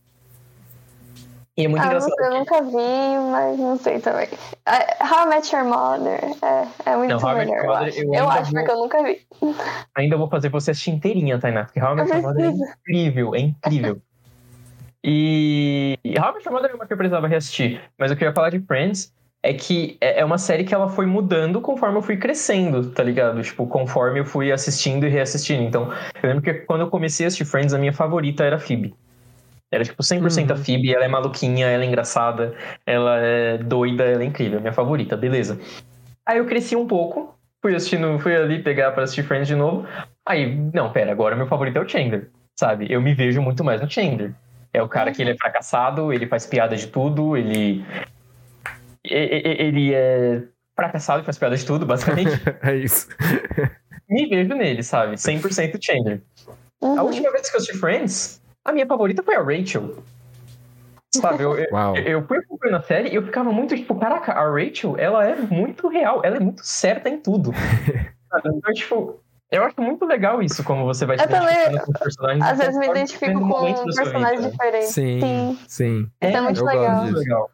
E 1.59 1.65
é 1.65 1.69
muito 1.69 1.83
Ah, 1.83 1.87
engraçado. 1.87 2.15
sei, 2.17 2.27
eu 2.29 2.39
nunca 2.39 2.63
vi, 2.63 3.31
mas 3.33 3.59
não 3.59 3.77
sei 3.77 3.99
também. 3.99 4.29
Ah, 4.65 4.79
How 5.03 5.27
I 5.27 5.29
Met 5.29 5.57
Your 5.57 5.65
Mother 5.65 6.21
é, 6.41 6.91
é 6.93 6.97
muito 6.97 7.11
Não, 7.21 7.35
melhor, 7.35 7.65
eu 7.65 7.73
acho. 7.75 7.99
eu 8.01 8.15
Eu, 8.15 8.31
acho, 8.31 8.53
vou- 8.53 8.61
porque 8.61 8.71
eu 8.71 8.79
nunca 8.79 9.03
vi. 9.03 9.21
Ainda 9.97 10.17
vou 10.17 10.29
fazer 10.29 10.51
você 10.51 10.71
assistir 10.71 10.93
inteirinha, 10.93 11.37
Tainá. 11.41 11.65
Porque 11.65 11.81
How 11.83 11.95
I 11.95 11.97
Met 11.97 12.13
Your 12.13 12.23
Mother 12.23 12.45
é 12.45 12.49
incrível, 12.51 13.35
é 13.35 13.41
incrível. 13.41 14.01
E, 15.03 15.99
How 16.17 16.31
I 16.31 16.35
Met 16.35 16.45
Your 16.47 16.53
Mother 16.55 16.71
é 16.71 16.75
uma 16.75 16.87
que 16.87 16.93
eu 16.93 16.97
precisava 16.97 17.27
reassistir. 17.27 17.83
Mas 17.99 18.13
o 18.13 18.17
que 18.17 18.23
eu 18.23 18.29
ia 18.29 18.35
falar 18.35 18.51
de 18.51 18.61
Friends 18.61 19.13
é 19.43 19.53
que 19.53 19.97
é 20.01 20.21
é 20.21 20.25
uma 20.25 20.39
série 20.39 20.63
que 20.63 20.73
ela 20.75 20.89
foi 20.89 21.07
mudando 21.07 21.61
conforme 21.61 21.99
eu 21.99 22.03
fui 22.03 22.17
crescendo, 22.17 22.91
tá 22.91 23.03
ligado? 23.03 23.43
Tipo, 23.43 23.67
conforme 23.67 24.21
eu 24.21 24.25
fui 24.25 24.53
assistindo 24.53 25.07
e 25.07 25.09
reassistindo. 25.09 25.63
Então, 25.65 25.93
eu 26.23 26.29
lembro 26.29 26.43
que 26.43 26.55
quando 26.55 26.83
eu 26.83 26.89
comecei 26.89 27.27
a 27.27 27.29
assistir 27.29 27.45
Friends, 27.45 27.75
a 27.75 27.79
minha 27.79 27.93
favorita 27.93 28.45
era 28.45 28.57
a 28.57 28.61
Phoebe. 29.69 29.73
Era 29.73 29.85
tipo 29.85 30.03
100% 30.03 30.51
a 30.51 30.55
Uhum. 30.55 30.65
Phoebe, 30.65 30.95
ela 30.95 31.05
é 31.05 31.09
maluquinha, 31.09 31.67
ela 31.67 31.85
é 31.85 31.87
engraçada, 31.87 32.55
ela 32.87 33.19
é 33.19 33.59
doida, 33.59 34.05
ela 34.05 34.23
é 34.23 34.27
incrível, 34.27 34.61
minha 34.61 34.73
favorita, 34.73 35.17
beleza. 35.17 35.59
Aí 36.27 36.39
eu 36.39 36.47
cresci 36.47 36.75
um 36.77 36.87
pouco, 36.87 37.35
fui 37.63 37.75
assistindo, 37.75 38.19
fui 38.19 38.35
ali 38.37 38.63
pegar 38.63 38.93
pra 38.93 39.05
assistir 39.05 39.23
Friends 39.25 39.49
de 39.49 39.55
novo. 39.57 39.87
Aí, 40.27 40.55
não, 40.75 40.93
pera, 40.93 41.13
agora 41.13 41.37
meu 41.37 41.47
favorito 41.47 41.77
é 41.77 41.81
o 41.81 41.89
Chandler, 41.89 42.29
sabe? 42.59 42.87
Eu 42.91 43.01
me 43.01 43.15
vejo 43.15 43.41
muito 43.41 43.63
mais 43.65 43.81
no 43.81 43.91
Chandler. 43.91 44.33
É 44.73 44.83
o 44.83 44.89
cara 44.89 45.11
que 45.13 45.23
ele 45.23 45.31
é 45.31 45.37
fracassado, 45.37 46.13
ele 46.13 46.27
faz 46.27 46.45
piada 46.47 46.77
de 46.77 46.87
tudo, 46.89 47.37
ele. 47.37 47.83
Ele 49.03 49.95
é 49.95 50.43
fracassado 50.77 51.23
e 51.23 51.25
faz 51.25 51.39
piada 51.39 51.57
de 51.57 51.65
tudo, 51.65 51.87
basicamente. 51.87 52.31
é 52.63 52.77
isso. 52.77 53.09
me 54.09 54.27
vejo 54.29 54.55
nele, 54.55 54.83
sabe? 54.83 55.17
100% 55.17 55.79
Chandler. 55.83 56.21
A 56.83 56.87
Uhum. 56.87 57.07
última 57.07 57.33
vez 57.33 57.49
que 57.51 57.57
eu 57.57 57.61
assisti 57.61 57.77
Friends, 57.79 58.41
a 58.69 58.73
minha 58.73 58.87
favorita 58.87 59.23
foi 59.23 59.35
a 59.37 59.43
Rachel. 59.43 59.97
Sabe, 61.15 61.43
eu, 61.43 61.57
eu, 61.57 61.67
Uau. 61.73 61.97
eu 61.97 62.27
fui 62.27 62.39
acompanhando 62.39 62.77
a 62.77 62.83
série 62.83 63.09
e 63.09 63.15
eu 63.15 63.23
ficava 63.23 63.51
muito 63.51 63.75
tipo, 63.75 63.95
caraca, 63.95 64.33
a 64.33 64.51
Rachel, 64.51 64.95
ela 64.99 65.27
é 65.27 65.37
muito 65.37 65.89
real, 65.89 66.21
ela 66.23 66.37
é 66.37 66.41
muito 66.41 66.65
certa 66.65 67.09
em 67.09 67.19
tudo. 67.19 67.53
Sabe? 68.31 68.51
Então, 68.55 68.75
tipo, 68.75 69.21
eu 69.51 69.65
acho 69.65 69.81
muito 69.81 70.05
legal 70.05 70.43
isso, 70.43 70.63
como 70.63 70.85
você 70.85 71.07
vai 71.07 71.19
se 71.19 71.25
Eu 71.25 71.29
identificando 71.31 71.81
com 71.87 71.93
os 71.93 71.99
personagens. 71.99 72.45
Às 72.45 72.59
vezes 72.59 72.79
me 72.79 72.89
identifico 72.89 73.41
com 73.41 73.77
sua 73.77 73.95
personagens 73.95 74.41
vida. 74.41 74.51
diferentes. 74.51 74.89
Sim, 74.89 75.21
Sim. 75.21 75.59
sim. 75.67 76.11
Isso 76.23 76.37
é 76.37 76.41
muito 76.43 76.61
eu 76.61 76.65
gosto 76.65 76.79
legal. 76.79 77.05
disso. 77.05 77.19
legal. 77.19 77.51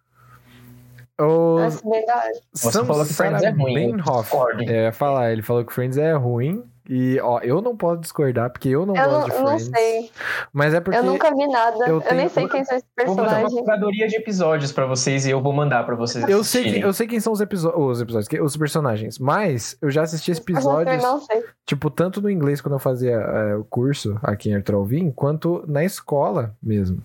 O 1.20 1.56
bem 1.88 2.04
da 2.06 2.16
hora. 2.16 2.32
Você 2.52 2.72
Sam 2.72 2.84
falou 2.84 3.06
que 3.06 3.14
Friends 3.14 3.42
é 3.44 3.50
ruim, 3.50 3.74
Benhoff, 3.96 4.32
é, 4.34 4.68
eu 4.68 4.82
ia 4.86 4.92
falar, 4.92 5.30
ele 5.30 5.42
falou 5.42 5.64
que 5.64 5.72
Friends 5.72 5.96
é 5.96 6.12
ruim. 6.14 6.64
E, 6.88 7.18
ó, 7.20 7.40
eu 7.40 7.62
não 7.62 7.74
posso 7.76 8.00
discordar, 8.02 8.50
porque 8.50 8.68
eu 8.68 8.84
não 8.84 8.94
Eu 8.94 9.04
gosto 9.08 9.18
não, 9.20 9.24
de 9.36 9.40
não 9.42 9.46
Friends. 9.58 9.70
sei. 9.74 10.10
Mas 10.52 10.74
é 10.74 10.80
porque. 10.80 10.98
Eu 10.98 11.04
nunca 11.04 11.34
vi 11.34 11.46
nada. 11.48 11.78
eu 11.88 11.94
Eu, 11.96 12.00
tenho- 12.02 12.16
nem 12.16 12.28
sei 12.28 12.46
quem 12.48 12.62
são 12.64 12.76
esses 12.76 12.88
Vou 13.06 13.06
fazer 13.16 13.20
uma 13.20 13.26
personagens. 13.30 13.60
curadoria 13.62 14.06
de 14.08 14.16
episódios 14.16 14.70
pra 14.72 14.84
vocês 14.86 15.24
e 15.26 15.30
eu 15.30 15.40
vou 15.42 15.52
mandar 15.52 15.84
pra 15.86 15.94
vocês 15.96 16.22
Eu 16.24 16.44
sei, 16.44 16.60
assistirem. 16.60 16.72
quem, 16.74 16.82
eu 16.82 16.92
sei 16.92 17.06
quem 17.06 17.20
são 17.20 17.32
os, 17.32 17.40
episo- 17.40 17.72
os 17.74 18.00
episódios, 18.02 18.28
que- 18.28 18.40
os 18.40 18.56
personagens, 18.56 19.18
mas 19.18 19.76
eu 19.80 19.90
já 19.90 20.02
assisti 20.02 20.30
eu 20.30 20.36
episódios, 20.36 21.02
não 21.02 21.20
sei. 21.22 21.42
tipo, 21.66 21.88
tanto 21.90 22.20
no 22.20 22.28
inglês 22.28 22.60
quando 22.60 22.74
eu 22.74 22.78
fazia 22.78 23.12
é, 23.16 23.56
o 23.56 23.64
curso 23.64 24.18
aqui 24.22 24.50
em 24.50 24.54
Arthur 24.54 24.74
Alvim, 24.74 25.10
quanto 25.10 25.64
na 25.66 25.82
escola 25.84 26.54
mesmo. 26.62 27.02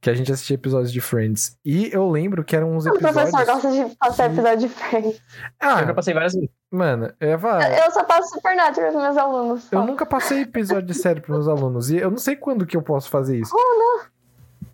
Que 0.00 0.10
a 0.10 0.14
gente 0.14 0.30
assistia 0.30 0.54
episódios 0.54 0.92
de 0.92 1.00
Friends. 1.00 1.56
E 1.64 1.90
eu 1.92 2.08
lembro 2.10 2.44
que 2.44 2.54
eram 2.54 2.70
uns 2.76 2.84
O 2.84 2.90
episódios. 2.90 3.30
professor 3.30 3.46
gosta 3.54 3.70
de 3.72 3.96
passar 3.96 4.26
episódio 4.26 4.58
de 4.58 4.68
Friends. 4.68 5.16
Eu 5.62 5.68
já 5.70 5.90
Ah, 5.90 5.94
passei 5.94 6.12
várias 6.12 6.34
vezes. 6.34 6.50
Mano, 6.70 7.12
falar. 7.40 7.78
Eu 7.78 7.90
só 7.90 8.04
passo 8.04 8.28
Supernatural 8.30 8.90
pros 8.90 9.02
meus 9.02 9.16
alunos. 9.16 9.62
só. 9.64 9.76
Eu 9.76 9.84
nunca 9.84 10.06
passei 10.06 10.42
episódio 10.42 10.86
de 10.86 10.94
série 10.94 11.20
pros 11.20 11.36
meus 11.36 11.48
alunos. 11.48 11.90
E 11.90 11.96
eu 11.96 12.10
não 12.10 12.18
sei 12.18 12.36
quando 12.36 12.66
que 12.66 12.76
eu 12.76 12.82
posso 12.82 13.08
fazer 13.10 13.38
isso. 13.38 13.54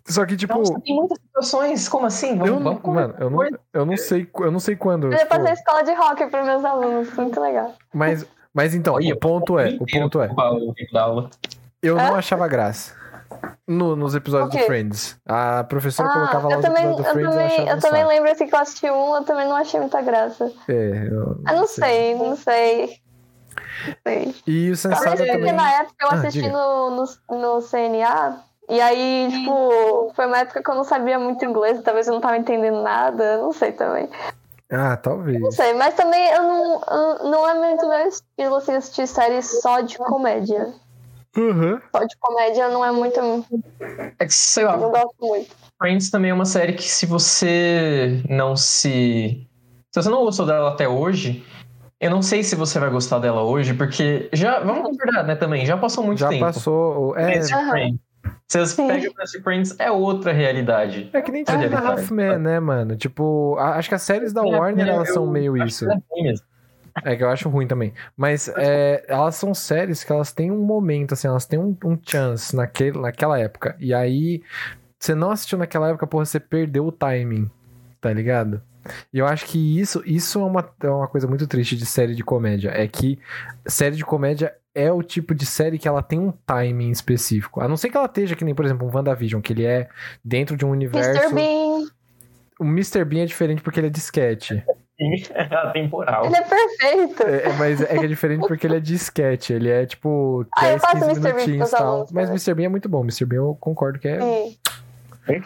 Só 0.05 0.25
que, 0.25 0.35
tipo. 0.35 0.57
Nossa, 0.57 0.79
tem 0.81 0.95
muitas 0.95 1.17
situações, 1.19 1.87
como 1.87 2.05
assim? 2.05 2.37
Vamos, 2.37 2.47
eu 2.47 2.59
não, 2.59 2.75
vamos 2.75 2.93
mano, 2.93 3.15
eu 3.19 3.29
não, 3.29 3.59
eu 3.73 3.85
não 3.85 3.97
sei, 3.97 4.29
eu 4.35 4.51
não 4.51 4.59
sei 4.59 4.75
quando. 4.75 5.11
Eu 5.11 5.17
tipo, 5.17 5.29
passei 5.29 5.53
escola 5.53 5.83
de 5.83 5.93
rock 5.93 6.27
pros 6.27 6.45
meus 6.45 6.65
alunos. 6.65 7.13
Muito 7.13 7.39
legal. 7.39 7.73
mas, 7.93 8.25
mas 8.53 8.75
então, 8.75 8.95
Olha, 8.95 9.13
o 9.13 9.17
ponto 9.17 9.57
é, 9.57 9.77
o 9.79 9.85
ponto 9.85 10.21
é, 10.21 10.29
eu 11.81 11.95
não 11.95 12.15
achava 12.15 12.47
graça. 12.47 13.02
No- 13.67 13.95
nos 13.95 14.15
episódios 14.15 14.53
O 14.53 14.57
do? 14.57 14.65
Friends. 14.65 15.17
A 15.27 15.63
professora 15.63 16.09
colocava 16.09 16.47
lá 16.47 16.53
eu 16.55 16.59
os 16.59 16.65
também, 16.65 16.83
episódios 16.83 17.05
do 17.05 17.09
eu 17.09 17.13
Friends 17.13 17.35
eu 17.35 17.41
também, 17.41 17.67
eu 17.69 17.75
um 17.75 17.79
também 17.79 18.05
lembro 18.07 18.31
assim 18.31 18.47
que 18.47 18.55
eu 18.55 18.59
assisti 18.59 18.89
um, 18.89 19.15
eu 19.15 19.23
também 19.23 19.47
não 19.47 19.55
achei 19.55 19.79
muita 19.79 20.01
graça. 20.01 20.51
É, 20.67 21.07
eu 21.09 21.37
Eu 21.47 21.55
não 21.55 21.67
sei, 21.67 22.15
não 22.15 22.35
sei. 22.35 22.97
Não 23.87 23.95
sei. 24.07 24.35
E 24.47 24.71
o 24.71 24.77
Sensado 24.77 25.17
porque 25.17 25.31
também. 25.31 25.51
na 25.53 25.71
época 25.73 25.95
eu 26.01 26.07
Ah, 26.09 26.13
assisti 26.15 26.41
diga. 26.41 26.53
no, 26.53 26.89
no, 26.91 27.37
no 27.37 27.61
CNA 27.61 28.37
E 28.69 28.79
aí, 28.79 29.27
tipo, 29.29 30.11
foi 30.15 30.25
uma 30.25 30.39
época 30.39 30.63
que 30.63 30.69
eu 30.71 30.75
não 30.75 30.83
sabia 30.83 31.19
muito 31.19 31.43
inglês, 31.43 31.81
talvez 31.83 32.07
eu 32.07 32.13
não 32.13 32.21
tava 32.21 32.37
entendendo 32.37 32.81
nada, 32.81 33.37
não 33.37 33.51
sei 33.51 33.71
também. 33.73 34.09
Ah, 34.71 34.95
talvez. 34.97 35.39
Não 35.39 35.51
sei, 35.51 35.73
mas 35.73 35.93
também 35.93 36.29
eu 36.31 36.41
não, 36.43 36.81
eu- 36.81 37.29
não 37.29 37.47
é 37.47 37.53
muito 37.53 37.87
meu 37.87 38.07
estilo 38.07 38.55
assim, 38.55 38.73
assistir 38.73 39.05
séries 39.07 39.61
só 39.61 39.81
de 39.81 39.97
comédia. 39.97 40.73
Uhum. 41.35 41.79
Só 41.95 42.03
de 42.03 42.15
comédia 42.19 42.69
não 42.69 42.85
é 42.85 42.91
muito. 42.91 43.19
É 44.19 44.25
que, 44.25 44.33
sei 44.33 44.65
lá, 44.65 44.77
não 44.77 44.91
gosto 44.91 45.15
muito. 45.21 45.49
Friends 45.81 46.09
também 46.09 46.31
é 46.31 46.33
uma 46.33 46.45
série 46.45 46.73
que 46.73 46.83
se 46.83 47.05
você 47.05 48.21
não 48.29 48.55
se. 48.55 49.47
Se 49.91 50.01
você 50.01 50.09
não 50.09 50.23
gostou 50.23 50.45
dela 50.45 50.69
até 50.71 50.87
hoje, 50.87 51.43
eu 51.99 52.09
não 52.11 52.21
sei 52.21 52.43
se 52.43 52.55
você 52.55 52.79
vai 52.79 52.89
gostar 52.89 53.19
dela 53.19 53.43
hoje, 53.43 53.73
porque 53.73 54.29
já. 54.33 54.59
Vamos 54.59 54.83
concordar, 54.83 55.23
né, 55.25 55.35
também, 55.35 55.65
já 55.65 55.75
passou 55.77 56.03
muito 56.03 56.19
Já 56.19 56.29
tempo. 56.29 56.45
passou. 56.45 57.09
o- 57.11 57.15
É, 57.17 57.25
Friends 57.25 57.51
Aham. 57.51 57.69
Friends. 57.71 57.99
Se 58.47 58.59
você 58.59 58.75
Sim. 58.75 58.87
pega 58.87 59.09
Friends 59.43 59.75
é 59.79 59.91
outra 59.91 60.31
realidade. 60.31 61.09
é 61.11 61.21
que 61.21 61.31
nem 61.31 61.41
É 61.41 61.45
tipo 61.45 61.57
na 61.57 61.61
realidade. 61.61 61.87
Half-Man, 62.01 62.37
né, 62.37 62.59
mano? 62.59 62.95
Tipo, 62.95 63.55
a- 63.59 63.75
acho 63.75 63.89
que 63.89 63.95
as 63.95 64.01
séries 64.03 64.31
da 64.31 64.41
É, 64.41 64.45
Warner, 64.45 64.87
é, 64.87 64.89
elas 64.91 65.09
eu 65.09 65.13
são 65.15 65.27
meio 65.27 65.57
isso. 65.57 65.85
é 65.89 65.99
mesmo. 66.21 66.45
É 67.03 67.15
que 67.15 67.23
eu 67.23 67.29
acho 67.29 67.49
ruim 67.49 67.67
também. 67.67 67.93
Mas 68.15 68.47
é, 68.49 69.03
elas 69.07 69.35
são 69.35 69.53
séries 69.53 70.03
que 70.03 70.11
elas 70.11 70.31
têm 70.31 70.51
um 70.51 70.63
momento, 70.63 71.13
assim, 71.13 71.27
elas 71.27 71.45
têm 71.45 71.59
um, 71.59 71.75
um 71.83 71.97
chance 72.01 72.55
naquele, 72.55 72.99
naquela 72.99 73.39
época. 73.39 73.75
E 73.79 73.93
aí, 73.93 74.43
você 74.99 75.15
não 75.15 75.31
assistiu 75.31 75.57
naquela 75.57 75.89
época, 75.89 76.05
porra, 76.05 76.25
você 76.25 76.39
perdeu 76.39 76.85
o 76.85 76.91
timing, 76.91 77.49
tá 77.99 78.13
ligado? 78.13 78.61
E 79.11 79.19
eu 79.19 79.25
acho 79.25 79.45
que 79.45 79.79
isso, 79.79 80.03
isso 80.05 80.39
é, 80.39 80.43
uma, 80.43 80.69
é 80.81 80.89
uma 80.89 81.07
coisa 81.07 81.27
muito 81.27 81.47
triste 81.47 81.75
de 81.75 81.85
série 81.85 82.15
de 82.15 82.23
comédia. 82.23 82.69
É 82.69 82.87
que 82.87 83.17
série 83.65 83.95
de 83.95 84.03
comédia 84.03 84.53
é 84.75 84.91
o 84.91 85.01
tipo 85.01 85.33
de 85.33 85.45
série 85.45 85.77
que 85.77 85.87
ela 85.87 86.01
tem 86.01 86.19
um 86.19 86.31
timing 86.45 86.89
específico. 86.89 87.61
A 87.61 87.67
não 87.67 87.77
ser 87.77 87.89
que 87.89 87.97
ela 87.97 88.07
esteja 88.07 88.35
que 88.35 88.43
nem, 88.43 88.55
por 88.55 88.65
exemplo, 88.65 88.87
um 88.87 88.93
WandaVision, 88.93 89.41
que 89.41 89.53
ele 89.53 89.65
é 89.65 89.87
dentro 90.23 90.57
de 90.57 90.65
um 90.65 90.69
universo. 90.69 91.09
Mr. 91.09 91.33
Bean, 91.33 91.91
O 92.59 92.63
Mr. 92.65 93.05
Bean 93.05 93.23
é 93.23 93.25
diferente 93.25 93.61
porque 93.61 93.79
ele 93.79 93.87
é 93.87 93.89
de 93.89 93.99
É 94.99 95.41
atemporal. 95.55 96.25
ele 96.27 96.35
é 96.35 96.41
perfeito. 96.41 97.23
É, 97.23 97.49
é, 97.49 97.53
mas 97.53 97.81
é 97.81 97.97
que 97.97 98.05
é 98.05 98.07
diferente 98.07 98.47
porque 98.47 98.67
ele 98.67 98.77
é 98.77 98.79
de 98.79 98.93
sketch. 98.95 99.49
Ele 99.49 99.69
é 99.69 99.85
tipo 99.85 100.45
Ah, 100.55 100.65
eu 100.65 100.69
10, 100.79 100.81
faço 100.81 100.95
15 100.95 101.05
Mr. 101.19 101.33
Bean 101.33 101.65
e 101.65 101.69
tal. 101.69 101.97
Mas 101.99 102.07
também. 102.09 102.25
Mr. 102.29 102.53
Bean 102.53 102.65
é 102.65 102.69
muito 102.69 102.87
bom. 102.89 103.01
Mr. 103.01 103.25
Bean 103.25 103.37
eu 103.39 103.57
concordo 103.59 103.97
que 103.99 104.07
é 104.07 104.19
Sim. 104.19 104.57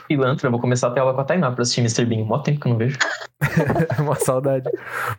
Pilantra, 0.07 0.47
eu 0.47 0.51
vou 0.51 0.59
começar 0.59 0.87
a 0.87 0.91
ter 0.91 0.99
aula 0.99 1.13
com 1.13 1.21
a 1.21 1.23
Tainá 1.23 1.51
pra 1.51 1.61
assistir 1.61 1.81
Mr. 1.81 2.03
Bean. 2.05 2.25
Mó 2.25 2.39
tempo 2.39 2.59
que 2.59 2.67
eu 2.67 2.71
não 2.71 2.77
vejo. 2.77 2.97
uma 3.99 4.15
saudade. 4.15 4.69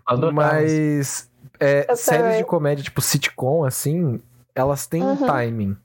Adorava. 0.04 0.32
Mas 0.54 1.30
é, 1.60 1.94
séries 1.94 2.38
de 2.38 2.44
comédia, 2.44 2.82
tipo 2.84 3.00
sitcom, 3.00 3.64
assim, 3.64 4.20
elas 4.54 4.86
têm 4.86 5.02
um 5.02 5.10
Uhum. 5.12 5.26
timing. 5.26 5.76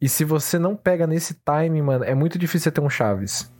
E 0.00 0.08
se 0.08 0.24
você 0.24 0.58
não 0.58 0.76
pega 0.76 1.06
nesse 1.06 1.34
timing, 1.34 1.80
mano, 1.82 2.04
é 2.04 2.14
muito 2.14 2.38
difícil 2.38 2.64
você 2.64 2.70
ter 2.72 2.80
um 2.80 2.90
Chaves. 2.90 3.50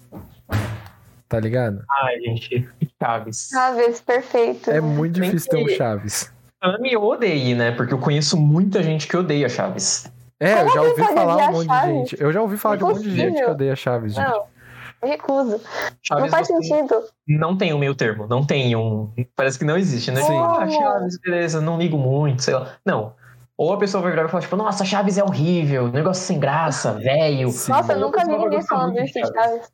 Tá 1.35 1.41
ligado? 1.41 1.83
Ai, 1.91 2.21
gente. 2.21 2.69
Chaves. 3.03 3.49
Chaves, 3.53 4.01
perfeito. 4.01 4.71
É 4.71 4.81
muito 4.81 5.19
Nem 5.19 5.31
difícil 5.31 5.51
ter 5.51 5.65
um 5.65 5.69
Chaves. 5.77 6.33
Ame 6.63 6.97
ou 6.97 7.11
odeie, 7.13 7.57
né? 7.57 7.73
Porque 7.73 7.93
eu 7.93 7.99
conheço 7.99 8.37
muita 8.37 8.85
gente 8.85 9.09
que 9.09 9.17
odeia 9.17 9.49
Chaves. 9.49 10.07
É, 10.39 10.53
eu 10.53 10.57
Como 10.59 10.71
já 10.75 10.79
alguém 10.81 10.93
ouvi 11.05 11.15
falar 11.15 11.37
um 11.37 11.53
monte 11.53 11.59
de 11.61 11.67
Chaves? 11.67 11.95
gente. 12.11 12.23
Eu 12.23 12.33
já 12.33 12.41
ouvi 12.41 12.57
falar 12.57 12.77
de 12.77 12.85
um 12.85 12.89
monte 12.89 13.03
de 13.03 13.11
gente 13.11 13.17
que 13.17 13.27
Impossível. 13.31 13.51
odeia 13.51 13.75
Chaves, 13.77 14.15
gente. 14.15 14.29
Não, 14.29 14.45
eu 15.03 15.09
recuso. 15.09 15.61
Chaves 16.03 16.23
não 16.25 16.31
faz 16.31 16.47
você- 16.47 16.63
sentido. 16.63 17.03
não 17.27 17.57
tem 17.59 17.75
um 17.75 17.79
meio 17.79 17.97
termo, 17.97 18.29
não 18.29 18.47
tem 18.47 18.77
um. 18.77 19.11
Parece 19.35 19.59
que 19.59 19.65
não 19.65 19.77
existe, 19.77 20.13
né? 20.13 20.21
Sim. 20.21 20.29
Tipo, 20.29 20.39
ah, 20.39 20.69
Chaves, 20.71 21.19
beleza, 21.19 21.61
não 21.61 21.77
ligo 21.79 21.99
muito, 21.99 22.43
sei 22.45 22.55
lá. 22.55 22.69
Não. 22.87 23.13
Ou 23.59 23.73
a 23.73 23.77
pessoa 23.79 24.01
vai 24.03 24.13
virar 24.13 24.25
e 24.25 24.29
falar, 24.29 24.43
tipo, 24.43 24.55
nossa, 24.57 24.85
Chaves 24.85 25.19
é 25.19 25.25
horrível, 25.25 25.89
negócio 25.89 26.23
sem 26.25 26.39
graça, 26.39 26.93
velho. 26.93 27.49
Nossa, 27.69 27.93
eu 27.93 27.99
nunca 28.01 28.25
vi 28.25 28.37
ninguém 28.39 28.63
falando 28.63 28.95
de 28.95 29.05
isso 29.05 29.21
de 29.21 29.27
Chaves. 29.33 29.69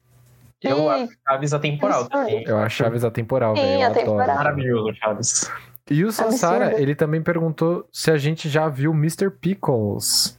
Eu 0.62 0.76
Sim. 0.76 0.88
acho 0.90 1.12
Chaves 1.28 1.52
atemporal 1.54 2.00
Absurdo. 2.02 2.12
também. 2.26 2.44
Eu 2.46 2.58
acho 2.58 2.76
Chaves 2.76 3.04
atemporal, 3.04 3.56
Sim, 3.56 3.62
velho. 3.62 3.80
Eu 3.82 3.86
atemporal. 3.88 4.20
adoro. 4.20 4.38
Maravilhoso, 4.38 4.94
Chaves. 4.96 5.50
E 5.90 6.04
o 6.04 6.12
Sansara, 6.12 6.80
ele 6.80 6.94
também 6.94 7.22
perguntou 7.22 7.88
se 7.92 8.10
a 8.10 8.16
gente 8.16 8.48
já 8.48 8.68
viu 8.68 8.92
Mr. 8.92 9.30
Pickles. 9.30 10.38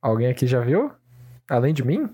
Alguém 0.00 0.28
aqui 0.28 0.46
já 0.46 0.60
viu? 0.60 0.92
Além 1.50 1.72
de 1.74 1.84
mim? 1.84 2.08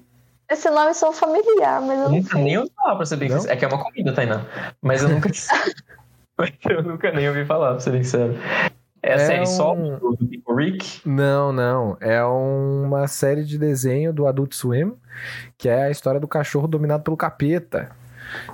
Esse 0.51 0.71
nome 0.71 0.95
sou 0.95 1.13
familiar, 1.13 1.81
mas 1.83 1.99
eu 1.99 2.05
Eu 2.05 2.11
não 2.11 2.17
nunca 2.19 2.33
sei. 2.35 2.43
nem 2.45 2.59
ouvi 2.59 2.71
falar, 2.75 2.97
pra 2.97 3.05
ser 3.05 3.17
bem 3.17 3.29
sincero. 3.29 3.53
É 3.53 3.57
que 3.57 3.65
é 3.65 3.69
uma 3.69 3.85
comida, 3.85 4.13
Tainá. 4.15 4.47
Mas 4.81 5.03
eu 5.03 5.09
nunca. 5.11 5.29
Eu 6.71 6.83
nunca 6.85 7.11
nem 7.11 7.29
ouvi 7.29 7.45
falar, 7.45 7.73
pra 7.73 7.81
ser 7.81 7.91
bem 7.91 8.05
sincero. 8.05 8.35
É 9.09 9.13
a 9.13 9.17
É 9.17 9.19
série 9.27 9.41
um- 9.43 9.47
solo 9.47 9.97
do 10.17 10.27
Pico 10.27 10.55
Rick. 10.55 11.01
Não, 11.09 11.53
não. 11.53 11.97
É 12.01 12.23
uma 12.25 13.07
série 13.07 13.45
de 13.45 13.57
desenho 13.59 14.13
do 14.13 14.27
Adult 14.27 14.53
Swim, 14.55 14.95
que 15.57 15.69
é 15.69 15.85
a 15.85 15.91
história 15.91 16.21
do 16.21 16.29
cachorro 16.29 16.69
dominado 16.69 17.03
pelo 17.03 17.17
capeta. 17.17 17.91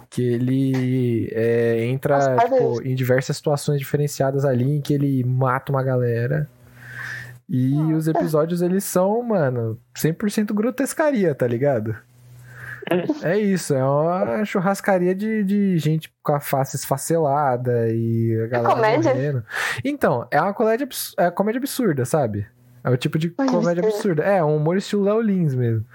Que 0.08 0.22
ele 0.22 1.28
é, 1.32 1.84
entra 1.86 2.36
tipo, 2.38 2.80
em 2.82 2.94
diversas 2.94 3.36
situações 3.36 3.80
diferenciadas 3.80 4.44
ali, 4.44 4.76
em 4.76 4.80
que 4.80 4.94
ele 4.94 5.24
mata 5.24 5.72
uma 5.72 5.82
galera. 5.82 6.48
E 7.48 7.74
os 7.92 8.06
episódios, 8.08 8.62
eles 8.62 8.84
são, 8.84 9.20
mano, 9.22 9.78
100% 9.98 10.54
grotescaria, 10.54 11.34
tá 11.34 11.46
ligado? 11.46 11.94
É 13.22 13.38
isso, 13.38 13.74
é 13.74 13.84
uma 13.84 14.44
churrascaria 14.44 15.14
de, 15.14 15.42
de 15.42 15.78
gente 15.78 16.12
com 16.22 16.34
a 16.34 16.40
face 16.40 16.76
esfacelada 16.76 17.88
e 17.90 18.38
a 18.44 18.46
galera 18.46 18.74
comédia? 18.74 19.14
morrendo. 19.14 19.44
Então, 19.84 20.26
é 20.30 20.40
uma 20.40 20.52
comédia, 20.52 20.88
é 21.18 21.30
comédia 21.30 21.58
absurda, 21.58 22.04
sabe? 22.04 22.46
É 22.84 22.90
o 22.90 22.96
tipo 22.98 23.18
de 23.18 23.30
Comédia 23.30 23.82
absurda. 23.82 24.22
É, 24.22 24.44
um 24.44 24.56
humor 24.56 24.76
estilo 24.76 25.04
Léo 25.04 25.22
Lins 25.22 25.54
mesmo. 25.54 25.86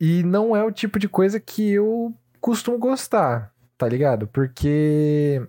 E 0.00 0.22
não 0.22 0.54
é 0.54 0.62
o 0.62 0.70
tipo 0.70 0.96
de 0.96 1.08
coisa 1.08 1.40
que 1.40 1.72
eu 1.72 2.14
costumo 2.40 2.78
gostar, 2.78 3.52
tá 3.76 3.88
ligado? 3.88 4.28
Porque 4.28 5.42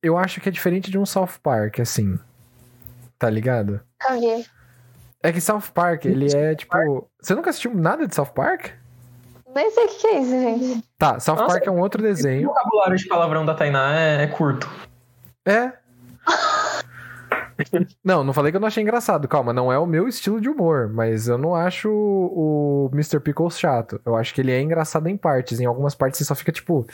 eu 0.00 0.16
acho 0.16 0.40
que 0.40 0.48
é 0.48 0.52
diferente 0.52 0.92
de 0.92 0.98
um 0.98 1.04
South 1.04 1.40
Park, 1.42 1.80
assim. 1.80 2.16
Tá 3.18 3.28
ligado? 3.28 3.80
Vi. 4.12 4.46
É 5.22 5.32
que 5.32 5.40
South 5.40 5.72
Park, 5.74 6.04
ele 6.04 6.32
é 6.34 6.54
tipo. 6.54 7.10
Você 7.20 7.34
nunca 7.34 7.50
assistiu 7.50 7.74
nada 7.74 8.06
de 8.06 8.14
South 8.14 8.32
Park? 8.32 8.70
Nem 9.54 9.70
sei 9.70 9.84
o 9.84 9.88
que 9.88 10.06
é 10.06 10.20
isso, 10.20 10.30
gente. 10.30 10.84
Tá, 10.96 11.18
South 11.18 11.36
Nossa. 11.36 11.54
Park 11.54 11.66
é 11.66 11.70
um 11.70 11.80
outro 11.80 12.00
O 12.00 12.04
desenho. 12.04 12.48
vocabulário 12.48 12.96
de 12.96 13.06
palavrão 13.06 13.44
da 13.44 13.54
Tainá 13.54 13.98
é, 13.98 14.22
é 14.24 14.26
curto. 14.26 14.68
É. 15.44 15.72
Não, 18.02 18.24
não 18.24 18.32
falei 18.32 18.50
que 18.50 18.56
eu 18.56 18.60
não 18.60 18.68
achei 18.68 18.82
engraçado. 18.82 19.28
Calma, 19.28 19.52
não 19.52 19.70
é 19.70 19.78
o 19.78 19.84
meu 19.84 20.08
estilo 20.08 20.40
de 20.40 20.48
humor, 20.48 20.88
mas 20.88 21.28
eu 21.28 21.36
não 21.36 21.54
acho 21.54 21.90
o 21.90 22.88
Mr. 22.90 23.20
Pickles 23.20 23.58
chato. 23.58 24.00
Eu 24.02 24.16
acho 24.16 24.32
que 24.32 24.40
ele 24.40 24.50
é 24.50 24.62
engraçado 24.62 25.06
em 25.08 25.16
partes. 25.16 25.60
Em 25.60 25.66
algumas 25.66 25.94
partes 25.94 26.16
você 26.18 26.24
só 26.24 26.34
fica 26.34 26.50
tipo. 26.50 26.86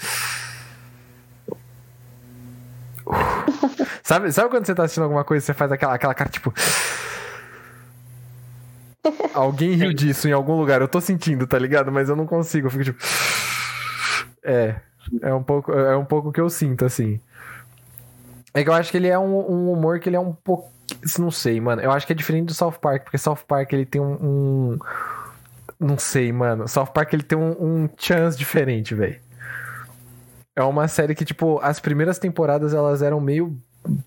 sabe, 4.02 4.32
sabe 4.32 4.50
quando 4.50 4.66
você 4.66 4.74
tá 4.74 4.82
assistindo 4.82 5.04
alguma 5.04 5.22
coisa 5.22 5.44
e 5.44 5.46
você 5.46 5.54
faz 5.54 5.70
aquela, 5.70 5.94
aquela 5.94 6.14
cara 6.14 6.30
tipo. 6.30 6.52
Alguém 9.34 9.72
riu 9.74 9.92
disso 9.92 10.28
em 10.28 10.32
algum 10.32 10.56
lugar. 10.56 10.80
Eu 10.80 10.88
tô 10.88 11.00
sentindo, 11.00 11.46
tá 11.46 11.58
ligado? 11.58 11.90
Mas 11.92 12.08
eu 12.08 12.16
não 12.16 12.26
consigo. 12.26 12.66
Eu 12.66 12.70
fico 12.70 12.84
tipo. 12.84 12.98
É. 14.42 14.76
É 15.22 15.32
um 15.34 15.42
pouco, 15.42 15.72
é 15.72 15.96
um 15.96 16.04
pouco 16.04 16.32
que 16.32 16.40
eu 16.40 16.48
sinto, 16.48 16.84
assim. 16.84 17.20
É 18.54 18.62
que 18.62 18.68
eu 18.68 18.72
acho 18.74 18.90
que 18.90 18.96
ele 18.96 19.08
é 19.08 19.18
um, 19.18 19.38
um 19.50 19.72
humor 19.72 19.98
que 20.00 20.08
ele 20.08 20.16
é 20.16 20.20
um 20.20 20.32
pouco. 20.32 20.70
Não 21.18 21.30
sei, 21.30 21.60
mano. 21.60 21.82
Eu 21.82 21.90
acho 21.92 22.06
que 22.06 22.12
é 22.12 22.16
diferente 22.16 22.46
do 22.46 22.54
South 22.54 22.74
Park, 22.80 23.04
porque 23.04 23.18
South 23.18 23.38
Park 23.46 23.72
ele 23.72 23.84
tem 23.86 24.00
um. 24.00 24.12
um- 24.14 24.78
Não 25.78 25.98
sei, 25.98 26.32
mano. 26.32 26.66
South 26.68 26.86
Park 26.94 27.12
ele 27.12 27.22
tem 27.22 27.36
um, 27.38 27.50
um 27.84 27.88
chance 27.98 28.36
diferente, 28.38 28.94
velho. 28.94 29.20
É 30.54 30.62
uma 30.62 30.88
série 30.88 31.14
que, 31.14 31.24
tipo, 31.24 31.58
as 31.62 31.78
primeiras 31.80 32.18
temporadas 32.18 32.72
elas 32.72 33.02
eram 33.02 33.20
meio 33.20 33.56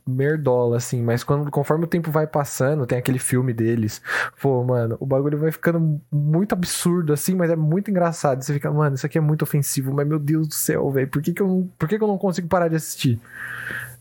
merdola, 0.08 0.78
assim, 0.78 1.02
mas 1.02 1.24
quando, 1.24 1.50
conforme 1.52 1.86
o 1.86 1.88
tempo 1.88 2.12
vai 2.12 2.28
passando, 2.28 2.86
tem 2.86 2.98
aquele 2.98 3.20
filme 3.20 3.54
deles. 3.54 4.02
Pô, 4.42 4.64
mano, 4.64 4.98
o 5.00 5.06
bagulho 5.06 5.38
vai 5.38 5.52
ficando 5.52 6.00
muito 6.12 6.54
absurdo, 6.54 7.14
assim, 7.14 7.36
mas 7.36 7.50
é 7.52 7.56
muito 7.56 7.90
engraçado. 7.92 8.42
Você 8.44 8.54
fica, 8.54 8.72
mano, 8.72 8.96
isso 8.96 9.06
aqui 9.06 9.18
é 9.18 9.22
muito 9.22 9.44
ofensivo, 9.44 9.94
mas 9.94 10.08
meu 10.08 10.20
Deus 10.20 10.48
do 10.48 10.54
céu, 10.54 10.90
velho, 10.92 11.08
por 11.08 11.22
que, 11.22 11.34
que, 11.34 11.42
eu, 11.42 11.48
não- 11.48 11.70
por 11.78 11.88
que, 11.90 11.98
que 11.98 12.04
eu 12.04 12.08
não 12.08 12.18
consigo 12.18 12.48
parar 12.48 12.68
de 12.68 12.76
assistir? 12.76 13.20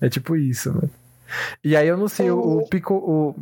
É 0.01 0.09
tipo 0.09 0.37
isso, 0.37 0.73
mano. 0.73 0.91
E 1.63 1.77
aí 1.77 1.87
eu 1.89 1.97
não 1.97 2.09
sei, 2.09 2.31
o, 2.31 2.39
o 2.39 2.69
Pico. 2.69 2.95
O 2.95 3.35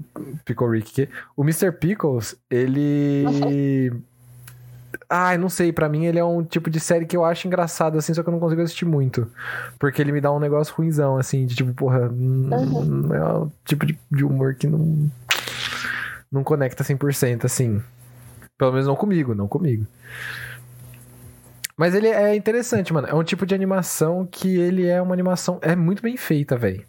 Pico 0.44 0.68
Rick, 0.70 1.08
o 1.36 1.42
Mr. 1.44 1.72
Pickles, 1.72 2.36
ele. 2.50 3.92
Ai, 5.08 5.38
não 5.38 5.48
sei, 5.48 5.72
pra 5.72 5.88
mim 5.88 6.04
ele 6.04 6.18
é 6.18 6.24
um 6.24 6.42
tipo 6.42 6.68
de 6.68 6.80
série 6.80 7.06
que 7.06 7.16
eu 7.16 7.24
acho 7.24 7.46
engraçado, 7.46 7.96
assim, 7.96 8.12
só 8.12 8.22
que 8.22 8.28
eu 8.28 8.32
não 8.32 8.40
consigo 8.40 8.60
assistir 8.62 8.84
muito. 8.84 9.30
Porque 9.78 10.02
ele 10.02 10.10
me 10.10 10.20
dá 10.20 10.32
um 10.32 10.40
negócio 10.40 10.74
ruimzão, 10.74 11.16
assim, 11.16 11.46
de 11.46 11.54
tipo, 11.54 11.72
porra, 11.72 12.08
não 12.08 13.14
é 13.14 13.34
o 13.34 13.52
tipo 13.64 13.86
de, 13.86 13.98
de 14.10 14.24
humor 14.24 14.54
que 14.54 14.66
não. 14.66 15.10
Não 16.30 16.42
conecta 16.42 16.82
100%, 16.82 17.44
assim. 17.44 17.80
Pelo 18.58 18.72
menos 18.72 18.86
não 18.88 18.96
comigo, 18.96 19.32
não 19.32 19.46
comigo. 19.46 19.86
Mas 21.76 21.94
ele 21.94 22.08
é 22.08 22.34
interessante, 22.34 22.92
mano. 22.92 23.06
É 23.06 23.14
um 23.14 23.22
tipo 23.22 23.46
de 23.46 23.54
animação 23.54 24.26
que 24.28 24.58
ele 24.58 24.86
é 24.86 25.00
uma 25.00 25.12
animação. 25.12 25.58
É 25.62 25.76
muito 25.76 26.02
bem 26.02 26.16
feita, 26.16 26.56
velho. 26.56 26.84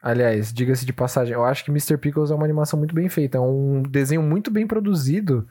Aliás, 0.00 0.52
diga-se 0.52 0.86
de 0.86 0.92
passagem, 0.92 1.34
eu 1.34 1.44
acho 1.44 1.64
que 1.64 1.70
Mr. 1.72 1.96
Pickles 1.96 2.30
é 2.30 2.34
uma 2.34 2.44
animação 2.44 2.78
muito 2.78 2.94
bem 2.94 3.08
feita. 3.08 3.38
É 3.38 3.40
um 3.40 3.82
desenho 3.82 4.22
muito 4.22 4.50
bem 4.50 4.66
produzido 4.66 5.48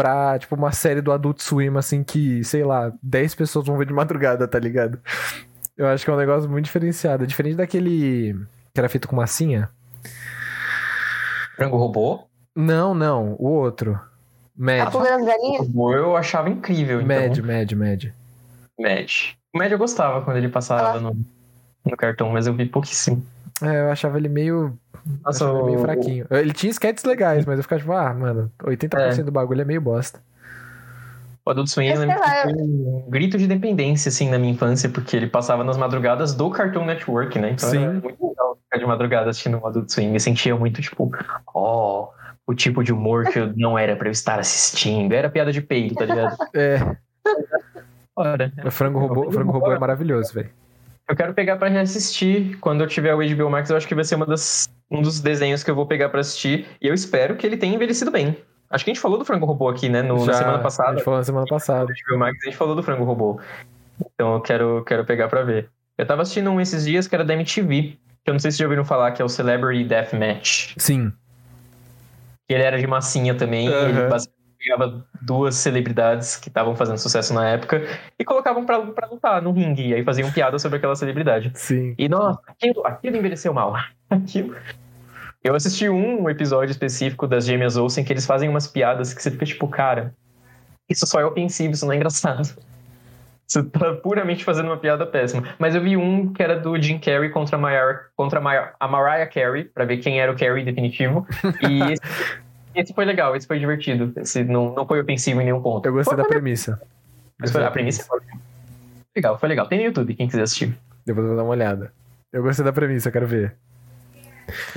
pra, 0.00 0.38
tipo, 0.38 0.54
uma 0.54 0.72
série 0.72 1.02
do 1.02 1.12
Adult 1.12 1.40
Swim, 1.40 1.76
assim, 1.76 2.02
que, 2.02 2.42
sei 2.42 2.64
lá, 2.64 2.90
10 3.02 3.34
pessoas 3.34 3.66
vão 3.66 3.76
ver 3.76 3.86
de 3.86 3.92
madrugada, 3.92 4.48
tá 4.48 4.58
ligado? 4.58 4.98
Eu 5.76 5.86
acho 5.86 6.04
que 6.04 6.10
é 6.10 6.14
um 6.14 6.16
negócio 6.16 6.48
muito 6.48 6.64
diferenciado. 6.64 7.24
É 7.24 7.26
diferente 7.26 7.56
daquele 7.56 8.32
que 8.72 8.80
era 8.80 8.88
feito 8.88 9.06
com 9.06 9.16
massinha. 9.16 9.68
Frango 11.56 11.76
robô? 11.76 12.24
Não, 12.56 12.94
não, 12.94 13.36
o 13.38 13.46
outro. 13.48 13.92
A 13.94 14.00
Mad. 14.56 14.90
fuga 14.92 15.10
das 15.16 15.26
galinhas? 15.26 15.66
Robô 15.66 15.92
eu 15.94 16.16
achava 16.16 16.48
incrível. 16.48 17.04
Mad, 17.04 17.36
Então. 17.38 17.46
Mad, 17.46 17.72
Mad. 17.72 18.04
Mad. 18.78 19.10
O 19.54 19.58
Mad 19.58 19.72
eu 19.72 19.78
gostava 19.78 20.22
quando 20.22 20.36
ele 20.38 20.48
passava 20.48 20.96
Ah. 20.98 21.00
no, 21.00 21.16
no 21.84 21.96
cartão, 21.96 22.30
mas 22.30 22.46
eu 22.46 22.54
vi 22.54 22.66
pouquíssimo. 22.66 23.24
É, 23.62 23.80
eu 23.80 23.90
achava 23.90 24.18
ele 24.18 24.28
meio. 24.28 24.78
Nossa, 25.24 25.44
achava 25.44 25.58
ele 25.58 25.66
meio 25.66 25.78
o- 25.78 25.82
fraquinho. 25.82 26.26
Ele 26.30 26.52
tinha 26.52 26.70
sketches 26.70 27.04
legais, 27.04 27.44
mas 27.46 27.58
eu 27.58 27.62
ficava 27.62 27.80
tipo, 27.80 27.92
ah, 27.92 28.12
mano, 28.14 28.50
80% 28.62 29.24
do 29.24 29.32
bagulho 29.32 29.60
é 29.62 29.64
meio 29.64 29.80
bosta. 29.80 30.20
O 31.44 31.50
Adult 31.50 31.68
Swim 31.68 31.86
eu 31.86 32.06
lá, 32.06 32.14
que 32.16 32.42
foi 32.42 32.52
um 32.52 33.06
grito 33.08 33.38
de 33.38 33.46
dependência, 33.46 34.10
assim, 34.10 34.28
na 34.28 34.38
minha 34.38 34.52
infância, 34.52 34.88
porque 34.90 35.16
ele 35.16 35.26
passava 35.26 35.64
nas 35.64 35.78
madrugadas 35.78 36.34
do 36.34 36.50
Cartoon 36.50 36.84
Network, 36.84 37.38
né? 37.38 37.52
Então 37.52 37.70
Sim. 37.70 37.82
era 37.82 37.92
muito 37.94 38.28
legal 38.28 38.58
ficar 38.62 38.78
de 38.78 38.86
madrugada 38.86 39.30
assistindo 39.30 39.58
o 39.58 39.66
Adult 39.66 39.88
Swim. 39.90 40.10
Me 40.10 40.20
sentia 40.20 40.54
muito, 40.54 40.82
tipo, 40.82 41.10
ó, 41.54 42.10
o 42.46 42.54
tipo 42.54 42.84
de 42.84 42.92
humor 42.92 43.24
que 43.24 43.38
eu 43.38 43.52
não 43.56 43.78
era 43.78 43.96
pra 43.96 44.08
eu 44.08 44.12
estar 44.12 44.38
assistindo. 44.38 45.12
Era 45.12 45.30
piada 45.30 45.50
de 45.50 45.62
peito, 45.62 45.94
tá 45.94 46.04
ligado? 46.04 46.36
É, 46.54 46.96
Ora, 48.14 48.52
o 48.66 48.70
frango 48.70 48.98
robô, 48.98 49.28
o 49.28 49.32
frango 49.32 49.52
robô 49.52 49.72
é 49.72 49.78
maravilhoso, 49.78 50.34
velho. 50.34 50.50
Eu 51.10 51.16
quero 51.16 51.34
pegar 51.34 51.56
pra 51.56 51.68
reassistir 51.68 52.58
quando 52.60 52.82
eu 52.82 52.86
tiver 52.86 53.14
o 53.14 53.18
HBO 53.18 53.50
Max. 53.50 53.68
Eu 53.68 53.76
acho 53.76 53.86
que 53.88 53.94
vai 53.94 54.04
ser 54.04 54.14
uma 54.14 54.26
das, 54.26 54.68
um 54.90 55.02
dos 55.02 55.20
desenhos 55.20 55.62
que 55.64 55.70
eu 55.70 55.74
vou 55.74 55.86
pegar 55.86 56.08
pra 56.08 56.20
assistir. 56.20 56.66
E 56.80 56.86
eu 56.86 56.94
espero 56.94 57.36
que 57.36 57.46
ele 57.46 57.56
tenha 57.56 57.74
envelhecido 57.74 58.10
bem. 58.10 58.36
Acho 58.70 58.84
que 58.84 58.90
a 58.90 58.94
gente 58.94 59.02
falou 59.02 59.18
do 59.18 59.24
frango 59.24 59.44
robô 59.46 59.68
aqui, 59.68 59.88
né? 59.88 60.00
No, 60.02 60.24
na 60.24 60.32
Já, 60.32 60.38
semana 60.38 60.58
A 60.58 60.60
passada. 60.60 60.92
gente 60.92 61.04
falou 61.04 61.18
na 61.18 61.24
semana 61.24 61.46
passada. 61.48 61.92
HBO 62.08 62.18
Max, 62.18 62.38
a 62.42 62.44
gente 62.44 62.56
falou 62.56 62.76
do 62.76 62.82
frango 62.82 63.02
robô. 63.04 63.40
Então 64.14 64.34
eu 64.34 64.40
quero, 64.40 64.84
quero 64.84 65.04
pegar 65.04 65.28
pra 65.28 65.42
ver. 65.42 65.68
Eu 65.98 66.06
tava 66.06 66.22
assistindo 66.22 66.50
um 66.50 66.60
esses 66.60 66.84
dias 66.84 67.08
que 67.08 67.14
era 67.14 67.24
da 67.24 67.34
MTV. 67.34 67.98
Que 68.24 68.30
eu 68.30 68.32
não 68.32 68.38
sei 68.38 68.50
se 68.52 68.58
já 68.58 68.64
ouviram 68.66 68.84
falar, 68.84 69.10
que 69.12 69.20
é 69.20 69.24
o 69.24 69.28
Celebrity 69.28 69.84
Deathmatch. 69.84 70.74
Sim. 70.78 71.12
Ele 72.48 72.62
era 72.62 72.78
de 72.78 72.86
massinha 72.86 73.34
também. 73.34 73.68
e 73.68 73.72
Ele 73.72 74.08
basicamente 74.08 74.39
pegava 74.60 75.04
duas 75.22 75.54
celebridades 75.54 76.36
que 76.36 76.48
estavam 76.48 76.76
fazendo 76.76 76.98
sucesso 76.98 77.32
na 77.32 77.48
época 77.48 77.82
e 78.18 78.24
colocavam 78.24 78.64
pra, 78.66 78.80
pra 78.80 79.08
lutar 79.08 79.40
no 79.40 79.52
ringue. 79.52 79.88
E 79.88 79.94
aí 79.94 80.04
faziam 80.04 80.30
piada 80.30 80.58
sobre 80.58 80.78
aquela 80.78 80.94
celebridade. 80.94 81.50
Sim. 81.54 81.94
E 81.96 82.08
nossa, 82.08 82.40
aquilo, 82.46 82.86
aquilo 82.86 83.16
envelheceu 83.16 83.52
mal. 83.52 83.74
Aquilo. 84.10 84.56
Eu 85.42 85.54
assisti 85.54 85.88
um 85.88 86.28
episódio 86.28 86.72
específico 86.72 87.26
das 87.28 87.46
Gêmeas 87.46 87.76
Olsen 87.76 88.04
que 88.04 88.12
eles 88.12 88.26
fazem 88.26 88.48
umas 88.48 88.66
piadas 88.66 89.14
que 89.14 89.22
você 89.22 89.30
fica 89.30 89.46
tipo, 89.46 89.68
cara, 89.68 90.12
isso 90.88 91.06
só 91.06 91.20
é 91.20 91.24
ofensivo, 91.24 91.72
isso 91.72 91.86
não 91.86 91.92
é 91.92 91.96
engraçado. 91.96 92.56
Você 93.46 93.62
tá 93.64 93.94
puramente 93.94 94.44
fazendo 94.44 94.66
uma 94.66 94.76
piada 94.76 95.06
péssima. 95.06 95.42
Mas 95.58 95.74
eu 95.74 95.80
vi 95.80 95.96
um 95.96 96.32
que 96.32 96.42
era 96.42 96.58
do 96.58 96.80
Jim 96.80 96.98
Carrey 96.98 97.30
contra 97.30 97.56
a 97.56 97.58
Mariah, 97.58 98.00
contra 98.16 98.38
a 98.38 98.42
Mariah, 98.42 98.74
a 98.78 98.86
Mariah 98.86 99.26
Carey, 99.26 99.64
pra 99.64 99.84
ver 99.84 99.96
quem 99.96 100.20
era 100.20 100.30
o 100.30 100.36
Carrey 100.36 100.64
definitivo. 100.64 101.26
E 101.68 101.82
esse, 101.92 102.02
esse 102.74 102.92
foi 102.94 103.04
legal, 103.04 103.34
esse 103.36 103.46
foi 103.46 103.58
divertido. 103.58 104.12
Esse 104.16 104.44
não, 104.44 104.74
não 104.74 104.86
foi 104.86 105.00
ofensivo 105.00 105.40
em 105.40 105.44
nenhum 105.44 105.62
ponto. 105.62 105.86
Eu 105.86 105.92
gostei 105.92 106.14
Foi- 106.14 106.22
da 106.22 106.28
premissa. 106.28 106.80
mas 107.38 107.50
foi- 107.50 107.64
a 107.64 107.70
premissa 107.70 108.04
foi 108.04 108.20
legal, 109.14 109.38
foi 109.38 109.48
legal. 109.48 109.66
Tem 109.68 109.78
no 109.78 109.84
YouTube, 109.86 110.14
quem 110.14 110.26
quiser 110.26 110.42
assistir. 110.42 110.76
Depois 111.04 111.24
eu 111.24 111.28
vou 111.28 111.36
dar 111.36 111.42
uma 111.44 111.50
olhada. 111.52 111.92
Eu 112.32 112.42
gostei 112.42 112.64
da 112.64 112.72
premissa, 112.72 113.08
eu 113.08 113.12
quero 113.12 113.26
ver. 113.26 113.56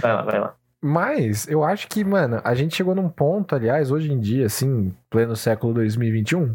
Vai 0.01 0.13
lá, 0.13 0.21
vai 0.23 0.39
lá. 0.39 0.55
Mas 0.81 1.47
eu 1.47 1.63
acho 1.63 1.87
que, 1.87 2.03
mano, 2.03 2.41
a 2.43 2.53
gente 2.53 2.75
chegou 2.75 2.93
num 2.93 3.07
ponto, 3.07 3.55
aliás, 3.55 3.89
hoje 3.89 4.11
em 4.11 4.19
dia, 4.19 4.45
assim, 4.47 4.93
pleno 5.09 5.35
século 5.35 5.73
2021, 5.73 6.53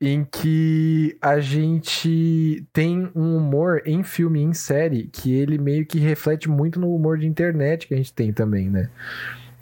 em 0.00 0.24
que 0.24 1.18
a 1.20 1.38
gente 1.40 2.66
tem 2.72 3.10
um 3.14 3.36
humor 3.36 3.82
em 3.84 4.02
filme 4.02 4.40
e 4.40 4.44
em 4.44 4.54
série 4.54 5.08
que 5.12 5.34
ele 5.34 5.58
meio 5.58 5.84
que 5.84 5.98
reflete 5.98 6.48
muito 6.48 6.80
no 6.80 6.94
humor 6.94 7.18
de 7.18 7.26
internet 7.26 7.86
que 7.86 7.92
a 7.92 7.96
gente 7.98 8.14
tem 8.14 8.32
também, 8.32 8.70
né? 8.70 8.88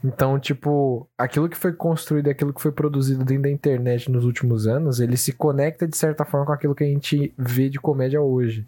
Então, 0.08 0.38
tipo, 0.38 1.06
aquilo 1.18 1.48
que 1.50 1.56
foi 1.56 1.72
construído, 1.72 2.28
aquilo 2.30 2.54
que 2.54 2.62
foi 2.62 2.72
produzido 2.72 3.24
dentro 3.24 3.42
da 3.42 3.50
internet 3.50 4.10
nos 4.10 4.24
últimos 4.24 4.66
anos, 4.66 5.00
ele 5.00 5.18
se 5.18 5.32
conecta 5.32 5.86
de 5.86 5.96
certa 5.96 6.24
forma 6.24 6.46
com 6.46 6.52
aquilo 6.52 6.74
que 6.74 6.82
a 6.82 6.86
gente 6.86 7.32
vê 7.36 7.68
de 7.68 7.78
comédia 7.78 8.20
hoje. 8.20 8.66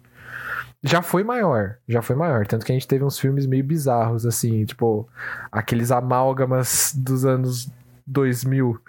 Já 0.83 1.01
foi 1.01 1.23
maior, 1.23 1.77
já 1.87 2.01
foi 2.01 2.15
maior. 2.15 2.45
Tanto 2.45 2.63
que 2.63 2.71
a 2.71 2.75
gente 2.75 2.87
teve 2.87 3.03
uns 3.03 3.19
filmes 3.19 3.47
meio 3.47 3.63
bizarros, 3.63 4.23
assim, 4.23 4.65
tipo, 4.65 5.09
aqueles 5.51 5.89
amálgamas 5.89 6.93
dos 6.95 7.25
anos 7.25 7.67
2000 8.05 8.79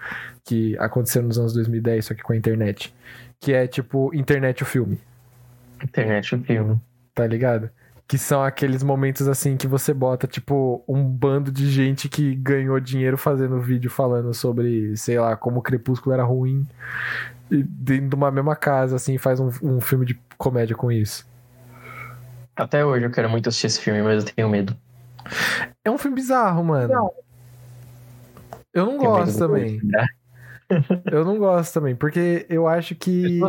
que 0.44 0.76
aconteceram 0.78 1.28
nos 1.28 1.38
anos 1.38 1.54
2010, 1.54 2.04
só 2.04 2.14
que 2.14 2.22
com 2.22 2.34
a 2.34 2.36
internet. 2.36 2.94
Que 3.40 3.54
é 3.54 3.66
tipo, 3.66 4.14
internet 4.14 4.62
o 4.62 4.66
filme, 4.66 5.00
Internet, 5.82 6.34
o 6.34 6.42
filme. 6.42 6.80
tá 7.14 7.26
ligado? 7.26 7.70
Que 8.12 8.18
são 8.18 8.44
aqueles 8.44 8.82
momentos 8.82 9.26
assim 9.26 9.56
que 9.56 9.66
você 9.66 9.94
bota, 9.94 10.26
tipo, 10.26 10.84
um 10.86 11.02
bando 11.02 11.50
de 11.50 11.66
gente 11.70 12.10
que 12.10 12.34
ganhou 12.34 12.78
dinheiro 12.78 13.16
fazendo 13.16 13.58
vídeo 13.58 13.90
falando 13.90 14.34
sobre, 14.34 14.94
sei 14.98 15.18
lá, 15.18 15.34
como 15.34 15.60
o 15.60 15.62
Crepúsculo 15.62 16.12
era 16.12 16.22
ruim. 16.22 16.68
E 17.50 17.62
dentro 17.62 18.10
de 18.10 18.14
uma 18.14 18.30
mesma 18.30 18.54
casa, 18.54 18.96
assim, 18.96 19.16
faz 19.16 19.40
um, 19.40 19.48
um 19.62 19.80
filme 19.80 20.04
de 20.04 20.20
comédia 20.36 20.76
com 20.76 20.92
isso. 20.92 21.26
Até 22.54 22.84
hoje 22.84 23.06
eu 23.06 23.10
quero 23.10 23.30
muito 23.30 23.48
assistir 23.48 23.68
esse 23.68 23.80
filme, 23.80 24.02
mas 24.02 24.26
eu 24.26 24.30
tenho 24.34 24.50
medo. 24.50 24.76
É 25.82 25.90
um 25.90 25.96
filme 25.96 26.16
bizarro, 26.16 26.62
mano. 26.62 27.10
Eu 28.74 28.84
não 28.84 28.98
Tenho 28.98 29.10
gosto 29.10 29.38
também. 29.38 29.80
filme. 29.80 29.92
Eu 31.10 31.24
não 31.24 31.38
gosto 31.38 31.72
também, 31.72 31.96
porque 31.96 32.44
eu 32.50 32.68
acho 32.68 32.94
que. 32.94 33.40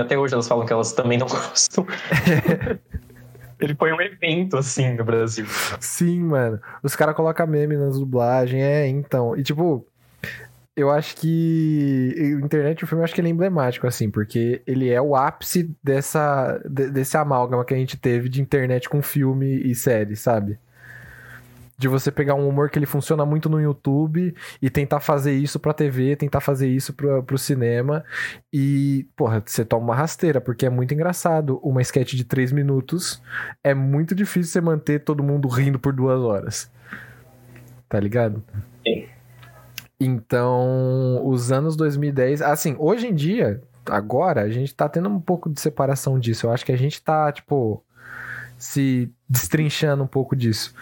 Até 0.00 0.16
hoje 0.16 0.34
elas 0.34 0.46
falam 0.46 0.64
que 0.64 0.72
elas 0.72 0.92
também 0.92 1.18
não 1.18 1.26
gostam. 1.28 1.84
Ele 3.60 3.74
foi 3.74 3.92
um 3.92 4.00
evento, 4.00 4.56
assim, 4.56 4.94
no 4.94 5.04
Brasil. 5.04 5.46
Sim, 5.80 6.20
mano. 6.20 6.60
Os 6.82 6.96
caras 6.96 7.14
colocam 7.14 7.46
meme 7.46 7.76
nas 7.76 7.98
dublagens, 7.98 8.62
é, 8.62 8.86
então. 8.88 9.36
E 9.36 9.42
tipo, 9.42 9.86
eu 10.76 10.90
acho 10.90 11.16
que. 11.16 12.14
Internet, 12.42 12.84
o 12.84 12.86
filme, 12.86 13.00
eu 13.02 13.04
acho 13.04 13.14
que 13.14 13.20
ele 13.20 13.28
é 13.28 13.30
emblemático, 13.32 13.86
assim, 13.86 14.10
porque 14.10 14.62
ele 14.66 14.88
é 14.88 15.00
o 15.00 15.14
ápice 15.14 15.70
dessa, 15.82 16.60
de- 16.68 16.90
desse 16.90 17.16
amálgama 17.16 17.64
que 17.64 17.74
a 17.74 17.76
gente 17.76 17.96
teve 17.98 18.28
de 18.28 18.40
internet 18.40 18.88
com 18.88 19.02
filme 19.02 19.46
e 19.62 19.74
série, 19.74 20.16
sabe? 20.16 20.58
De 21.80 21.88
você 21.88 22.10
pegar 22.12 22.34
um 22.34 22.46
humor 22.46 22.68
que 22.68 22.78
ele 22.78 22.84
funciona 22.84 23.24
muito 23.24 23.48
no 23.48 23.58
YouTube 23.58 24.34
e 24.60 24.68
tentar 24.68 25.00
fazer 25.00 25.32
isso 25.32 25.58
pra 25.58 25.72
TV, 25.72 26.14
tentar 26.14 26.40
fazer 26.40 26.68
isso 26.68 26.92
pro, 26.92 27.22
pro 27.22 27.38
cinema. 27.38 28.04
E, 28.52 29.08
porra, 29.16 29.42
você 29.44 29.64
toma 29.64 29.84
uma 29.84 29.94
rasteira, 29.94 30.42
porque 30.42 30.66
é 30.66 30.70
muito 30.70 30.92
engraçado. 30.92 31.58
Uma 31.62 31.80
sketch 31.80 32.12
de 32.12 32.24
três 32.24 32.52
minutos 32.52 33.22
é 33.64 33.72
muito 33.72 34.14
difícil 34.14 34.52
você 34.52 34.60
manter 34.60 34.98
todo 35.02 35.22
mundo 35.22 35.48
rindo 35.48 35.78
por 35.78 35.94
duas 35.94 36.20
horas. 36.20 36.70
Tá 37.88 37.98
ligado? 37.98 38.44
Sim. 38.86 39.06
Então, 39.98 41.26
os 41.26 41.50
anos 41.50 41.76
2010, 41.76 42.42
assim, 42.42 42.76
hoje 42.78 43.06
em 43.06 43.14
dia, 43.14 43.62
agora, 43.86 44.42
a 44.42 44.50
gente 44.50 44.74
tá 44.74 44.86
tendo 44.86 45.08
um 45.08 45.20
pouco 45.20 45.48
de 45.48 45.58
separação 45.58 46.18
disso. 46.18 46.46
Eu 46.46 46.52
acho 46.52 46.66
que 46.66 46.72
a 46.72 46.76
gente 46.76 47.02
tá, 47.02 47.32
tipo, 47.32 47.82
se 48.58 49.10
destrinchando 49.30 50.02
um 50.02 50.06
pouco 50.08 50.34
disso. 50.34 50.74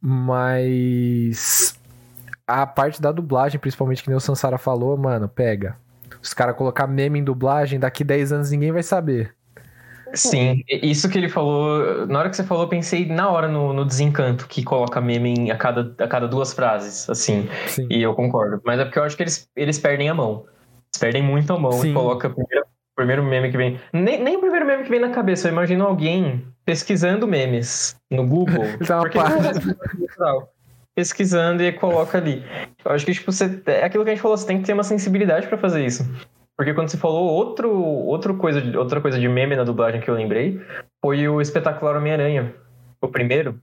Mas 0.00 1.78
a 2.46 2.64
parte 2.66 3.02
da 3.02 3.10
dublagem, 3.10 3.58
principalmente 3.58 4.02
que 4.02 4.08
nem 4.08 4.16
o 4.16 4.20
Sansara 4.20 4.56
falou, 4.56 4.96
mano, 4.96 5.28
pega. 5.28 5.76
Os 6.22 6.32
caras 6.32 6.56
colocar 6.56 6.86
meme 6.86 7.18
em 7.18 7.24
dublagem, 7.24 7.78
daqui 7.78 8.04
10 8.04 8.32
anos 8.32 8.50
ninguém 8.50 8.72
vai 8.72 8.82
saber. 8.82 9.34
Sim, 10.14 10.62
isso 10.66 11.08
que 11.10 11.18
ele 11.18 11.28
falou. 11.28 12.06
Na 12.06 12.20
hora 12.20 12.30
que 12.30 12.36
você 12.36 12.42
falou, 12.42 12.64
eu 12.64 12.68
pensei 12.68 13.04
na 13.06 13.28
hora 13.28 13.46
no, 13.46 13.74
no 13.74 13.84
desencanto, 13.84 14.46
que 14.48 14.64
coloca 14.64 15.00
meme 15.02 15.34
em- 15.34 15.50
a 15.50 15.56
cada, 15.56 15.94
a 16.02 16.08
cada 16.08 16.26
duas 16.26 16.54
frases, 16.54 17.08
assim. 17.10 17.46
Sim. 17.66 17.86
E 17.90 18.02
eu 18.02 18.14
concordo. 18.14 18.58
Mas 18.64 18.80
é 18.80 18.84
porque 18.84 18.98
eu 18.98 19.04
acho 19.04 19.14
que 19.16 19.22
eles, 19.22 19.46
eles 19.54 19.78
perdem 19.78 20.08
a 20.08 20.14
mão. 20.14 20.46
Eles 20.46 20.98
perdem 20.98 21.22
muito 21.22 21.52
a 21.52 21.58
mão 21.58 21.72
Sim. 21.72 21.90
e 21.90 21.92
coloca 21.94 22.26
o 22.28 22.34
primeiro, 22.34 22.66
primeiro 22.96 23.22
meme 23.22 23.50
que 23.50 23.56
vem. 23.58 23.78
Nem, 23.92 24.22
nem 24.24 24.36
o 24.38 24.40
primeiro 24.40 24.64
meme 24.64 24.84
que 24.84 24.88
vem 24.90 24.98
na 25.00 25.10
cabeça. 25.10 25.46
Eu 25.48 25.52
imagino 25.52 25.84
alguém 25.84 26.42
pesquisando 26.68 27.26
memes 27.26 27.96
no 28.10 28.26
Google. 28.26 28.62
Uma 28.86 29.00
porque 29.00 29.16
parte- 29.16 29.64
não 30.18 30.40
é 30.42 30.46
pesquisando 30.94 31.62
e 31.62 31.72
coloca 31.72 32.18
ali. 32.18 32.44
Eu 32.84 32.92
acho 32.92 33.06
que, 33.06 33.14
tipo, 33.14 33.32
você, 33.32 33.62
é 33.66 33.84
aquilo 33.84 34.04
que 34.04 34.10
a 34.10 34.14
gente 34.14 34.20
falou, 34.20 34.36
você 34.36 34.46
tem 34.46 34.58
que 34.58 34.64
ter 34.64 34.74
uma 34.74 34.82
sensibilidade 34.82 35.46
pra 35.46 35.56
fazer 35.56 35.86
isso. 35.86 36.04
Porque 36.56 36.74
quando 36.74 36.88
você 36.88 36.98
falou 36.98 37.24
outro, 37.24 37.72
outro 37.72 38.36
coisa, 38.36 38.60
outra 38.76 39.00
coisa 39.00 39.18
de 39.18 39.28
meme 39.28 39.56
na 39.56 39.64
dublagem 39.64 40.00
que 40.00 40.10
eu 40.10 40.14
lembrei, 40.14 40.60
foi 41.00 41.26
o 41.26 41.40
espetacular 41.40 41.96
Homem-Aranha. 41.96 42.52
O 43.00 43.08
primeiro. 43.08 43.58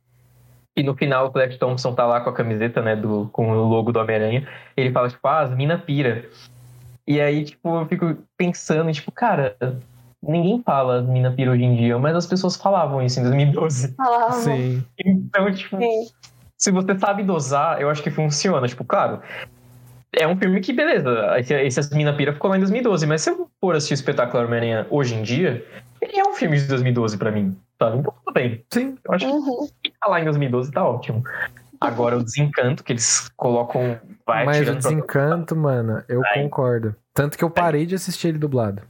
E 0.75 0.81
no 0.81 0.95
final 0.95 1.27
o 1.27 1.31
Flash 1.31 1.57
Thompson 1.57 1.93
tá 1.93 2.07
lá 2.07 2.21
com 2.21 2.29
a 2.31 2.33
camiseta, 2.33 2.81
né, 2.81 2.95
do, 2.95 3.29
com 3.31 3.51
o 3.51 3.67
logo 3.67 3.91
do 3.91 3.99
Homem-Aranha. 3.99 4.47
Ele 4.75 4.91
fala, 4.91 5.09
tipo, 5.09 5.27
ah, 5.27 5.41
as 5.41 5.53
mina 5.53 5.77
pira. 5.77 6.25
E 7.05 7.21
aí, 7.21 7.43
tipo, 7.43 7.81
eu 7.81 7.85
fico 7.85 8.17
pensando, 8.35 8.91
tipo, 8.91 9.11
cara, 9.11 9.57
ninguém 10.27 10.61
fala 10.63 11.01
mina 11.01 11.31
pira 11.31 11.51
hoje 11.51 11.63
em 11.63 11.75
dia, 11.75 11.97
mas 11.97 12.15
as 12.15 12.25
pessoas 12.25 12.55
falavam 12.55 13.01
isso 13.01 13.19
em 13.19 13.23
2012. 13.23 13.93
Falavam. 13.97 14.31
Sim. 14.41 14.83
Então, 14.99 15.51
tipo, 15.53 15.77
Sim. 15.77 16.07
se 16.57 16.71
você 16.71 16.97
sabe 16.97 17.23
dosar, 17.23 17.81
eu 17.81 17.89
acho 17.89 18.01
que 18.03 18.09
funciona. 18.11 18.67
Tipo, 18.67 18.83
claro, 18.83 19.21
é 20.13 20.27
um 20.27 20.37
filme 20.37 20.59
que, 20.61 20.71
beleza, 20.73 21.37
esse, 21.39 21.53
esse 21.53 21.95
Mina 21.95 22.13
Pira 22.13 22.33
ficou 22.33 22.49
lá 22.49 22.57
em 22.57 22.59
2012, 22.61 23.05
mas 23.05 23.21
se 23.21 23.29
eu 23.29 23.49
for 23.59 23.75
assistir 23.75 23.93
o 23.93 23.95
Espetáculo 23.95 24.43
Homem-Aranha 24.43 24.87
hoje 24.89 25.15
em 25.15 25.21
dia, 25.23 25.65
ele 26.01 26.17
é 26.19 26.23
um 26.23 26.33
filme 26.33 26.57
de 26.57 26.67
2012 26.67 27.17
pra 27.17 27.31
mim, 27.31 27.55
sabe? 27.79 27.97
Então 27.99 28.13
tudo 28.23 28.33
bem. 28.33 28.63
Sim. 28.71 28.95
Eu 29.03 29.13
acho 29.13 29.25
Uhum. 29.27 29.67
que 29.83 29.91
tá 29.99 30.07
lá 30.09 30.21
em 30.21 30.25
2012 30.25 30.71
tá 30.71 30.83
ótimo. 30.87 31.23
Agora 31.81 32.17
o 32.17 32.23
desencanto 32.23 32.83
que 32.83 32.93
eles 32.93 33.29
colocam 33.35 33.99
vai 34.25 34.45
Mas 34.45 34.57
o 34.57 34.59
tirando 34.61 34.81
pra- 34.81 34.89
desencanto, 34.89 35.55
mano, 35.57 36.01
eu 36.07 36.21
concordo. 36.33 36.95
Tanto 37.13 37.37
que 37.37 37.43
eu 37.43 37.49
parei 37.49 37.85
de 37.85 37.95
assistir 37.95 38.29
ele 38.29 38.37
dublado. 38.37 38.81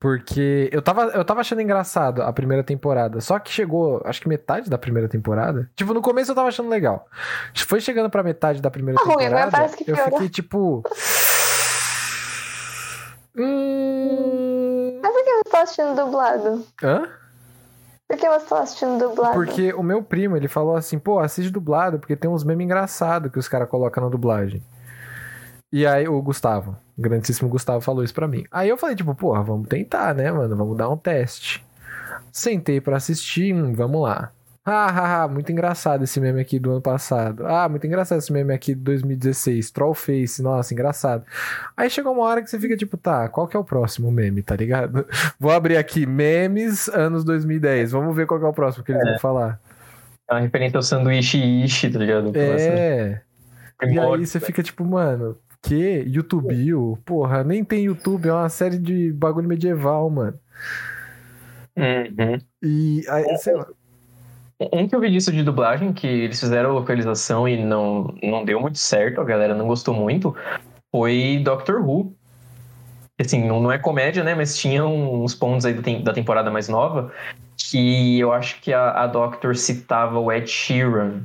Porque 0.00 0.70
eu 0.72 0.80
tava, 0.80 1.02
eu 1.08 1.22
tava 1.22 1.40
achando 1.40 1.60
engraçado 1.60 2.22
a 2.22 2.32
primeira 2.32 2.64
temporada. 2.64 3.20
Só 3.20 3.38
que 3.38 3.52
chegou, 3.52 4.00
acho 4.06 4.18
que 4.22 4.28
metade 4.28 4.70
da 4.70 4.78
primeira 4.78 5.06
temporada. 5.06 5.70
Tipo, 5.76 5.92
no 5.92 6.00
começo 6.00 6.30
eu 6.30 6.34
tava 6.34 6.48
achando 6.48 6.70
legal. 6.70 7.06
Foi 7.54 7.80
chegando 7.82 8.08
pra 8.08 8.22
metade 8.22 8.62
da 8.62 8.70
primeira 8.70 8.98
Tá 8.98 9.04
ruim, 9.04 9.18
temporada. 9.24 9.70
eu 9.86 9.94
fiquei 9.94 10.28
tipo. 10.30 10.82
Hum... 13.36 14.98
Mas 15.02 15.12
por 15.12 15.24
que 15.24 15.30
você 15.34 15.50
tá 15.50 15.62
assistindo 15.62 15.94
dublado? 15.94 16.66
Hã? 16.82 17.08
Por 18.08 18.16
que 18.16 18.28
você 18.28 18.46
tá 18.46 18.60
assistindo 18.60 18.98
dublado? 18.98 19.34
Porque 19.34 19.72
o 19.74 19.82
meu 19.82 20.02
primo, 20.02 20.36
ele 20.36 20.48
falou 20.48 20.76
assim, 20.76 20.98
pô, 20.98 21.18
assiste 21.18 21.50
dublado, 21.50 21.98
porque 21.98 22.16
tem 22.16 22.28
uns 22.30 22.42
memes 22.42 22.64
engraçados 22.64 23.30
que 23.30 23.38
os 23.38 23.46
caras 23.48 23.68
colocam 23.68 24.02
na 24.02 24.08
dublagem. 24.10 24.62
E 25.72 25.86
aí 25.86 26.08
o 26.08 26.20
Gustavo, 26.20 26.76
o 26.98 27.00
grandíssimo 27.00 27.48
Gustavo, 27.48 27.80
falou 27.80 28.02
isso 28.02 28.14
pra 28.14 28.26
mim. 28.26 28.44
Aí 28.50 28.68
eu 28.68 28.76
falei, 28.76 28.96
tipo, 28.96 29.14
porra, 29.14 29.42
vamos 29.42 29.68
tentar, 29.68 30.14
né, 30.14 30.30
mano? 30.32 30.56
Vamos 30.56 30.76
dar 30.76 30.88
um 30.88 30.96
teste. 30.96 31.64
Sentei 32.32 32.80
pra 32.80 32.96
assistir, 32.96 33.54
hum, 33.54 33.72
vamos 33.72 34.02
lá. 34.02 34.32
Ah, 34.64 34.86
ah, 34.86 35.22
ah, 35.22 35.28
muito 35.28 35.50
engraçado 35.50 36.04
esse 36.04 36.20
meme 36.20 36.40
aqui 36.40 36.58
do 36.58 36.70
ano 36.70 36.82
passado. 36.82 37.46
Ah, 37.46 37.68
muito 37.68 37.86
engraçado 37.86 38.18
esse 38.18 38.32
meme 38.32 38.52
aqui 38.52 38.74
de 38.74 38.80
2016. 38.82 39.70
Trollface, 39.70 40.42
nossa, 40.42 40.74
engraçado. 40.74 41.24
Aí 41.76 41.88
chegou 41.88 42.12
uma 42.12 42.24
hora 42.24 42.42
que 42.42 42.50
você 42.50 42.58
fica 42.58 42.76
tipo, 42.76 42.96
tá, 42.96 43.28
qual 43.28 43.48
que 43.48 43.56
é 43.56 43.60
o 43.60 43.64
próximo 43.64 44.12
meme, 44.12 44.42
tá 44.42 44.54
ligado? 44.54 45.06
Vou 45.40 45.50
abrir 45.50 45.76
aqui 45.76 46.04
memes 46.04 46.88
anos 46.88 47.24
2010. 47.24 47.92
Vamos 47.92 48.14
ver 48.14 48.26
qual 48.26 48.38
que 48.38 48.46
é 48.46 48.48
o 48.48 48.52
próximo 48.52 48.84
que 48.84 48.92
eles 48.92 49.02
vão 49.02 49.18
falar. 49.18 49.58
É 50.28 50.34
uma 50.34 50.40
referência 50.40 50.76
ao 50.76 50.82
sanduíche 50.82 51.38
ishi, 51.64 51.90
tá 51.90 51.98
ligado? 51.98 52.30
É. 52.36 53.22
E 53.82 53.98
aí 53.98 54.26
você 54.26 54.38
fica 54.38 54.62
tipo, 54.62 54.84
mano, 54.84 55.38
que? 55.62 56.04
YouTube? 56.06 56.54
Porra, 57.04 57.44
nem 57.44 57.64
tem 57.64 57.84
YouTube, 57.84 58.28
é 58.28 58.32
uma 58.32 58.48
série 58.48 58.78
de 58.78 59.12
bagulho 59.12 59.48
medieval, 59.48 60.08
mano. 60.10 60.38
Uhum. 61.76 62.38
E 62.62 63.02
aí, 63.08 63.36
sei 63.38 63.54
lá. 63.54 63.66
Um 64.72 64.86
que 64.86 64.94
eu 64.94 65.00
vi 65.00 65.10
disso 65.10 65.32
de 65.32 65.42
dublagem, 65.42 65.92
que 65.92 66.06
eles 66.06 66.38
fizeram 66.38 66.72
localização 66.72 67.48
e 67.48 67.62
não, 67.62 68.14
não 68.22 68.44
deu 68.44 68.60
muito 68.60 68.78
certo, 68.78 69.20
a 69.20 69.24
galera 69.24 69.54
não 69.54 69.66
gostou 69.66 69.94
muito, 69.94 70.36
foi 70.92 71.40
Doctor 71.42 71.80
Who. 71.80 72.14
Assim, 73.18 73.46
não, 73.46 73.60
não 73.60 73.72
é 73.72 73.78
comédia, 73.78 74.24
né? 74.24 74.34
Mas 74.34 74.56
tinha 74.56 74.84
uns 74.84 75.34
pontos 75.34 75.64
aí 75.64 75.74
da 76.02 76.12
temporada 76.12 76.50
mais 76.50 76.68
nova 76.68 77.12
que 77.56 78.18
eu 78.18 78.32
acho 78.32 78.60
que 78.60 78.72
a, 78.72 79.02
a 79.02 79.06
Doctor 79.06 79.54
citava 79.56 80.18
o 80.18 80.32
Ed 80.32 80.48
Sheeran 80.48 81.22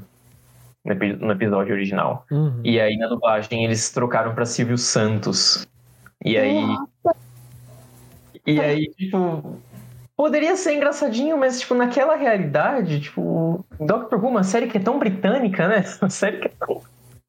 no, 0.85 0.91
epi- 0.93 1.15
no 1.15 1.31
episódio 1.31 1.73
original. 1.73 2.25
Uhum. 2.31 2.61
E 2.63 2.79
aí 2.79 2.95
na 2.97 3.07
dublagem 3.07 3.65
eles 3.65 3.89
trocaram 3.91 4.33
pra 4.35 4.45
Silvio 4.45 4.77
Santos. 4.77 5.67
E 6.23 6.37
aí. 6.37 6.63
E 8.45 8.59
aí, 8.59 8.87
tipo. 8.97 9.59
Poderia 10.17 10.55
ser 10.55 10.73
engraçadinho, 10.75 11.37
mas, 11.37 11.59
tipo, 11.59 11.73
naquela 11.75 12.15
realidade, 12.15 13.01
tipo. 13.01 13.65
Doctor 13.79 14.17
Who, 14.23 14.29
uma 14.29 14.43
série 14.43 14.67
que 14.67 14.77
é 14.77 14.81
tão 14.81 14.97
britânica, 14.97 15.67
né? 15.67 15.83
Uma 16.01 16.09
série 16.09 16.37
que 16.39 16.47
é 16.47 16.51
tão. 16.57 16.81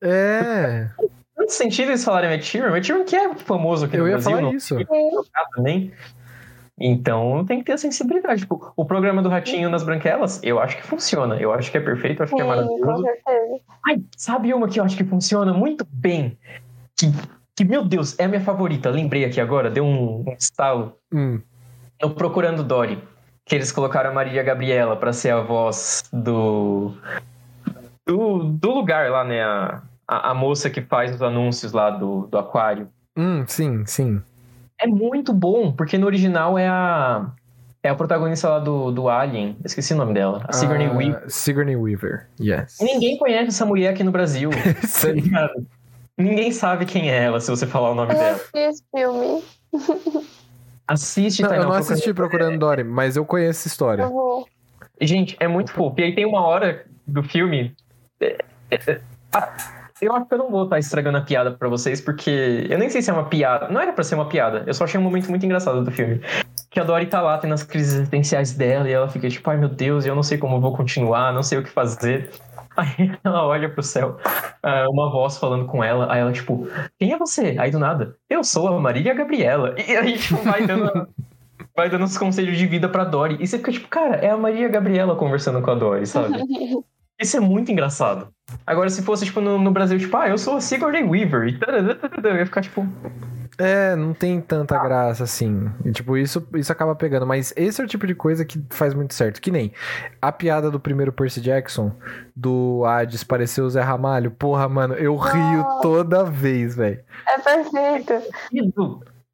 É, 0.03 0.89
Tanto 1.35 1.51
sentido 1.53 1.89
eles 1.91 2.05
falarem 2.05 2.31
Ed 2.33 2.45
Sheeran. 2.45 2.71
O 2.71 2.77
Ed 2.77 2.87
Sheeran 2.87 3.05
que 3.05 3.17
é 3.17 3.35
famoso 3.35 3.87
aqui 3.87 3.97
eu 3.97 4.03
no 4.05 4.09
ia 4.09 4.13
Brasil. 4.13 4.31
falar 4.31 4.43
não 4.43 4.53
isso. 4.55 4.77
também. 5.57 5.93
Então 6.79 7.45
tem 7.47 7.59
que 7.59 7.65
ter 7.65 7.73
a 7.73 7.79
sensibilidade. 7.79 8.43
Tipo, 8.43 8.73
o 8.77 8.85
programa 8.85 9.23
do 9.23 9.29
Ratinho 9.29 9.71
nas 9.71 9.83
Branquelas, 9.83 10.41
eu 10.43 10.59
acho 10.61 10.77
que 10.77 10.83
funciona. 10.83 11.37
Eu 11.37 11.53
acho 11.53 11.71
que 11.71 11.79
é 11.79 11.81
perfeito, 11.81 12.21
eu 12.21 12.25
acho 12.25 12.35
que 12.35 12.43
é 12.43 12.45
Sim, 12.45 12.51
com 12.51 12.57
maravilhoso. 12.57 13.03
certeza. 13.03 13.61
Ai, 13.87 14.03
sabe 14.17 14.53
uma 14.53 14.69
que 14.69 14.79
eu 14.79 14.85
acho 14.85 14.97
que 14.97 15.05
funciona 15.05 15.53
muito 15.53 15.87
bem? 15.91 16.37
Que, 16.95 17.11
que 17.55 17.65
meu 17.65 17.83
Deus, 17.85 18.19
é 18.19 18.25
a 18.25 18.29
minha 18.29 18.41
favorita. 18.41 18.91
Lembrei 18.91 19.25
aqui 19.25 19.41
agora, 19.41 19.71
deu 19.71 19.85
um, 19.85 20.23
um 20.27 20.35
estalo. 20.39 20.97
Hum. 21.13 21.41
No 22.03 22.11
Procurando 22.11 22.63
Dory. 22.63 23.03
Que 23.47 23.55
eles 23.55 23.71
colocaram 23.71 24.11
a 24.11 24.13
Maria 24.13 24.43
Gabriela 24.43 24.97
pra 24.97 25.13
ser 25.13 25.31
a 25.31 25.41
voz 25.41 26.03
do. 26.13 26.93
Do, 28.05 28.43
do 28.43 28.71
lugar 28.73 29.09
lá, 29.09 29.25
né? 29.25 29.43
A, 29.43 29.83
a, 30.07 30.31
a 30.31 30.35
moça 30.35 30.69
que 30.69 30.83
faz 30.83 31.15
os 31.15 31.23
anúncios 31.23 31.73
lá 31.73 31.91
do, 31.91 32.27
do 32.27 32.39
aquário. 32.39 32.89
Hum, 33.17 33.45
sim, 33.47 33.87
sim. 33.87 34.21
É 34.79 34.87
muito 34.87 35.33
bom, 35.33 35.73
porque 35.73 35.97
no 35.99 36.07
original 36.07 36.59
é 36.59 36.69
a. 36.69 37.31
É 37.83 37.89
a 37.89 37.95
protagonista 37.95 38.49
lá 38.49 38.59
do, 38.59 38.91
do 38.91 39.09
Alien. 39.09 39.57
Eu 39.61 39.67
esqueci 39.67 39.95
o 39.95 39.97
nome 39.97 40.13
dela. 40.13 40.45
A 40.49 40.53
Sigourney 40.53 40.89
Ah, 40.89 40.93
Weaver. 40.93 41.25
Sigourney 41.31 41.77
Weaver, 41.77 42.27
yes. 42.41 42.79
Ninguém 42.81 43.17
conhece 43.17 43.49
essa 43.49 43.65
mulher 43.65 43.91
aqui 43.91 44.03
no 44.03 44.11
Brasil. 44.11 44.51
Sim. 44.83 45.23
Ninguém 46.19 46.51
sabe 46.51 46.85
quem 46.85 47.11
é 47.11 47.25
ela 47.25 47.41
se 47.41 47.49
você 47.49 47.65
falar 47.65 47.91
o 47.93 47.95
nome 47.95 48.13
Eu 48.15 48.19
dela. 48.19 48.37
assisti 48.37 48.59
esse 48.59 48.83
filme. 48.93 49.43
Assiste, 50.89 51.43
Não, 51.43 51.49
Tainá, 51.49 51.65
eu 51.65 51.69
não 51.69 51.73
Procurando 51.75 51.93
assisti 51.93 52.15
Procurando 52.15 52.59
Dory, 52.59 52.85
mas 52.85 53.17
eu 53.17 53.25
conheço 53.25 53.61
essa 53.61 53.69
história. 53.69 54.03
Eu 54.03 54.11
vou. 54.11 54.47
Gente, 55.01 55.37
é 55.41 55.49
muito 55.49 55.73
fofo. 55.73 56.01
E 56.01 56.05
aí 56.05 56.15
tem 56.15 56.25
uma 56.25 56.41
hora 56.47 56.87
do 57.07 57.23
filme. 57.23 57.75
é, 58.21 58.39
é, 58.71 58.77
é, 58.93 59.01
ah, 59.33 59.53
Eu 60.01 60.15
acho 60.15 60.27
que 60.27 60.35
eu 60.35 60.39
não 60.39 60.51
vou 60.51 60.65
estar 60.65 60.79
estragando 60.79 61.17
a 61.17 61.23
piada 61.23 61.53
pra 61.53 61.69
vocês, 61.69 62.01
porque 62.03 62.67
eu 62.69 62.79
nem 62.79 62.91
sei 62.91 63.01
se 63.01 63.09
é 63.09 63.13
uma 63.13 63.25
piada. 63.25 63.69
Não 63.69 63.81
era 63.81 63.93
pra 63.93 64.05
ser 64.05 64.15
uma 64.15 64.29
piada. 64.29 64.63
Eu 64.67 64.75
só 64.75 64.85
achei 64.85 65.01
um 65.01 65.03
momento 65.03 65.31
muito 65.31 65.45
engraçado 65.47 65.83
do 65.83 65.91
filme. 65.91 66.21
Que 66.71 66.79
a 66.79 66.85
Dory 66.85 67.07
tá 67.07 67.23
lá 67.23 67.39
tendo 67.39 67.55
as 67.55 67.63
crises 67.63 67.95
existenciais 67.95 68.53
dela 68.53 68.89
e 68.89 68.93
ela 68.93 69.09
fica 69.09 69.29
tipo, 69.29 69.49
ai 69.49 69.57
meu 69.57 69.71
Deus, 69.71 70.05
eu 70.05 70.15
não 70.15 70.23
sei 70.23 70.37
como 70.37 70.57
eu 70.57 70.61
vou 70.61 70.77
continuar, 70.77 71.33
não 71.33 71.43
sei 71.43 71.59
o 71.59 71.63
que 71.63 71.71
fazer. 71.71 72.31
Aí 72.77 73.11
ela 73.25 73.47
olha 73.47 73.71
pro 73.71 73.83
céu, 73.83 74.19
ah, 74.63 74.85
uma 74.91 75.11
voz 75.11 75.39
falando 75.39 75.65
com 75.65 75.83
ela, 75.83 76.13
aí 76.13 76.21
ela, 76.21 76.31
tipo, 76.31 76.69
quem 76.99 77.11
é 77.11 77.17
você? 77.17 77.57
Aí 77.59 77.71
do 77.71 77.79
nada, 77.79 78.15
eu 78.29 78.45
sou 78.45 78.69
a 78.69 78.79
Marília 78.79 79.15
Gabriela. 79.15 79.75
E 79.81 79.97
aí, 79.97 80.19
tipo, 80.19 80.43
vai 80.43 80.67
dando, 80.67 81.09
vai 81.75 81.89
dando 81.89 82.05
uns 82.05 82.19
conselhos 82.19 82.59
de 82.59 82.67
vida 82.67 82.87
pra 82.87 83.05
Dory. 83.05 83.39
E 83.41 83.47
você 83.47 83.57
fica 83.57 83.73
tipo, 83.73 83.89
cara, 83.89 84.17
é 84.17 84.29
a 84.29 84.37
Maria 84.37 84.69
Gabriela 84.69 85.17
conversando 85.17 85.63
com 85.63 85.71
a 85.71 85.75
Dory, 85.75 86.07
sabe? 86.07 86.35
Isso 87.21 87.37
é 87.37 87.41
muito 87.41 87.73
engraçado. 87.73 88.29
Agora, 88.67 88.89
se 88.91 89.03
fosse, 89.03 89.25
tipo, 89.25 89.41
no, 89.41 89.59
no 89.59 89.71
Brasil, 89.71 89.99
tipo, 89.99 90.17
ah, 90.17 90.29
eu 90.29 90.39
sou 90.39 90.57
a 90.57 90.61
Sigourney 90.61 91.03
Weaver, 91.03 91.49
e 91.49 91.59
tarará, 91.59 91.97
eu 92.23 92.37
ia 92.37 92.47
ficar, 92.47 92.61
tipo, 92.61 92.87
É, 93.59 93.97
não 93.97 94.13
tem 94.13 94.41
tanta 94.41 94.79
graça 94.79 95.25
assim. 95.25 95.71
E, 95.85 95.91
tipo, 95.91 96.17
isso, 96.17 96.47
isso 96.55 96.71
acaba 96.71 96.95
pegando. 96.95 97.27
Mas 97.27 97.55
esse 97.57 97.81
é 97.81 97.85
o 97.85 97.89
tipo 97.89 98.07
de 98.07 98.15
coisa 98.15 98.45
que 98.45 98.63
faz 98.71 98.93
muito 98.93 99.15
certo. 99.15 99.41
Que 99.41 99.51
nem 99.51 99.73
a 100.21 100.31
piada 100.31 100.71
do 100.71 100.79
primeiro 100.79 101.11
Percy 101.11 101.41
Jackson, 101.41 101.91
do 102.35 102.85
Hades 102.85 103.25
parecer 103.25 103.63
o 103.63 103.71
Zé 103.71 103.81
Ramalho. 103.81 104.31
Porra, 104.31 104.69
mano, 104.69 104.95
eu 104.95 105.17
rio 105.17 105.63
Nossa. 105.63 105.81
toda 105.81 106.25
vez, 106.25 106.77
velho. 106.77 107.01
É 107.27 107.39
perfeito. 107.39 108.13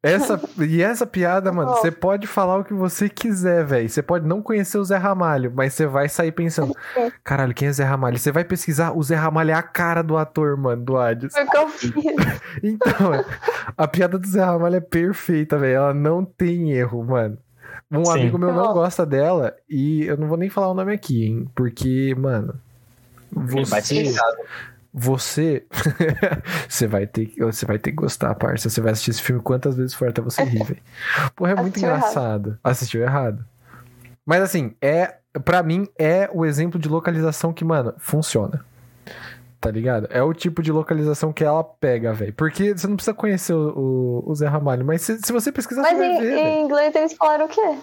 "Ih, 0.03 0.09
Essa, 0.11 0.39
e 0.59 0.81
essa 0.81 1.05
piada, 1.07 1.51
mano, 1.51 1.71
Bom. 1.71 1.75
você 1.77 1.89
pode 1.89 2.27
falar 2.27 2.57
o 2.57 2.63
que 2.63 2.73
você 2.73 3.07
quiser, 3.07 3.63
velho. 3.65 3.87
Você 3.87 4.01
pode 4.01 4.27
não 4.27 4.41
conhecer 4.41 4.77
o 4.77 4.83
Zé 4.83 4.97
Ramalho, 4.97 5.51
mas 5.55 5.73
você 5.73 5.85
vai 5.87 6.09
sair 6.09 6.31
pensando: 6.33 6.75
caralho, 7.23 7.53
quem 7.53 7.69
é 7.69 7.71
Zé 7.71 7.83
Ramalho? 7.85 8.17
Você 8.19 8.31
vai 8.31 8.43
pesquisar, 8.43 8.91
o 8.91 9.01
Zé 9.01 9.15
Ramalho 9.15 9.51
é 9.51 9.53
a 9.53 9.63
cara 9.63 10.01
do 10.01 10.17
ator, 10.17 10.57
mano, 10.57 10.83
do 10.83 10.97
Hades. 10.97 11.31
Foi 11.33 11.43
o 11.45 11.49
que 11.49 11.57
eu 11.57 11.69
fiz. 11.69 11.93
Então, 12.61 13.11
a 13.77 13.87
piada 13.87 14.19
do 14.19 14.27
Zé 14.27 14.43
Ramalho 14.43 14.75
é 14.75 14.81
perfeita, 14.81 15.57
velho. 15.57 15.75
Ela 15.75 15.93
não 15.93 16.23
tem 16.25 16.71
erro, 16.71 17.03
mano. 17.03 17.37
Um 17.91 18.03
Sim. 18.05 18.11
amigo 18.21 18.37
meu 18.37 18.51
não 18.53 18.63
Não. 18.65 18.73
gosta 18.73 19.05
dela 19.05 19.55
e 19.69 20.03
eu 20.05 20.17
não 20.17 20.27
vou 20.27 20.37
nem 20.37 20.49
falar 20.49 20.69
o 20.69 20.73
nome 20.73 20.93
aqui, 20.93 21.25
hein? 21.27 21.47
Porque, 21.55 22.15
mano, 22.17 22.55
vai 23.31 23.81
ser 23.81 24.05
você. 24.05 24.21
Você, 24.93 25.65
você 26.69 26.85
vai 26.87 27.07
ter, 27.07 27.25
que- 27.27 27.43
você 27.43 27.65
vai 27.65 27.79
ter 27.79 27.91
que 27.91 27.97
gostar, 27.97 28.33
parça. 28.35 28.69
Você 28.69 28.79
vai 28.81 28.91
assistir 28.91 29.11
esse 29.11 29.21
filme 29.21 29.41
quantas 29.41 29.75
vezes 29.75 29.93
for 29.93 30.07
até 30.09 30.21
você 30.21 30.43
rir, 30.43 30.63
velho. 30.63 30.81
Porra, 31.35 31.51
é 31.51 31.55
muito 31.55 31.69
Assistiu 31.77 31.87
errado. 31.89 31.99
engraçado. 31.99 32.59
Assistiu 32.63 33.01
errado. 33.01 33.45
Mas 34.25 34.41
assim, 34.41 34.73
é, 34.81 35.15
para 35.43 35.61
mim 35.63 35.87
é 35.97 36.29
o 36.31 36.45
exemplo 36.45 36.79
de 36.79 36.87
localização 36.87 37.51
que, 37.51 37.65
mano, 37.65 37.93
funciona. 37.97 38.63
Tá 39.59 39.71
ligado? 39.71 40.07
É 40.11 40.21
o 40.21 40.33
tipo 40.33 40.61
de 40.61 40.71
localização 40.73 41.31
que 41.31 41.43
ela 41.43 41.63
pega, 41.63 42.11
velho. 42.13 42.33
Porque 42.33 42.77
você 42.77 42.85
não 42.85 42.95
precisa 42.97 43.13
conhecer 43.13 43.53
o, 43.53 44.21
o- 44.25 44.31
o 44.31 44.35
Zé 44.35 44.47
Ramalho, 44.47 44.85
mas 44.85 45.01
se, 45.01 45.17
se 45.23 45.31
você 45.31 45.51
pesquisar, 45.51 45.81
Mas 45.81 45.93
você 45.93 45.97
vai 45.97 46.17
em, 46.17 46.19
ver, 46.19 46.37
em 46.37 46.63
inglês 46.65 46.93
eles 46.95 47.13
falaram 47.13 47.45
o 47.45 47.49
quê? 47.49 47.77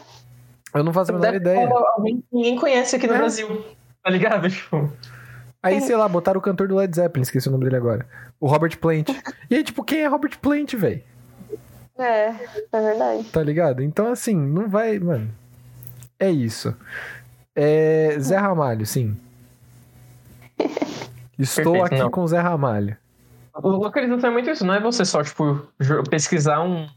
Eu 0.75 0.85
não 0.85 0.93
faço 0.93 1.11
a 1.11 1.15
menor 1.15 1.25
Deve 1.33 1.39
ideia. 1.39 1.69
Alguém 1.97 2.19
que 2.19 2.25
ninguém 2.33 2.57
conhece 2.57 2.95
aqui 2.97 3.07
no 3.07 3.15
É. 3.15 3.19
Brasil. 3.19 3.65
Tá 4.05 4.11
ligado? 4.11 4.49
Tipo, 4.51 4.93
Aí, 5.63 5.81
sei 5.81 5.95
lá, 5.95 6.09
botaram 6.09 6.39
o 6.39 6.43
cantor 6.43 6.69
do 6.69 6.77
Led 6.77 6.95
Zeppelin, 6.95 7.23
esqueci 7.23 7.49
o 7.49 7.53
nome 7.53 7.65
dele 7.65 7.77
agora. 7.77 8.07
O 8.39 8.47
Robert 8.47 8.79
Plant. 8.79 9.09
E 9.51 9.57
aí, 9.57 9.63
tipo, 9.63 9.85
quem 9.85 10.01
é 10.01 10.07
Robert 10.07 10.39
Plant, 10.39 10.75
velho? 10.75 11.03
É, 11.99 12.29
é 12.73 12.81
verdade. 12.81 13.25
Tá 13.25 13.43
ligado? 13.43 13.83
Então, 13.83 14.11
assim, 14.11 14.35
não 14.35 14.69
vai, 14.69 14.99
mano. 14.99 15.31
É 16.19 16.31
isso. 16.31 16.75
É. 17.55 18.17
Zé 18.19 18.39
Ramalho, 18.39 18.87
sim. 18.87 19.17
Estou 21.39 21.73
Perfeito, 21.73 21.85
aqui 21.85 21.99
não. 21.99 22.11
com 22.11 22.23
o 22.23 22.29
Zé 22.29 22.39
Ramalho. 22.39 22.97
o 23.55 23.69
localização 23.69 24.31
é 24.31 24.33
muito 24.33 24.51
isso, 24.51 24.65
não 24.65 24.75
é 24.75 24.81
você 24.81 25.05
só, 25.05 25.23
tipo, 25.23 25.67
pesquisar 26.09 26.63
um. 26.63 26.89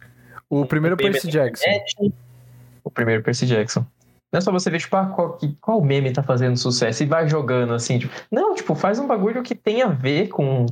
O 0.50 0.66
primeiro 0.66 0.96
meme 0.98 1.12
Percy 1.12 1.30
Jackson. 1.30 1.64
internet. 1.70 2.14
O 2.84 2.92
primeiro 2.92 3.24
Percy 3.24 3.46
Jackson. 3.46 3.86
Não 4.34 4.40
é 4.40 4.42
só 4.42 4.52
você 4.52 4.70
ver, 4.72 4.80
tipo, 4.80 4.96
ah, 4.98 5.06
qual, 5.06 5.34
que- 5.38 5.56
qual 5.62 5.80
meme 5.82 6.12
tá 6.12 6.24
fazendo 6.24 6.58
sucesso 6.58 7.04
e 7.04 7.06
vai 7.06 7.30
jogando 7.30 7.74
assim, 7.74 8.00
tipo. 8.00 8.12
Não, 8.32 8.56
tipo, 8.56 8.74
faz 8.74 8.98
um 8.98 9.06
bagulho 9.06 9.44
que 9.44 9.54
tem 9.54 9.84
a 9.84 9.90
ver 9.90 10.30
com, 10.30 10.66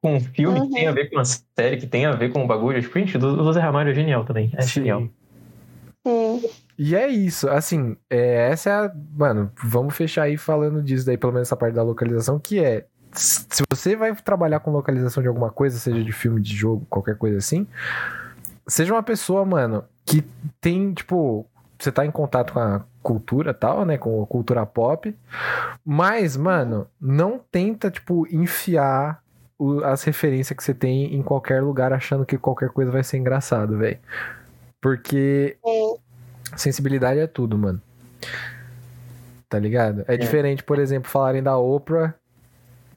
com 0.00 0.14
um 0.14 0.20
filme, 0.20 0.60
Uhum. 0.60 0.68
que 0.68 0.74
tem 0.74 0.86
a 0.86 0.92
ver 0.92 1.10
com 1.10 1.16
uma 1.16 1.24
série, 1.24 1.76
que 1.76 1.86
tem 1.88 2.06
a 2.06 2.12
ver 2.12 2.32
com 2.32 2.44
um 2.44 2.46
bagulho. 2.46 2.80
Tipo, 2.80 2.96
gente, 3.00 3.18
o 3.18 3.20
José 3.44 3.58
Ramalho 3.60 3.90
é 3.90 3.94
genial 3.94 4.24
também. 4.24 4.52
É 4.56 4.62
Sim. 4.62 4.68
genial. 4.68 5.08
Sim. 6.06 6.42
E 6.78 6.94
é 6.96 7.08
isso, 7.08 7.48
assim, 7.50 7.94
é, 8.08 8.48
essa 8.50 8.70
é 8.70 8.72
a. 8.72 8.92
Mano, 9.12 9.50
vamos 9.62 9.94
fechar 9.96 10.22
aí 10.22 10.36
falando 10.38 10.80
disso 10.82 11.04
daí, 11.04 11.18
pelo 11.18 11.32
menos 11.32 11.48
essa 11.48 11.56
parte 11.56 11.74
da 11.74 11.82
localização, 11.82 12.38
que 12.38 12.58
é. 12.64 12.86
Se 13.12 13.64
você 13.68 13.96
vai 13.96 14.14
trabalhar 14.14 14.60
com 14.60 14.70
localização 14.70 15.20
de 15.20 15.28
alguma 15.28 15.50
coisa, 15.50 15.78
seja 15.78 16.02
de 16.02 16.12
filme, 16.12 16.40
de 16.40 16.54
jogo, 16.54 16.86
qualquer 16.88 17.16
coisa 17.18 17.38
assim, 17.38 17.66
seja 18.68 18.94
uma 18.94 19.02
pessoa, 19.02 19.44
mano, 19.44 19.84
que 20.06 20.22
tem, 20.60 20.94
tipo, 20.94 21.44
você 21.78 21.90
tá 21.90 22.06
em 22.06 22.10
contato 22.10 22.52
com 22.52 22.60
a 22.60 22.82
cultura 23.02 23.54
tal, 23.54 23.84
né, 23.84 23.96
com 23.96 24.22
a 24.22 24.26
cultura 24.26 24.64
pop, 24.66 25.14
mas, 25.84 26.36
mano, 26.36 26.86
não 27.00 27.40
tenta, 27.50 27.90
tipo, 27.90 28.26
enfiar 28.34 29.22
o- 29.58 29.82
as 29.84 30.02
referências 30.04 30.56
que 30.56 30.62
você 30.62 30.74
tem 30.74 31.14
em 31.14 31.22
qualquer 31.22 31.62
lugar 31.62 31.92
achando 31.92 32.26
que 32.26 32.36
qualquer 32.38 32.70
coisa 32.70 32.90
vai 32.90 33.02
ser 33.02 33.18
engraçado, 33.18 33.78
velho. 33.78 33.98
Porque 34.80 35.56
sensibilidade 36.56 37.20
é 37.20 37.26
tudo, 37.26 37.56
mano. 37.58 37.80
Tá 39.48 39.58
ligado? 39.58 40.04
É, 40.06 40.16
diferente, 40.16 40.62
por 40.62 40.78
exemplo, 40.78 41.10
falarem 41.10 41.42
da 41.42 41.56
Oprah 41.58 42.14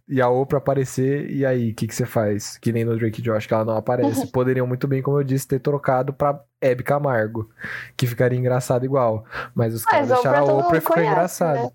e 0.07 0.21
a 0.21 0.29
Oprah 0.29 0.57
aparecer, 0.57 1.29
e 1.31 1.45
aí, 1.45 1.71
o 1.71 1.75
que, 1.75 1.87
que 1.87 1.95
você 1.95 2.05
faz? 2.05 2.57
Que 2.57 2.71
nem 2.71 2.83
no 2.83 2.97
Drake 2.97 3.21
Josh, 3.21 3.47
que 3.47 3.53
ela 3.53 3.63
não 3.65 3.77
aparece. 3.77 4.27
Poderiam 4.31 4.67
muito 4.67 4.87
bem, 4.87 5.01
como 5.01 5.19
eu 5.19 5.23
disse, 5.23 5.47
ter 5.47 5.59
trocado 5.59 6.13
pra 6.13 6.39
Hebe 6.61 6.83
Camargo, 6.83 7.49
que 7.95 8.05
ficaria 8.05 8.37
engraçado 8.37 8.83
igual. 8.85 9.25
Mas 9.55 9.73
os 9.73 9.85
caras 9.85 10.09
deixaram 10.09 10.49
a 10.49 10.53
Oprah 10.53 10.77
e 10.77 10.81
ficou 10.81 11.01
engraçado. 11.01 11.63
né? 11.63 11.71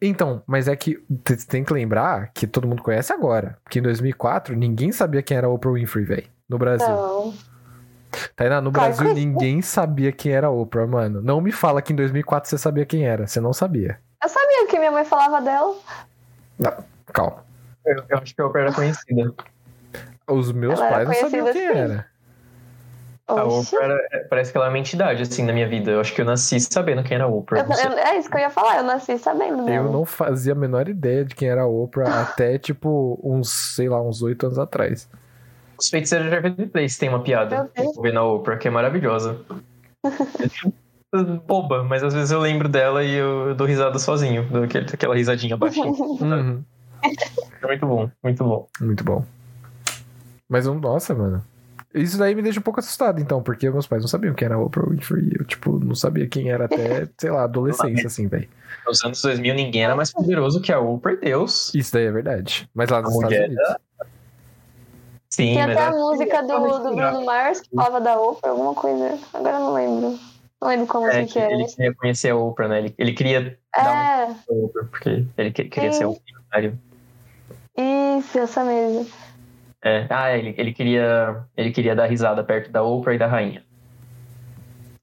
Então, 0.00 0.42
mas 0.46 0.68
é 0.68 0.76
que 0.76 1.02
você 1.26 1.46
tem 1.46 1.64
que 1.64 1.72
lembrar 1.72 2.30
que 2.34 2.46
todo 2.46 2.68
mundo 2.68 2.82
conhece 2.82 3.12
agora. 3.12 3.56
Que 3.70 3.78
em 3.78 3.82
2004 3.82 4.54
ninguém 4.54 4.92
sabia 4.92 5.22
quem 5.22 5.36
era 5.36 5.46
a 5.46 5.50
Oprah 5.50 5.72
Winfrey, 5.72 6.04
velho. 6.04 6.26
No 6.46 6.58
Brasil. 6.58 6.86
Então, 6.86 7.34
Tainá, 8.36 8.60
no 8.60 8.70
Brasil 8.70 9.12
ninguém 9.14 9.62
sabia 9.62 10.12
quem 10.12 10.32
era 10.32 10.48
a 10.48 10.50
Oprah, 10.50 10.86
mano. 10.86 11.22
Não 11.22 11.40
me 11.40 11.50
fala 11.50 11.80
que 11.80 11.92
em 11.92 11.96
2004 11.96 12.50
você 12.50 12.58
sabia 12.58 12.84
quem 12.84 13.06
era. 13.06 13.26
Você 13.26 13.40
não 13.40 13.54
sabia. 13.54 13.98
eu 14.22 14.28
sabia 14.28 14.66
que 14.68 14.78
minha 14.78 14.90
mãe 14.90 15.04
falava 15.04 15.40
dela. 15.40 15.74
Calma. 17.12 17.45
Eu, 17.86 18.02
eu 18.08 18.18
acho 18.18 18.34
que 18.34 18.40
a 18.42 18.46
Oprah 18.46 18.62
era 18.62 18.72
conhecida. 18.72 19.32
Os 20.28 20.52
meus 20.52 20.78
Ela 20.78 20.88
pais 20.90 21.08
não 21.08 21.14
sabiam 21.14 21.52
quem 21.52 21.66
assim. 21.68 21.78
era. 21.78 22.06
A 23.28 23.44
Oxi. 23.44 23.74
Oprah 23.76 23.86
era- 23.86 24.26
parece 24.28 24.50
que 24.52 24.56
ela 24.58 24.66
é 24.66 24.68
uma 24.68 24.78
entidade, 24.78 25.22
assim, 25.22 25.44
na 25.44 25.52
minha 25.52 25.68
vida. 25.68 25.90
Eu 25.92 26.00
acho 26.00 26.14
que 26.14 26.20
eu 26.20 26.24
nasci 26.24 26.58
sabendo 26.60 27.02
quem 27.02 27.14
era 27.16 27.24
a 27.24 27.28
Oprah. 27.28 27.60
Eu- 27.60 27.90
eu- 27.92 27.98
é 27.98 28.18
isso 28.18 28.28
que 28.30 28.36
eu 28.36 28.40
ia 28.40 28.50
falar, 28.50 28.76
eu 28.78 28.82
nasci 28.84 29.18
sabendo 29.18 29.64
dela. 29.64 29.86
Eu 29.86 29.92
não 29.92 30.04
fazia 30.04 30.52
a 30.52 30.56
menor 30.56 30.88
ideia 30.88 31.24
de 31.24 31.34
quem 31.34 31.48
era 31.48 31.62
a 31.62 31.66
Oprah 31.66 32.04
até, 32.22 32.58
tipo, 32.58 33.18
uns, 33.22 33.48
sei 33.50 33.88
lá, 33.88 34.00
uns 34.02 34.22
oito 34.22 34.46
anos 34.46 34.58
atrás. 34.58 35.08
Os 35.78 35.88
feiticeiros 35.88 36.28
de 36.28 36.34
Waverly 36.34 36.66
Place 36.68 36.98
tem 36.98 37.08
uma 37.08 37.22
piada 37.22 37.70
envolvendo 37.76 38.18
a 38.18 38.24
Oprah, 38.24 38.56
que 38.56 38.66
é 38.68 38.70
maravilhosa. 38.70 39.38
É 40.04 40.10
Boba, 41.46 41.82
mas 41.84 42.02
às 42.02 42.12
vezes 42.12 42.30
eu 42.30 42.40
lembro 42.40 42.68
dela 42.68 43.02
e 43.02 43.14
eu, 43.14 43.48
eu 43.48 43.54
dou 43.54 43.66
risada 43.66 43.98
sozinho. 43.98 44.44
Dou 44.50 44.64
aquele- 44.64 44.86
aquela 44.92 45.14
risadinha 45.14 45.56
baixinha. 45.56 45.86
Uhum. 46.20 46.62
É 47.66 47.68
muito 47.68 47.86
bom, 47.86 48.10
muito 48.22 48.44
bom. 48.44 48.68
Muito 48.80 49.04
bom. 49.04 49.24
Mas, 50.48 50.66
um- 50.66 50.78
nossa, 50.78 51.14
mano. 51.14 51.44
Isso 51.94 52.18
daí 52.18 52.34
me 52.34 52.42
deixa 52.42 52.60
um 52.60 52.62
pouco 52.62 52.78
assustado, 52.78 53.20
então, 53.20 53.42
porque 53.42 53.70
meus 53.70 53.86
pais 53.86 54.02
não 54.02 54.08
sabiam 54.08 54.34
quem 54.34 54.44
era 54.46 54.54
a 54.54 54.58
Oprah 54.58 54.86
Winfrey. 54.88 55.32
Eu, 55.38 55.44
tipo, 55.46 55.78
não 55.82 55.94
sabia 55.94 56.28
quem 56.28 56.50
era 56.50 56.66
até, 56.66 57.08
sei 57.18 57.30
lá, 57.30 57.44
adolescência, 57.44 58.06
assim, 58.06 58.28
velho. 58.28 58.48
Nos 58.86 59.02
anos 59.04 59.20
2000 59.22 59.54
ninguém 59.54 59.84
era 59.84 59.96
mais 59.96 60.12
poderoso 60.12 60.60
que 60.60 60.70
a 60.72 60.78
Oprah 60.78 61.14
e 61.14 61.16
Deus. 61.16 61.74
Isso 61.74 61.92
daí 61.94 62.04
é 62.04 62.12
verdade. 62.12 62.68
Mas 62.74 62.90
lá 62.90 63.00
nos 63.02 63.12
A 63.12 63.16
Estados 63.16 63.38
Unidos. 63.46 63.74
Sim, 65.30 65.52
Tinha 65.52 65.66
mas 65.66 65.76
até 65.76 65.86
a 65.86 65.90
música 65.90 66.42
do, 66.42 66.58
do. 66.78 66.94
Bruno 66.96 67.24
Mars 67.24 67.60
que 67.60 67.68
falava 67.74 68.00
da 68.00 68.20
Oprah, 68.20 68.50
alguma 68.50 68.74
coisa. 68.74 69.18
Agora 69.34 69.56
eu 69.56 69.60
não 69.60 69.72
lembro. 69.74 70.18
Não 70.60 70.68
lembro 70.68 70.86
como 70.86 71.06
é, 71.06 71.20
assim 71.20 71.32
que 71.32 71.38
era. 71.38 71.52
ele 71.52 71.64
queria 71.64 71.94
conhecer 71.94 72.30
a 72.30 72.36
Oprah, 72.36 72.68
né? 72.68 72.78
Ele, 72.78 72.94
ele 72.96 73.12
queria 73.12 73.58
dar 73.74 73.94
É, 73.94 74.26
um 74.26 74.34
pra 74.34 74.54
Oprah, 74.54 74.84
porque 74.90 75.26
ele 75.36 75.50
que- 75.50 75.64
queria 75.64 75.92
Sim. 75.92 75.98
ser 75.98 76.06
um 76.06 76.16
milionário. 76.26 76.78
Isso, 77.76 78.38
essa 78.38 78.64
mesmo. 78.64 79.06
É. 79.84 80.06
Ah, 80.10 80.36
ele, 80.36 80.54
ele 80.56 80.72
queria 80.72 81.44
ele 81.56 81.70
queria 81.70 81.94
dar 81.94 82.06
risada 82.06 82.42
perto 82.42 82.70
da 82.70 82.82
Oprah 82.82 83.14
e 83.14 83.18
da 83.18 83.26
rainha. 83.26 83.62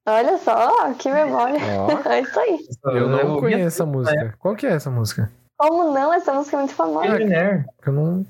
Olha 0.05 0.37
só, 0.37 0.93
que 0.93 1.09
memória. 1.09 1.59
Ó. 1.79 1.87
É 2.09 2.19
isso 2.21 2.39
aí. 2.39 2.59
Eu 2.85 3.07
não 3.07 3.27
ouvi 3.29 3.39
conheço 3.41 3.67
essa 3.67 3.85
música. 3.85 4.35
Qual 4.37 4.55
que 4.55 4.67
é 4.67 4.71
essa 4.71 4.89
música? 4.91 5.31
Como 5.57 5.93
não? 5.93 6.13
Essa 6.13 6.33
música 6.33 6.57
é 6.57 6.59
muito 6.59 6.73
famosa. 6.75 7.07
Millionaire. 7.07 7.65
Eu 7.85 7.93
não. 7.93 8.25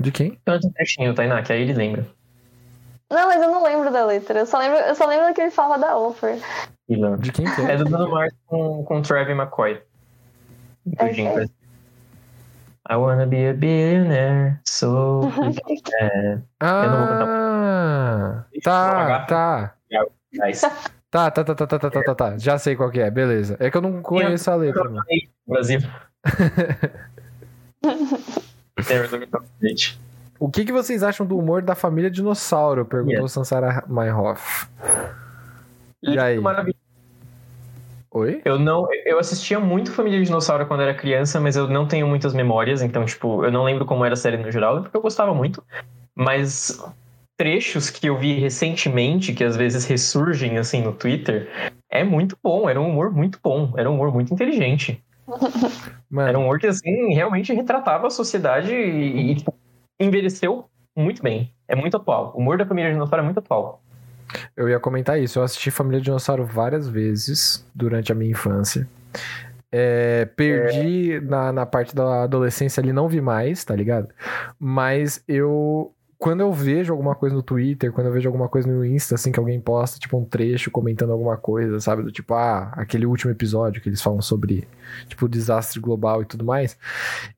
De 0.00 0.10
quem? 0.10 0.38
Canta 0.46 0.66
um 0.66 0.72
trechinho, 0.72 1.14
Tainá, 1.14 1.42
que 1.42 1.52
aí 1.52 1.60
ele 1.60 1.74
lembra. 1.74 2.06
Não, 3.10 3.26
mas 3.26 3.42
eu 3.42 3.50
não 3.50 3.62
lembro 3.62 3.90
da 3.92 4.06
letra. 4.06 4.38
Eu 4.38 4.46
só 4.46 4.56
lembro, 4.56 4.78
eu 4.78 4.94
só 4.94 5.04
lembro 5.06 5.34
que 5.34 5.40
ele 5.42 5.50
falava 5.50 5.78
da 5.78 5.96
Oprah. 5.96 6.36
De 7.18 7.32
quem 7.32 7.44
que 7.44 7.60
É 7.60 7.72
é? 7.72 7.76
do 7.76 7.84
Bruno 7.84 8.08
Mars 8.08 8.32
com, 8.46 8.84
com 8.84 9.02
Travis 9.02 9.36
McCoy. 9.36 9.82
É 10.96 11.08
Do 11.08 11.14
Jim 11.14 11.26
aí. 11.26 11.34
Preston. 11.34 11.59
I 12.90 12.96
wanna 12.96 13.24
be 13.24 13.46
a 13.46 13.54
billionaire, 13.54 14.58
so... 14.64 15.20
é, 16.00 16.38
Eu 16.60 16.90
não 16.90 16.98
vou 16.98 17.06
cantar. 17.06 17.28
Ah! 17.30 18.44
Tá, 18.64 19.20
tá. 19.26 19.74
Tá, 21.10 21.28
tá, 21.28 21.42
tá, 21.42 21.54
tá, 21.56 21.66
tá, 21.66 21.78
tá, 21.78 21.90
tá, 21.90 22.02
tá, 22.02 22.14
tá. 22.14 22.38
Já 22.38 22.56
sei 22.56 22.76
qual 22.76 22.88
que 22.88 23.00
é, 23.00 23.10
beleza. 23.10 23.56
É 23.58 23.68
que 23.68 23.76
eu 23.76 23.80
não 23.82 24.00
conheço 24.00 24.48
a 24.48 24.54
letra, 24.54 24.84
mano. 24.84 25.02
Brasil. 25.44 25.80
Tem 28.86 29.00
o 29.00 29.10
nome 29.10 29.26
pra 29.26 29.40
frente. 29.58 30.00
O 30.38 30.48
que, 30.48 30.64
que 30.64 30.72
vocês 30.72 31.02
acham 31.02 31.26
do 31.26 31.36
humor 31.36 31.62
da 31.62 31.74
família 31.74 32.08
dinossauro? 32.10 32.84
Perguntou 32.84 33.12
Yeah. 33.12 33.28
Sansara 33.28 33.84
Mayhoff. 33.88 34.68
E 36.02 36.16
aí? 36.16 36.38
Maravilhoso. 36.38 36.79
Oi? 38.12 38.42
Eu 38.44 38.58
não, 38.58 38.88
eu 39.04 39.20
assistia 39.20 39.60
muito 39.60 39.92
Família 39.92 40.18
de 40.18 40.24
Dinossauro 40.24 40.66
quando 40.66 40.82
era 40.82 40.92
criança, 40.94 41.38
mas 41.38 41.56
eu 41.56 41.68
não 41.68 41.86
tenho 41.86 42.08
muitas 42.08 42.34
memórias, 42.34 42.82
então, 42.82 43.04
tipo, 43.04 43.44
eu 43.44 43.52
não 43.52 43.62
lembro 43.62 43.86
como 43.86 44.04
era 44.04 44.14
a 44.14 44.16
série 44.16 44.36
no 44.36 44.50
geral, 44.50 44.82
porque 44.82 44.96
eu 44.96 45.00
gostava 45.00 45.32
muito. 45.32 45.62
Mas 46.14 46.82
trechos 47.36 47.88
que 47.88 48.08
eu 48.08 48.18
vi 48.18 48.34
recentemente, 48.34 49.32
que 49.32 49.44
às 49.44 49.56
vezes 49.56 49.86
ressurgem 49.86 50.58
assim 50.58 50.82
no 50.82 50.92
Twitter, 50.92 51.48
é 51.88 52.02
muito 52.02 52.36
bom, 52.42 52.68
era 52.68 52.80
um 52.80 52.90
humor 52.90 53.12
muito 53.12 53.38
bom, 53.42 53.72
era 53.76 53.88
um 53.88 53.94
humor 53.94 54.12
muito 54.12 54.34
inteligente. 54.34 55.02
Era 56.12 56.32
Mano, 56.32 56.38
um 56.40 56.42
humor 56.42 56.58
que, 56.58 56.66
assim, 56.66 57.14
realmente 57.14 57.54
retratava 57.54 58.08
a 58.08 58.10
sociedade 58.10 58.74
e, 58.74 59.30
e, 59.30 59.36
tipo, 59.36 59.54
envelheceu 59.98 60.64
muito 60.96 61.22
bem. 61.22 61.54
É 61.68 61.76
muito 61.76 61.96
atual. 61.96 62.32
O 62.34 62.40
humor 62.40 62.58
da 62.58 62.66
Família 62.66 62.90
de 62.90 62.94
Dinossauro 62.94 63.22
é 63.22 63.24
muito 63.24 63.38
atual. 63.38 63.80
Eu 64.56 64.68
ia 64.68 64.80
comentar 64.80 65.20
isso. 65.20 65.38
Eu 65.38 65.42
assisti 65.42 65.70
Família 65.70 66.00
Dinossauro 66.00 66.44
várias 66.44 66.88
vezes 66.88 67.66
durante 67.74 68.12
a 68.12 68.14
minha 68.14 68.30
infância. 68.30 68.88
É, 69.72 70.24
perdi 70.24 71.20
Na, 71.20 71.52
na 71.52 71.64
parte 71.64 71.94
da 71.94 72.24
adolescência 72.24 72.80
ali, 72.80 72.92
não 72.92 73.08
vi 73.08 73.20
mais, 73.20 73.64
tá 73.64 73.74
ligado? 73.74 74.08
Mas 74.58 75.22
eu. 75.28 75.94
Quando 76.18 76.40
eu 76.40 76.52
vejo 76.52 76.92
alguma 76.92 77.14
coisa 77.14 77.34
no 77.34 77.42
Twitter, 77.42 77.90
quando 77.90 78.08
eu 78.08 78.12
vejo 78.12 78.28
alguma 78.28 78.46
coisa 78.46 78.68
no 78.70 78.84
Insta, 78.84 79.14
assim, 79.14 79.32
que 79.32 79.40
alguém 79.40 79.58
posta, 79.58 79.98
tipo, 79.98 80.18
um 80.18 80.24
trecho 80.26 80.70
comentando 80.70 81.12
alguma 81.12 81.38
coisa, 81.38 81.80
sabe? 81.80 82.02
Do 82.02 82.12
tipo, 82.12 82.34
ah, 82.34 82.70
aquele 82.74 83.06
último 83.06 83.32
episódio 83.32 83.80
que 83.80 83.88
eles 83.88 84.02
falam 84.02 84.20
sobre, 84.20 84.68
tipo, 85.08 85.24
o 85.24 85.28
desastre 85.28 85.80
global 85.80 86.20
e 86.20 86.26
tudo 86.26 86.44
mais. 86.44 86.76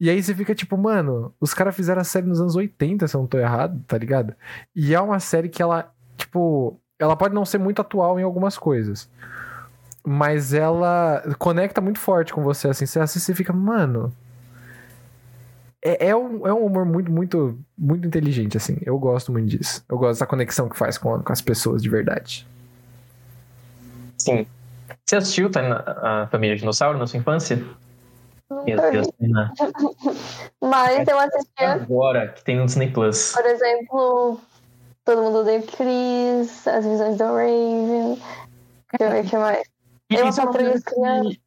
E 0.01 0.11
aí 0.11 0.21
você 0.21 0.35
fica 0.35 0.53
tipo, 0.53 0.77
mano, 0.77 1.33
os 1.41 1.55
caras 1.55 1.77
fizeram 1.77 2.01
a 2.01 2.05
série 2.05 2.27
nos 2.27 2.41
anos 2.41 2.57
80, 2.57 3.07
se 3.07 3.15
eu 3.15 3.21
não 3.21 3.29
tô 3.29 3.39
errado, 3.39 3.81
tá 3.87 3.97
ligado? 3.97 4.35
E 4.75 4.93
é 4.93 5.01
uma 5.01 5.21
série 5.21 5.49
que 5.49 5.63
ela, 5.63 5.89
tipo, 6.17 6.82
ela 7.03 7.17
pode 7.17 7.35
não 7.35 7.45
ser 7.45 7.59
muito 7.59 7.83
atual 7.83 8.19
em 8.21 8.23
algumas 8.23 8.57
coisas. 8.57 9.11
Mas 10.05 10.55
ela 10.55 11.23
conecta 11.39 11.81
muito 11.81 11.99
forte 11.99 12.33
com 12.33 12.43
você, 12.43 12.69
assim. 12.69 12.87
Você 12.87 13.01
assiste 13.01 13.31
e 13.31 13.35
fica, 13.35 13.53
mano. 13.53 14.13
É, 15.85 16.09
é, 16.09 16.17
um, 16.17 16.47
é 16.47 16.53
um 16.53 16.65
humor 16.65 16.85
muito, 16.85 17.11
muito, 17.11 17.59
muito 17.77 18.07
inteligente, 18.07 18.57
assim. 18.57 18.79
Eu 18.87 18.97
gosto 18.99 19.33
muito 19.33 19.49
disso. 19.49 19.85
Eu 19.89 19.99
gosto 19.99 20.13
dessa 20.13 20.27
conexão 20.27 20.69
que 20.69 20.79
faz 20.79 20.97
com, 20.97 21.21
com 21.21 21.33
as 21.33 21.41
pessoas 21.41 21.83
de 21.83 21.89
verdade. 21.89 22.47
Sim. 24.17 24.47
Você 25.05 25.17
assistiu 25.17 25.51
Tainá, 25.51 25.83
a 25.85 26.29
Família 26.29 26.57
Dinossauro 26.57 26.99
na 26.99 27.07
sua 27.09 27.19
infância? 27.19 27.65
Meu. 28.65 28.81
Deus. 28.93 29.09
Mas 30.61 31.09
eu 31.09 31.19
assistia, 31.19 31.73
Agora 31.73 32.29
que 32.29 32.45
tem 32.45 32.57
no 32.57 32.67
Disney 32.67 32.93
Plus. 32.93 33.33
por 33.33 33.45
exemplo, 33.47 34.41
Todo 35.05 35.21
Mundo 35.21 35.39
Odeia 35.39 35.61
As 36.67 36.85
Visões 36.85 37.17
do 37.19 37.25
Raven. 37.25 38.19
Deixa 38.99 39.01
eu 39.01 39.11
ver 39.11 39.27
o 39.27 39.31
que 39.31 39.37
mais. 39.37 39.63
Eu 40.11 40.29
isso 40.29 40.41
é 40.41 41.21
que- 41.23 41.41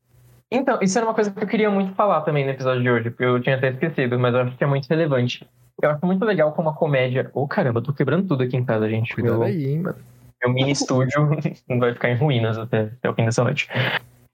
Então, 0.52 0.80
isso 0.82 0.98
era 0.98 1.06
uma 1.08 1.14
coisa 1.14 1.32
que 1.32 1.44
eu 1.44 1.48
queria 1.48 1.70
muito 1.70 1.94
falar 1.94 2.22
também 2.22 2.46
no 2.46 2.52
episódio 2.52 2.82
de 2.82 2.90
hoje, 2.90 3.10
porque 3.10 3.26
eu 3.26 3.42
tinha 3.42 3.56
até 3.56 3.70
esquecido, 3.70 4.18
mas 4.20 4.34
eu 4.34 4.42
acho 4.42 4.58
que 4.58 4.64
é 4.64 4.68
muito 4.68 4.88
relevante. 4.88 5.48
Eu 5.82 5.90
acho 5.90 6.06
muito 6.06 6.24
legal 6.24 6.52
como 6.54 6.70
a 6.70 6.74
comédia. 6.74 7.30
Ô, 7.34 7.44
oh, 7.44 7.48
caramba, 7.48 7.80
eu 7.80 7.84
tô 7.84 7.94
quebrando 7.94 8.28
tudo 8.28 8.44
aqui 8.44 8.56
em 8.56 8.64
casa, 8.64 8.90
gente. 8.90 9.14
Cuidado 9.14 9.40
meu, 9.40 9.44
aí, 9.44 9.66
hein, 9.66 9.80
mano. 9.82 9.98
Meu 10.44 10.54
mini 10.54 10.72
estúdio 10.72 11.30
vai 11.80 11.94
ficar 11.94 12.10
em 12.10 12.16
ruínas 12.16 12.58
até, 12.58 12.82
até 12.82 13.10
o 13.10 13.14
fim 13.14 13.26
dessa 13.26 13.44
noite. 13.44 13.68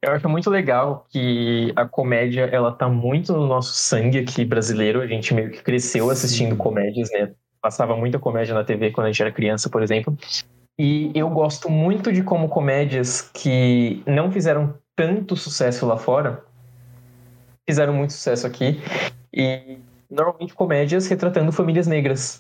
Eu 0.04 0.14
acho 0.14 0.28
muito 0.28 0.50
legal 0.50 1.06
que 1.10 1.72
a 1.76 1.86
comédia, 1.86 2.50
ela 2.52 2.72
tá 2.72 2.88
muito 2.88 3.34
no 3.34 3.48
nosso 3.48 3.74
sangue 3.74 4.20
aqui 4.20 4.44
brasileiro. 4.44 5.02
A 5.02 5.08
gente 5.08 5.34
meio 5.34 5.52
que 5.52 5.62
cresceu 5.62 6.10
assistindo 6.10 6.56
comédias, 6.56 7.10
né? 7.12 7.32
Passava 7.62 7.96
muita 7.96 8.18
comédia 8.18 8.56
na 8.56 8.64
TV 8.64 8.92
quando 8.92 9.08
a 9.08 9.12
gente 9.12 9.22
era 9.22 9.32
criança, 9.32 9.70
por 9.70 9.84
exemplo. 9.84 10.18
E 10.78 11.12
eu 11.14 11.30
gosto 11.30 11.70
muito 11.70 12.12
de 12.12 12.24
como 12.24 12.50
comédias 12.50 13.22
que 13.22 14.02
não 14.06 14.32
fizeram 14.32 14.74
tanto 14.96 15.36
sucesso 15.36 15.86
lá 15.86 15.98
fora 15.98 16.44
fizeram 17.68 17.94
muito 17.94 18.14
sucesso 18.14 18.46
aqui. 18.46 18.82
E 19.34 19.78
normalmente 20.10 20.54
comédias 20.54 21.08
retratando 21.08 21.52
famílias 21.52 21.88
negras. 21.88 22.40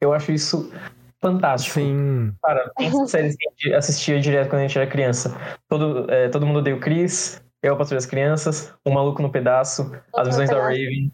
Eu 0.00 0.12
acho 0.12 0.32
isso 0.32 0.72
fantástico. 1.20 1.74
Sim. 1.74 2.32
Cara, 2.42 2.70
tem 2.76 3.06
séries 3.06 3.36
que 3.36 3.48
a 3.48 3.50
gente 3.50 3.74
assistia 3.74 4.20
direto 4.20 4.48
quando 4.48 4.60
a 4.60 4.66
gente 4.66 4.78
era 4.78 4.86
criança. 4.86 5.36
Todo, 5.68 6.10
é, 6.10 6.28
todo 6.28 6.46
mundo 6.46 6.62
deu 6.62 6.80
Chris, 6.80 7.42
Eu, 7.62 7.74
a 7.74 7.76
Patrulha 7.76 7.98
das 7.98 8.06
Crianças, 8.06 8.72
O 8.84 8.90
Maluco 8.90 9.20
no 9.20 9.30
Pedaço, 9.30 9.92
As 10.14 10.28
Visões 10.28 10.48
da 10.48 10.60
Raven. 10.60 11.12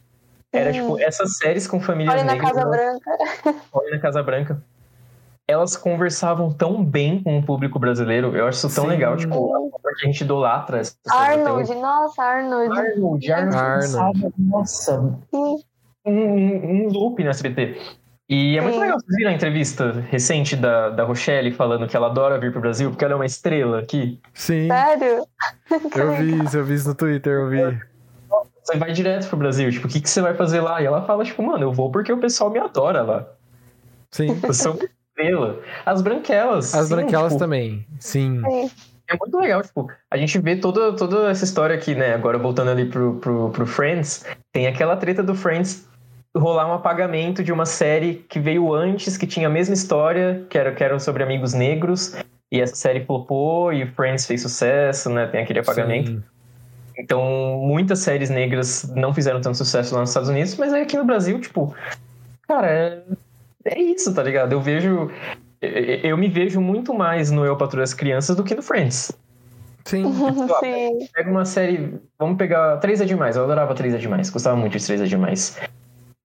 Era 0.52 0.72
tipo 0.72 0.98
essas 1.00 1.36
séries 1.36 1.66
com 1.66 1.80
famílias 1.80 2.14
Olha 2.14 2.24
negras. 2.24 2.50
Olha 2.50 2.64
na 2.64 2.70
Casa 2.70 2.70
Branca. 2.70 3.64
Olha 3.72 3.90
na 3.90 3.98
Casa 3.98 4.22
Branca. 4.22 4.62
Elas 5.48 5.76
conversavam 5.76 6.52
tão 6.52 6.84
bem 6.84 7.22
com 7.22 7.38
o 7.38 7.42
público 7.42 7.78
brasileiro. 7.78 8.36
Eu 8.36 8.48
acho 8.48 8.66
isso 8.66 8.74
tão 8.74 8.84
Sim. 8.84 8.90
legal. 8.90 9.16
Tipo, 9.16 9.70
a 9.86 10.04
gente 10.04 10.22
idolatra. 10.22 10.82
Arnold, 11.08 11.74
nossa, 11.76 12.22
Arnold. 12.22 12.78
Arnold, 12.78 13.32
Arnold. 13.32 13.96
Arnold. 13.96 14.34
Nossa. 14.38 15.00
Um, 15.32 15.60
um, 16.04 16.84
um 16.84 16.88
loop 16.88 17.22
no 17.22 17.30
SBT. 17.30 17.78
E 18.28 18.58
é 18.58 18.60
muito 18.60 18.80
legal 18.80 18.98
vocês 18.98 19.16
viram 19.16 19.30
a 19.30 19.34
entrevista 19.34 19.92
recente 20.10 20.56
da, 20.56 20.90
da 20.90 21.04
Rochelle 21.04 21.52
falando 21.52 21.86
que 21.86 21.96
ela 21.96 22.08
adora 22.08 22.40
vir 22.40 22.50
pro 22.50 22.60
Brasil 22.60 22.90
porque 22.90 23.04
ela 23.04 23.14
é 23.14 23.16
uma 23.16 23.26
estrela 23.26 23.78
aqui. 23.78 24.20
Sim. 24.34 24.66
Sério? 24.66 25.24
Eu 25.96 26.12
vi 26.18 26.44
isso, 26.44 26.56
eu 26.56 26.64
vi 26.64 26.74
isso 26.74 26.88
no 26.88 26.94
Twitter, 26.96 27.32
eu 27.32 27.48
vi. 27.48 27.80
Você 28.64 28.76
vai 28.78 28.90
direto 28.90 29.28
pro 29.28 29.36
Brasil, 29.36 29.70
tipo, 29.70 29.86
o 29.86 29.90
que, 29.90 30.00
que 30.00 30.10
você 30.10 30.20
vai 30.20 30.34
fazer 30.34 30.60
lá? 30.60 30.82
E 30.82 30.86
ela 30.86 31.02
fala, 31.02 31.24
tipo, 31.24 31.40
mano, 31.40 31.62
eu 31.62 31.72
vou 31.72 31.88
porque 31.88 32.12
o 32.12 32.18
pessoal 32.18 32.50
me 32.50 32.58
adora 32.58 33.02
lá. 33.02 33.28
Sim. 34.10 34.34
Você 34.34 34.66
é 34.66 34.70
uma 34.72 34.78
estrela. 35.16 35.60
As 35.84 36.02
branquelas. 36.02 36.74
As 36.74 36.88
sim, 36.88 36.94
branquelas 36.94 37.32
tipo, 37.32 37.38
também, 37.38 37.86
sim. 37.98 38.40
sim. 38.44 38.70
É 39.08 39.16
muito 39.16 39.38
legal, 39.38 39.62
tipo, 39.62 39.88
a 40.10 40.16
gente 40.16 40.36
vê 40.40 40.56
toda, 40.56 40.92
toda 40.94 41.30
essa 41.30 41.44
história 41.44 41.76
aqui, 41.76 41.94
né? 41.94 42.12
Agora 42.12 42.38
voltando 42.38 42.70
ali 42.72 42.86
pro, 42.86 43.14
pro, 43.20 43.50
pro 43.50 43.66
Friends, 43.66 44.26
tem 44.52 44.66
aquela 44.66 44.96
treta 44.96 45.22
do 45.22 45.34
Friends 45.34 45.88
rolar 46.36 46.68
um 46.68 46.74
apagamento 46.74 47.42
de 47.42 47.52
uma 47.52 47.64
série 47.64 48.26
que 48.28 48.40
veio 48.40 48.74
antes, 48.74 49.16
que 49.16 49.26
tinha 49.26 49.46
a 49.46 49.50
mesma 49.50 49.74
história, 49.74 50.44
que 50.50 50.58
era, 50.58 50.74
que 50.74 50.82
era 50.82 50.98
sobre 50.98 51.22
amigos 51.22 51.54
negros, 51.54 52.16
e 52.50 52.60
essa 52.60 52.74
série 52.74 53.04
flopou 53.04 53.72
e 53.72 53.86
Friends 53.86 54.26
fez 54.26 54.42
sucesso, 54.42 55.08
né? 55.08 55.26
Tem 55.28 55.40
aquele 55.40 55.60
apagamento. 55.60 56.10
Sim. 56.10 56.22
Então, 56.98 57.60
muitas 57.62 58.00
séries 58.00 58.28
negras 58.28 58.90
não 58.94 59.14
fizeram 59.14 59.40
tanto 59.40 59.56
sucesso 59.56 59.94
lá 59.94 60.00
nos 60.00 60.10
Estados 60.10 60.28
Unidos, 60.28 60.56
mas 60.56 60.72
aqui 60.72 60.96
no 60.96 61.04
Brasil, 61.04 61.38
tipo, 61.40 61.74
cara, 62.48 62.66
é, 62.66 63.02
é 63.66 63.80
isso, 63.80 64.14
tá 64.14 64.22
ligado? 64.22 64.52
Eu 64.52 64.60
vejo. 64.60 65.10
Eu 65.60 66.16
me 66.16 66.28
vejo 66.28 66.60
muito 66.60 66.92
mais 66.92 67.30
no 67.30 67.44
Eu 67.44 67.56
Patrulho 67.56 67.82
das 67.82 67.94
Crianças 67.94 68.36
do 68.36 68.44
que 68.44 68.54
no 68.54 68.62
Friends. 68.62 69.12
Sim. 69.84 70.04
Sim. 70.60 71.08
Pega 71.14 71.30
uma 71.30 71.44
série. 71.44 71.94
Vamos 72.18 72.36
pegar. 72.36 72.76
Três 72.78 73.00
é 73.00 73.04
demais. 73.04 73.36
Eu 73.36 73.44
adorava 73.44 73.74
Três 73.74 73.94
é 73.94 73.98
demais. 73.98 74.30
Gostava 74.30 74.56
muito 74.56 74.76
de 74.76 74.84
Três 74.84 75.00
é 75.00 75.04
demais 75.04 75.58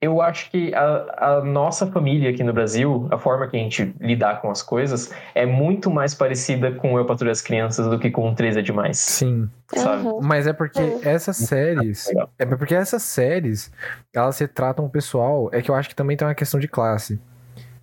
eu 0.02 0.20
acho 0.20 0.50
que 0.50 0.74
a, 0.74 1.38
a, 1.38 1.42
nossa 1.42 1.86
família 1.86 2.32
aqui 2.32 2.44
no 2.44 2.52
Brasil, 2.52 3.08
a 3.12 3.20
forma 3.20 3.48
que 3.48 3.56
a 3.56 3.60
gente 3.60 3.94
lidar 4.02 4.42
com 4.42 4.50
as 4.50 4.64
coisas, 4.64 5.14
é 5.36 5.46
muito 5.46 5.92
mais 5.92 6.16
parecida 6.16 6.72
com 6.72 6.98
Eu 6.98 7.06
Patrulho 7.06 7.32
as 7.32 7.40
Crianças 7.40 7.86
do 7.86 8.00
que 8.00 8.10
com 8.10 8.34
13 8.34 8.60
é 8.60 8.62
Demais. 8.64 8.98
Sim. 8.98 9.48
Sabe? 9.72 10.08
Uhum. 10.08 10.20
Mas 10.24 10.48
é 10.48 10.54
porque 10.54 10.82
essas 11.04 11.38
séries. 11.38 12.08
É 12.40 12.46
porque 12.48 12.74
essas 12.74 13.04
séries, 13.04 13.72
elas 14.12 14.40
retratam 14.40 14.86
o 14.86 14.90
pessoal. 14.90 15.52
É 15.54 15.62
que 15.62 15.70
eu 15.70 15.76
acho 15.76 15.88
que 15.88 15.96
também 15.96 16.18
tem 16.18 16.28
uma 16.28 16.34
questão 16.34 16.60
de 16.60 16.68
classe. 16.68 17.22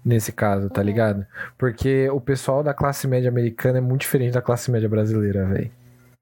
Nesse 0.04 0.32
caso, 0.32 0.70
tá 0.70 0.80
uhum. 0.80 0.86
ligado? 0.86 1.26
Porque 1.56 2.08
o 2.10 2.20
pessoal 2.20 2.62
da 2.62 2.72
classe 2.72 3.06
média 3.06 3.28
americana 3.28 3.78
é 3.78 3.80
muito 3.80 4.02
diferente 4.02 4.32
da 4.32 4.42
classe 4.42 4.70
média 4.70 4.88
brasileira, 4.88 5.44
velho 5.44 5.70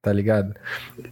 tá 0.06 0.12
ligado? 0.12 0.54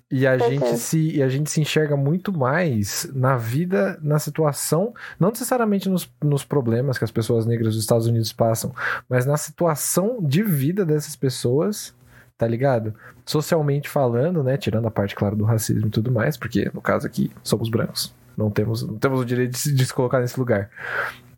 E 0.09 0.25
a, 0.25 0.39
gente 0.39 0.77
se, 0.77 1.17
e 1.17 1.21
a 1.21 1.29
gente 1.29 1.51
se 1.51 1.61
enxerga 1.61 1.97
muito 1.97 2.33
mais 2.33 3.11
na 3.13 3.37
vida, 3.37 3.99
na 4.01 4.21
situação, 4.21 4.95
não 5.19 5.31
necessariamente 5.31 5.89
nos, 5.89 6.09
nos 6.23 6.45
problemas 6.45 6.97
que 6.97 7.03
as 7.03 7.11
pessoas 7.11 7.45
negras 7.45 7.75
dos 7.75 7.83
Estados 7.83 8.07
Unidos 8.07 8.33
passam, 8.33 8.73
mas 9.09 9.27
na 9.27 9.37
situação 9.37 10.19
de 10.23 10.45
vida 10.45 10.87
dessas 10.87 11.17
pessoas, 11.17 11.93
tá 12.39 12.47
ligado? 12.47 12.95
Socialmente 13.27 13.89
falando, 13.89 14.45
né? 14.45 14.57
Tirando 14.57 14.87
a 14.87 14.93
parte, 14.93 15.17
claro, 15.17 15.35
do 15.35 15.45
racismo 15.45 15.89
e 15.89 15.91
tudo 15.91 16.13
mais, 16.13 16.37
porque 16.37 16.71
no 16.73 16.81
caso 16.81 17.05
aqui 17.05 17.33
somos 17.43 17.69
brancos. 17.69 18.15
Não 18.37 18.49
temos, 18.49 18.87
não 18.87 18.97
temos 18.97 19.21
o 19.21 19.25
direito 19.25 19.51
de 19.51 19.59
se, 19.59 19.75
de 19.75 19.85
se 19.85 19.93
colocar 19.93 20.21
nesse 20.21 20.39
lugar. 20.39 20.71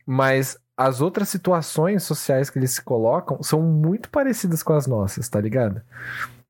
Mas 0.05 0.59
as 0.77 1.01
outras 1.01 1.29
situações 1.29 2.03
sociais 2.03 2.51
que 2.51 2.59
eles 2.59 2.73
se 2.73 2.83
colocam 2.83 3.43
são 3.43 3.63
muito 3.63 4.11
parecidas 4.11 4.63
com 4.63 4.75
as 4.75 4.87
nossas, 4.87 5.29
tá 5.29 5.41
ligado? 5.41 5.81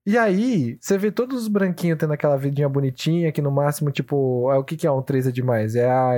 E 0.07 0.17
aí, 0.17 0.79
você 0.81 0.97
vê 0.97 1.11
todos 1.11 1.43
os 1.43 1.49
branquinhos 1.49 1.99
tendo 1.99 2.13
aquela 2.13 2.37
vidinha 2.37 2.69
bonitinha, 2.69 3.33
que 3.33 3.43
no 3.43 3.51
máximo, 3.51 3.91
tipo, 3.91 4.49
é, 4.53 4.57
o 4.57 4.63
que, 4.63 4.77
que 4.77 4.87
é 4.87 4.91
um 4.91 5.03
3 5.03 5.27
é 5.27 5.31
demais? 5.33 5.75
É 5.75 5.91
a, 5.91 6.13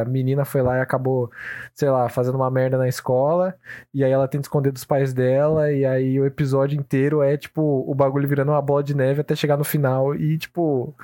a 0.00 0.04
menina 0.06 0.46
foi 0.46 0.62
lá 0.62 0.78
e 0.78 0.80
acabou, 0.80 1.30
sei 1.74 1.90
lá, 1.90 2.08
fazendo 2.08 2.36
uma 2.36 2.50
merda 2.50 2.78
na 2.78 2.88
escola, 2.88 3.54
e 3.92 4.02
aí 4.02 4.10
ela 4.10 4.26
tenta 4.26 4.46
esconder 4.46 4.72
dos 4.72 4.84
pais 4.84 5.12
dela, 5.12 5.70
e 5.70 5.84
aí 5.84 6.18
o 6.18 6.24
episódio 6.24 6.78
inteiro 6.80 7.22
é, 7.22 7.36
tipo, 7.36 7.60
o 7.86 7.94
bagulho 7.94 8.26
virando 8.26 8.52
uma 8.52 8.62
bola 8.62 8.82
de 8.82 8.96
neve 8.96 9.20
até 9.20 9.36
chegar 9.36 9.58
no 9.58 9.64
final, 9.64 10.14
e, 10.14 10.38
tipo, 10.38 10.96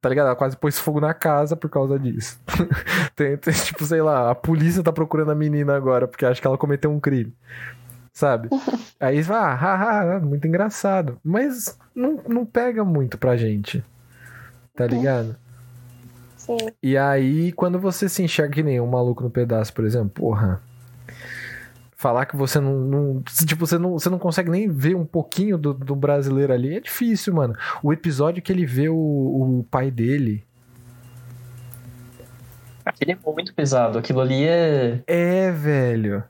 tá 0.00 0.08
ligado? 0.08 0.26
Ela 0.26 0.36
quase 0.36 0.56
pôs 0.56 0.80
fogo 0.80 1.00
na 1.00 1.14
casa 1.14 1.54
por 1.56 1.70
causa 1.70 1.96
disso. 1.96 2.40
tem, 3.14 3.36
tem, 3.36 3.54
tipo, 3.54 3.84
sei 3.84 4.02
lá, 4.02 4.32
a 4.32 4.34
polícia 4.34 4.82
tá 4.82 4.92
procurando 4.92 5.30
a 5.30 5.34
menina 5.34 5.76
agora, 5.76 6.08
porque 6.08 6.26
acha 6.26 6.40
que 6.40 6.46
ela 6.46 6.58
cometeu 6.58 6.90
um 6.90 6.98
crime 6.98 7.32
sabe? 8.18 8.48
Aí 8.98 9.22
você 9.22 9.28
fala, 9.28 9.54
ah, 9.54 10.16
ah, 10.16 10.20
muito 10.20 10.46
engraçado. 10.48 11.18
Mas 11.22 11.78
não, 11.94 12.20
não 12.26 12.44
pega 12.44 12.84
muito 12.84 13.16
pra 13.16 13.36
gente. 13.36 13.84
Tá 14.74 14.84
uhum. 14.84 14.90
ligado? 14.90 15.36
Sim. 16.36 16.56
E 16.82 16.96
aí, 16.96 17.52
quando 17.52 17.78
você 17.78 18.08
se 18.08 18.22
enxerga 18.22 18.54
que 18.54 18.62
nem 18.62 18.80
um 18.80 18.86
maluco 18.86 19.22
no 19.22 19.30
pedaço, 19.30 19.72
por 19.72 19.84
exemplo, 19.84 20.10
porra. 20.10 20.60
Falar 21.96 22.26
que 22.26 22.36
você 22.36 22.58
não, 22.58 22.74
não. 22.80 23.22
tipo, 23.46 23.66
você 23.66 23.78
não, 23.78 23.92
você 23.92 24.08
não 24.08 24.18
consegue 24.18 24.50
nem 24.50 24.68
ver 24.68 24.96
um 24.96 25.04
pouquinho 25.04 25.56
do, 25.56 25.74
do 25.74 25.94
brasileiro 25.94 26.52
ali 26.52 26.76
é 26.76 26.80
difícil, 26.80 27.34
mano. 27.34 27.54
O 27.82 27.92
episódio 27.92 28.42
que 28.42 28.50
ele 28.50 28.66
vê 28.66 28.88
o, 28.88 28.96
o 28.96 29.66
pai 29.70 29.90
dele. 29.90 30.44
Aquele 32.84 33.12
é 33.12 33.18
muito 33.24 33.54
pesado. 33.54 33.98
Aquilo 33.98 34.20
ali 34.20 34.44
é. 34.44 35.02
É, 35.06 35.52
velho. 35.52 36.24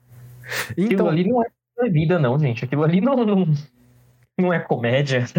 Então, 0.77 1.07
Aquilo 1.07 1.09
ali 1.09 1.29
não 1.29 1.43
é 1.43 1.47
não 1.79 1.87
é 1.87 1.91
vida, 1.91 2.19
não, 2.19 2.39
gente. 2.39 2.65
Aquilo 2.65 2.83
ali 2.83 3.01
não, 3.01 3.25
não, 3.25 3.47
não 4.39 4.53
é 4.53 4.59
comédia. 4.59 5.25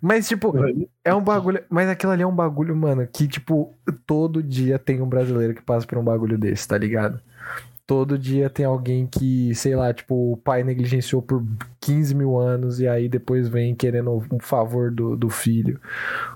Mas, 0.00 0.28
tipo, 0.28 0.54
é 1.04 1.14
um 1.14 1.22
bagulho. 1.22 1.64
Mas 1.68 1.88
aquilo 1.88 2.12
ali 2.12 2.22
é 2.22 2.26
um 2.26 2.34
bagulho, 2.34 2.74
mano, 2.76 3.06
que, 3.06 3.26
tipo, 3.26 3.74
todo 4.06 4.42
dia 4.42 4.78
tem 4.78 5.02
um 5.02 5.08
brasileiro 5.08 5.54
que 5.54 5.62
passa 5.62 5.86
por 5.86 5.98
um 5.98 6.04
bagulho 6.04 6.38
desse, 6.38 6.66
tá 6.68 6.78
ligado? 6.78 7.20
Todo 7.88 8.18
dia 8.18 8.50
tem 8.50 8.66
alguém 8.66 9.06
que, 9.06 9.54
sei 9.54 9.74
lá, 9.74 9.94
tipo, 9.94 10.32
o 10.32 10.36
pai 10.36 10.62
negligenciou 10.62 11.22
por 11.22 11.42
15 11.80 12.14
mil 12.14 12.36
anos 12.36 12.80
e 12.80 12.86
aí 12.86 13.08
depois 13.08 13.48
vem 13.48 13.74
querendo 13.74 14.10
um 14.30 14.38
favor 14.38 14.90
do, 14.90 15.16
do 15.16 15.30
filho. 15.30 15.80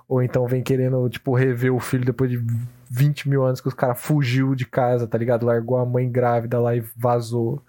Ou 0.09 0.23
então 0.23 0.47
vem 0.47 0.63
querendo, 0.63 1.07
tipo, 1.11 1.35
rever 1.35 1.75
o 1.75 1.79
filho 1.79 2.07
depois 2.07 2.31
de 2.31 2.43
20 2.91 3.29
mil 3.29 3.45
anos 3.45 3.61
que 3.61 3.69
os 3.69 3.75
cara 3.75 3.95
fugiu 3.95 4.55
de 4.55 4.65
casa, 4.65 5.07
tá 5.07 5.19
ligado? 5.19 5.45
Largou 5.45 5.77
a 5.77 5.85
mãe 5.85 6.11
grávida 6.11 6.59
lá 6.59 6.75
e 6.75 6.83
vazou. 6.97 7.63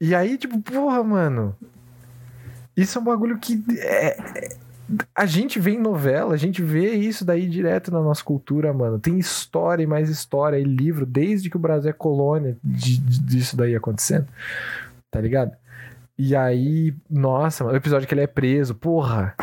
E 0.00 0.12
aí, 0.12 0.36
tipo, 0.36 0.60
porra, 0.60 1.00
mano. 1.04 1.54
Isso 2.76 2.98
é 2.98 3.00
um 3.00 3.04
bagulho 3.04 3.38
que. 3.38 3.64
É, 3.78 4.20
é, 4.36 4.48
a 5.14 5.26
gente 5.26 5.58
vê 5.58 5.72
em 5.72 5.80
novela, 5.80 6.34
a 6.34 6.36
gente 6.36 6.62
vê 6.62 6.92
isso 6.92 7.24
daí 7.24 7.48
direto 7.48 7.90
na 7.90 8.02
nossa 8.02 8.22
cultura, 8.22 8.72
mano. 8.72 8.98
Tem 8.98 9.18
história 9.18 9.82
e 9.82 9.86
mais 9.86 10.10
história 10.10 10.58
e 10.58 10.64
livro, 10.64 11.06
desde 11.06 11.48
que 11.48 11.56
o 11.56 11.60
Brasil 11.60 11.90
é 11.90 11.92
colônia 11.92 12.56
de, 12.62 12.98
de, 12.98 13.20
disso 13.20 13.56
daí 13.56 13.74
acontecendo. 13.74 14.26
Tá 15.10 15.20
ligado? 15.20 15.52
E 16.18 16.36
aí, 16.36 16.94
nossa, 17.10 17.64
mano, 17.64 17.74
o 17.74 17.78
episódio 17.78 18.06
que 18.06 18.14
ele 18.14 18.22
é 18.22 18.26
preso, 18.26 18.74
porra. 18.74 19.34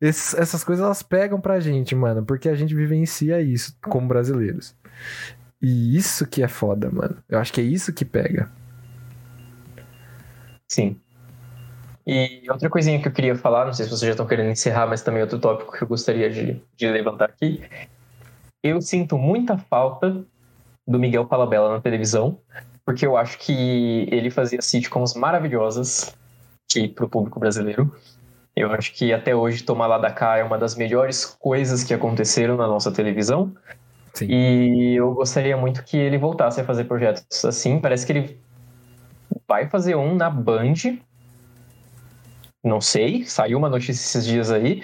Esses, 0.00 0.34
essas 0.34 0.62
coisas 0.62 0.84
elas 0.84 1.02
pegam 1.02 1.40
pra 1.40 1.60
gente, 1.60 1.94
mano, 1.94 2.24
porque 2.24 2.48
a 2.48 2.54
gente 2.54 2.74
vivencia 2.74 3.40
isso 3.40 3.76
como 3.82 4.06
brasileiros. 4.06 4.76
E 5.60 5.96
isso 5.96 6.26
que 6.26 6.42
é 6.42 6.48
foda, 6.48 6.90
mano. 6.90 7.16
Eu 7.28 7.38
acho 7.38 7.52
que 7.52 7.60
é 7.60 7.64
isso 7.64 7.92
que 7.92 8.04
pega. 8.04 8.50
Sim. 10.68 11.00
E 12.06 12.42
outra 12.50 12.68
coisinha 12.68 13.00
que 13.00 13.08
eu 13.08 13.12
queria 13.12 13.34
falar, 13.34 13.64
não 13.64 13.72
sei 13.72 13.84
se 13.84 13.90
vocês 13.90 14.06
já 14.06 14.10
estão 14.10 14.26
querendo 14.26 14.50
encerrar, 14.50 14.86
mas 14.86 15.02
também 15.02 15.22
outro 15.22 15.38
tópico 15.38 15.72
que 15.72 15.82
eu 15.82 15.88
gostaria 15.88 16.28
de, 16.30 16.60
de 16.76 16.88
levantar 16.88 17.30
aqui. 17.30 17.62
Eu 18.62 18.80
sinto 18.80 19.16
muita 19.16 19.56
falta 19.56 20.24
do 20.86 20.98
Miguel 20.98 21.26
Falabella 21.26 21.70
na 21.70 21.80
televisão, 21.80 22.38
porque 22.84 23.06
eu 23.06 23.16
acho 23.16 23.38
que 23.38 24.06
ele 24.10 24.30
fazia 24.30 24.60
sitcoms 24.60 25.14
maravilhosas 25.14 26.14
que 26.68 26.88
pro 26.88 27.08
público 27.08 27.40
brasileiro. 27.40 27.94
Eu 28.54 28.70
acho 28.70 28.92
que 28.92 29.12
até 29.12 29.34
hoje 29.34 29.64
Tomar 29.64 29.86
Lá 29.86 29.98
da 29.98 30.10
Cá 30.10 30.36
é 30.38 30.44
uma 30.44 30.58
das 30.58 30.76
melhores 30.76 31.24
coisas 31.24 31.82
que 31.82 31.92
aconteceram 31.92 32.56
na 32.56 32.66
nossa 32.66 32.92
televisão. 32.92 33.52
Sim. 34.12 34.26
E 34.28 34.94
eu 34.94 35.12
gostaria 35.12 35.56
muito 35.56 35.82
que 35.84 35.96
ele 35.96 36.18
voltasse 36.18 36.60
a 36.60 36.64
fazer 36.64 36.84
projetos 36.84 37.44
assim. 37.44 37.80
Parece 37.80 38.06
que 38.06 38.12
ele 38.12 38.40
vai 39.48 39.68
fazer 39.68 39.96
um 39.96 40.14
na 40.14 40.30
Band. 40.30 40.74
Não 42.64 42.80
sei, 42.80 43.24
saiu 43.26 43.58
uma 43.58 43.68
notícia 43.68 43.92
esses 43.92 44.24
dias 44.24 44.50
aí. 44.50 44.82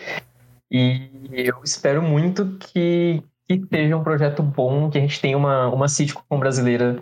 E 0.71 1.11
eu 1.33 1.57
espero 1.65 2.03
muito 2.03 2.47
que, 2.59 3.23
que 3.49 3.63
seja 3.73 3.97
um 3.97 4.05
projeto 4.05 4.43
bom, 4.43 4.91
que 4.91 4.99
a 4.99 5.01
gente 5.01 5.21
tenha 5.21 5.37
uma, 5.37 5.69
uma 5.69 5.89
sitcom 5.89 6.39
brasileira 6.39 6.99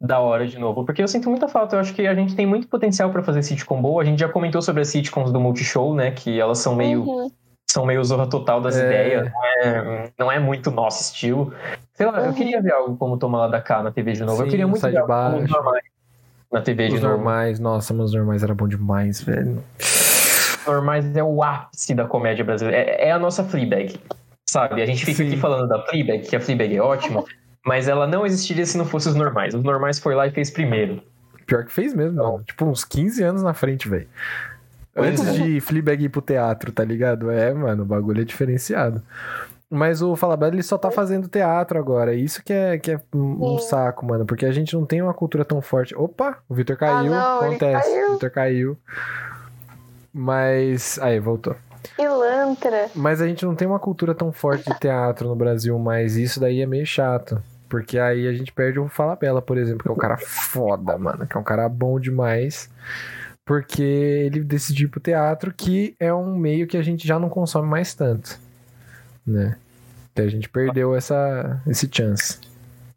da 0.00 0.18
hora 0.18 0.46
de 0.46 0.58
novo. 0.58 0.84
Porque 0.86 1.02
eu 1.02 1.06
sinto 1.08 1.28
muita 1.28 1.46
falta. 1.46 1.76
Eu 1.76 1.80
acho 1.80 1.92
que 1.94 2.06
a 2.06 2.14
gente 2.14 2.34
tem 2.34 2.46
muito 2.46 2.66
potencial 2.66 3.10
para 3.10 3.22
fazer 3.22 3.42
sitcom 3.42 3.80
boa. 3.80 4.02
A 4.02 4.04
gente 4.06 4.18
já 4.18 4.28
comentou 4.28 4.62
sobre 4.62 4.80
as 4.80 4.88
sitcoms 4.88 5.30
do 5.30 5.38
Multishow, 5.38 5.94
né? 5.94 6.10
Que 6.10 6.40
elas 6.40 6.58
são 6.58 6.74
meio. 6.74 7.04
Uhum. 7.04 7.30
São 7.70 7.86
meio 7.86 8.02
zorra 8.02 8.26
total 8.28 8.60
das 8.60 8.76
É. 8.76 8.84
ideias, 8.84 9.30
não 9.30 9.44
é, 9.44 10.12
não 10.18 10.32
é 10.32 10.40
muito 10.40 10.72
nosso 10.72 11.02
estilo. 11.02 11.54
Sei 11.94 12.04
lá, 12.04 12.18
eu 12.18 12.28
Uhum. 12.30 12.32
queria 12.34 12.60
ver 12.60 12.72
algo 12.72 12.96
como 12.96 13.16
Tomar 13.16 13.38
Lá 13.42 13.46
da 13.48 13.60
Cá 13.60 13.80
na 13.80 13.92
TV 13.92 14.12
de 14.14 14.24
novo. 14.24 14.40
eu 14.42 14.46
Sim, 14.46 14.50
queria 14.50 14.66
muito 14.66 14.80
ver 14.84 14.96
algo 14.98 15.46
normais 15.46 15.84
na 16.52 16.60
TV 16.60 16.88
de 16.88 16.94
Os 16.96 17.00
novo. 17.00 17.14
normais, 17.16 17.60
nossa, 17.60 17.94
mas 17.94 18.06
os 18.06 18.14
normais 18.14 18.42
era 18.42 18.54
bom 18.54 18.66
demais, 18.66 19.22
velho. 19.22 19.62
normais 20.66 21.16
é 21.16 21.22
o 21.22 21.42
ápice 21.42 21.94
da 21.94 22.04
comédia 22.04 22.44
brasileira. 22.44 22.76
É, 22.76 23.08
é 23.08 23.12
a 23.12 23.18
nossa 23.18 23.44
Fleabag, 23.44 23.98
sabe? 24.48 24.82
A 24.82 24.86
gente 24.86 25.04
fica 25.04 25.18
Sim. 25.18 25.28
aqui 25.28 25.36
falando 25.36 25.68
da 25.68 25.82
Fleabag, 25.86 26.28
que 26.28 26.34
a 26.34 26.40
Fleabag 26.40 26.74
é 26.74 26.82
ótima, 26.82 27.24
mas 27.64 27.88
ela 27.88 28.06
não 28.06 28.26
existiria 28.26 28.66
se 28.66 28.76
não 28.76 28.84
fosse 28.84 29.08
os 29.08 29.14
normais. 29.14 29.54
Os 29.54 29.62
normais 29.62 29.98
foi 29.98 30.14
lá 30.14 30.26
e 30.26 30.30
fez 30.30 30.50
primeiro. 30.50 31.02
Pior 31.46 31.64
que 31.64 31.72
fez 31.72 31.94
mesmo, 31.94 32.16
mano. 32.16 32.42
Tipo, 32.44 32.66
uns 32.66 32.84
15 32.84 33.22
anos 33.22 33.42
na 33.42 33.54
frente, 33.54 33.88
velho. 33.88 34.08
Antes 34.96 35.26
é. 35.26 35.32
de 35.32 35.60
Fleabag 35.60 36.04
ir 36.04 36.08
pro 36.08 36.20
teatro, 36.20 36.72
tá 36.72 36.84
ligado? 36.84 37.30
É, 37.30 37.54
mano, 37.54 37.84
o 37.84 37.86
bagulho 37.86 38.20
é 38.20 38.24
diferenciado. 38.24 39.02
Mas 39.72 40.02
o 40.02 40.16
Falabella, 40.16 40.54
ele 40.56 40.64
só 40.64 40.76
tá 40.76 40.90
fazendo 40.90 41.28
teatro 41.28 41.78
agora. 41.78 42.12
Isso 42.12 42.42
que 42.42 42.52
é, 42.52 42.76
que 42.76 42.90
é 42.90 43.00
um, 43.14 43.54
um 43.54 43.58
saco, 43.60 44.04
mano. 44.04 44.26
Porque 44.26 44.44
a 44.44 44.50
gente 44.50 44.74
não 44.74 44.84
tem 44.84 45.00
uma 45.00 45.14
cultura 45.14 45.44
tão 45.44 45.62
forte. 45.62 45.94
Opa, 45.94 46.38
o 46.48 46.54
Vitor 46.54 46.76
caiu. 46.76 47.14
Ah, 47.14 47.38
não, 47.40 47.40
acontece. 47.40 47.88
caiu. 47.88 48.08
O 48.08 48.12
Vitor 48.14 48.30
caiu. 48.30 48.78
Mas. 50.12 50.98
Aí, 50.98 51.20
voltou. 51.20 51.54
Pilantra. 51.96 52.90
Mas 52.96 53.20
a 53.20 53.28
gente 53.28 53.46
não 53.46 53.54
tem 53.54 53.68
uma 53.68 53.78
cultura 53.78 54.12
tão 54.12 54.32
forte 54.32 54.68
de 54.68 54.76
teatro 54.80 55.28
no 55.28 55.36
Brasil, 55.36 55.78
mas 55.78 56.16
isso 56.16 56.40
daí 56.40 56.60
é 56.60 56.66
meio 56.66 56.84
chato. 56.84 57.40
Porque 57.68 57.96
aí 57.96 58.26
a 58.26 58.32
gente 58.32 58.52
perde 58.52 58.80
o 58.80 58.88
Falabella, 58.88 59.40
por 59.40 59.56
exemplo, 59.56 59.84
que 59.84 59.88
é 59.88 59.92
um 59.92 59.96
cara 59.96 60.16
foda, 60.18 60.98
mano. 60.98 61.24
Que 61.28 61.36
é 61.36 61.40
um 61.40 61.44
cara 61.44 61.68
bom 61.68 62.00
demais. 62.00 62.68
Porque 63.44 63.82
ele 63.82 64.42
decidiu 64.42 64.88
ir 64.88 64.90
pro 64.90 64.98
teatro, 64.98 65.54
que 65.56 65.94
é 66.00 66.12
um 66.12 66.36
meio 66.36 66.66
que 66.66 66.76
a 66.76 66.82
gente 66.82 67.06
já 67.06 67.20
não 67.20 67.28
consome 67.28 67.68
mais 67.68 67.94
tanto. 67.94 68.36
Né? 69.26 69.56
Então 70.12 70.24
a 70.24 70.28
gente 70.28 70.48
perdeu 70.48 70.94
essa, 70.94 71.60
esse 71.66 71.88
chance. 71.90 72.38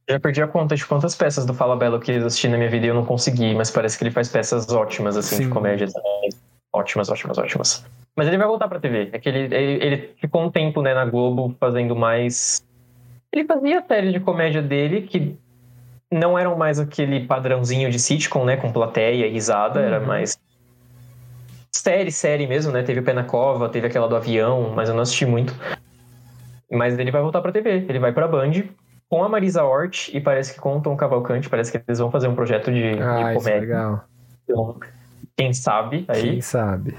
Já 0.09 0.19
perdi 0.19 0.41
a 0.41 0.47
conta 0.47 0.75
de 0.75 0.85
quantas 0.85 1.15
peças 1.15 1.45
do 1.45 1.53
Fala 1.53 1.77
Belo 1.77 1.99
que 1.99 2.11
eu 2.11 2.25
assisti 2.25 2.47
na 2.49 2.57
minha 2.57 2.69
vida 2.69 2.85
e 2.85 2.89
eu 2.89 2.95
não 2.95 3.05
consegui, 3.05 3.53
mas 3.55 3.71
parece 3.71 3.97
que 3.97 4.03
ele 4.03 4.11
faz 4.11 4.27
peças 4.27 4.69
ótimas, 4.69 5.15
assim, 5.15 5.37
Sim. 5.37 5.43
de 5.43 5.49
comédia 5.49 5.87
também. 5.91 6.29
Ótimas, 6.73 7.09
ótimas, 7.09 7.37
ótimas. 7.37 7.85
Mas 8.15 8.27
ele 8.27 8.37
vai 8.37 8.47
voltar 8.47 8.67
pra 8.67 8.79
TV. 8.79 9.09
É 9.13 9.19
que 9.19 9.29
ele, 9.29 9.55
ele, 9.55 9.83
ele 9.83 10.15
ficou 10.19 10.43
um 10.43 10.51
tempo, 10.51 10.81
né, 10.81 10.93
na 10.93 11.05
Globo 11.05 11.55
fazendo 11.59 11.95
mais. 11.95 12.63
Ele 13.31 13.45
fazia 13.45 13.83
séries 13.87 14.11
de 14.11 14.19
comédia 14.19 14.61
dele 14.61 15.03
que 15.03 15.37
não 16.11 16.37
eram 16.37 16.55
mais 16.57 16.79
aquele 16.79 17.25
padrãozinho 17.25 17.89
de 17.89 17.97
sitcom, 17.97 18.45
né, 18.45 18.57
com 18.57 18.71
plateia 18.71 19.25
e 19.25 19.31
risada, 19.31 19.79
era 19.79 19.99
Uhum. 19.99 20.05
mais. 20.07 20.37
Série, 21.71 22.11
série 22.11 22.45
mesmo, 22.45 22.71
né? 22.71 22.83
Teve 22.83 22.99
o 22.99 23.03
Pé 23.03 23.13
na 23.13 23.23
Cova, 23.23 23.67
teve 23.67 23.87
aquela 23.87 24.07
do 24.07 24.15
avião, 24.15 24.71
mas 24.75 24.89
eu 24.89 24.95
não 24.95 25.01
assisti 25.01 25.25
muito. 25.25 25.53
Mas 26.73 26.97
ele 26.97 27.11
vai 27.11 27.21
voltar 27.21 27.41
pra 27.41 27.51
TV, 27.51 27.85
ele 27.87 27.99
vai 27.99 28.11
pra 28.11 28.27
Band 28.27 28.51
com 29.09 29.23
a 29.23 29.29
Marisa 29.29 29.63
Hort 29.63 30.09
e 30.13 30.19
parece 30.19 30.53
que 30.53 30.59
com 30.59 30.77
o 30.77 30.81
Tom 30.81 30.95
Cavalcante, 30.97 31.49
parece 31.49 31.71
que 31.71 31.81
eles 31.87 31.99
vão 31.99 32.09
fazer 32.09 32.27
um 32.27 32.35
projeto 32.35 32.71
de, 32.71 32.95
de 32.95 33.01
Ah, 33.01 33.19
isso 33.19 33.29
é 33.29 33.33
comédia. 33.35 33.59
legal. 33.59 34.03
Então, 34.43 34.79
quem 35.37 35.53
sabe 35.53 36.05
aí. 36.07 36.21
Quem 36.31 36.41
sabe? 36.41 36.95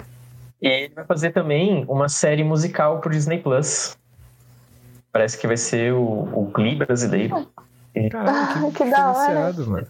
E 0.62 0.66
ele 0.68 0.94
vai 0.94 1.04
fazer 1.04 1.30
também 1.32 1.84
uma 1.88 2.08
série 2.08 2.44
musical 2.44 3.00
pro 3.00 3.10
Disney 3.10 3.38
Plus. 3.38 3.96
Parece 5.12 5.36
que 5.38 5.46
vai 5.46 5.56
ser 5.56 5.92
o, 5.92 6.00
o 6.00 6.50
Glee 6.52 6.76
brasileiro. 6.76 7.46
Caralho, 8.10 8.70
que, 8.72 8.78
Que 8.84 8.90
da 8.90 9.12
hora. 9.12 9.52
mano. 9.66 9.86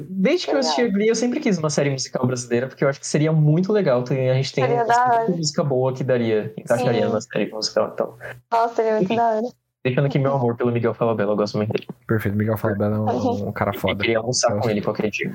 Desde 0.00 0.46
que 0.46 0.52
eu 0.54 0.58
assisti 0.58 0.82
a 0.82 0.88
Glee, 0.88 1.08
eu 1.08 1.14
sempre 1.14 1.40
quis 1.40 1.56
uma 1.58 1.70
série 1.70 1.90
musical 1.90 2.26
brasileira, 2.26 2.66
porque 2.66 2.84
eu 2.84 2.88
acho 2.88 3.00
que 3.00 3.06
seria 3.06 3.32
muito 3.32 3.72
legal. 3.72 4.02
A 4.02 4.34
gente 4.34 4.52
tem 4.52 4.64
Seria 4.64 4.84
música 5.28 5.64
boa 5.64 5.92
que 5.94 6.04
daria, 6.04 6.52
encaixaria 6.58 7.02
Sim. 7.02 7.08
numa 7.08 7.20
série 7.20 7.50
musical. 7.50 7.90
Então, 7.94 8.14
Nossa, 8.52 8.82
ele 8.82 8.88
é 8.90 8.94
muito 8.96 9.16
da 9.16 9.26
hora. 9.30 9.42
deixando 9.84 10.06
aqui 10.06 10.18
meu 10.18 10.34
amor 10.34 10.56
pelo 10.56 10.70
Miguel 10.72 10.92
Falabella, 10.94 11.32
eu 11.32 11.36
gosto 11.36 11.56
muito 11.56 11.72
dele. 11.72 11.86
Perfeito, 12.06 12.36
Miguel 12.36 12.56
Falabella 12.58 12.96
é 12.96 12.98
um, 13.00 13.48
um 13.48 13.52
cara 13.52 13.72
Eu 13.74 13.80
foda. 13.80 13.96
queria 14.00 14.18
almoçar 14.18 14.52
Eu 14.52 14.60
com 14.60 14.68
ele 14.70 14.82
qualquer 14.82 15.10
dia. 15.10 15.34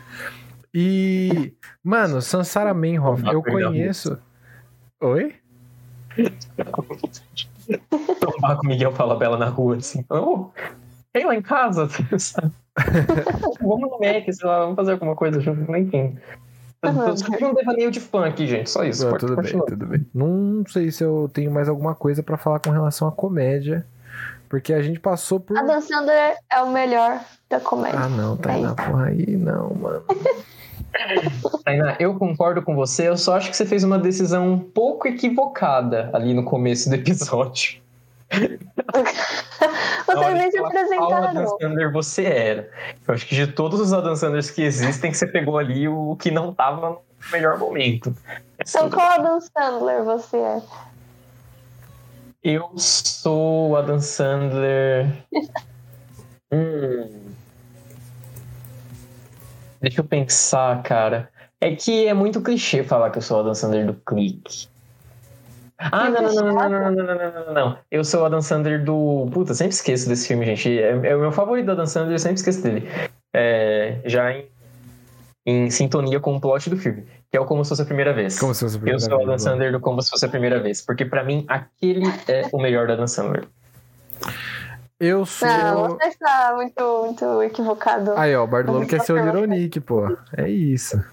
E, 0.73 1.53
mano, 1.84 2.22
Sansara 2.22 2.73
Menhoff, 2.73 3.23
eu 3.26 3.41
conheço. 3.43 4.18
Oi? 5.02 5.34
Tomar 8.19 8.56
com 8.57 8.65
o 8.65 8.68
Miguel 8.69 8.91
Falabella 8.91 9.38
na 9.38 9.48
rua, 9.48 9.77
assim. 9.77 10.06
Oh, 10.10 10.49
tem 11.13 11.25
lá 11.25 11.35
em 11.35 11.41
casa, 11.41 11.88
sabe? 12.17 12.51
vamos 13.61 13.89
no 13.91 13.99
Mac, 13.99 14.31
sei 14.31 14.47
lá, 14.47 14.59
vamos 14.61 14.75
fazer 14.75 14.93
alguma 14.93 15.15
coisa 15.15 15.39
junto, 15.39 15.75
enfim. 15.75 16.17
Uhum. 16.83 17.49
Um 17.49 17.53
devaneio 17.53 17.91
de 17.91 17.99
fã 17.99 18.25
aqui, 18.25 18.47
gente, 18.47 18.69
só 18.69 18.83
isso. 18.83 19.03
Não, 19.03 19.11
pode 19.11 19.25
tudo 19.25 19.41
bem, 19.41 19.65
tudo 19.65 19.85
bem. 19.85 20.05
Não 20.13 20.63
sei 20.67 20.89
se 20.89 21.03
eu 21.03 21.29
tenho 21.31 21.51
mais 21.51 21.69
alguma 21.69 21.93
coisa 21.93 22.23
pra 22.23 22.38
falar 22.38 22.59
com 22.59 22.71
relação 22.71 23.07
à 23.07 23.11
comédia. 23.11 23.85
Porque 24.49 24.73
a 24.73 24.81
gente 24.81 24.99
passou 24.99 25.39
por. 25.39 25.57
A 25.57 25.61
Dan 25.61 25.79
Sandler 25.79 26.35
é 26.51 26.61
o 26.61 26.71
melhor 26.71 27.21
da 27.49 27.59
comédia. 27.59 27.99
Ah, 28.01 28.09
não, 28.09 28.35
tá 28.35 28.51
aí 28.51 28.61
na 28.61 28.75
porra 28.75 29.05
aí, 29.05 29.38
não, 29.38 29.73
mano. 29.75 30.03
Tainá, 31.63 31.95
eu 31.99 32.15
concordo 32.15 32.61
com 32.61 32.75
você, 32.75 33.07
eu 33.07 33.15
só 33.15 33.38
acho 33.38 33.49
que 33.49 33.55
você 33.55 33.65
fez 33.65 33.83
uma 33.83 33.97
decisão 33.97 34.51
um 34.51 34.59
pouco 34.59 35.07
equivocada 35.07 36.09
ali 36.13 36.33
no 36.33 36.43
começo 36.43 36.89
do 36.89 36.95
episódio. 36.95 37.80
Vocês 40.05 40.33
nem 40.33 40.51
se 40.51 40.57
falar 40.57 40.71
qual 40.71 41.13
Adam 41.13 41.29
apresentaram. 41.29 41.57
Sandler 41.59 41.91
você 41.91 42.23
era. 42.23 42.69
Eu 43.07 43.13
acho 43.13 43.25
que 43.27 43.35
de 43.35 43.47
todos 43.47 43.79
os 43.79 43.93
Adam 43.93 44.15
Sanders 44.15 44.49
que 44.49 44.61
existem, 44.61 45.13
você 45.13 45.27
pegou 45.27 45.57
ali 45.57 45.87
o 45.87 46.15
que 46.15 46.31
não 46.31 46.53
tava 46.53 46.91
no 46.91 47.01
melhor 47.31 47.57
momento. 47.57 48.15
Então, 48.59 48.89
qual 48.89 49.11
Adam 49.11 49.39
Sandler 49.41 50.03
você 50.03 50.37
é? 50.37 50.61
Eu 52.43 52.71
sou 52.77 53.71
o 53.71 53.75
Adam 53.75 53.99
Sandler. 53.99 55.07
Hum. 56.53 57.31
Deixa 59.79 60.01
eu 60.01 60.03
pensar, 60.03 60.83
cara. 60.83 61.29
É 61.61 61.73
que 61.73 62.05
é 62.05 62.13
muito 62.13 62.41
clichê 62.41 62.83
falar 62.83 63.09
que 63.09 63.19
eu 63.19 63.21
sou 63.21 63.37
o 63.37 63.39
Adam 63.39 63.55
Sandler 63.55 63.85
do 63.85 63.93
clique. 63.93 64.67
Ah, 65.91 66.09
não, 66.09 66.21
não, 66.21 66.33
não, 66.33 66.53
não, 66.53 66.69
não, 66.69 66.69
não, 66.69 66.91
não, 66.91 66.91
não, 66.91 67.15
não, 67.15 67.45
não, 67.45 67.53
não. 67.53 67.77
Eu 67.89 68.03
sou 68.03 68.21
o 68.21 68.25
Adam 68.25 68.41
Sandler 68.41 68.83
do. 68.83 69.27
Puta, 69.33 69.53
sempre 69.53 69.73
esqueço 69.73 70.07
desse 70.07 70.27
filme, 70.27 70.45
gente. 70.45 70.79
É, 70.79 70.91
é 70.91 71.15
o 71.15 71.19
meu 71.19 71.31
favorito 71.31 71.65
do 71.65 71.71
Adam 71.71 71.87
Sandler, 71.87 72.13
eu 72.13 72.19
sempre 72.19 72.35
esqueço 72.35 72.61
dele. 72.61 72.87
É, 73.33 73.99
já 74.05 74.31
em, 74.31 74.47
em 75.45 75.69
sintonia 75.71 76.19
com 76.19 76.35
o 76.35 76.41
plot 76.41 76.69
do 76.69 76.77
filme, 76.77 77.07
que 77.31 77.37
é 77.37 77.39
o 77.39 77.45
Como 77.45 77.63
Se 77.63 77.69
Fosse 77.69 77.81
a 77.81 77.85
Primeira 77.85 78.13
Vez. 78.13 78.39
Como 78.39 78.53
se 78.53 78.61
fosse 78.61 78.75
a 78.75 78.77
Eu 78.77 78.81
primeira 78.81 78.99
sou 78.99 79.17
o 79.17 79.23
Adam? 79.23 79.39
Sandler 79.39 79.71
do 79.71 79.79
Como 79.79 80.01
Se 80.01 80.09
Fosse 80.09 80.25
a 80.25 80.29
Primeira 80.29 80.59
Vez, 80.59 80.81
porque 80.81 81.05
pra 81.05 81.23
mim 81.23 81.45
aquele 81.47 82.07
é 82.27 82.47
o 82.51 82.61
melhor 82.61 82.85
da 82.85 82.93
Adam 82.93 83.07
Sandler. 83.07 83.45
Eu 84.99 85.25
sou. 85.25 85.47
Não, 85.47 85.87
você 85.89 86.09
está 86.09 86.53
muito, 86.55 87.03
muito 87.05 87.41
equivocado. 87.41 88.13
Aí, 88.15 88.35
ó, 88.35 88.43
o 88.43 88.47
Bardolão 88.47 88.85
quer 88.85 89.01
ser 89.01 89.13
o 89.13 89.17
Lironic, 89.17 89.79
pô. 89.79 90.15
É 90.37 90.47
isso. 90.47 91.03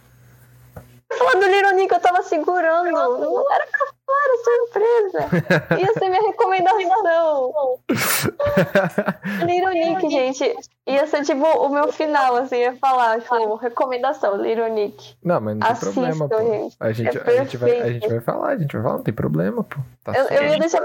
Falando 1.10 1.40
do 1.40 1.46
Lironic, 1.46 1.90
eu 1.90 2.00
tava 2.00 2.22
segurando. 2.22 2.90
Não 2.90 3.54
era 3.54 3.66
pra 3.66 3.97
falar, 4.08 4.36
surpresa. 4.44 5.76
Ia 5.78 5.92
ser 5.94 6.08
minha 6.08 6.22
recomendação. 6.22 7.52
Lironic, 9.46 10.10
gente. 10.10 10.56
Ia 10.86 11.06
ser 11.06 11.22
tipo 11.22 11.44
o 11.44 11.68
meu 11.68 11.92
final, 11.92 12.36
assim, 12.36 12.56
ia 12.56 12.74
falar, 12.76 13.20
tipo, 13.20 13.56
recomendação, 13.56 14.40
Lironic. 14.40 15.16
Não, 15.22 15.38
mas 15.40 15.54
não 15.56 15.60
tem 15.60 15.70
Assistam, 15.70 15.92
problema, 15.92 16.28
pô. 16.28 16.38
gente. 16.38 16.76
A 16.80 16.92
gente, 16.92 17.18
É 17.18 17.20
a, 17.20 17.44
gente 17.44 17.56
vai, 17.58 17.80
a 17.80 17.92
gente 17.92 18.08
vai 18.08 18.20
falar, 18.20 18.48
a 18.48 18.56
gente 18.56 18.72
vai 18.72 18.82
falar, 18.82 18.96
não 18.96 19.04
tem 19.04 19.12
problema, 19.14 19.62
pô. 19.64 19.76
Tá 20.02 20.12
Eu, 20.12 20.24
eu 20.28 20.42
ia 20.48 20.58
deixar. 20.58 20.80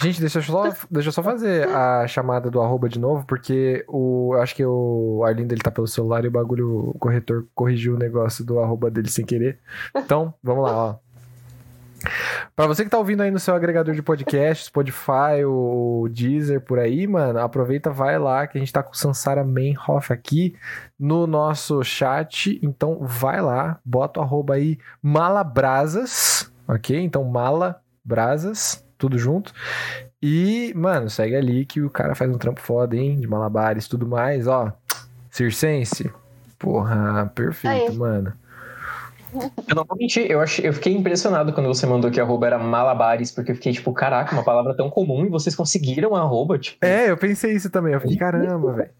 Gente, 0.00 0.20
deixa 0.20 0.38
eu, 0.38 0.42
só, 0.42 0.64
deixa 0.90 1.08
eu 1.08 1.12
só 1.12 1.22
fazer 1.22 1.68
a 1.68 2.06
chamada 2.06 2.50
do 2.50 2.60
arroba 2.60 2.88
de 2.88 3.00
novo, 3.00 3.24
porque 3.26 3.84
o, 3.88 4.32
eu 4.34 4.40
acho 4.42 4.54
que 4.54 4.64
o 4.64 5.24
Arlindo 5.24 5.52
ele 5.52 5.62
tá 5.62 5.70
pelo 5.70 5.88
celular 5.88 6.24
e 6.24 6.28
o 6.28 6.30
bagulho, 6.30 6.90
o 6.90 6.98
corretor 6.98 7.46
corrigiu 7.54 7.94
o 7.94 7.98
negócio 7.98 8.44
do 8.44 8.60
arroba 8.60 8.90
dele 8.90 9.08
sem 9.10 9.24
querer. 9.24 9.58
Então, 9.96 10.32
vamos 10.42 10.64
lá, 10.64 10.76
ó. 10.76 10.94
Pra 12.54 12.66
você 12.66 12.84
que 12.84 12.90
tá 12.90 12.98
ouvindo 12.98 13.22
aí 13.22 13.30
no 13.30 13.38
seu 13.38 13.54
agregador 13.54 13.94
de 13.94 14.02
podcast, 14.02 14.66
Spotify, 14.66 15.44
o 15.46 16.08
Deezer, 16.10 16.60
por 16.60 16.78
aí, 16.78 17.06
mano, 17.06 17.38
aproveita, 17.38 17.90
vai 17.90 18.18
lá, 18.18 18.46
que 18.46 18.58
a 18.58 18.60
gente 18.60 18.72
tá 18.72 18.82
com 18.82 18.92
o 18.92 18.96
Sansara 18.96 19.44
Mainhoff 19.44 20.12
aqui 20.12 20.54
no 20.98 21.26
nosso 21.26 21.82
chat. 21.82 22.58
Então 22.62 22.98
vai 23.00 23.40
lá, 23.40 23.78
bota 23.84 24.20
o 24.20 24.22
arroba 24.22 24.54
aí 24.54 24.78
Malabrasas, 25.02 26.52
ok? 26.68 26.98
Então 26.98 27.24
Malabrasas, 27.24 28.84
tudo 28.98 29.18
junto. 29.18 29.52
E, 30.22 30.72
mano, 30.76 31.10
segue 31.10 31.34
ali 31.34 31.66
que 31.66 31.80
o 31.80 31.90
cara 31.90 32.14
faz 32.14 32.30
um 32.30 32.38
trampo 32.38 32.60
foda, 32.60 32.96
hein? 32.96 33.18
De 33.18 33.26
malabares 33.26 33.86
e 33.86 33.88
tudo 33.88 34.06
mais, 34.06 34.46
ó. 34.46 34.72
Circense. 35.28 36.12
Porra, 36.56 37.26
perfeito, 37.34 37.92
mano. 37.94 38.32
Eu 39.68 39.74
não 39.74 39.84
vou 39.84 39.96
mentir, 39.96 40.30
eu, 40.30 40.40
achei, 40.40 40.68
eu 40.68 40.72
fiquei 40.72 40.92
impressionado 40.92 41.52
quando 41.52 41.66
você 41.66 41.86
mandou 41.86 42.10
que 42.10 42.20
arroba 42.20 42.46
era 42.46 42.58
malabares, 42.58 43.30
porque 43.30 43.52
eu 43.52 43.54
fiquei 43.54 43.72
tipo, 43.72 43.92
caraca, 43.92 44.34
uma 44.34 44.44
palavra 44.44 44.76
tão 44.76 44.90
comum 44.90 45.24
e 45.24 45.28
vocês 45.28 45.56
conseguiram 45.56 46.14
arroba, 46.14 46.58
tipo, 46.58 46.84
É, 46.84 47.10
eu 47.10 47.16
pensei 47.16 47.52
isso 47.52 47.70
também. 47.70 47.94
Eu 47.94 48.00
fiquei, 48.00 48.16
caramba, 48.16 48.72
velho. 48.72 48.90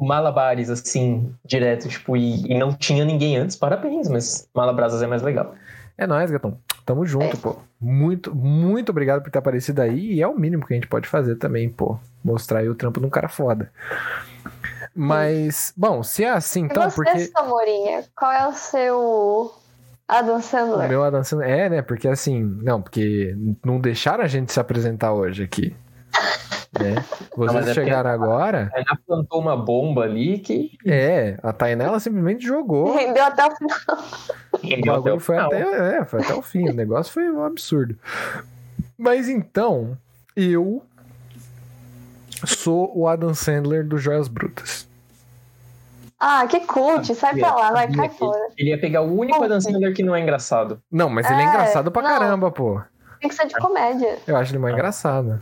malabares, 0.00 0.70
assim, 0.70 1.32
direto, 1.44 1.88
tipo, 1.88 2.16
e, 2.16 2.46
e 2.50 2.58
não 2.58 2.72
tinha 2.72 3.04
ninguém 3.04 3.36
antes, 3.36 3.56
parabéns, 3.56 4.08
mas 4.08 4.48
malabrasas 4.54 5.02
é 5.02 5.06
mais 5.06 5.22
legal. 5.22 5.54
É 5.96 6.06
nóis, 6.06 6.30
gatão. 6.30 6.58
Tamo 6.84 7.06
junto, 7.06 7.36
pô. 7.38 7.56
Muito, 7.80 8.34
muito 8.34 8.90
obrigado 8.90 9.22
por 9.22 9.30
ter 9.30 9.38
aparecido 9.38 9.80
aí. 9.80 10.14
E 10.14 10.22
é 10.22 10.26
o 10.26 10.36
mínimo 10.36 10.66
que 10.66 10.74
a 10.74 10.76
gente 10.76 10.88
pode 10.88 11.08
fazer 11.08 11.36
também, 11.36 11.68
pô. 11.68 11.96
Mostrar 12.22 12.58
aí 12.60 12.68
o 12.68 12.74
trampo 12.74 12.98
de 13.00 13.06
um 13.06 13.10
cara 13.10 13.28
foda. 13.28 13.70
Mas, 14.94 15.72
bom, 15.76 16.02
se 16.02 16.24
é 16.24 16.30
assim, 16.30 16.62
então, 16.62 16.82
e 16.82 16.90
você, 16.90 16.96
porque. 16.96 17.18
Samorinha, 17.26 18.04
qual 18.14 18.32
é 18.32 18.48
o 18.48 18.52
seu 18.52 19.54
Adam 20.08 20.36
O 20.36 20.42
Sandler? 20.42 20.88
meu 20.88 21.02
Adam 21.02 21.24
Sandler. 21.24 21.48
É, 21.48 21.68
né? 21.70 21.82
Porque 21.82 22.06
assim. 22.08 22.42
Não, 22.62 22.80
porque 22.82 23.34
não 23.64 23.80
deixaram 23.80 24.22
a 24.24 24.28
gente 24.28 24.52
se 24.52 24.60
apresentar 24.60 25.12
hoje 25.12 25.42
aqui. 25.44 25.74
Né? 26.76 26.96
Vocês 27.36 27.54
é 27.68 27.72
porque- 27.72 27.74
chegaram 27.74 28.10
agora. 28.10 28.64
A 28.64 28.70
Tainá 28.74 28.98
plantou 29.06 29.40
uma 29.40 29.56
bomba 29.56 30.02
ali 30.02 30.40
que 30.40 30.72
É, 30.84 31.38
a 31.40 31.52
Tainá 31.52 31.84
ela 31.84 32.00
simplesmente 32.00 32.44
jogou. 32.44 32.96
Rendeu 32.96 33.22
até 33.22 33.46
o 33.46 33.50
final. 33.54 33.78
O 34.50 34.56
rendeu 34.56 34.92
até 34.92 35.02
bagulho 35.02 35.14
o 35.14 35.20
foi 35.20 35.36
final. 35.36 35.52
até, 35.52 35.98
é, 35.98 36.04
foi 36.04 36.20
até 36.20 36.34
o 36.34 36.42
fim. 36.42 36.68
O 36.68 36.74
negócio 36.74 37.12
foi 37.12 37.30
um 37.30 37.44
absurdo. 37.44 37.96
Mas 38.98 39.28
então, 39.28 39.96
eu 40.34 40.82
sou 42.44 42.90
o 42.98 43.06
Adam 43.06 43.34
Sandler 43.34 43.86
do 43.86 43.96
Joias 43.96 44.26
Brutas. 44.26 44.88
Ah, 46.18 46.46
que 46.46 46.60
cult, 46.60 47.14
sai 47.14 47.36
pra 47.38 47.54
lá, 47.54 47.72
vai, 47.72 47.90
cai 47.92 48.08
fora. 48.08 48.48
Ele 48.56 48.70
ia 48.70 48.80
pegar 48.80 49.02
o 49.02 49.18
único 49.18 49.42
Adam 49.42 49.60
Sandler 49.60 49.92
que 49.94 50.02
não 50.02 50.14
é 50.14 50.20
engraçado. 50.20 50.80
Não, 50.90 51.08
mas 51.10 51.26
ele 51.30 51.40
é 51.42 51.44
É, 51.44 51.48
engraçado 51.48 51.90
pra 51.90 52.02
não. 52.02 52.10
caramba, 52.10 52.50
pô. 52.50 52.80
Tem 53.20 53.28
que 53.28 53.34
ser 53.34 53.46
de 53.46 53.54
comédia. 53.54 54.18
Eu 54.26 54.36
acho 54.36 54.52
ele 54.52 54.58
mais 54.58 54.74
engraçado. 54.74 55.40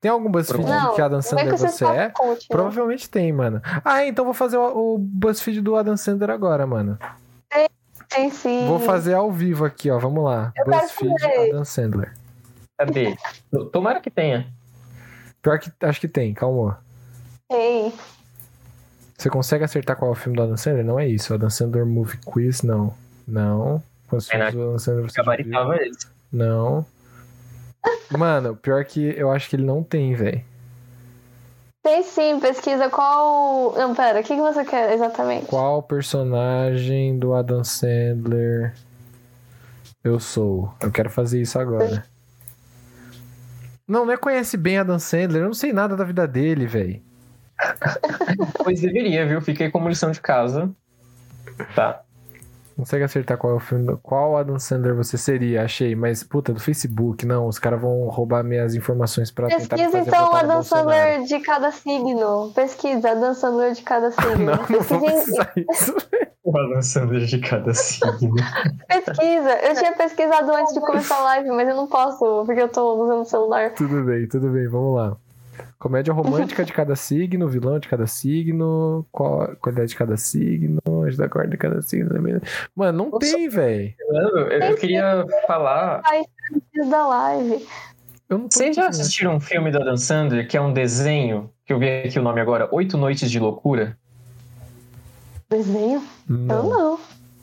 Tem 0.00 0.10
algum 0.10 0.30
BuzzFeed 0.30 0.64
Não, 0.66 0.94
que 0.94 1.02
Adam 1.02 1.20
Sandler 1.20 1.56
você 1.58 1.84
é? 1.84 2.08
cult, 2.08 2.40
né? 2.40 2.46
Provavelmente 2.48 3.08
tem, 3.10 3.30
mano. 3.32 3.60
Ah, 3.84 4.04
então 4.06 4.24
vou 4.24 4.32
fazer 4.32 4.56
o, 4.56 4.94
o 4.94 4.98
BuzzFeed 4.98 5.60
do 5.60 5.76
Adam 5.76 5.96
Sandler 5.96 6.30
agora, 6.30 6.66
mano. 6.66 6.98
Tem 8.08 8.28
sim. 8.30 8.66
Vou 8.66 8.80
fazer 8.80 9.14
ao 9.14 9.30
vivo 9.30 9.64
aqui, 9.64 9.88
ó. 9.90 9.98
Vamos 9.98 10.24
lá. 10.24 10.52
Eu 10.56 10.64
BuzzFeed. 10.64 11.12
Adam 11.50 11.64
Sandler. 11.64 12.14
Cadê? 12.78 13.14
Tomara 13.72 14.00
que 14.00 14.10
tenha. 14.10 14.48
Pior 15.42 15.58
que 15.60 15.70
acho 15.82 16.00
que 16.00 16.08
tem, 16.08 16.32
calma. 16.34 16.80
Tem. 17.48 17.92
Você 19.20 19.28
consegue 19.28 19.62
acertar 19.62 19.98
qual 19.98 20.10
é 20.10 20.12
o 20.12 20.16
filme 20.16 20.34
do 20.34 20.42
Adam 20.42 20.56
Sandler? 20.56 20.82
Não 20.82 20.98
é 20.98 21.06
isso. 21.06 21.34
Adam 21.34 21.50
Sandler 21.50 21.84
Movie 21.84 22.16
Quiz, 22.24 22.62
não. 22.62 22.94
Não. 23.28 23.82
Quantos 24.08 24.30
É, 24.30 24.36
filmes 24.36 24.54
do 24.54 24.62
Adam 24.62 24.78
Sandler 24.78 25.10
você? 25.10 25.16
Gabaritava 25.18 25.76
ele. 25.76 25.92
Não. 26.32 26.86
Mano, 28.10 28.56
pior 28.56 28.82
que 28.86 29.14
eu 29.18 29.30
acho 29.30 29.50
que 29.50 29.56
ele 29.56 29.64
não 29.66 29.82
tem, 29.82 30.14
velho. 30.14 30.42
Tem 31.82 32.02
sim, 32.02 32.40
pesquisa 32.40 32.88
qual. 32.88 33.74
Não, 33.76 33.94
pera, 33.94 34.20
o 34.20 34.22
que, 34.22 34.34
que 34.34 34.40
você 34.40 34.64
quer 34.64 34.94
exatamente? 34.94 35.44
Qual 35.44 35.82
personagem 35.82 37.18
do 37.18 37.34
Adam 37.34 37.62
Sandler 37.62 38.74
eu 40.02 40.18
sou? 40.18 40.72
Eu 40.80 40.90
quero 40.90 41.10
fazer 41.10 41.42
isso 41.42 41.58
agora. 41.58 42.06
Não, 43.86 44.06
não 44.06 44.14
é 44.14 44.16
conhece 44.16 44.56
bem 44.56 44.78
Adam 44.78 44.98
Sandler. 44.98 45.42
Eu 45.42 45.48
não 45.48 45.54
sei 45.54 45.74
nada 45.74 45.94
da 45.94 46.04
vida 46.04 46.26
dele, 46.26 46.66
velho. 46.66 47.09
Pois 48.62 48.80
deveria, 48.80 49.26
viu? 49.26 49.40
Fiquei 49.40 49.70
como 49.70 49.88
lição 49.88 50.10
de 50.10 50.20
casa. 50.20 50.70
Tá. 51.74 52.00
Consegue 52.76 53.04
acertar 53.04 53.36
qual 53.36 53.52
é 53.52 53.56
o 53.56 53.60
filme? 53.60 53.84
do- 53.86 53.98
Qual 53.98 54.38
Adam 54.38 54.58
Sandler 54.58 54.94
você 54.94 55.18
seria? 55.18 55.64
Achei, 55.64 55.94
mas 55.94 56.22
puta, 56.22 56.50
do 56.52 56.60
Facebook, 56.60 57.26
não. 57.26 57.46
Os 57.46 57.58
caras 57.58 57.78
vão 57.80 58.08
roubar 58.08 58.42
minhas 58.42 58.74
informações 58.74 59.30
pra 59.30 59.48
tentar 59.48 59.76
Pesquisa 59.76 59.98
fazer 59.98 60.08
então 60.08 60.34
Adam 60.34 60.54
Bolsonaro. 60.54 60.88
Sandler 60.90 61.22
de 61.24 61.40
cada 61.40 61.72
signo. 61.72 62.52
Pesquisa 62.54 63.10
Adam 63.10 63.34
Sandler 63.34 63.72
de 63.74 63.82
cada 63.82 64.10
signo. 64.10 64.36
Não, 64.46 64.56
não 64.56 64.80
vou 64.80 65.00
Pesquisa, 65.00 65.44
precisar 65.44 65.52
isso. 65.56 65.94
O 66.42 66.56
Adam 66.58 66.80
Sandler 66.82 67.26
de 67.26 67.38
cada 67.38 67.74
signo. 67.74 68.34
pesquisa. 68.88 69.50
Eu 69.62 69.74
tinha 69.76 69.92
pesquisado 69.92 70.50
antes 70.52 70.72
de 70.72 70.80
começar 70.80 71.16
a 71.18 71.22
live, 71.24 71.50
mas 71.50 71.68
eu 71.68 71.76
não 71.76 71.86
posso, 71.86 72.44
porque 72.46 72.62
eu 72.62 72.68
tô 72.68 72.94
usando 73.04 73.20
o 73.20 73.24
celular. 73.26 73.70
Tudo 73.74 74.02
bem, 74.04 74.26
tudo 74.26 74.48
bem, 74.48 74.66
vamos 74.66 74.96
lá. 74.96 75.16
Comédia 75.80 76.12
romântica 76.12 76.62
de 76.62 76.74
cada 76.74 76.94
signo, 76.94 77.48
vilão 77.48 77.78
de 77.78 77.88
cada 77.88 78.06
signo, 78.06 79.06
qual, 79.10 79.56
qualidade 79.56 79.88
de 79.88 79.96
cada 79.96 80.14
signo, 80.14 80.78
anjo 80.86 81.16
da 81.16 81.26
guarda 81.26 81.52
de 81.52 81.56
cada 81.56 81.80
signo. 81.80 82.10
Mano, 82.76 82.98
não 82.98 83.10
Nossa. 83.10 83.34
tem, 83.34 83.48
velho. 83.48 83.94
Eu, 83.98 84.48
eu 84.48 84.76
queria 84.76 85.24
falar. 85.46 86.02
Da 86.90 87.06
live. 87.06 87.66
Eu 88.28 88.46
Vocês 88.50 88.76
já 88.76 88.88
assistiram 88.88 89.36
um 89.36 89.40
filme 89.40 89.70
do 89.70 89.80
Adam 89.80 89.96
Sandler 89.96 90.46
que 90.46 90.54
é 90.54 90.60
um 90.60 90.70
desenho, 90.70 91.50
que 91.64 91.72
eu 91.72 91.78
vi 91.78 91.88
aqui 91.88 92.18
o 92.18 92.22
nome 92.22 92.42
agora, 92.42 92.68
Oito 92.72 92.98
Noites 92.98 93.30
de 93.30 93.40
Loucura? 93.40 93.96
Desenho? 95.48 96.04
Eu 96.28 96.36
Não. 96.36 96.68
não. 96.68 97.00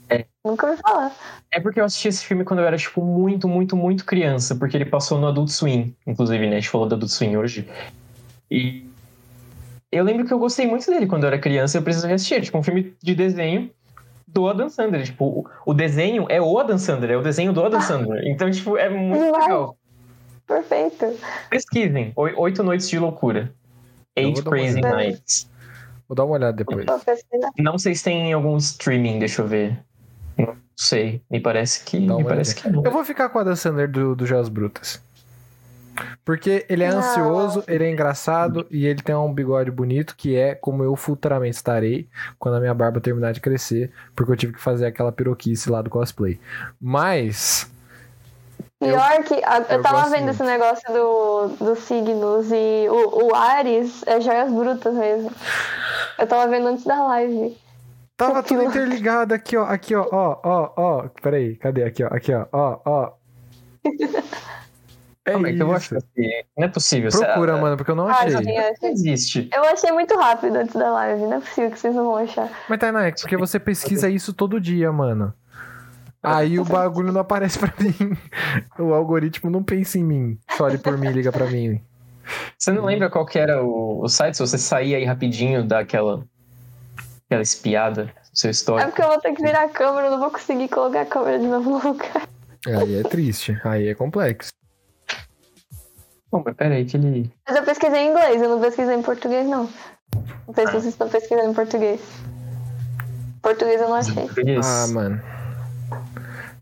É. 0.08 0.24
Nunca 0.44 0.68
ouvi 0.68 0.80
falar. 0.80 1.12
É 1.50 1.58
porque 1.58 1.80
eu 1.80 1.84
assisti 1.84 2.06
esse 2.06 2.24
filme 2.24 2.44
quando 2.44 2.60
eu 2.60 2.66
era, 2.66 2.78
tipo, 2.78 3.04
muito, 3.04 3.48
muito, 3.48 3.76
muito 3.76 4.04
criança, 4.04 4.54
porque 4.54 4.76
ele 4.76 4.84
passou 4.84 5.18
no 5.18 5.26
Adult 5.26 5.50
Swim, 5.50 5.92
inclusive, 6.06 6.46
né? 6.46 6.56
A 6.56 6.60
gente 6.60 6.70
falou 6.70 6.86
do 6.86 6.94
Adult 6.94 7.10
Swim 7.10 7.36
hoje. 7.36 7.68
E 8.50 8.84
eu 9.90 10.04
lembro 10.04 10.26
que 10.26 10.32
eu 10.32 10.38
gostei 10.38 10.66
muito 10.66 10.86
dele 10.90 11.06
quando 11.06 11.24
eu 11.24 11.28
era 11.28 11.38
criança 11.38 11.78
eu 11.78 11.82
preciso 11.82 12.06
reassistir. 12.06 12.42
Tipo, 12.42 12.58
um 12.58 12.62
filme 12.62 12.94
de 13.02 13.14
desenho 13.14 13.70
do 14.26 14.48
Adam 14.48 14.68
Sandler. 14.68 15.04
Tipo, 15.04 15.24
o- 15.24 15.46
o 15.66 15.74
desenho 15.74 16.26
é 16.28 16.40
o 16.40 16.58
Adam 16.58 16.78
Sandler, 16.78 17.10
é 17.12 17.16
o 17.16 17.22
desenho 17.22 17.52
do 17.52 17.64
Adam 17.64 17.80
Sandler. 17.80 18.22
Então, 18.26 18.50
tipo, 18.50 18.76
é 18.76 18.88
muito 18.88 19.22
Uau. 19.24 19.40
legal. 19.40 19.76
Perfeito. 20.46 21.14
Pesquisem. 21.50 22.12
O- 22.16 22.42
Oito 22.42 22.62
Noites 22.62 22.88
de 22.88 22.98
Loucura. 22.98 23.52
Eight 24.16 24.42
Crazy. 24.42 24.80
Nights. 24.80 25.48
Vou 26.08 26.16
dar 26.16 26.24
uma 26.24 26.34
olhada 26.34 26.56
depois. 26.56 26.86
Não 27.58 27.78
sei 27.78 27.94
se 27.94 28.02
tem 28.02 28.30
em 28.30 28.32
algum 28.32 28.56
streaming, 28.56 29.18
deixa 29.18 29.42
eu 29.42 29.46
ver. 29.46 29.78
Não 30.38 30.56
sei. 30.74 31.20
Me 31.30 31.38
parece 31.38 31.84
que. 31.84 31.98
Me 32.00 32.24
parece 32.24 32.54
que 32.54 32.68
não. 32.68 32.82
Eu 32.82 32.90
vou 32.90 33.04
ficar 33.04 33.28
com 33.28 33.38
o 33.38 33.40
Adam 33.42 33.54
Sandler 33.54 33.90
do, 33.90 34.16
do 34.16 34.26
Joias 34.26 34.48
Brutas. 34.48 35.00
Porque 36.24 36.64
ele 36.68 36.84
é 36.84 36.88
ansioso, 36.88 37.64
ele 37.66 37.84
é 37.84 37.90
engraçado 37.90 38.66
e 38.70 38.86
ele 38.86 39.02
tem 39.02 39.14
um 39.14 39.32
bigode 39.32 39.70
bonito, 39.70 40.14
que 40.16 40.36
é 40.36 40.54
como 40.54 40.82
eu 40.84 40.94
futuramente 40.96 41.56
estarei 41.56 42.08
quando 42.38 42.56
a 42.56 42.60
minha 42.60 42.74
barba 42.74 43.00
terminar 43.00 43.32
de 43.32 43.40
crescer, 43.40 43.90
porque 44.14 44.32
eu 44.32 44.36
tive 44.36 44.52
que 44.54 44.60
fazer 44.60 44.86
aquela 44.86 45.10
piroquice 45.12 45.70
lá 45.70 45.80
do 45.82 45.90
cosplay. 45.90 46.38
Mas. 46.80 47.70
Pior 48.80 49.24
que. 49.24 49.34
a- 49.44 49.58
Eu, 49.68 49.76
eu 49.78 49.82
tava 49.82 50.02
vendo 50.10 50.24
muito. 50.24 50.30
esse 50.30 50.42
negócio 50.44 50.92
do, 50.92 51.48
dos 51.64 51.78
signos 51.80 52.48
e 52.52 52.86
o, 52.88 53.26
o 53.28 53.34
Ares 53.34 54.02
é 54.06 54.20
joias 54.20 54.52
brutas 54.52 54.94
mesmo. 54.94 55.32
Eu 56.18 56.26
tava 56.26 56.48
vendo 56.48 56.68
antes 56.68 56.84
da 56.84 57.02
live. 57.08 57.56
Tava 58.16 58.42
tudo 58.42 58.62
interligado 58.64 59.32
aqui, 59.32 59.56
ó. 59.56 59.64
Aqui, 59.64 59.94
ó, 59.94 60.06
ó, 60.10 60.40
ó, 60.44 60.72
ó. 60.76 61.08
Peraí, 61.22 61.54
cadê? 61.56 61.84
Aqui, 61.84 62.02
ó, 62.04 62.08
aqui, 62.08 62.32
ó, 62.34 62.46
ó, 62.52 62.80
ó. 62.84 63.12
É 65.28 65.32
Como 65.32 65.46
é 65.46 65.52
que 65.52 65.62
eu 65.62 65.66
vou 65.66 65.76
achar 65.76 65.98
Não 66.56 66.64
é 66.64 66.68
possível. 66.68 67.10
Procura, 67.10 67.56
mano, 67.56 67.76
porque 67.76 67.90
eu 67.90 67.94
não 67.96 68.08
Ah, 68.08 68.12
achei. 68.12 68.32
Não 68.82 68.88
existe. 68.90 69.48
Eu 69.52 69.62
achei 69.64 69.92
muito 69.92 70.16
rápido 70.16 70.56
antes 70.56 70.74
da 70.74 70.90
live. 70.92 71.22
Não 71.22 71.34
é 71.34 71.40
possível 71.40 71.70
que 71.70 71.78
vocês 71.78 71.94
não 71.94 72.04
vão 72.04 72.16
achar. 72.16 72.50
Mas, 72.68 72.78
Tainá, 72.78 73.06
é 73.06 73.12
porque 73.12 73.36
você 73.36 73.58
pesquisa 73.58 74.08
isso 74.08 74.32
todo 74.32 74.60
dia, 74.60 74.90
mano. 74.92 75.32
Aí 76.22 76.58
o 76.58 76.64
bagulho 76.64 77.12
não 77.12 77.20
aparece 77.20 77.58
pra 77.58 77.72
mim. 77.78 78.16
O 78.78 78.92
algoritmo 78.92 79.48
não 79.50 79.62
pensa 79.62 79.98
em 79.98 80.04
mim. 80.04 80.38
Só 80.56 80.64
olha 80.64 80.78
por 80.78 80.98
mim 80.98 81.08
e 81.08 81.12
liga 81.12 81.30
pra 81.30 81.46
mim. 81.46 81.80
Você 82.58 82.72
não 82.72 82.84
lembra 82.84 83.08
qual 83.08 83.24
que 83.24 83.38
era 83.38 83.62
o, 83.62 84.02
o 84.02 84.08
site? 84.08 84.36
Se 84.36 84.40
você 84.40 84.58
sair 84.58 84.94
aí 84.94 85.04
rapidinho 85.04 85.64
daquela 85.64 86.22
aquela 87.26 87.42
espiada 87.42 88.10
seu 88.32 88.48
É 88.48 88.50
histórico. 88.50 88.90
porque 88.90 89.02
eu 89.02 89.08
vou 89.08 89.20
ter 89.20 89.32
que 89.34 89.42
virar 89.42 89.64
a 89.64 89.68
câmera, 89.68 90.06
eu 90.06 90.10
não 90.12 90.18
vou 90.20 90.30
conseguir 90.30 90.68
colocar 90.68 91.02
a 91.02 91.06
câmera 91.06 91.38
de 91.38 91.46
novo 91.46 91.70
no 91.70 91.88
lugar. 91.92 92.28
Aí 92.66 93.00
é 93.00 93.02
triste. 93.02 93.58
Aí 93.64 93.88
é 93.88 93.94
complexo. 93.94 94.50
Bom, 96.30 96.42
mas 96.44 96.54
peraí 96.54 96.84
que 96.84 96.96
ele... 96.96 97.32
Mas 97.46 97.56
eu 97.56 97.62
pesquisei 97.64 98.00
em 98.00 98.10
inglês, 98.10 98.42
eu 98.42 98.48
não 98.48 98.60
pesquisei 98.60 98.94
em 98.94 99.02
português, 99.02 99.46
não. 99.46 99.68
Não 100.46 100.54
sei 100.54 100.66
se 100.66 100.72
vocês 100.72 100.86
estão 100.86 101.08
pesquisando 101.08 101.50
em 101.50 101.54
português. 101.54 102.00
Português 103.42 103.80
eu 103.80 103.88
não 103.88 103.94
achei. 103.94 104.24
Português. 104.26 104.66
Ah, 104.66 104.86
mano. 104.92 105.20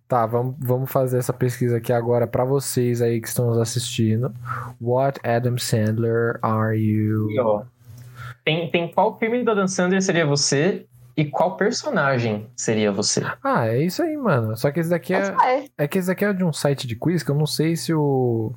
Tá, 0.09 0.25
vamos, 0.25 0.55
vamos 0.61 0.91
fazer 0.91 1.19
essa 1.19 1.33
pesquisa 1.33 1.79
aqui 1.79 1.93
agora 1.93 2.29
pra 2.29 2.45
vocês 2.45 3.03
aí 3.03 3.21
que 3.21 3.27
estão 3.27 3.47
nos 3.47 3.59
assistindo. 3.59 4.33
What 4.81 5.19
Adam 5.27 5.59
Sandler 5.59 6.39
are 6.43 6.77
you? 6.77 7.29
E, 7.31 7.41
ó, 7.41 7.65
tem, 8.45 8.71
tem 8.71 8.93
qual 8.93 9.19
filme 9.19 9.43
do 9.43 9.51
Adam 9.51 9.67
Sandler 9.67 10.01
seria 10.01 10.25
você 10.25 10.87
e 11.17 11.25
qual 11.25 11.57
personagem 11.57 12.47
seria 12.55 12.93
você? 12.93 13.23
Ah, 13.43 13.67
é 13.67 13.83
isso 13.83 14.01
aí, 14.01 14.17
mano. 14.17 14.57
Só 14.57 14.71
que 14.71 14.79
esse 14.79 14.91
daqui 14.91 15.13
é. 15.13 15.35
É. 15.43 15.65
É 15.77 15.89
que 15.89 15.99
esse 15.99 16.07
daqui 16.07 16.25
é 16.25 16.33
de 16.33 16.45
um 16.45 16.53
site 16.53 16.87
de 16.87 16.95
quiz 16.95 17.25
que 17.25 17.31
eu 17.31 17.35
não 17.35 17.47
sei 17.47 17.75
se 17.75 17.93
o. 17.93 18.53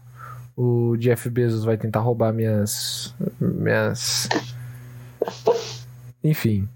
O 0.61 0.97
Jeff 0.97 1.29
Bezos 1.29 1.63
vai 1.63 1.77
tentar 1.77 2.01
roubar 2.01 2.33
minhas. 2.33 3.15
Minhas. 3.39 4.27
Enfim. 6.21 6.67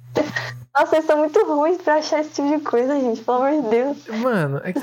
Nossa, 0.73 0.87
vocês 0.87 1.05
são 1.05 1.17
muito 1.17 1.37
ruins 1.45 1.81
pra 1.81 1.95
achar 1.95 2.21
esse 2.21 2.29
tipo 2.31 2.47
de 2.47 2.63
coisa, 2.63 2.97
gente. 2.97 3.21
Pelo 3.21 3.43
amor 3.43 3.61
de 3.61 3.69
Deus. 3.69 4.07
Mano, 4.21 4.61
é 4.63 4.71
que. 4.71 4.79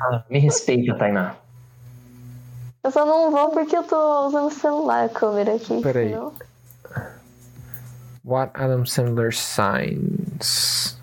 Ah, 0.00 0.24
me 0.30 0.38
respeita, 0.38 0.94
Tainá. 0.94 1.34
Eu 2.82 2.90
só 2.90 3.04
não 3.04 3.30
vou 3.30 3.50
porque 3.50 3.76
eu 3.76 3.82
tô 3.82 4.28
usando 4.28 4.46
o 4.46 4.50
celular, 4.50 5.04
a 5.04 5.08
câmera 5.10 5.56
aqui. 5.56 5.82
Peraí. 5.82 6.08
senão- 6.08 6.32
What 8.24 8.52
Adam 8.54 8.86
Sandler 8.86 9.34
signs? 9.34 10.98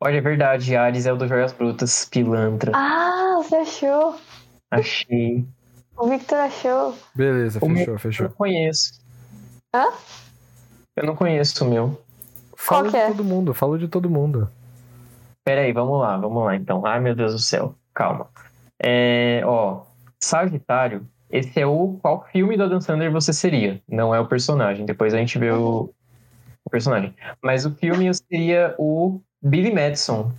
Olha, 0.00 0.16
é 0.16 0.20
verdade, 0.20 0.74
Ares 0.74 1.06
é 1.06 1.12
o 1.12 1.16
do 1.16 1.28
Joias 1.28 1.52
Brutas, 1.52 2.04
pilantra. 2.06 2.72
Ah, 2.74 3.36
você 3.36 3.54
achou. 3.54 4.16
Achei. 4.70 5.46
O 5.98 6.08
Victor 6.08 6.38
achou. 6.38 6.94
Beleza, 7.14 7.58
O 7.62 7.68
meu- 7.68 7.78
fechou, 7.78 7.94
Eu 7.94 7.98
fechou. 7.98 8.28
não 8.28 8.34
conheço. 8.34 8.92
Hã? 9.74 9.86
Eu 10.96 11.06
não 11.06 11.16
conheço 11.16 11.64
o 11.64 11.68
meu. 11.68 12.00
Falo 12.56 12.82
Qual 12.82 12.84
de 12.84 12.90
que 12.90 12.96
é? 12.96 13.06
todo 13.08 13.24
mundo, 13.24 13.54
falo 13.54 13.78
de 13.78 13.88
todo 13.88 14.10
mundo. 14.10 14.48
Pera 15.44 15.62
aí, 15.62 15.72
vamos 15.72 16.00
lá, 16.00 16.16
vamos 16.16 16.44
lá 16.44 16.54
então. 16.56 16.84
Ai, 16.86 17.00
meu 17.00 17.14
Deus 17.14 17.32
do 17.32 17.38
céu. 17.38 17.74
Calma. 17.94 18.28
É, 18.82 19.42
ó, 19.44 19.82
Sagitário, 20.22 21.06
esse 21.30 21.60
é 21.60 21.66
o 21.66 21.98
qual 22.00 22.24
filme 22.32 22.56
do 22.56 22.64
Adam 22.64 22.80
Sandler 22.80 23.10
você 23.12 23.32
seria, 23.32 23.80
não 23.88 24.14
é 24.14 24.20
o 24.20 24.26
personagem. 24.26 24.84
Depois 24.86 25.14
a 25.14 25.18
gente 25.18 25.38
vê 25.38 25.50
o, 25.50 25.90
o 26.64 26.70
personagem. 26.70 27.14
Mas 27.42 27.64
o 27.64 27.74
filme 27.74 28.06
eu 28.06 28.14
seria 28.14 28.74
o 28.78 29.20
Billy 29.42 29.72
Madison. 29.72 30.32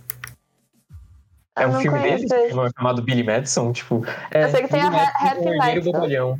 É 1.56 1.66
um 1.66 1.72
não 1.72 1.80
filme 1.80 1.98
conheço 1.98 2.26
dele 2.28 2.42
esse. 2.44 2.54
não 2.56 2.64
é 2.66 2.70
chamado 2.76 3.02
Billy 3.02 3.22
Madison, 3.24 3.72
tipo. 3.72 4.04
É, 4.30 4.44
Eu 4.44 4.48
sei 4.50 4.62
que 4.62 4.68
tem 4.68 4.80
Billy 4.82 4.96
a 4.96 5.04
Happy 5.30 5.56
Madison. 5.58 5.92
bobalhão. 5.92 6.38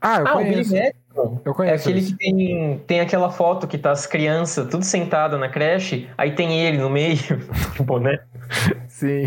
Ah, 0.00 0.18
eu 0.20 0.26
Ah, 0.28 0.34
o 0.34 0.38
Billy 0.38 0.52
conheço. 0.52 0.74
Madison 0.74 1.40
Eu 1.44 1.52
é 1.52 1.54
conheço. 1.54 1.88
aquele 1.88 1.98
esse. 2.00 2.12
que 2.12 2.18
tem, 2.18 2.78
tem 2.86 3.00
aquela 3.00 3.30
foto 3.30 3.66
que 3.66 3.76
tá 3.76 3.90
as 3.90 4.06
crianças 4.06 4.68
tudo 4.68 4.84
sentada 4.84 5.36
na 5.36 5.48
creche, 5.48 6.08
aí 6.16 6.32
tem 6.34 6.60
ele 6.60 6.78
no 6.78 6.88
meio, 6.88 7.18
tipo, 7.76 7.98
né? 7.98 8.18
Sim. 8.88 9.26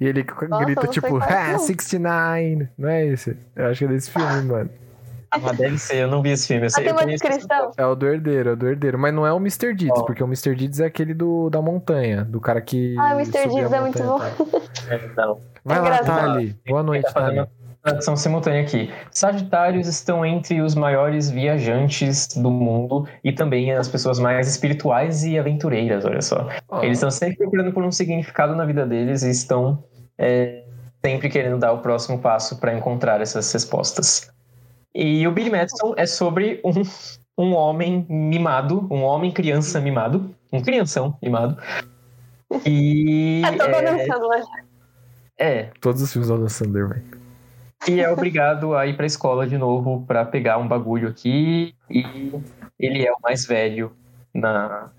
E 0.00 0.06
ele 0.06 0.24
Nossa, 0.48 0.64
grita 0.64 0.86
tipo, 0.88 1.18
é, 1.22 1.34
ah, 1.34 1.52
não. 1.52 1.58
69. 1.58 2.68
Não 2.78 2.88
é 2.88 3.06
esse? 3.06 3.36
Eu 3.56 3.66
acho 3.66 3.78
que 3.80 3.84
é 3.84 3.88
desse 3.88 4.10
filme, 4.10 4.42
mano. 4.42 4.70
Ah, 5.30 5.52
deve 5.52 5.78
ser, 5.78 5.96
eu 5.96 6.08
não 6.08 6.22
vi 6.22 6.30
esse 6.30 6.46
filme. 6.46 6.66
Eu 6.66 6.70
sei, 6.70 6.88
eu. 6.88 6.94
É 7.76 7.86
o 7.86 7.94
do 7.94 8.06
herdeiro, 8.06 8.50
é 8.50 8.52
o 8.52 8.56
do 8.56 8.68
herdeiro. 8.68 8.98
Mas 8.98 9.12
não 9.14 9.26
é 9.26 9.32
o 9.32 9.36
Mr. 9.36 9.74
Deeds, 9.74 9.98
Ó. 10.00 10.04
porque 10.04 10.22
o 10.22 10.26
Mr. 10.26 10.54
Deeds 10.54 10.80
é 10.80 10.86
aquele 10.86 11.14
do, 11.14 11.50
da 11.50 11.60
montanha, 11.60 12.24
do 12.24 12.40
cara 12.40 12.60
que. 12.60 12.96
Ah, 12.98 13.14
o 13.14 13.20
Mr. 13.20 13.48
Deeds 13.48 13.72
é 13.72 13.80
muito 13.80 14.02
bom. 14.02 14.18
É, 14.88 15.08
não. 15.16 15.40
Vai 15.64 15.78
É 15.78 15.80
lá. 15.80 15.98
Thali. 15.98 16.56
Boa 16.66 16.82
noite, 16.82 17.12
Thali. 17.12 17.46
tradução 17.82 18.16
simultânea 18.16 18.62
aqui. 18.62 18.90
Sagitários 19.10 19.86
estão 19.86 20.24
entre 20.24 20.60
os 20.60 20.74
maiores 20.74 21.30
viajantes 21.30 22.28
do 22.36 22.50
mundo 22.50 23.06
e 23.22 23.32
também 23.32 23.72
as 23.72 23.88
pessoas 23.88 24.18
mais 24.18 24.48
espirituais 24.48 25.24
e 25.24 25.38
aventureiras, 25.38 26.04
olha 26.04 26.22
só. 26.22 26.48
Ó, 26.68 26.82
Eles 26.82 26.98
estão 26.98 27.10
sempre 27.10 27.36
procurando 27.36 27.72
por 27.72 27.84
um 27.84 27.92
significado 27.92 28.54
na 28.54 28.64
vida 28.64 28.86
deles 28.86 29.22
e 29.22 29.30
estão 29.30 29.84
é, 30.18 30.64
sempre 31.04 31.28
querendo 31.28 31.58
dar 31.58 31.72
o 31.72 31.78
próximo 31.78 32.18
passo 32.18 32.58
para 32.58 32.74
encontrar 32.76 33.20
essas 33.20 33.50
respostas. 33.52 34.30
E 34.94 35.26
o 35.26 35.32
Billy 35.32 35.50
Madison 35.50 35.94
é 35.96 36.06
sobre 36.06 36.60
um, 36.64 36.82
um 37.36 37.54
homem 37.54 38.06
mimado, 38.08 38.86
um 38.90 39.02
homem 39.02 39.30
criança 39.30 39.80
mimado, 39.80 40.34
um 40.52 40.60
crianção 40.62 41.16
mimado. 41.22 41.56
E 42.64 43.42
É, 43.46 43.52
tô 43.52 43.64
é, 43.64 43.72
começando, 43.72 44.28
né? 44.28 44.42
é, 45.38 45.62
Todos 45.80 46.02
os 46.02 46.12
filmes 46.12 46.28
do 46.28 46.34
Adam 46.34 46.48
Sandler, 46.48 46.88
velho. 46.88 47.04
e 47.86 48.00
é 48.00 48.10
obrigado 48.10 48.74
a 48.74 48.86
ir 48.86 48.96
pra 48.96 49.06
escola 49.06 49.46
de 49.46 49.56
novo 49.58 50.04
pra 50.06 50.24
pegar 50.24 50.58
um 50.58 50.66
bagulho 50.66 51.08
aqui 51.08 51.74
e 51.90 52.32
ele 52.78 53.06
é 53.06 53.12
o 53.12 53.18
mais 53.22 53.46
velho 53.46 53.92
na, 54.34 54.90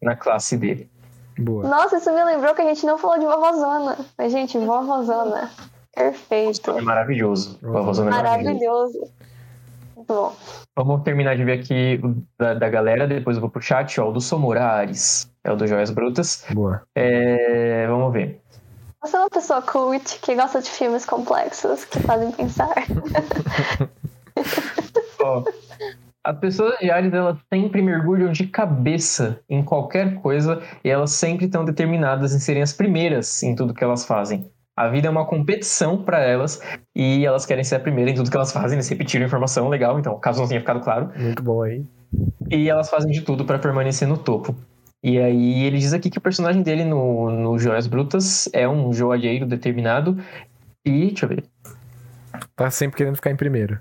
na 0.00 0.16
classe 0.16 0.56
dele. 0.56 0.88
Boa. 1.36 1.64
Nossa, 1.68 1.96
isso 1.96 2.12
me 2.14 2.22
lembrou 2.22 2.54
que 2.54 2.62
a 2.62 2.64
gente 2.66 2.86
não 2.86 2.96
falou 2.96 3.18
de 3.18 3.26
vovozona. 3.26 3.98
Mas, 4.16 4.30
gente, 4.30 4.56
vovozona. 4.56 5.50
Perfeito. 5.94 6.72
É 6.72 6.80
maravilhoso. 6.80 7.58
Vovozona 7.62 8.10
é 8.10 8.14
maravilhoso. 8.14 9.08
Muito 9.96 10.08
bom. 10.08 10.36
Vamos 10.76 11.02
terminar 11.02 11.36
de 11.36 11.44
ver 11.44 11.60
aqui 11.60 12.00
da, 12.36 12.54
da 12.54 12.68
galera, 12.68 13.06
depois 13.06 13.36
eu 13.36 13.40
vou 13.40 13.48
pro 13.48 13.62
chat, 13.62 14.00
ó, 14.00 14.08
o 14.08 14.12
do 14.12 14.20
Somorares, 14.20 15.30
é 15.44 15.52
o 15.52 15.56
do 15.56 15.66
Joias 15.66 15.90
Brutas. 15.90 16.44
Boa. 16.52 16.82
É, 16.94 17.86
vamos 17.86 18.12
ver. 18.12 18.40
Você 19.00 19.16
é 19.16 19.20
uma 19.20 19.30
pessoa 19.30 19.62
cult 19.62 20.18
que 20.20 20.34
gosta 20.34 20.60
de 20.60 20.70
filmes 20.70 21.04
complexos 21.04 21.84
que 21.84 22.00
fazem 22.00 22.32
pensar. 22.32 22.74
Ó, 25.20 25.44
as 26.24 26.38
pessoas 26.38 26.78
de 26.78 26.90
Ares, 26.90 27.12
elas 27.12 27.36
sempre 27.52 27.82
mergulham 27.82 28.32
de 28.32 28.46
cabeça 28.46 29.38
em 29.46 29.62
qualquer 29.62 30.22
coisa 30.22 30.62
e 30.82 30.88
elas 30.88 31.10
sempre 31.10 31.44
estão 31.44 31.66
determinadas 31.66 32.34
em 32.34 32.38
serem 32.38 32.62
as 32.62 32.72
primeiras 32.72 33.42
em 33.42 33.54
tudo 33.54 33.74
que 33.74 33.84
elas 33.84 34.06
fazem. 34.06 34.50
A 34.76 34.88
vida 34.88 35.06
é 35.06 35.10
uma 35.10 35.24
competição 35.24 36.02
para 36.02 36.18
elas 36.18 36.60
e 36.94 37.24
elas 37.24 37.46
querem 37.46 37.62
ser 37.62 37.76
a 37.76 37.80
primeira 37.80 38.10
em 38.10 38.14
tudo 38.14 38.30
que 38.30 38.36
elas 38.36 38.50
fazem. 38.50 38.76
Eles 38.76 38.88
repetiram 38.88 39.24
informação 39.24 39.68
legal, 39.68 39.98
então, 39.98 40.18
caso 40.18 40.40
não 40.40 40.48
tenha 40.48 40.60
ficado 40.60 40.80
claro. 40.80 41.10
Muito 41.16 41.42
bom 41.42 41.62
aí. 41.62 41.84
E 42.50 42.68
elas 42.68 42.90
fazem 42.90 43.12
de 43.12 43.20
tudo 43.20 43.44
para 43.44 43.58
permanecer 43.58 44.08
no 44.08 44.18
topo. 44.18 44.54
E 45.02 45.18
aí 45.18 45.64
ele 45.64 45.78
diz 45.78 45.92
aqui 45.92 46.10
que 46.10 46.18
o 46.18 46.20
personagem 46.20 46.62
dele 46.62 46.84
no, 46.84 47.30
no 47.30 47.58
Joias 47.58 47.86
Brutas 47.86 48.48
é 48.52 48.68
um 48.68 48.92
joalheiro 48.92 49.46
determinado. 49.46 50.18
E, 50.84 51.08
deixa 51.08 51.26
eu 51.26 51.28
ver. 51.28 51.44
Tá 52.56 52.70
sempre 52.70 52.96
querendo 52.96 53.16
ficar 53.16 53.30
em 53.30 53.36
primeiro. 53.36 53.78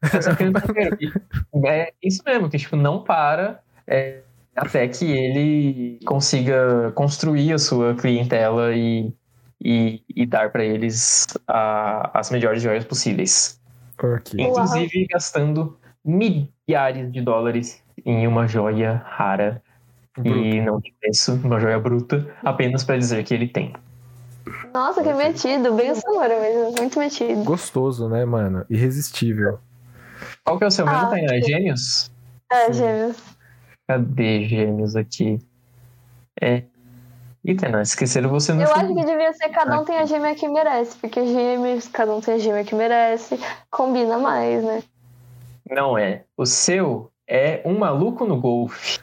Tá 0.00 0.22
sempre 0.22 0.38
querendo 0.38 0.60
primeiro. 0.60 0.98
E 1.00 1.66
É 1.66 1.92
isso 2.02 2.22
mesmo, 2.24 2.48
que 2.48 2.58
tipo, 2.58 2.76
não 2.76 3.02
para 3.02 3.60
é, 3.86 4.20
até 4.54 4.86
que 4.86 5.04
ele 5.04 5.98
consiga 6.04 6.92
construir 6.94 7.52
a 7.52 7.58
sua 7.58 7.94
clientela 7.94 8.74
e, 8.74 9.12
e, 9.62 10.02
e 10.14 10.24
dar 10.26 10.50
para 10.50 10.64
eles 10.64 11.26
a- 11.46 12.10
as 12.18 12.30
melhores 12.30 12.62
joias 12.62 12.84
possíveis. 12.84 13.60
Ok. 14.02 14.38
Uau. 14.40 14.50
Inclusive 14.50 15.06
gastando 15.10 15.78
milhares 16.04 17.10
de 17.12 17.20
dólares 17.20 17.82
em 18.04 18.26
uma 18.26 18.46
joia 18.46 19.02
rara 19.04 19.62
e 20.24 20.60
não 20.60 20.80
de 20.80 20.92
preço, 21.00 21.34
uma 21.44 21.60
joia 21.60 21.78
bruta, 21.78 22.26
apenas 22.44 22.82
para 22.84 22.96
dizer 22.96 23.22
que 23.24 23.34
ele 23.34 23.48
tem. 23.48 23.72
Nossa, 24.72 25.02
que 25.02 25.12
metido. 25.12 25.74
Bem 25.74 25.90
o 25.90 25.94
Samora 25.94 26.40
mesmo. 26.40 26.72
Muito 26.78 26.98
metido. 26.98 27.44
Gostoso, 27.44 28.08
né, 28.08 28.24
mano? 28.24 28.64
Irresistível. 28.70 29.58
Qual 30.44 30.58
que 30.58 30.64
é 30.64 30.66
o 30.66 30.70
seu 30.70 30.86
mesmo, 30.86 31.06
Ah, 31.06 31.10
Tainá? 31.10 31.36
É 31.36 31.40
Gêmeos? 31.40 32.10
É, 32.50 32.72
gêmeos. 32.72 33.16
Cadê 33.86 34.44
Gêmeos 34.48 34.96
aqui? 34.96 35.38
É. 36.40 36.64
Ih, 37.48 37.54
Tainá, 37.56 37.80
esqueceram 37.80 38.28
você 38.28 38.52
no 38.52 38.60
Eu 38.60 38.66
filme. 38.66 38.82
acho 38.82 38.94
que 38.94 39.04
devia 39.06 39.32
ser 39.32 39.48
cada 39.48 39.80
um 39.80 39.84
tem 39.84 39.96
a 39.98 40.04
gêmea 40.04 40.34
que 40.34 40.46
merece. 40.46 40.98
Porque 40.98 41.24
gêmeos, 41.24 41.88
cada 41.88 42.14
um 42.14 42.20
tem 42.20 42.34
a 42.34 42.38
gêmea 42.38 42.62
que 42.62 42.74
merece. 42.74 43.40
Combina 43.70 44.18
mais, 44.18 44.62
né? 44.62 44.82
Não 45.70 45.96
é. 45.96 46.24
O 46.36 46.44
seu 46.44 47.10
é 47.26 47.62
um 47.64 47.78
maluco 47.78 48.26
no 48.26 48.38
golfe. 48.38 49.00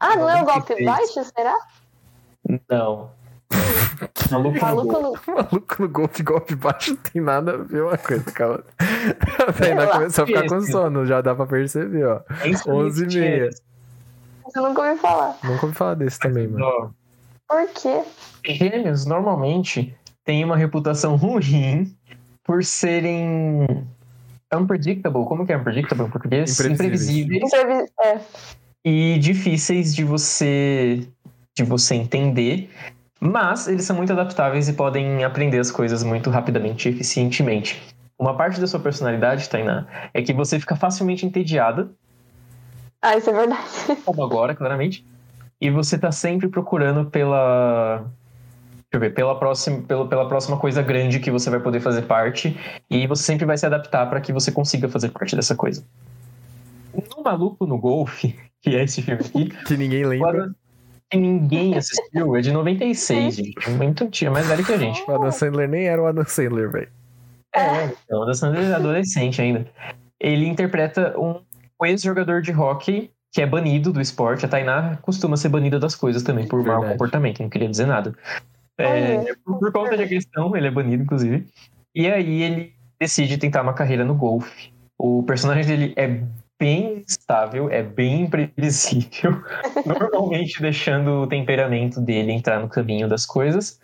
Ah, 0.00 0.16
não 0.16 0.28
é 0.28 0.42
o 0.42 0.44
golpe 0.44 0.74
96. 0.82 0.84
baixo, 0.84 1.30
será? 1.36 1.56
Não. 2.68 3.10
Maluco 4.32 4.56
no 4.56 4.60
Maluco 4.60 5.00
golfe. 5.00 5.30
no... 5.30 5.36
Maluco 5.36 5.82
no 5.82 5.88
golpe, 5.88 6.22
golpe 6.24 6.54
baixo 6.56 6.90
não 6.90 6.96
tem 6.96 7.22
nada 7.22 7.52
a 7.52 7.56
ver 7.58 7.84
uma 7.84 7.98
coisa, 7.98 8.32
calma. 8.32 8.64
A 9.46 9.52
Tainá 9.52 9.84
lá. 9.84 9.92
começou 9.92 10.24
a 10.24 10.26
ficar 10.26 10.48
com 10.48 10.60
sono, 10.62 11.06
já 11.06 11.20
dá 11.20 11.36
pra 11.36 11.46
perceber, 11.46 12.04
ó. 12.04 12.20
É 12.40 12.48
isso 12.48 12.68
11 12.68 13.04
e 13.04 13.20
meia. 13.20 13.50
Eu 14.56 14.62
nunca 14.64 14.82
ouvi 14.82 15.00
falar. 15.00 15.36
Nunca 15.44 15.66
ouvi 15.66 15.78
falar 15.78 15.94
desse 15.94 16.18
também, 16.18 16.48
mano. 16.48 16.64
Ó, 16.64 16.90
Por 17.52 17.68
quê? 17.68 18.02
Gêmeos 18.46 19.04
normalmente 19.04 19.94
têm 20.24 20.42
uma 20.42 20.56
reputação 20.56 21.16
ruim 21.16 21.94
por 22.42 22.64
serem 22.64 23.66
unpredictable. 24.50 25.26
Como 25.26 25.44
que 25.44 25.52
é 25.52 25.58
unpredictable 25.58 26.06
em 26.06 26.10
português? 26.10 26.58
Imprevisíveis. 26.58 27.42
Imprevisíveis 27.42 27.90
É. 28.02 28.20
e 28.82 29.18
difíceis 29.18 29.94
de 29.94 30.02
você 30.02 31.06
de 31.54 31.62
você 31.62 31.94
entender. 31.94 32.70
Mas 33.20 33.68
eles 33.68 33.84
são 33.84 33.94
muito 33.94 34.10
adaptáveis 34.14 34.66
e 34.70 34.72
podem 34.72 35.22
aprender 35.22 35.58
as 35.58 35.70
coisas 35.70 36.02
muito 36.02 36.30
rapidamente 36.30 36.88
e 36.88 36.92
eficientemente. 36.92 37.80
Uma 38.18 38.34
parte 38.34 38.58
da 38.58 38.66
sua 38.66 38.80
personalidade, 38.80 39.46
Tainá, 39.50 39.86
é 40.14 40.22
que 40.22 40.32
você 40.32 40.58
fica 40.58 40.74
facilmente 40.74 41.26
entediada, 41.26 41.90
Ah, 43.02 43.14
isso 43.16 43.28
é 43.28 43.32
verdade. 43.34 43.62
como 44.06 44.24
agora, 44.24 44.54
claramente. 44.54 45.04
E 45.62 45.70
você 45.70 45.96
tá 45.96 46.10
sempre 46.10 46.48
procurando 46.48 47.08
pela 47.08 48.04
eu 48.90 48.98
ver, 48.98 49.14
pela 49.14 49.38
próxima, 49.38 49.80
pela, 49.82 50.08
pela 50.08 50.28
próxima 50.28 50.58
coisa 50.58 50.82
grande 50.82 51.20
que 51.20 51.30
você 51.30 51.48
vai 51.48 51.60
poder 51.60 51.78
fazer 51.78 52.02
parte. 52.02 52.58
E 52.90 53.06
você 53.06 53.22
sempre 53.22 53.46
vai 53.46 53.56
se 53.56 53.64
adaptar 53.64 54.10
para 54.10 54.20
que 54.20 54.32
você 54.32 54.50
consiga 54.50 54.88
fazer 54.88 55.10
parte 55.10 55.36
dessa 55.36 55.54
coisa. 55.54 55.86
No 56.92 57.22
Maluco 57.22 57.64
no 57.64 57.78
Golfe, 57.78 58.36
que 58.60 58.74
é 58.74 58.82
esse 58.82 59.02
filme 59.02 59.20
aqui. 59.20 59.50
Que 59.64 59.76
ninguém 59.76 60.04
lembra. 60.04 60.52
Que 61.08 61.16
ninguém 61.16 61.76
assistiu, 61.76 62.34
é 62.34 62.40
de 62.40 62.50
96, 62.50 63.36
gente. 63.36 63.70
Muito 63.70 64.02
antigo, 64.02 64.32
mais 64.32 64.48
velho 64.48 64.64
que 64.64 64.72
a 64.72 64.78
gente. 64.78 65.00
O 65.08 65.14
Adam 65.14 65.30
Sandler 65.30 65.68
nem 65.68 65.86
era 65.86 66.02
o 66.02 66.06
Adam 66.06 66.24
Sandler, 66.26 66.72
velho. 66.72 66.88
É, 67.54 67.84
então, 67.84 68.18
o 68.18 68.22
Adam 68.22 68.34
Sandler 68.34 68.64
é 68.64 68.74
adolescente 68.74 69.40
ainda. 69.40 69.64
Ele 70.18 70.44
interpreta 70.44 71.14
um 71.16 71.40
ex-jogador 71.84 72.42
de 72.42 72.50
hockey 72.50 73.12
que 73.32 73.40
é 73.40 73.46
banido 73.46 73.92
do 73.92 74.00
esporte. 74.00 74.44
A 74.44 74.48
Tainá 74.48 74.98
costuma 75.00 75.36
ser 75.36 75.48
banida 75.48 75.80
das 75.80 75.94
coisas 75.94 76.22
também, 76.22 76.46
por 76.46 76.62
mau 76.62 76.76
Verdade. 76.76 76.92
comportamento, 76.92 77.42
não 77.42 77.48
queria 77.48 77.68
dizer 77.68 77.86
nada. 77.86 78.14
É, 78.76 79.34
por, 79.44 79.58
por 79.58 79.72
conta 79.72 79.96
da 79.96 80.06
questão, 80.06 80.54
ele 80.54 80.66
é 80.66 80.70
banido, 80.70 81.02
inclusive. 81.02 81.46
E 81.94 82.06
aí 82.08 82.42
ele 82.42 82.74
decide 83.00 83.38
tentar 83.38 83.62
uma 83.62 83.72
carreira 83.72 84.04
no 84.04 84.14
golfe. 84.14 84.70
O 84.98 85.22
personagem 85.22 85.64
dele 85.64 85.94
é 85.96 86.22
bem 86.60 87.02
instável, 87.08 87.68
é 87.70 87.82
bem 87.82 88.22
imprevisível, 88.22 89.42
normalmente 89.84 90.60
deixando 90.60 91.22
o 91.22 91.26
temperamento 91.26 92.00
dele 92.00 92.32
entrar 92.32 92.60
no 92.60 92.68
caminho 92.68 93.08
das 93.08 93.26
coisas. 93.26 93.80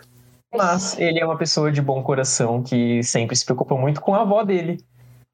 Mas 0.54 0.98
ele 0.98 1.20
é 1.20 1.24
uma 1.24 1.36
pessoa 1.36 1.72
de 1.72 1.82
bom 1.82 2.02
coração 2.02 2.62
que 2.62 3.02
sempre 3.02 3.34
se 3.34 3.44
preocupa 3.44 3.76
muito 3.76 4.00
com 4.00 4.14
a 4.14 4.22
avó 4.22 4.42
dele. 4.44 4.78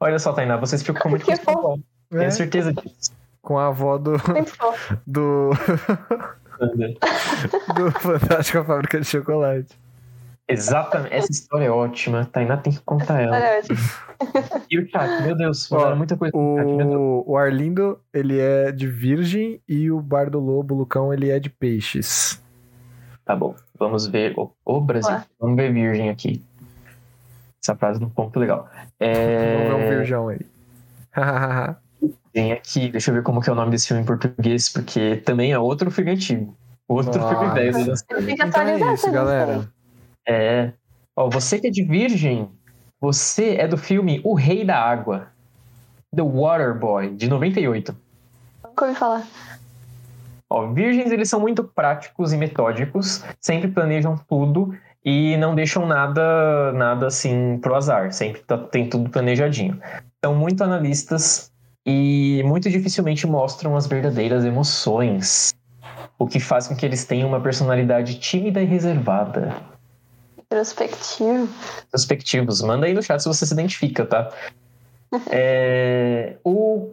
Olha 0.00 0.18
só, 0.18 0.32
Tainá, 0.32 0.56
você 0.56 0.78
se 0.78 0.84
preocupa 0.84 1.08
muito 1.08 1.24
com 1.24 1.32
a 1.32 1.36
Que 1.36 1.44
sua 1.44 1.52
avó. 1.52 1.78
Tenho 2.10 2.32
certeza 2.32 2.72
disso. 2.72 3.12
Com 3.44 3.58
a 3.58 3.68
avó 3.68 3.98
do, 3.98 4.14
do, 5.06 5.50
do 7.76 7.90
Fantástica 8.00 8.64
Fábrica 8.64 8.98
de 8.98 9.06
Chocolate. 9.06 9.78
Exatamente. 10.48 11.14
Essa 11.14 11.30
história 11.30 11.66
é 11.66 11.70
ótima. 11.70 12.24
Tainá 12.26 12.56
tem 12.56 12.72
que 12.72 12.80
contar 12.80 13.20
ela. 13.20 13.38
Ótimo. 13.58 13.78
E 14.70 14.78
o 14.78 14.88
chat, 14.88 15.22
meu 15.22 15.36
Deus, 15.36 15.68
mandaram 15.68 15.96
muita 15.96 16.16
coisa. 16.16 16.34
O, 16.34 17.24
o 17.26 17.36
Arlindo, 17.36 18.00
ele 18.12 18.38
é 18.38 18.72
de 18.72 18.86
virgem 18.86 19.60
e 19.68 19.90
o 19.90 20.00
Bardo 20.00 20.38
Lobo, 20.38 20.74
o 20.74 20.78
Lucão, 20.78 21.12
ele 21.12 21.30
é 21.30 21.38
de 21.38 21.50
peixes. 21.50 22.40
Tá 23.24 23.36
bom, 23.36 23.54
vamos 23.78 24.06
ver. 24.06 24.32
O, 24.38 24.50
o 24.64 24.80
Brasil, 24.80 25.10
Ué. 25.10 25.24
vamos 25.38 25.56
ver 25.56 25.72
virgem 25.72 26.08
aqui. 26.08 26.42
Essa 27.62 27.76
frase 27.76 28.00
no 28.00 28.08
ponto 28.08 28.38
legal. 28.38 28.68
Vamos 28.98 29.18
ver 29.68 29.74
um 29.74 29.78
É, 29.80 29.96
virgão 29.98 30.28
aí. 30.28 30.40
Tem 32.34 32.50
aqui, 32.50 32.88
deixa 32.88 33.12
eu 33.12 33.14
ver 33.14 33.22
como 33.22 33.40
que 33.40 33.48
é 33.48 33.52
o 33.52 33.56
nome 33.56 33.70
desse 33.70 33.86
filme 33.86 34.02
em 34.02 34.06
português, 34.06 34.68
porque 34.68 35.18
também 35.18 35.52
é 35.52 35.58
outro 35.58 35.88
filme 35.88 36.10
antigo. 36.10 36.56
Outro 36.88 37.16
Nossa. 37.20 37.38
filme 37.38 37.54
velho. 37.54 37.86
né? 37.86 37.94
Tem 38.08 38.26
que 38.26 38.32
então 38.32 38.48
atualizar 38.48 38.88
é 38.88 38.94
isso, 38.94 39.10
galera. 39.12 39.68
É. 40.26 40.72
Ó, 41.14 41.30
você 41.30 41.60
que 41.60 41.68
é 41.68 41.70
de 41.70 41.84
virgem, 41.84 42.48
você 43.00 43.54
é 43.54 43.68
do 43.68 43.78
filme 43.78 44.20
O 44.24 44.34
Rei 44.34 44.64
da 44.64 44.76
Água. 44.76 45.28
The 46.14 46.22
Water 46.22 46.74
Boy, 46.74 47.10
de 47.14 47.28
98. 47.28 47.96
Nunca 48.64 48.84
ouvi 48.84 48.98
falar. 48.98 49.24
Ó, 50.50 50.66
virgens, 50.72 51.12
eles 51.12 51.28
são 51.28 51.38
muito 51.38 51.62
práticos 51.62 52.32
e 52.32 52.36
metódicos, 52.36 53.24
sempre 53.40 53.68
planejam 53.68 54.16
tudo 54.28 54.76
e 55.04 55.36
não 55.36 55.54
deixam 55.54 55.86
nada, 55.86 56.72
nada 56.72 57.06
assim 57.06 57.58
pro 57.58 57.74
azar, 57.76 58.12
sempre 58.12 58.40
tá- 58.42 58.58
tem 58.58 58.88
tudo 58.88 59.08
planejadinho. 59.10 59.80
São 60.24 60.34
muito 60.34 60.62
analistas 60.64 61.52
e 61.86 62.42
muito 62.44 62.70
dificilmente 62.70 63.26
mostram 63.26 63.76
as 63.76 63.86
verdadeiras 63.86 64.44
emoções, 64.44 65.54
o 66.18 66.26
que 66.26 66.40
faz 66.40 66.66
com 66.66 66.74
que 66.74 66.86
eles 66.86 67.04
tenham 67.04 67.28
uma 67.28 67.40
personalidade 67.40 68.18
tímida 68.18 68.62
e 68.62 68.64
reservada. 68.64 69.54
Introspectivo. 70.38 71.48
Perspectivos, 71.90 72.62
manda 72.62 72.86
aí 72.86 72.94
no 72.94 73.02
chat 73.02 73.20
se 73.20 73.28
você 73.28 73.44
se 73.46 73.52
identifica, 73.52 74.06
tá? 74.06 74.30
É, 75.30 76.36
o 76.44 76.90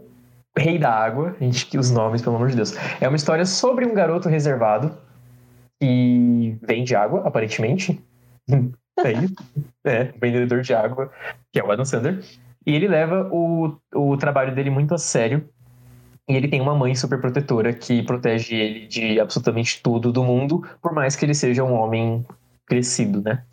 Rei 0.57 0.77
da 0.77 0.91
Água, 0.91 1.35
a 1.39 1.43
gente 1.43 1.65
que 1.65 1.77
os 1.77 1.91
nomes, 1.91 2.21
pelo 2.21 2.35
amor 2.35 2.49
de 2.49 2.55
Deus. 2.55 2.73
É 2.99 3.07
uma 3.07 3.15
história 3.15 3.45
sobre 3.45 3.85
um 3.85 3.93
garoto 3.93 4.27
reservado 4.27 4.95
que 5.79 6.57
vende 6.61 6.95
água, 6.95 7.21
aparentemente. 7.25 8.01
É 9.03 9.13
isso. 9.13 9.33
É, 9.85 10.03
vendedor 10.21 10.61
de 10.61 10.73
água, 10.75 11.09
que 11.51 11.59
é 11.59 11.63
o 11.63 11.71
Adam 11.71 11.85
Sandler. 11.85 12.23
E 12.65 12.75
ele 12.75 12.87
leva 12.87 13.27
o, 13.31 13.75
o 13.93 14.17
trabalho 14.17 14.53
dele 14.53 14.69
muito 14.69 14.93
a 14.93 14.97
sério. 14.97 15.47
E 16.29 16.35
ele 16.35 16.47
tem 16.47 16.61
uma 16.61 16.75
mãe 16.75 16.93
super 16.95 17.19
protetora 17.19 17.73
que 17.73 18.03
protege 18.03 18.55
ele 18.55 18.87
de 18.87 19.19
absolutamente 19.19 19.81
tudo 19.81 20.11
do 20.11 20.23
mundo, 20.23 20.63
por 20.81 20.93
mais 20.93 21.15
que 21.15 21.25
ele 21.25 21.33
seja 21.33 21.63
um 21.63 21.73
homem 21.73 22.25
crescido, 22.65 23.21
né? 23.21 23.43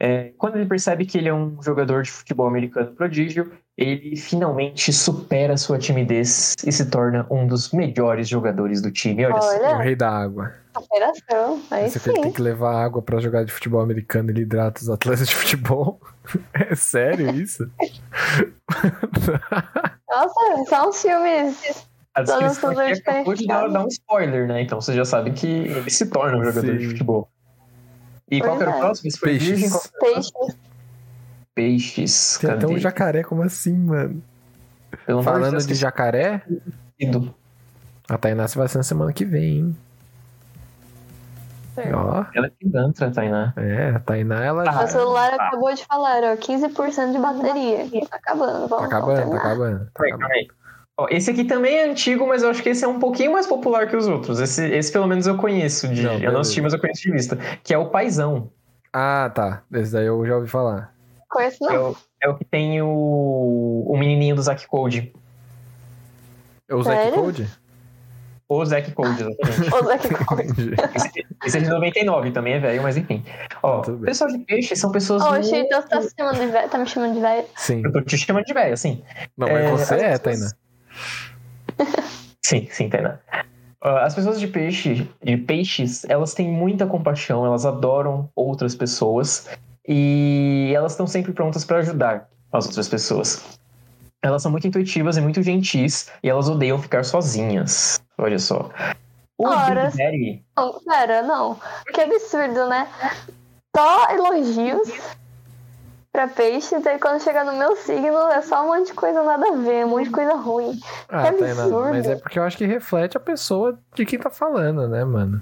É, 0.00 0.32
quando 0.38 0.56
ele 0.56 0.66
percebe 0.66 1.04
que 1.04 1.18
ele 1.18 1.28
é 1.28 1.34
um 1.34 1.60
jogador 1.60 2.02
de 2.02 2.10
futebol 2.10 2.46
americano 2.46 2.92
prodígio, 2.92 3.50
ele 3.76 4.16
finalmente 4.16 4.92
supera 4.92 5.56
sua 5.56 5.78
timidez 5.78 6.54
e 6.64 6.70
se 6.70 6.88
torna 6.88 7.26
um 7.30 7.46
dos 7.46 7.72
melhores 7.72 8.28
jogadores 8.28 8.80
do 8.80 8.92
time. 8.92 9.24
Olha 9.26 9.40
só. 9.40 9.56
O 9.56 9.64
Olha, 9.66 9.82
rei 9.82 9.96
da 9.96 10.08
água. 10.08 10.54
Operação. 10.78 11.62
Aí 11.70 11.86
aqui 11.86 11.98
ele 11.98 12.14
tem 12.14 12.24
sim. 12.24 12.32
que 12.32 12.42
levar 12.42 12.74
água 12.74 13.02
pra 13.02 13.20
jogar 13.20 13.44
de 13.44 13.52
futebol 13.52 13.80
americano, 13.80 14.30
ele 14.30 14.42
hidrata 14.42 14.80
os 14.80 14.88
atletas 14.88 15.28
de 15.28 15.34
futebol. 15.34 16.00
É 16.52 16.74
sério 16.74 17.30
isso? 17.30 17.70
Nossa, 20.10 20.64
são 20.68 20.90
uns 20.90 21.00
filmes. 21.00 21.88
A 22.14 22.20
descrição 22.20 22.74
Todos 22.74 22.78
aqui 22.80 22.92
os 22.92 22.98
acabou 22.98 23.34
de 23.34 23.46
dar, 23.46 23.68
dar 23.68 23.84
um 23.84 23.88
spoiler, 23.88 24.46
né? 24.46 24.60
Então 24.60 24.78
você 24.78 24.92
já 24.92 25.06
sabe 25.06 25.30
que 25.32 25.46
ele 25.46 25.88
se 25.88 26.04
torna 26.06 26.36
um 26.36 26.44
jogador 26.44 26.76
de 26.76 26.84
Sim. 26.84 26.90
futebol. 26.90 27.28
E 28.30 28.40
qual 28.40 28.56
Pois 28.56 28.58
que 28.58 28.62
era 28.64 28.72
o 28.72 28.74
é. 28.74 28.80
próximo? 28.80 29.10
Foi 29.16 29.28
Peixes. 29.30 29.48
virgem? 29.48 29.70
Qual 29.70 29.82
o 29.82 29.90
próximo? 29.90 30.38
Peixes. 30.40 30.56
Peixes. 31.54 32.38
Tem 32.40 32.50
até 32.50 32.66
um 32.66 32.78
jacaré, 32.78 33.22
como 33.22 33.42
assim, 33.42 33.76
mano? 33.76 34.22
Pelo 35.06 35.22
Falando 35.22 35.58
de 35.58 35.74
jacaré, 35.74 36.42
sentido. 37.00 37.34
a 38.08 38.18
Tainá 38.18 38.46
se 38.46 38.56
vai 38.56 38.68
ser 38.68 38.78
na 38.78 38.84
semana 38.84 39.12
que 39.12 39.24
vem, 39.24 39.58
hein? 39.58 39.76
Ó, 41.94 42.24
Ela 42.34 42.46
é 42.46 42.50
pilantra, 42.50 43.10
Tainá. 43.10 43.52
é, 43.56 43.90
a 43.96 43.98
Tainá, 44.00 44.44
ela 44.44 44.62
Ah, 44.62 44.72
já 44.72 44.78
Meu 44.78 44.88
celular 44.88 45.36
tá. 45.36 45.46
acabou 45.48 45.72
de 45.74 45.84
falar, 45.84 46.22
ó, 46.24 46.36
15% 46.36 47.12
de 47.12 47.18
bateria. 47.18 48.06
Tá 48.08 48.16
acabando, 48.16 48.68
vamos 48.68 48.88
tá 48.88 48.96
acabando, 48.96 49.30
tá 49.30 49.36
acabando. 49.38 49.78
Tá 49.94 50.04
acabando. 50.06 50.18
peraí. 50.28 50.48
Ó, 51.00 51.06
esse 51.10 51.30
aqui 51.30 51.44
também 51.44 51.76
é 51.76 51.88
antigo, 51.90 52.26
mas 52.26 52.42
eu 52.42 52.50
acho 52.50 52.60
que 52.62 52.70
esse 52.70 52.84
é 52.84 52.88
um 52.88 52.98
pouquinho 52.98 53.32
mais 53.32 53.46
popular 53.46 53.86
que 53.86 53.96
os 53.96 54.08
outros. 54.08 54.40
Esse, 54.40 54.66
esse 54.68 54.90
pelo 54.92 55.06
menos 55.06 55.26
eu 55.28 55.36
conheço. 55.36 55.86
De, 55.88 56.02
Não, 56.02 56.14
eu 56.18 56.32
não 56.32 56.40
assisti, 56.40 56.60
mas 56.60 56.72
eu 56.72 56.80
conheço 56.80 57.02
de 57.02 57.12
vista. 57.12 57.36
Que 57.62 57.72
é 57.72 57.78
o 57.78 57.88
Paizão. 57.90 58.50
Ah, 58.92 59.30
tá. 59.32 59.62
Esse 59.72 59.92
daí 59.92 60.06
eu 60.06 60.26
já 60.26 60.34
ouvi 60.36 60.48
falar. 60.48 60.92
Conheço 61.30 61.64
É 61.70 61.72
não. 61.76 61.90
o, 61.92 61.96
é 62.22 62.28
o 62.28 62.34
que 62.36 62.44
tem 62.44 62.82
o, 62.82 63.84
o 63.86 63.96
menininho 63.96 64.34
do 64.34 64.42
Zack 64.42 64.66
Code. 64.66 65.12
É 66.68 66.74
o 66.74 66.82
Zack? 66.82 67.12
Code? 67.12 67.48
O 68.48 68.64
Zack 68.64 68.92
Code, 68.92 69.22
exatamente. 69.22 69.74
O 69.74 69.84
Zack 69.84 70.24
Code. 70.24 70.42
Entendi. 70.42 70.74
esse, 70.96 71.26
esse 71.44 71.58
é 71.58 71.60
de 71.60 71.68
99, 71.68 72.30
também 72.30 72.54
é 72.54 72.58
velho, 72.58 72.82
mas 72.82 72.96
enfim. 72.96 73.22
Ó, 73.62 73.82
pessoal 73.82 74.30
de 74.30 74.38
peixe 74.38 74.74
são 74.74 74.90
pessoas 74.90 75.22
Ô, 75.22 75.30
muito... 75.30 75.44
Chico, 75.46 75.56
então 75.66 75.82
você 75.82 75.88
tá, 75.88 76.02
se 76.02 76.14
chamando 76.18 76.40
de 76.40 76.46
velho, 76.46 76.68
tá 76.70 76.78
me 76.78 76.86
chamando 76.86 77.14
de 77.14 77.20
velho? 77.20 77.46
Sim. 77.56 77.82
Eu 77.84 77.92
tô 77.92 78.00
te 78.00 78.16
chamando 78.16 78.44
de 78.44 78.54
velho, 78.54 78.72
assim. 78.72 79.02
Não, 79.36 79.48
mas 79.48 79.58
É, 79.58 79.70
você 79.70 79.94
as 79.94 80.02
é, 80.02 80.18
pessoas- 80.18 80.54
Tainá. 81.76 82.02
Sim, 82.42 82.66
sim, 82.70 82.88
Tainá. 82.88 83.18
As 83.80 84.14
pessoas 84.14 84.40
de 84.40 84.48
peixe, 84.48 85.06
de 85.22 85.36
peixes, 85.36 86.04
elas 86.08 86.32
têm 86.32 86.48
muita 86.48 86.86
compaixão, 86.86 87.44
elas 87.44 87.66
adoram 87.66 88.28
outras 88.34 88.74
pessoas 88.74 89.48
e 89.86 90.72
elas 90.74 90.92
estão 90.92 91.06
sempre 91.06 91.32
prontas 91.32 91.64
para 91.64 91.78
ajudar 91.78 92.28
as 92.50 92.66
outras 92.66 92.88
pessoas. 92.88 93.58
Elas 94.22 94.42
são 94.42 94.50
muito 94.50 94.66
intuitivas 94.66 95.16
e 95.16 95.20
muito 95.20 95.42
gentis 95.42 96.10
e 96.22 96.28
elas 96.28 96.48
odeiam 96.48 96.78
ficar 96.78 97.04
sozinhas. 97.04 98.00
Olha 98.18 98.38
só. 98.38 98.70
O 99.38 99.46
Horas. 99.46 99.94
Não, 100.56 100.80
pera, 100.80 101.22
não. 101.22 101.58
Que 101.94 102.00
absurdo, 102.02 102.68
né? 102.68 102.88
Só 103.76 104.10
elogios 104.10 104.88
pra 106.10 106.26
peixes, 106.26 106.84
aí 106.84 106.98
quando 106.98 107.22
chega 107.22 107.44
no 107.44 107.52
meu 107.56 107.76
signo 107.76 108.16
é 108.32 108.42
só 108.42 108.64
um 108.64 108.68
monte 108.76 108.88
de 108.88 108.94
coisa 108.94 109.22
nada 109.22 109.46
a 109.46 109.56
ver, 109.56 109.84
um 109.86 109.90
monte 109.90 110.04
de 110.06 110.10
coisa 110.10 110.34
ruim. 110.34 110.80
Ah, 111.08 111.30
Que 111.32 111.44
absurdo. 111.44 111.90
mas 111.90 112.06
é 112.08 112.16
porque 112.16 112.38
eu 112.38 112.42
acho 112.42 112.56
que 112.58 112.66
reflete 112.66 113.16
a 113.16 113.20
pessoa 113.20 113.78
de 113.94 114.04
quem 114.04 114.18
tá 114.18 114.30
falando, 114.30 114.88
né, 114.88 115.04
mano? 115.04 115.40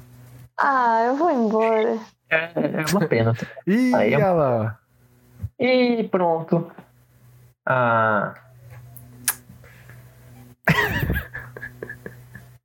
Ah, 0.59 1.05
eu 1.07 1.17
vou 1.17 1.31
embora. 1.31 1.99
é, 2.29 2.37
é 2.55 2.85
uma 2.91 3.07
pena. 3.09 3.33
Ih, 3.67 3.95
Aí 3.95 4.13
é- 4.13 4.17
olha 4.17 4.33
lá. 4.33 4.79
E 5.59 6.05
pronto. 6.11 6.71
Ah. 7.65 8.35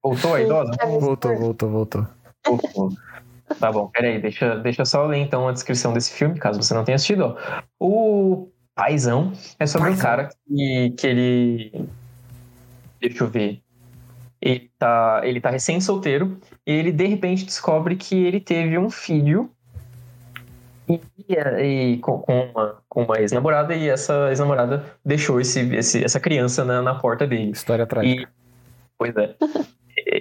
Voltou 0.03 0.33
a 0.35 0.41
idosa? 0.41 0.71
Absurdo. 0.73 0.99
Voltou, 1.05 1.37
voltou, 1.37 1.69
voltou. 1.69 2.07
Voltou. 2.45 2.89
Tá 3.59 3.71
bom, 3.71 3.87
peraí, 3.87 4.19
deixa, 4.21 4.55
deixa 4.55 4.81
eu 4.81 4.85
só 4.85 5.05
ler 5.05 5.17
então 5.17 5.47
a 5.47 5.51
descrição 5.51 5.93
desse 5.93 6.13
filme, 6.13 6.39
caso 6.39 6.61
você 6.61 6.73
não 6.73 6.83
tenha 6.85 6.95
assistido. 6.95 7.25
ó. 7.25 7.61
O 7.79 8.49
Paizão 8.73 9.33
é 9.59 9.67
sobre 9.67 9.89
um 9.89 9.91
Paizão. 9.91 10.09
cara 10.09 10.29
que, 10.47 10.93
que 10.97 11.07
ele. 11.07 11.89
Deixa 13.01 13.23
eu 13.23 13.27
ver. 13.27 13.61
Ele 14.41 14.71
tá, 14.79 15.21
ele 15.23 15.39
tá 15.41 15.49
recém-solteiro 15.49 16.39
e 16.65 16.71
ele 16.71 16.91
de 16.91 17.05
repente 17.05 17.45
descobre 17.45 17.95
que 17.95 18.15
ele 18.25 18.39
teve 18.39 18.77
um 18.77 18.89
filho 18.89 19.51
E, 20.87 20.99
e 21.93 21.97
com, 21.99 22.19
com 22.19 22.49
uma, 22.51 22.77
com 22.89 23.03
uma 23.03 23.19
ex-namorada, 23.19 23.75
e 23.75 23.87
essa 23.87 24.29
ex-namorada 24.29 24.83
deixou 25.05 25.39
esse, 25.39 25.59
esse, 25.75 26.03
essa 26.03 26.19
criança 26.19 26.65
na, 26.65 26.81
na 26.81 26.95
porta 26.95 27.27
dele. 27.27 27.51
História 27.51 27.85
trágica. 27.85 28.23
E, 28.23 28.27
pois 28.97 29.15
é. 29.15 29.35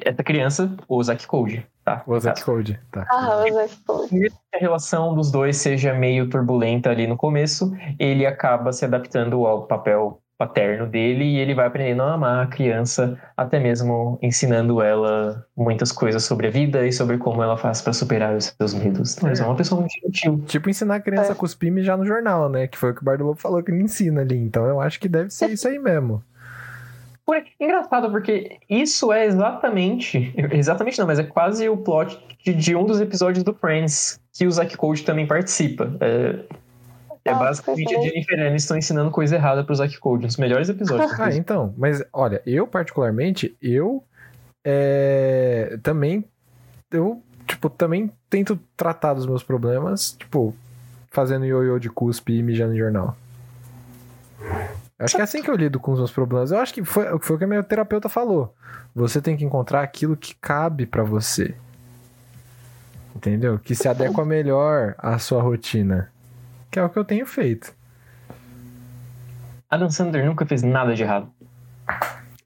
Essa 0.05 0.23
criança, 0.23 0.73
o 0.89 1.03
Zack 1.03 1.27
Code, 1.27 1.67
tá? 1.85 2.03
O 2.07 2.19
Zack 2.21 2.45
Code, 2.45 2.79
tá. 2.93 3.05
Ah, 3.11 3.45
o 3.45 3.53
Zack 3.53 3.77
Code. 3.85 4.15
Mesmo 4.15 4.39
que 4.51 4.57
a 4.57 4.61
relação 4.61 5.15
dos 5.15 5.33
dois 5.33 5.57
seja 5.57 5.93
meio 5.93 6.29
turbulenta 6.29 6.91
ali 6.91 7.07
no 7.09 7.17
começo, 7.17 7.77
ele 7.99 8.25
acaba 8.25 8.73
se 8.73 8.85
adaptando 8.85 9.45
ao 9.47 9.67
papel 9.67 10.21
paterno 10.39 10.87
dele 10.87 11.25
e 11.25 11.37
ele 11.39 11.55
vai 11.55 11.67
aprendendo 11.67 12.03
a 12.03 12.15
amar 12.15 12.45
a 12.45 12.47
criança, 12.47 13.19
até 13.37 13.61
mesmo 13.61 14.19
ensinando 14.23 14.81
ela 14.81 15.45
muitas 15.55 15.93
coisas 15.93 16.25
sobre 16.25 16.47
a 16.47 16.51
vida 16.51 16.87
e 16.87 16.93
sobre 16.93 17.19
como 17.19 17.43
ela 17.43 17.59
faz 17.59 17.83
para 17.83 17.93
superar 17.93 18.35
os 18.35 18.47
seus 18.57 18.73
medos. 18.73 19.19
Então, 19.19 19.29
é 19.29 19.43
uma 19.43 19.55
pessoa 19.55 19.83
muito 19.83 19.93
gentil. 20.03 20.43
Tipo 20.47 20.71
ensinar 20.71 20.95
a 20.95 21.01
criança 21.01 21.29
É. 21.29 21.33
a 21.33 21.35
cuspir 21.35 21.69
e 21.69 21.71
mijar 21.71 21.99
no 21.99 22.07
jornal, 22.07 22.49
né? 22.49 22.67
Que 22.67 22.79
foi 22.79 22.93
o 22.93 22.95
que 22.95 23.03
o 23.03 23.05
Bardo 23.05 23.25
Lobo 23.25 23.39
falou 23.39 23.63
que 23.63 23.71
ele 23.71 23.83
ensina 23.83 24.23
ali. 24.23 24.39
Então 24.39 24.65
eu 24.65 24.81
acho 24.81 24.99
que 24.99 25.11
deve 25.11 25.29
ser 25.29 25.51
isso 25.51 25.69
aí 25.69 25.79
mesmo. 25.79 26.23
Por- 27.31 27.45
Engraçado, 27.61 28.11
porque 28.11 28.59
isso 28.69 29.13
é 29.13 29.25
exatamente. 29.25 30.35
Exatamente 30.51 30.99
não, 30.99 31.07
mas 31.07 31.21
é 31.21 31.23
quase 31.23 31.69
o 31.69 31.77
plot 31.77 32.19
de, 32.45 32.53
de 32.53 32.75
um 32.75 32.85
dos 32.85 33.01
episódios 33.01 33.45
do 33.45 33.55
Friends 33.55 34.21
que 34.33 34.49
o 34.49 34.51
Zack 34.51 34.77
Code 34.77 35.05
também 35.05 35.29
participa. 35.29 35.97
É, 36.01 36.41
é 37.25 37.31
Ah, 37.31 37.35
basicamente 37.35 37.95
a 37.95 38.01
Jennifer 38.01 38.47
Aniston 38.47 38.79
ensinando 38.79 39.13
coisa 39.13 39.37
errada 39.37 39.63
pro 39.63 39.73
Zack 39.77 39.97
Code, 40.01 40.25
nos 40.25 40.37
melhores 40.39 40.69
episódios. 40.69 41.13
Ah, 41.21 41.33
então. 41.33 41.73
Mas 41.79 42.03
olha, 42.13 42.43
eu 42.45 42.67
particularmente, 42.67 43.57
eu 43.63 44.03
é, 44.65 45.79
também. 45.85 46.25
Eu, 46.91 47.23
tipo, 47.47 47.71
também 47.71 48.11
tento 48.29 48.59
tratar 48.77 49.15
dos 49.15 49.25
meus 49.25 49.45
problemas, 49.45 50.17
tipo, 50.19 50.53
fazendo 51.13 51.45
ioiô 51.45 51.79
de 51.79 51.89
cuspe 51.89 52.33
e 52.33 52.43
mijando 52.43 52.75
em 52.75 52.79
jornal. 52.79 53.17
Eu 55.01 55.07
Acho 55.07 55.15
que 55.17 55.23
é 55.23 55.25
assim 55.25 55.43
que 55.43 55.51
eu 55.51 55.57
lido 55.57 55.81
com 55.81 55.93
os 55.93 55.99
meus 55.99 56.13
problemas. 56.13 56.51
Eu 56.51 56.59
acho 56.59 56.75
que 56.75 56.85
foi, 56.85 57.19
foi 57.21 57.37
o 57.37 57.39
que 57.39 57.45
a 57.45 57.47
minha 57.47 57.63
terapeuta 57.63 58.07
falou. 58.07 58.55
Você 58.95 59.19
tem 59.19 59.35
que 59.35 59.43
encontrar 59.43 59.83
aquilo 59.83 60.15
que 60.15 60.35
cabe 60.35 60.85
pra 60.85 61.03
você. 61.03 61.55
Entendeu? 63.17 63.59
Que 63.59 63.75
se 63.75 63.89
adequa 63.89 64.23
melhor 64.27 64.95
à 64.99 65.19
sua 65.19 65.41
rotina. 65.41 66.13
Que 66.71 66.79
é 66.79 66.85
o 66.85 66.91
que 66.91 66.99
eu 66.99 67.05
tenho 67.05 67.25
feito. 67.25 67.73
Adam 69.71 69.89
Sandler 69.89 70.27
nunca 70.27 70.45
fez 70.45 70.63
nada 70.63 70.95
de 70.95 71.03
errado. 71.03 71.33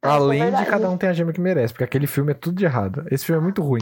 Além 0.05 0.51
de 0.53 0.65
cada 0.67 0.89
um 0.91 0.97
tem 0.97 1.09
a 1.09 1.13
gema 1.13 1.33
que 1.33 1.41
merece, 1.41 1.73
porque 1.73 1.85
aquele 1.85 2.07
filme 2.07 2.33
é 2.33 2.35
tudo 2.35 2.57
de 2.57 2.65
errado. 2.65 3.05
Esse 3.11 3.25
filme 3.25 3.41
é 3.41 3.43
muito 3.43 3.63
ruim. 3.63 3.81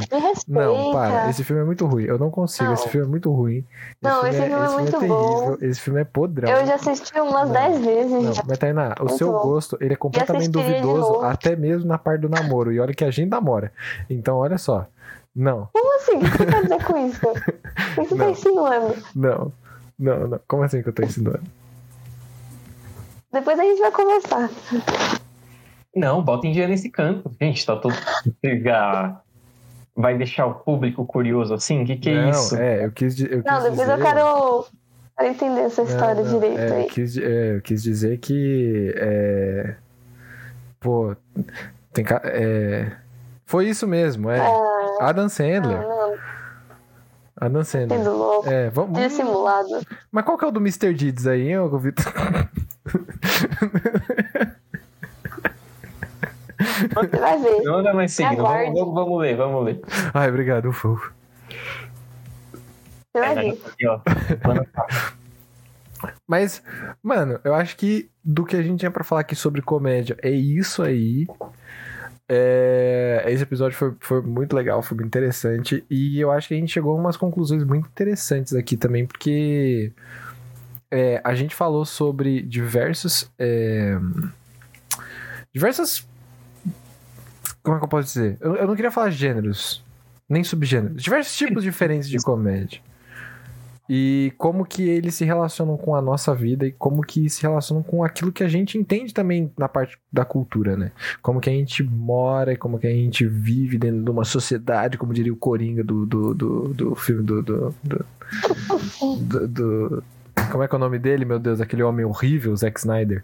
Não, 0.49 0.93
para. 0.93 1.29
Esse 1.31 1.43
filme 1.45 1.63
é 1.63 1.65
muito 1.65 1.85
ruim. 1.87 2.05
Eu 2.05 2.19
não 2.19 2.31
consigo. 2.31 2.65
Não. 2.65 2.75
Esse 2.75 2.89
filme 2.89 3.07
é 3.07 3.11
muito 3.11 3.31
ruim. 3.33 3.65
Não, 4.01 4.27
esse 4.27 4.41
filme 4.41 4.53
é 4.65 4.69
muito 4.69 5.01
bom. 5.07 5.57
Esse 5.61 5.81
filme 5.81 6.01
é 6.01 6.05
podrão. 6.05 6.51
Eu 6.51 6.67
já 6.67 6.75
assisti 6.77 7.19
umas 7.21 7.49
Não, 7.49 7.53
10 7.53 7.85
vezes. 7.85 8.13
Não, 8.23 8.33
já. 8.33 8.43
mas 8.47 8.59
Tainá, 8.59 8.95
o 9.01 9.05
Muito 9.05 9.19
seu 9.19 9.33
bom. 9.33 9.41
gosto, 9.41 9.77
ele 9.81 9.95
é 9.95 9.97
completamente 9.97 10.49
duvidoso, 10.49 11.21
até 11.23 11.57
mesmo 11.57 11.87
na 11.89 11.99
parte 11.99 12.21
do 12.21 12.29
namoro. 12.29 12.73
E 12.73 12.79
olha 12.81 12.95
que 12.95 13.05
a 13.05 13.11
gente 13.11 13.29
namora. 13.29 13.73
Então, 14.09 14.37
olha 14.37 14.59
só. 14.59 14.87
Não, 15.35 15.69
Como 15.73 15.97
assim? 15.97 16.17
O 16.19 16.21
que 16.21 16.29
você 16.39 16.47
quer 16.47 16.63
dizer 16.63 16.85
com 16.85 17.07
isso? 17.07 17.21
O 17.97 18.03
que 18.03 18.09
você 18.09 18.17
tá 18.17 18.31
insinuando? 18.31 18.95
não, 19.15 19.53
não, 19.99 20.29
não. 20.29 20.41
Como 20.47 20.63
assim 20.63 20.83
que 20.83 20.89
eu 20.89 20.93
tô 20.93 21.03
ensinando? 21.03 21.41
Depois 23.33 23.59
a 23.59 23.63
gente 23.63 23.81
vai 23.81 23.91
conversar. 23.91 24.51
Não, 25.95 26.23
bota 26.23 26.47
em 26.47 26.53
dia 26.53 26.67
nesse 26.67 26.89
canto. 26.91 27.31
Gente, 27.41 27.65
tá 27.67 27.77
todo. 27.77 27.95
Vai 29.95 30.17
deixar 30.17 30.47
o 30.47 30.55
público 30.55 31.05
curioso 31.05 31.53
assim? 31.53 31.83
O 31.83 31.87
que, 31.87 31.97
que 31.97 32.09
é 32.11 32.23
não, 32.23 32.31
isso? 32.31 32.57
É, 32.57 32.87
eu 32.87 32.93
quis, 32.93 33.21
eu 33.21 33.43
quis 33.43 33.45
Não, 33.45 33.59
depois 33.63 33.79
dizer... 33.79 33.93
eu 33.93 33.99
quero, 33.99 34.67
entender 35.21 35.61
essa 35.61 35.83
Não, 35.83 35.91
história 35.91 36.25
não, 36.25 36.33
direito 36.41 36.59
é, 36.59 36.73
aí. 36.77 36.83
eu, 36.85 36.89
quis, 36.89 37.17
é, 37.19 37.57
eu 37.57 37.61
quis 37.61 37.83
dizer 37.83 38.17
que. 38.19 38.95
É, 38.97 39.75
pô, 40.81 41.15
tem 41.93 42.05
ca- 42.05 42.23
é, 42.25 42.91
Foi 43.45 43.69
isso 43.69 43.87
mesmo, 43.87 44.31
é. 44.31 44.41
Adam 45.01 45.29
Sandler. 45.29 45.83
Não, 45.83 46.11
não, 46.11 46.19
Adam 47.39 47.65
Sandler. 47.65 47.99
sendo 47.99 48.17
louco. 48.17 48.49
É, 48.49 48.71
vamos. 48.71 48.99
Dissimulado. 48.99 49.69
Mas 50.11 50.25
qual 50.25 50.39
que 50.39 50.45
é 50.45 50.49
o 50.49 50.53
do 50.53 50.61
Mr. 50.61 50.95
Deeds 50.95 51.27
aí, 51.27 51.49
hein, 51.51 51.59
ô 51.59 51.79
Vitor? 51.79 52.11
Você 56.95 57.17
vai 57.19 57.39
ver. 57.41 57.63
Não 57.63 57.83
dá 57.83 57.93
mais 57.95 58.13
seguindo. 58.13 58.43
Vamos, 58.43 58.73
vamos, 58.79 58.95
vamos 58.95 59.21
ler, 59.21 59.37
vamos 59.37 59.65
ler. 59.65 59.81
Ai, 60.15 60.29
obrigado, 60.29 60.69
ufa, 60.69 60.89
ufa. 60.89 61.13
Você 63.15 63.21
vai 63.21 63.33
É, 63.39 63.43
ver. 63.43 63.59
Mas, 66.27 66.63
mano, 67.03 67.39
eu 67.45 67.55
acho 67.55 67.77
que 67.77 68.11
do 68.25 68.45
que 68.45 68.57
a 68.57 68.63
gente 68.63 68.81
tinha 68.81 68.91
pra 68.91 69.05
falar 69.05 69.21
aqui 69.21 69.37
sobre 69.37 69.63
comédia 69.63 70.17
é 70.23 70.31
isso 70.31 70.83
aí. 70.83 71.27
É, 72.29 73.25
esse 73.27 73.43
episódio 73.43 73.77
foi, 73.77 73.95
foi 74.01 74.23
muito 74.23 74.57
legal, 74.57 74.83
foi 74.83 74.97
muito 74.97 75.09
interessante. 75.09 75.85
E 75.91 76.19
eu 76.19 76.31
acho 76.31 76.49
que 76.49 76.55
a 76.55 76.57
gente 76.57 76.73
chegou 76.73 76.97
a 76.97 77.01
umas 77.01 77.17
conclusões 77.17 77.63
muito 77.65 77.87
interessantes 77.89 78.55
aqui 78.55 78.77
também, 78.77 79.07
porque 79.07 79.93
é, 80.91 81.21
a 81.23 81.35
gente 81.35 81.55
falou 81.55 81.85
sobre 81.85 82.41
diversos. 82.43 83.31
é, 83.39 83.97
diversas. 85.53 86.07
Como 87.63 87.77
é 87.77 87.79
que 87.79 87.85
eu 87.85 87.89
posso 87.89 88.09
dizer? 88.13 88.37
Eu, 88.41 88.57
eu 88.57 88.67
não 88.67 88.75
queria 88.75 88.91
falar 88.91 89.11
gêneros, 89.11 89.85
nem 90.29 90.43
subgêneros. 90.43 91.03
Diversos 91.03 91.37
tipos 91.37 91.63
diferentes 91.63 92.09
de 92.09 92.19
comédia. 92.19 92.81
E 93.91 94.33
como 94.39 94.65
que 94.65 94.89
eles 94.89 95.15
se 95.17 95.25
relacionam 95.25 95.77
com 95.77 95.95
a 95.95 96.01
nossa 96.01 96.35
vida 96.35 96.65
e 96.67 96.73
como 96.73 97.03
que 97.03 97.29
se 97.29 97.43
relacionam 97.43 97.83
com 97.83 98.03
aquilo 98.03 98.33
que 98.33 98.43
a 98.43 98.49
gente 98.49 98.79
entende 98.79 99.13
também 99.13 99.53
na 99.59 99.69
parte 99.69 99.99
da 100.11 100.25
cultura, 100.25 100.77
né? 100.77 100.93
Como 101.21 101.41
que 101.41 101.51
a 101.51 101.53
gente 101.53 101.83
mora 101.83 102.53
e 102.53 102.57
como 102.57 102.79
que 102.79 102.87
a 102.87 102.91
gente 102.91 103.27
vive 103.27 103.77
dentro 103.77 104.03
de 104.03 104.11
uma 104.11 104.25
sociedade, 104.25 104.97
como 104.97 105.13
diria 105.13 105.33
o 105.33 105.37
Coringa 105.37 105.85
do, 105.85 106.07
do, 106.07 106.33
do, 106.33 106.69
do 106.69 106.95
filme 106.95 107.23
do 107.25 107.43
do, 107.43 107.75
do, 107.83 108.07
do- 109.21 109.49
do- 109.49 110.05
Como 110.51 110.63
é 110.63 110.69
que 110.69 110.75
é 110.75 110.77
o 110.77 110.81
nome 110.81 110.99
dele, 110.99 111.25
meu 111.25 111.39
Deus? 111.39 111.61
Aquele 111.61 111.83
homem 111.83 112.05
horrível, 112.07 112.57
Zack 112.57 112.79
Snyder. 112.79 113.23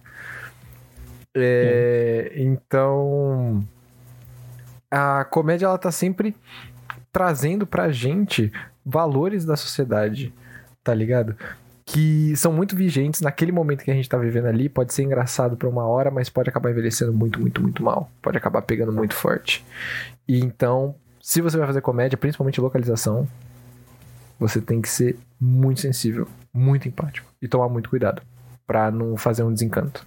É, 1.35 2.33
então... 2.37 3.65
A 4.91 5.25
comédia, 5.25 5.67
ela 5.67 5.79
tá 5.79 5.91
sempre 5.91 6.35
trazendo 7.13 7.67
pra 7.67 7.91
gente 7.91 8.53
valores 8.85 9.45
da 9.45 9.57
sociedade, 9.57 10.33
tá 10.83 10.95
ligado? 10.95 11.37
Que 11.85 12.37
são 12.37 12.53
muito 12.53 12.77
vigentes 12.77 13.21
naquele 13.21 13.53
momento 13.53 13.83
que 13.83 13.91
a 13.91 13.95
gente 13.95 14.09
tá 14.09 14.19
vivendo 14.19 14.47
ali. 14.47 14.69
Pode 14.69 14.93
ser 14.93 15.03
engraçado 15.03 15.57
por 15.57 15.69
uma 15.69 15.87
hora, 15.87 16.11
mas 16.11 16.29
pode 16.29 16.49
acabar 16.49 16.71
envelhecendo 16.71 17.13
muito, 17.13 17.41
muito, 17.41 17.63
muito 17.63 17.83
mal. 17.83 18.11
Pode 18.23 18.37
acabar 18.37 18.63
pegando 18.63 18.93
muito 18.93 19.15
forte. 19.15 19.65
E 20.27 20.39
então, 20.39 20.95
se 21.23 21.41
você 21.41 21.57
vai 21.57 21.67
fazer 21.67 21.81
comédia, 21.81 22.17
principalmente 22.17 22.61
localização, 22.61 23.27
você 24.39 24.61
tem 24.61 24.81
que 24.81 24.89
ser 24.89 25.19
muito 25.41 25.81
sensível, 25.81 26.29
muito 26.53 26.89
empático 26.89 27.29
e 27.41 27.49
tomar 27.49 27.69
muito 27.69 27.91
cuidado 27.91 28.23
pra 28.67 28.91
não 28.91 29.17
fazer 29.17 29.43
um 29.43 29.53
desencanto. 29.53 30.07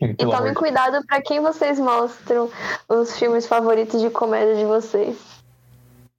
E 0.00 0.14
tomem 0.14 0.52
cuidado 0.54 1.04
pra 1.06 1.22
quem 1.22 1.40
vocês 1.40 1.78
mostram 1.78 2.50
os 2.88 3.18
filmes 3.18 3.46
favoritos 3.46 4.00
de 4.00 4.10
comédia 4.10 4.54
de 4.56 4.64
vocês. 4.64 5.16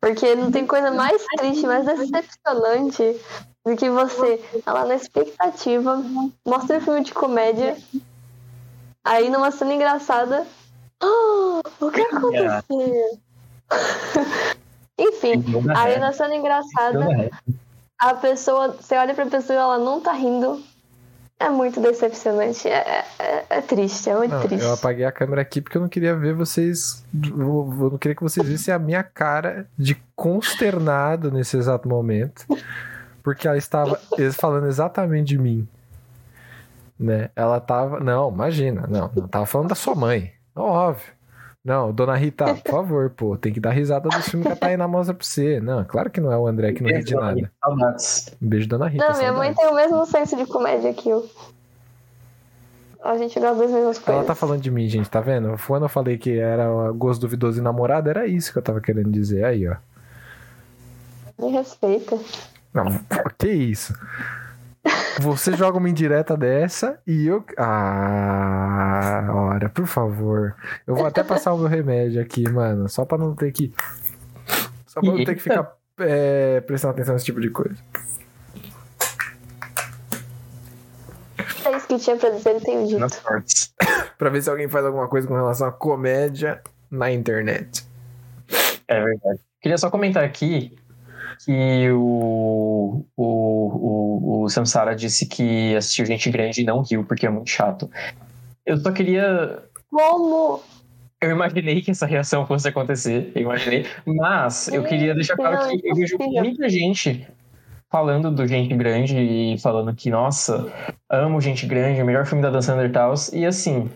Porque 0.01 0.35
não 0.35 0.51
tem 0.51 0.65
coisa 0.65 0.91
mais 0.91 1.23
triste, 1.37 1.65
mais 1.65 1.85
decepcionante 1.85 3.19
do 3.65 3.75
que 3.75 3.89
você 3.89 4.37
tá 4.63 4.73
lá 4.73 4.85
na 4.85 4.95
expectativa, 4.95 6.03
mostra 6.45 6.77
um 6.77 6.81
filme 6.81 7.03
de 7.03 7.13
comédia, 7.13 7.77
aí 9.03 9.29
numa 9.29 9.51
cena 9.51 9.73
engraçada. 9.73 10.45
"Ah, 11.01 11.61
o 11.81 11.91
que 11.91 12.01
aconteceu? 12.01 13.19
Enfim, 14.99 15.43
aí 15.75 15.99
na 15.99 16.13
cena 16.13 16.35
engraçada, 16.35 17.05
a 17.99 18.13
pessoa, 18.15 18.69
você 18.69 18.95
olha 18.95 19.13
pra 19.13 19.25
pessoa 19.25 19.55
e 19.57 19.61
ela 19.61 19.77
não 19.77 19.99
tá 19.99 20.11
rindo. 20.13 20.63
É 21.39 21.49
muito 21.49 21.79
decepcionante. 21.79 22.67
É, 22.67 23.05
é, 23.19 23.45
é 23.49 23.61
triste, 23.61 24.09
é 24.09 24.15
muito 24.15 24.31
Não, 24.31 24.41
triste. 24.41 24.63
eu 24.63 24.73
apaguei 24.73 25.05
a 25.05 25.11
câmera 25.11 25.41
aqui 25.41 25.61
porque 25.61 25.77
eu 25.77 25.81
não 25.81 25.89
queria 25.89 26.15
ver 26.15 26.33
vocês. 26.33 27.05
Eu 27.13 27.75
eu 27.79 27.89
não 27.91 27.97
queria 27.97 28.15
que 28.15 28.23
vocês 28.23 28.45
vissem 28.47 28.73
a 28.73 28.79
minha 28.79 29.03
cara 29.03 29.67
de 29.77 29.95
consternado 30.15 31.31
nesse 31.31 31.55
exato 31.55 31.87
momento. 31.87 32.45
Porque 33.21 33.47
ela 33.47 33.57
estava 33.57 33.99
falando 34.33 34.67
exatamente 34.67 35.27
de 35.27 35.37
mim. 35.37 35.67
Né? 36.99 37.29
Ela 37.35 37.59
tava. 37.59 37.99
Não, 37.99 38.31
imagina. 38.31 38.87
Não, 38.87 39.11
não 39.15 39.27
tava 39.27 39.45
falando 39.45 39.69
da 39.69 39.75
sua 39.75 39.93
mãe. 39.93 40.33
Óbvio. 40.55 41.16
Não, 41.63 41.91
dona 41.91 42.15
Rita, 42.15 42.55
por 42.55 42.71
favor, 42.71 43.09
pô, 43.09 43.35
tem 43.37 43.51
que 43.51 43.59
dar 43.59 43.71
risada 43.71 44.07
do 44.07 44.21
filme 44.21 44.45
que 44.45 44.51
a 44.53 44.55
Tainá 44.55 44.87
mostra 44.87 45.13
pra 45.13 45.25
você. 45.25 45.59
Não, 45.59 45.83
claro 45.83 46.09
que 46.09 46.21
não 46.21 46.31
é 46.31 46.37
o 46.37 46.47
André 46.47 46.71
que 46.71 46.81
não 46.81 46.89
ri 46.89 47.03
de 47.03 47.13
nada. 47.13 47.51
Um 47.67 48.47
beijo, 48.47 48.67
dona 48.69 48.87
Rita. 48.87 49.05
Não, 49.09 49.17
minha 49.17 49.33
mãe 49.33 49.53
saudades. 49.53 49.57
tem 49.57 49.67
o 49.67 49.75
mesmo 49.75 50.05
senso 50.05 50.37
de 50.37 50.45
comédia 50.45 50.93
que 50.93 51.09
eu. 51.09 51.29
A 53.03 53.17
gente 53.17 53.39
gosta 53.39 53.55
das 53.63 53.71
mesmas 53.71 53.97
Ela 53.97 54.05
coisas. 54.05 54.27
tá 54.27 54.35
falando 54.35 54.61
de 54.61 54.71
mim, 54.71 54.87
gente, 54.87 55.09
tá 55.09 55.19
vendo? 55.19 55.55
Quando 55.65 55.83
eu 55.83 55.89
falei 55.89 56.17
que 56.17 56.37
era 56.39 56.67
gosto 56.93 57.21
duvidoso 57.21 57.59
e 57.59 57.61
namorado, 57.61 58.09
era 58.09 58.25
isso 58.25 58.51
que 58.51 58.57
eu 58.57 58.63
tava 58.63 58.79
querendo 58.81 59.11
dizer. 59.11 59.43
Aí, 59.43 59.67
ó. 59.67 59.75
Me 61.39 61.51
respeita. 61.51 62.17
Não, 62.73 62.85
que 63.37 63.49
isso? 63.49 63.93
Você 65.19 65.53
joga 65.53 65.77
uma 65.77 65.89
indireta 65.89 66.37
dessa 66.37 66.99
e 67.05 67.25
eu. 67.25 67.43
Ah, 67.57 69.27
ora, 69.31 69.69
por 69.69 69.87
favor. 69.87 70.55
Eu 70.85 70.95
vou 70.95 71.05
até 71.05 71.23
passar 71.23 71.53
o 71.53 71.57
meu 71.57 71.67
remédio 71.67 72.21
aqui, 72.21 72.47
mano. 72.49 72.87
Só 72.87 73.03
pra 73.05 73.17
não 73.17 73.35
ter 73.35 73.51
que. 73.51 73.73
Só 74.85 75.01
pra 75.01 75.11
não 75.11 75.25
ter 75.25 75.35
que 75.35 75.41
ficar 75.41 75.73
é, 75.99 76.61
prestando 76.61 76.93
atenção 76.93 77.13
nesse 77.13 77.25
tipo 77.25 77.41
de 77.41 77.49
coisa. 77.49 77.77
É 81.65 81.75
isso 81.75 81.87
que 81.87 81.97
tinha 81.97 82.15
pra 82.15 82.29
dizer, 82.29 82.59
dito. 82.59 82.99
Nas 82.99 83.17
fortes. 83.17 83.73
Pra 84.17 84.29
ver 84.29 84.41
se 84.41 84.49
alguém 84.49 84.67
faz 84.67 84.83
alguma 84.85 85.07
coisa 85.07 85.27
com 85.27 85.35
relação 85.35 85.67
a 85.67 85.71
comédia 85.71 86.61
na 86.89 87.11
internet. 87.11 87.85
É 88.87 89.03
verdade. 89.03 89.39
Queria 89.61 89.77
só 89.77 89.91
comentar 89.91 90.23
aqui 90.23 90.75
que 91.43 91.89
o, 91.91 93.05
o, 93.15 93.23
o, 93.23 94.43
o 94.43 94.49
Samsara 94.49 94.95
disse 94.95 95.25
que 95.25 95.75
assistiu 95.75 96.05
Gente 96.05 96.29
Grande 96.29 96.61
e 96.61 96.65
não 96.65 96.81
riu, 96.81 97.03
porque 97.03 97.25
é 97.25 97.29
muito 97.29 97.49
chato. 97.49 97.89
Eu 98.65 98.77
só 98.77 98.91
queria. 98.91 99.63
Como? 99.89 100.61
Eu 101.21 101.31
imaginei 101.31 101.81
que 101.81 101.89
essa 101.89 102.05
reação 102.05 102.45
fosse 102.45 102.67
acontecer, 102.67 103.31
eu 103.33 103.41
imaginei. 103.41 103.85
Mas 104.05 104.67
eu 104.67 104.83
queria 104.83 105.15
deixar 105.15 105.35
claro 105.35 105.67
que 105.67 105.87
eu 105.87 105.95
vejo 105.95 106.17
muita 106.19 106.69
gente 106.69 107.27
falando 107.89 108.29
do 108.29 108.45
Gente 108.45 108.75
Grande 108.75 109.17
e 109.17 109.57
falando 109.57 109.95
que, 109.95 110.09
nossa, 110.09 110.71
amo 111.09 111.41
Gente 111.41 111.65
Grande, 111.65 112.01
o 112.01 112.05
melhor 112.05 112.25
filme 112.25 112.43
da 112.43 112.49
Dan 112.49 112.61
Sandler 112.61 112.89
e 112.89 112.93
tal. 112.93 113.13
E 113.33 113.45
assim, 113.45 113.89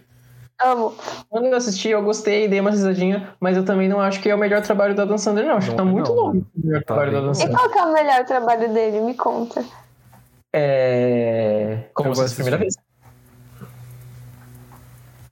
Amo. 0.63 0.93
quando 1.29 1.45
eu 1.47 1.55
assisti, 1.57 1.89
eu 1.89 2.03
gostei, 2.03 2.47
dei 2.47 2.59
uma 2.59 2.69
risadinha, 2.71 3.29
mas 3.39 3.57
eu 3.57 3.65
também 3.65 3.87
não 3.89 3.99
acho 3.99 4.21
que 4.21 4.29
é 4.29 4.35
o 4.35 4.37
melhor 4.37 4.61
trabalho 4.61 4.93
da 4.95 5.05
Dan 5.05 5.17
Sandler, 5.17 5.45
não. 5.47 5.57
Acho 5.57 5.71
que 5.71 5.75
Não 5.77 5.83
tá 5.85 5.89
é 5.89 5.93
muito 5.93 6.13
não, 6.13 6.23
longe 6.23 6.39
do 6.55 6.67
melhor 6.67 6.79
Tá 6.83 6.85
trabalho 6.93 7.11
da 7.11 7.17
bem. 7.17 7.25
Dan 7.27 7.31
E 7.31 7.35
Sandler. 7.35 7.57
qual 7.57 7.69
que 7.71 7.77
é 7.79 7.83
o 7.83 7.93
melhor 7.93 8.25
trabalho 8.25 8.73
dele? 8.73 9.01
Me 9.01 9.13
conta. 9.15 9.63
É. 10.53 11.85
Como 11.93 12.09
Eu 12.09 12.15
você 12.15 12.19
vou 12.21 12.25
disse 12.27 12.33
a 12.41 12.43
primeira 12.43 12.57
vez. 12.57 12.75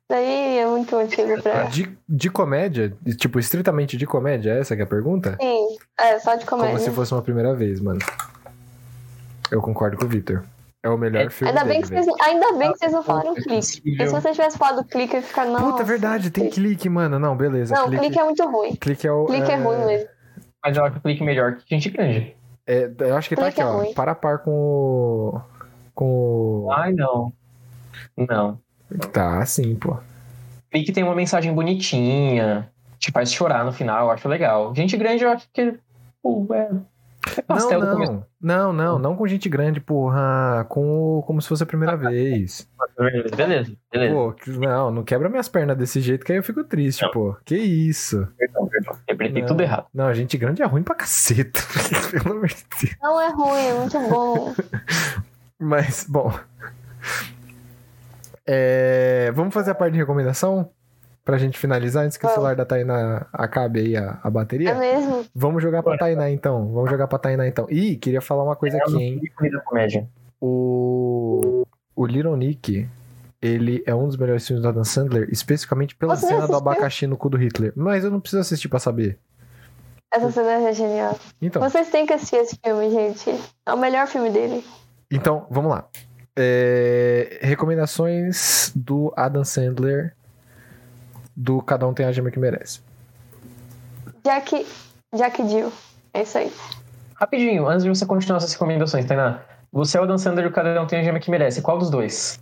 Daí 0.09 0.57
é 0.57 0.65
muito 0.65 0.95
antigo 0.95 1.39
pra. 1.41 1.63
De, 1.65 1.95
de 2.07 2.29
comédia, 2.31 2.91
tipo, 3.17 3.37
estritamente 3.39 3.95
de 3.95 4.07
comédia, 4.07 4.53
essa 4.53 4.75
que 4.75 4.81
é 4.81 4.85
a 4.85 4.87
pergunta? 4.87 5.37
Sim, 5.39 5.77
é, 5.99 6.17
só 6.19 6.33
de 6.35 6.45
Como 6.47 6.63
comédia. 6.63 6.83
se 6.83 6.89
fosse 6.91 7.13
uma 7.13 7.21
primeira 7.21 7.53
vez, 7.53 7.79
mano. 7.79 7.99
Eu 9.51 9.61
concordo 9.61 9.97
com 9.97 10.05
o 10.05 10.07
Victor. 10.07 10.43
É 10.81 10.89
o 10.89 10.97
melhor 10.97 11.25
É, 11.25 11.29
filme 11.29 11.49
Ainda 11.51 11.65
bem, 11.65 11.81
dele, 11.81 11.93
que 11.99 12.03
vocês, 12.03 12.19
ainda 12.21 12.53
bem 12.53 12.71
que 12.71 12.77
vocês 12.79 12.91
não 12.93 13.03
falaram 13.03 13.31
É 13.31 13.35
clique. 13.35 13.49
possível. 13.55 13.83
Porque 13.97 14.07
se 14.07 14.13
você 14.13 14.31
tivesse 14.31 14.57
falado 14.57 14.83
clique, 14.85 15.13
eu 15.13 15.19
ia 15.19 15.25
ficar, 15.25 15.45
não. 15.45 15.71
Puta, 15.71 15.81
é 15.81 15.85
verdade, 15.85 16.31
tem 16.31 16.49
clique, 16.49 16.87
mano. 16.87 17.19
Não, 17.19 17.35
beleza. 17.35 17.75
Não, 17.75 17.87
clique, 17.87 18.03
clique 18.05 18.19
é 18.19 18.23
muito 18.23 18.47
ruim. 18.49 18.75
clique 18.75 19.07
é 19.07 19.11
o. 19.11 19.25
Clique 19.25 19.51
é, 19.51 19.55
ruim 19.57 19.85
mesmo. 19.85 20.07
Mas 20.63 20.77
eu 20.77 20.85
acho 20.85 20.97
o 20.97 21.01
clique 21.01 21.23
melhor 21.23 21.55
que 21.57 21.63
gente 21.75 21.89
grande. 21.89 22.35
é, 22.65 22.89
eu 22.99 23.15
acho 23.17 23.27
que 23.29 23.35
tá 23.35 23.43
Clique 23.43 23.59
aqui, 23.61 23.69
é 23.69 23.71
ó. 23.73 23.77
ruim. 23.77 23.93
Para 23.93 24.11
a 24.11 24.15
par 24.15 24.39
com 24.39 24.51
o. 24.51 25.41
Com 25.93 26.05
o. 26.65 26.71
Ai, 26.71 26.93
não. 26.93 27.33
Não. 28.15 28.59
Tá, 29.11 29.45
sim, 29.45 29.75
pô. 29.75 29.97
Clique 30.71 30.91
tem 30.93 31.03
uma 31.03 31.15
mensagem 31.15 31.53
bonitinha, 31.53 32.69
te 32.97 33.11
faz 33.11 33.31
chorar 33.33 33.65
no 33.65 33.71
final, 33.73 34.05
eu 34.05 34.11
acho 34.11 34.27
legal. 34.29 34.73
Gente 34.75 34.95
grande, 34.95 35.23
eu 35.25 35.31
acho 35.31 35.47
que. 35.51 35.77
pô, 36.23 36.45
é, 36.53 36.69
é 37.47 37.77
Não, 37.77 37.93
começo. 37.93 38.11
não, 38.11 38.23
não, 38.41 38.73
não, 38.73 38.99
não 38.99 39.15
com 39.15 39.27
gente 39.27 39.47
grande, 39.49 39.79
porra. 39.79 40.65
Com 40.69 41.21
como 41.25 41.41
se 41.41 41.47
fosse 41.47 41.63
a 41.63 41.65
primeira 41.65 41.95
vez. 41.95 42.67
Beleza, 43.35 43.75
beleza. 43.91 44.13
Pô, 44.13 44.35
não, 44.59 44.91
não 44.91 45.03
quebra 45.03 45.29
minhas 45.29 45.47
pernas 45.47 45.77
desse 45.77 46.01
jeito 46.01 46.25
que 46.25 46.31
aí 46.31 46.37
eu 46.37 46.43
fico 46.43 46.63
triste, 46.63 47.01
Não. 47.03 47.11
pô. 47.11 47.35
Que 47.45 47.55
isso? 47.55 48.27
Perdão, 48.37 48.67
perdão. 48.67 48.95
Interpretei 49.03 49.45
tudo 49.45 49.61
errado. 49.61 49.87
Não, 49.93 50.13
gente 50.13 50.37
grande 50.37 50.61
é 50.61 50.65
ruim 50.65 50.83
pra 50.83 50.95
caceta. 50.95 51.59
Pelo 52.11 52.35
amor 52.35 52.47
de 52.47 52.55
Deus. 52.81 52.95
Não 53.01 53.21
é 53.21 53.29
ruim, 53.29 53.65
é 53.67 53.73
muito 53.73 53.99
bom. 54.09 54.53
Mas, 55.59 56.05
bom. 56.09 56.33
É, 58.45 59.31
vamos 59.33 59.53
fazer 59.53 59.71
a 59.71 59.75
parte 59.75 59.93
de 59.93 59.99
recomendação? 59.99 60.71
Pra 61.25 61.37
gente 61.37 61.59
finalizar, 61.59 62.05
antes 62.05 62.17
que 62.17 62.25
o 62.25 62.27
Vamos. 62.27 62.35
celular 62.35 62.55
da 62.55 62.65
Tainá 62.65 63.27
acabe 63.31 63.79
aí 63.81 63.95
a, 63.97 64.19
a 64.23 64.27
É 64.27 64.31
bateria. 64.31 64.73
mesmo? 64.73 65.25
Vamos 65.35 65.61
jogar 65.61 65.83
pra 65.83 65.97
Tainá 65.97 66.29
então. 66.31 66.67
Vamos 66.73 66.89
jogar 66.89 67.07
pra 67.07 67.19
Tainá 67.19 67.47
então. 67.47 67.67
Ih, 67.69 67.97
queria 67.97 68.21
falar 68.21 68.43
uma 68.43 68.55
coisa 68.55 68.77
aqui, 68.77 68.95
hein? 68.95 69.21
O, 70.41 71.65
o 71.95 72.05
Little 72.05 72.35
Nick, 72.35 72.87
ele 73.41 73.83
é 73.85 73.93
um 73.93 74.07
dos 74.07 74.17
melhores 74.17 74.45
filmes 74.47 74.63
da 74.63 74.71
Dan 74.71 74.83
Sandler, 74.83 75.27
especificamente 75.31 75.95
pela 75.95 76.15
Você 76.15 76.27
cena 76.27 76.47
do 76.47 76.55
abacaxi 76.55 77.05
no 77.05 77.17
cu 77.17 77.29
do 77.29 77.37
Hitler. 77.37 77.73
Mas 77.75 78.03
eu 78.03 78.09
não 78.11 78.19
preciso 78.19 78.41
assistir 78.41 78.67
pra 78.69 78.79
saber. 78.79 79.19
Essa 80.11 80.31
cena 80.31 80.67
é 80.67 80.73
genial. 80.73 81.19
Então, 81.41 81.61
Vocês 81.61 81.89
têm 81.89 82.05
que 82.05 82.13
assistir 82.13 82.37
esse 82.37 82.57
filme, 82.63 82.89
gente. 82.89 83.29
É 83.65 83.73
o 83.73 83.77
melhor 83.77 84.07
filme 84.07 84.31
dele. 84.31 84.63
então 85.11 85.45
vamos 85.51 85.69
lá. 85.69 85.87
É, 86.35 87.37
recomendações 87.41 88.71
do 88.75 89.13
Adam 89.15 89.43
Sandler 89.43 90.15
do 91.39 91.61
Cada 91.61 91.87
Um 91.87 91.93
Tem 91.93 92.05
a 92.05 92.11
Gema 92.11 92.29
que 92.29 92.37
Merece. 92.37 92.81
Jack, 94.25 94.67
Jack 95.15 95.47
Jill. 95.47 95.71
É 96.13 96.23
isso 96.23 96.37
aí. 96.37 96.51
Rapidinho, 97.15 97.67
antes 97.67 97.83
de 97.83 97.89
você 97.89 98.05
continuar 98.05 98.37
essas 98.37 98.51
recomendações, 98.51 99.05
Tainá. 99.05 99.41
Você 99.71 99.97
é 99.97 100.01
o 100.01 100.05
Dan 100.05 100.17
Sandler 100.17 100.45
e 100.45 100.47
o 100.49 100.51
cada 100.51 100.81
um 100.81 100.87
tem 100.87 100.99
a 100.99 101.03
gema 101.03 101.19
que 101.19 101.31
merece. 101.31 101.61
Qual 101.61 101.77
dos 101.77 101.89
dois? 101.89 102.39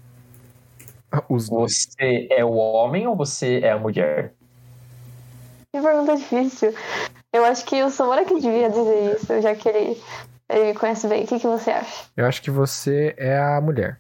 Os 1.30 1.49
dois. 1.49 1.88
Você 1.90 2.28
é 2.32 2.44
o 2.44 2.53
homem 2.53 3.06
ou 3.06 3.15
você 3.15 3.60
é 3.60 3.72
a 3.72 3.78
mulher? 3.78 4.34
Que 5.72 5.82
pergunta 5.82 6.15
difícil. 6.15 6.74
Eu 7.34 7.44
acho 7.45 7.65
que 7.65 7.84
o 7.84 7.90
Samora 7.91 8.26
que 8.26 8.40
devia 8.40 8.69
dizer 8.69 9.15
isso, 9.15 9.41
já 9.41 9.53
que 9.53 9.68
ele, 9.68 10.02
ele 10.49 10.65
me 10.65 10.74
conhece 10.74 11.07
bem. 11.07 11.24
O 11.24 11.28
que, 11.28 11.40
que 11.40 11.48
você 11.48 11.72
acha? 11.72 12.06
Eu 12.15 12.26
acho 12.26 12.41
que 12.41 12.49
você 12.49 13.14
é 13.18 13.38
a 13.38 13.60
mulher. 13.61 13.99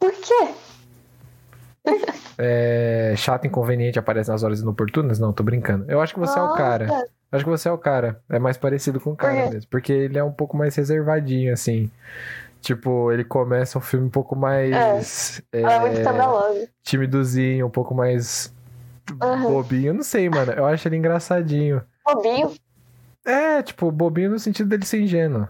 Por 0.00 0.12
quê? 0.12 0.54
É, 2.38 3.14
chato, 3.16 3.46
inconveniente, 3.46 3.98
aparece 3.98 4.30
nas 4.30 4.42
horas 4.42 4.60
inoportunas? 4.60 5.18
Não, 5.18 5.32
tô 5.32 5.42
brincando. 5.42 5.84
Eu 5.88 6.00
acho 6.00 6.14
que 6.14 6.20
você 6.20 6.38
é 6.38 6.42
o 6.42 6.54
cara. 6.54 6.86
Nossa. 6.86 7.06
Acho 7.30 7.44
que 7.44 7.50
você 7.50 7.68
é 7.68 7.72
o 7.72 7.78
cara. 7.78 8.20
É 8.28 8.38
mais 8.38 8.56
parecido 8.56 9.00
com 9.00 9.10
o 9.10 9.16
cara 9.16 9.50
mesmo. 9.50 9.68
Porque 9.70 9.92
ele 9.92 10.18
é 10.18 10.24
um 10.24 10.32
pouco 10.32 10.56
mais 10.56 10.74
reservadinho, 10.74 11.52
assim. 11.52 11.90
Tipo, 12.60 13.12
ele 13.12 13.24
começa 13.24 13.76
um 13.78 13.80
filme 13.80 14.06
um 14.06 14.10
pouco 14.10 14.34
mais. 14.34 15.42
É, 15.52 15.60
Ela 15.60 15.72
é 15.74 15.80
muito 15.80 15.98
escandalosa. 15.98 16.68
timidozinho, 16.82 17.66
um 17.66 17.70
pouco 17.70 17.94
mais. 17.94 18.52
Aham. 19.20 19.50
Bobinho. 19.50 19.88
Eu 19.88 19.94
não 19.94 20.02
sei, 20.02 20.30
mano. 20.30 20.52
Eu 20.52 20.64
acho 20.64 20.88
ele 20.88 20.96
engraçadinho. 20.96 21.82
Bobinho. 22.06 22.52
É, 23.24 23.62
tipo, 23.62 23.90
bobinho 23.90 24.30
no 24.30 24.38
sentido 24.38 24.68
dele 24.68 24.84
ser 24.86 25.00
ingênuo. 25.00 25.48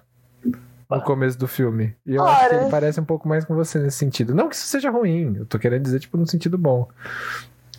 No 0.97 1.03
começo 1.03 1.39
do 1.39 1.49
filme. 1.49 1.95
E 2.07 2.15
eu 2.15 2.25
acho 2.25 2.49
que 2.49 2.55
Ora. 2.55 2.63
ele 2.63 2.71
parece 2.71 3.01
um 3.01 3.05
pouco 3.05 3.29
mais 3.29 3.45
com 3.45 3.55
você 3.55 3.79
nesse 3.79 3.99
sentido. 3.99 4.35
Não 4.35 4.49
que 4.49 4.55
isso 4.55 4.67
seja 4.67 4.91
ruim. 4.91 5.37
Eu 5.39 5.47
tô 5.47 5.59
querendo 5.59 5.83
dizer, 5.83 6.01
tipo, 6.01 6.17
no 6.17 6.27
sentido 6.27 6.57
bom. 6.59 6.89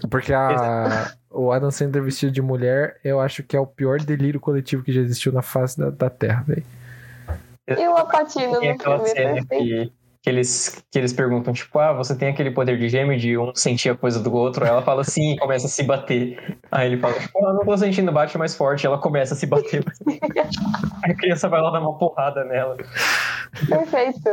Porque 0.09 0.33
a, 0.33 1.11
o 1.31 1.51
Adam 1.51 1.71
Sandler 1.71 2.03
vestido 2.03 2.31
de 2.31 2.41
mulher, 2.41 2.97
eu 3.03 3.19
acho 3.19 3.43
que 3.43 3.55
é 3.55 3.59
o 3.59 3.67
pior 3.67 3.99
delírio 3.99 4.39
coletivo 4.39 4.83
que 4.83 4.91
já 4.91 5.01
existiu 5.01 5.31
na 5.31 5.41
face 5.41 5.77
da, 5.77 5.89
da 5.89 6.09
Terra, 6.09 6.43
velho. 6.47 6.65
E 7.67 7.87
o 7.87 7.97
Apatino 7.97 8.59
Tem 8.59 8.73
no 8.73 8.79
filme, 8.79 9.07
cena 9.09 9.45
que, 9.45 9.91
que, 10.25 10.29
eles, 10.31 10.83
que 10.91 10.97
eles 10.97 11.13
perguntam, 11.13 11.53
tipo, 11.53 11.77
ah, 11.77 11.93
você 11.93 12.15
tem 12.15 12.29
aquele 12.29 12.49
poder 12.49 12.79
de 12.79 12.89
gêmeo 12.89 13.15
de 13.15 13.37
um 13.37 13.53
sentir 13.53 13.91
a 13.91 13.95
coisa 13.95 14.19
do 14.19 14.33
outro? 14.33 14.63
Aí 14.65 14.71
ela 14.71 14.81
fala 14.81 15.03
sim 15.03 15.33
e 15.33 15.37
começa 15.37 15.67
a 15.67 15.69
se 15.69 15.83
bater. 15.83 16.57
Aí 16.71 16.87
ele 16.87 16.97
fala, 16.99 17.13
tipo, 17.13 17.45
ah, 17.45 17.53
não 17.53 17.59
tô 17.59 17.77
sentindo, 17.77 18.11
bate 18.11 18.35
mais 18.35 18.55
forte. 18.55 18.87
Ela 18.87 18.97
começa 18.97 19.35
a 19.35 19.37
se 19.37 19.45
bater. 19.45 19.85
Aí 21.03 21.11
a 21.13 21.15
criança 21.15 21.47
vai 21.47 21.61
lá 21.61 21.69
dar 21.69 21.79
uma 21.79 21.95
porrada 21.95 22.43
nela. 22.43 22.75
Perfeito. 23.69 24.31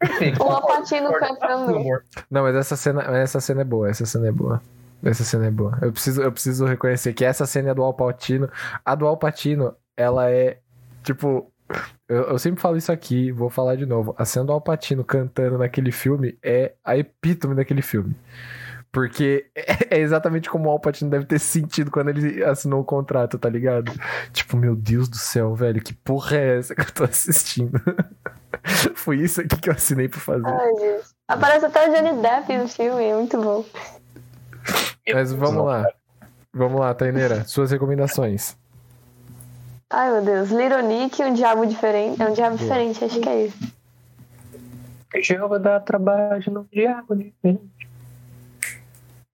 Perfeito. 0.00 0.42
O 0.42 0.50
Apatino 0.50 1.06
Concordo. 1.06 1.38
cantando. 1.38 2.02
Não, 2.28 2.42
mas 2.42 2.56
essa 2.56 2.74
cena, 2.74 3.02
essa 3.16 3.38
cena 3.38 3.60
é 3.60 3.64
boa, 3.64 3.88
essa 3.88 4.04
cena 4.04 4.26
é 4.26 4.32
boa. 4.32 4.60
Essa 5.04 5.22
cena 5.22 5.46
é 5.46 5.50
boa. 5.52 5.78
Eu 5.82 5.92
preciso, 5.92 6.20
eu 6.20 6.32
preciso 6.32 6.66
reconhecer 6.66 7.14
que 7.14 7.24
essa 7.24 7.46
cena 7.46 7.70
é 7.70 7.74
do 7.74 7.84
Alpatino. 7.84 8.50
A 8.84 8.96
do 8.96 9.06
Alpatino, 9.06 9.72
ela 9.96 10.28
é, 10.28 10.58
tipo... 11.04 11.48
Eu, 12.08 12.22
eu 12.24 12.38
sempre 12.38 12.60
falo 12.60 12.76
isso 12.76 12.92
aqui, 12.92 13.32
vou 13.32 13.50
falar 13.50 13.76
de 13.76 13.86
novo. 13.86 14.14
A 14.16 14.24
cena 14.24 14.46
do 14.46 14.52
Alpatino 14.52 15.04
cantando 15.04 15.58
naquele 15.58 15.90
filme 15.90 16.38
é 16.42 16.74
a 16.84 16.96
epítome 16.96 17.54
daquele 17.54 17.82
filme. 17.82 18.14
Porque 18.92 19.50
é 19.90 19.98
exatamente 19.98 20.48
como 20.48 20.68
o 20.68 20.72
Alpatino 20.72 21.10
deve 21.10 21.26
ter 21.26 21.38
sentido 21.38 21.90
quando 21.90 22.10
ele 22.10 22.42
assinou 22.44 22.80
o 22.80 22.84
contrato, 22.84 23.38
tá 23.38 23.48
ligado? 23.48 23.92
Tipo, 24.32 24.56
meu 24.56 24.76
Deus 24.76 25.08
do 25.08 25.16
céu, 25.16 25.54
velho, 25.54 25.82
que 25.82 25.92
porra 25.92 26.36
é 26.36 26.58
essa 26.58 26.74
que 26.74 26.82
eu 26.82 26.92
tô 26.92 27.04
assistindo? 27.04 27.80
Foi 28.94 29.18
isso 29.18 29.40
aqui 29.40 29.56
que 29.56 29.68
eu 29.68 29.74
assinei 29.74 30.08
pra 30.08 30.20
fazer. 30.20 30.46
Ai, 30.46 30.74
gente. 30.78 31.04
Aparece 31.28 31.66
até 31.66 31.88
o 31.88 31.92
Johnny 31.92 32.22
Depp 32.22 32.56
no 32.56 32.68
filme, 32.68 33.04
é 33.04 33.14
muito 33.14 33.40
bom. 33.40 33.64
Mas 35.12 35.32
vamos 35.32 35.64
lá. 35.64 35.86
Vamos 36.52 36.80
lá, 36.80 36.94
Taineira. 36.94 37.44
Suas 37.44 37.70
recomendações. 37.70 38.56
Ai, 39.90 40.10
meu 40.10 40.22
Deus. 40.22 40.50
Little 40.50 40.82
Nick, 40.82 41.22
um 41.22 41.32
diabo 41.32 41.66
diferente. 41.66 42.20
É 42.20 42.28
um 42.28 42.32
diabo 42.32 42.56
Boa. 42.56 42.68
diferente, 42.68 43.04
acho 43.04 43.20
que 43.20 43.28
é 43.28 43.46
isso. 43.46 43.76
Vou 45.48 45.58
dar 45.58 45.80
trabalho 45.80 46.42
no 46.52 46.64
diabo. 46.70 47.14
né? 47.14 47.58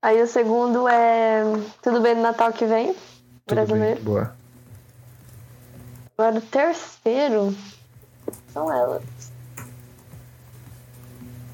Aí 0.01 0.21
o 0.21 0.27
segundo 0.27 0.87
é 0.89 1.43
Tudo 1.83 2.01
Bem 2.01 2.15
no 2.15 2.23
Natal 2.23 2.53
que 2.53 2.67
vem, 2.67 2.93
Tudo 3.47 3.55
brasileiro. 3.55 3.97
bem, 3.97 4.05
boa. 4.05 4.37
Agora 6.17 6.39
o 6.39 6.43
terceiro 6.43 7.57
são 8.53 8.73
elas. 8.73 9.03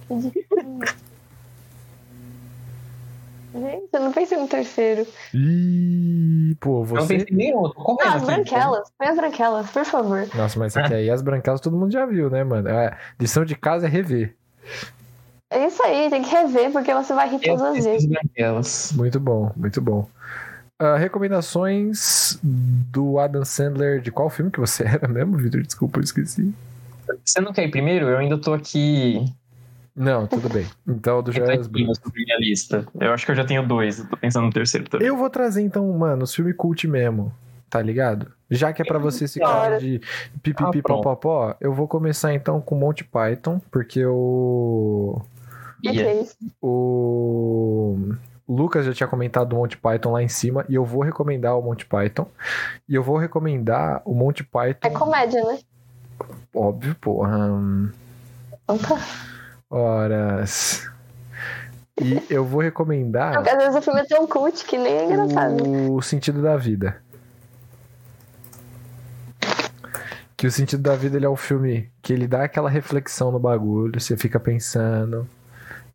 Que 0.09 0.15
difícil. 0.19 1.08
Gente, 3.55 3.89
eu 3.93 4.01
não 4.01 4.13
pensei 4.13 4.39
no 4.39 4.47
terceiro. 4.47 5.07
Ih, 5.35 6.55
pô, 6.61 6.75
Eu 6.75 6.79
não 6.81 6.85
você. 6.87 7.19
pensei 7.19 7.37
nem 7.37 7.55
outro. 7.55 7.83
Qual 7.83 7.97
é 8.03 8.07
Ah, 8.09 8.15
as 8.15 8.25
branquelas. 8.25 8.91
Põe 8.99 9.09
as 9.09 9.17
branquelas, 9.17 9.71
por 9.71 9.85
favor. 9.85 10.29
Nossa, 10.35 10.59
mas 10.59 10.77
aqui 10.77 10.95
aí 10.95 11.11
as 11.11 11.23
branquelas 11.23 11.61
todo 11.61 11.77
mundo 11.77 11.91
já 11.93 12.05
viu, 12.05 12.29
né, 12.29 12.45
mano? 12.45 12.69
É, 12.69 12.97
lição 13.19 13.45
de 13.45 13.55
casa 13.57 13.87
é 13.87 13.89
rever. 13.89 14.37
É 15.51 15.67
isso 15.67 15.83
aí, 15.83 16.11
tem 16.11 16.23
que 16.23 16.31
rever, 16.31 16.71
porque 16.73 16.93
você 16.93 17.15
vai 17.15 17.29
rir 17.31 17.39
todas 17.41 17.63
as 17.63 17.85
vezes. 17.85 18.05
as 18.05 18.07
branquelas. 18.07 18.93
Muito 18.95 19.19
bom, 19.19 19.51
muito 19.57 19.81
bom. 19.81 20.07
Ah, 20.79 20.97
recomendações 20.97 22.39
do 22.43 23.19
Adam 23.19 23.45
Sandler 23.45 24.01
de 24.01 24.13
qual 24.13 24.29
filme 24.31 24.51
que 24.51 24.61
você 24.61 24.85
era 24.87 25.09
mesmo, 25.09 25.37
Vitor? 25.39 25.63
Desculpa, 25.63 25.99
eu 25.99 26.05
esqueci. 26.05 26.53
Você 27.25 27.41
não 27.41 27.53
quer 27.53 27.65
ir 27.65 27.71
primeiro? 27.71 28.07
Eu 28.09 28.19
ainda 28.19 28.39
tô 28.39 28.53
aqui. 28.53 29.25
Não, 29.99 30.27
tudo 30.27 30.49
bem. 30.49 30.65
Então, 30.87 31.23
do 31.23 31.31
Joias 31.33 31.67
Brutas. 31.67 32.01
minha 32.15 32.39
lista. 32.39 32.87
Eu 33.01 33.13
acho 33.13 33.27
que 33.27 33.33
eu 33.33 33.37
já 33.37 33.45
tenho 33.45 33.67
dois. 33.67 33.99
Eu 33.99 34.09
tô 34.09 34.17
pensando 34.17 34.47
no 34.47 34.53
terceiro 34.53 34.89
também. 34.89 35.07
Eu 35.09 35.17
vou 35.17 35.29
trazer 35.29 35.61
então, 35.63 35.87
mano, 35.93 36.23
os 36.25 36.33
filmes 36.35 36.55
cult 36.57 36.87
mesmo, 36.87 37.33
tá 37.69 37.83
ligado? 37.83 38.31
Já 38.51 38.73
que 38.73 38.81
é 38.81 38.85
pra 38.85 38.99
você 38.99 39.27
se 39.29 39.41
cara 39.41 39.79
de 39.79 40.01
pipipi 40.43 40.79
Ah, 40.79 40.83
pronto. 40.83 41.03
popopó, 41.03 41.55
eu 41.61 41.75
vou 41.75 41.87
começar 41.89 42.33
então 42.33 42.61
com 42.61 42.75
Monty 42.77 43.05
Python, 43.05 43.61
porque 43.71 44.05
o. 44.07 45.21
Ok. 45.87 46.29
o 46.63 47.99
Lucas 48.49 48.87
já 48.87 48.93
tinha 48.95 49.07
comentado 49.09 49.53
o 49.53 49.57
Monty 49.57 49.77
Python 49.77 50.13
lá 50.13 50.23
em 50.23 50.29
cima 50.29 50.65
e 50.69 50.75
eu 50.75 50.85
vou 50.85 51.03
recomendar 51.03 51.59
o 51.59 51.63
Monty 51.63 51.85
Python. 51.85 52.27
E 52.89 52.95
eu 52.95 53.03
vou 53.03 53.17
recomendar 53.19 54.01
o 54.05 54.15
Monty 54.15 54.43
Python, 54.45 54.89
É 54.89 54.91
comédia, 54.91 55.45
né? 55.45 55.59
óbvio, 56.55 56.95
porra. 57.01 57.51
tá. 58.67 58.99
Horas. 59.71 60.89
E 62.01 62.23
eu 62.31 62.45
vou 62.45 62.61
recomendar 62.61 63.35
Porque 63.35 63.51
às 63.51 63.57
vezes 63.57 63.77
o 63.77 63.83
filme 63.83 64.01
é 64.01 64.05
tão 64.05 64.27
cult 64.27 64.65
que 64.65 64.79
nem 64.79 64.93
é 64.93 65.05
engraçado. 65.05 65.93
o 65.93 66.01
sentido 66.01 66.41
da 66.41 66.57
vida. 66.57 67.03
Que 70.37 70.47
o 70.47 70.53
sentido 70.53 70.83
da 70.83 70.95
vida 70.95 71.17
ele 71.17 71.27
é 71.27 71.29
um 71.29 71.37
filme 71.37 71.91
que 72.01 72.13
ele 72.13 72.29
dá 72.29 72.45
aquela 72.45 72.71
reflexão 72.71 73.33
no 73.33 73.41
bagulho, 73.41 74.01
você 74.01 74.17
fica 74.17 74.39
pensando, 74.39 75.29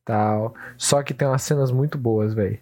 tal. 0.03 0.53
Só 0.77 1.01
que 1.01 1.13
tem 1.13 1.25
umas 1.25 1.41
cenas 1.41 1.71
muito 1.71 1.97
boas, 1.97 2.33
velho. 2.33 2.59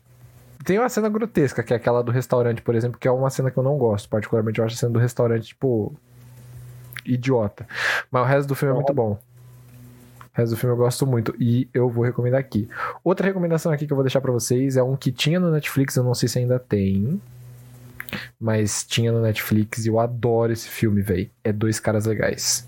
Tem 0.63 0.77
uma 0.77 0.89
cena 0.89 1.09
grotesca, 1.09 1.63
que 1.63 1.73
é 1.73 1.75
aquela 1.75 2.03
do 2.03 2.11
restaurante, 2.11 2.61
por 2.61 2.75
exemplo, 2.75 2.99
que 2.99 3.07
é 3.07 3.11
uma 3.11 3.31
cena 3.31 3.49
que 3.49 3.57
eu 3.57 3.63
não 3.63 3.79
gosto. 3.79 4.07
Particularmente, 4.07 4.59
eu 4.59 4.65
acho 4.65 4.75
a 4.75 4.77
cena 4.77 4.93
do 4.93 4.99
restaurante, 4.99 5.47
tipo, 5.47 5.95
idiota. 7.03 7.65
Mas 8.11 8.21
o 8.21 8.25
resto 8.25 8.47
do 8.47 8.55
filme 8.55 8.73
é 8.73 8.75
muito 8.75 8.93
bom. 8.93 9.17
O 10.33 10.37
resto 10.37 10.51
do 10.51 10.57
filme 10.57 10.73
eu 10.73 10.77
gosto 10.77 11.05
muito 11.05 11.35
e 11.39 11.67
eu 11.73 11.89
vou 11.89 12.03
recomendar 12.05 12.39
aqui. 12.39 12.69
Outra 13.03 13.27
recomendação 13.27 13.71
aqui 13.71 13.85
que 13.85 13.91
eu 13.91 13.97
vou 13.97 14.03
deixar 14.03 14.21
pra 14.21 14.31
vocês 14.31 14.77
é 14.77 14.83
um 14.83 14.95
que 14.95 15.11
tinha 15.11 15.39
no 15.39 15.51
Netflix, 15.51 15.95
eu 15.95 16.03
não 16.03 16.13
sei 16.13 16.29
se 16.29 16.39
ainda 16.39 16.57
tem. 16.57 17.21
Mas 18.39 18.83
tinha 18.83 19.11
no 19.11 19.21
Netflix 19.21 19.85
e 19.85 19.89
eu 19.89 19.99
adoro 19.99 20.51
esse 20.51 20.67
filme, 20.67 21.01
velho. 21.01 21.29
É 21.43 21.51
Dois 21.51 21.79
Caras 21.79 22.05
Legais. 22.05 22.67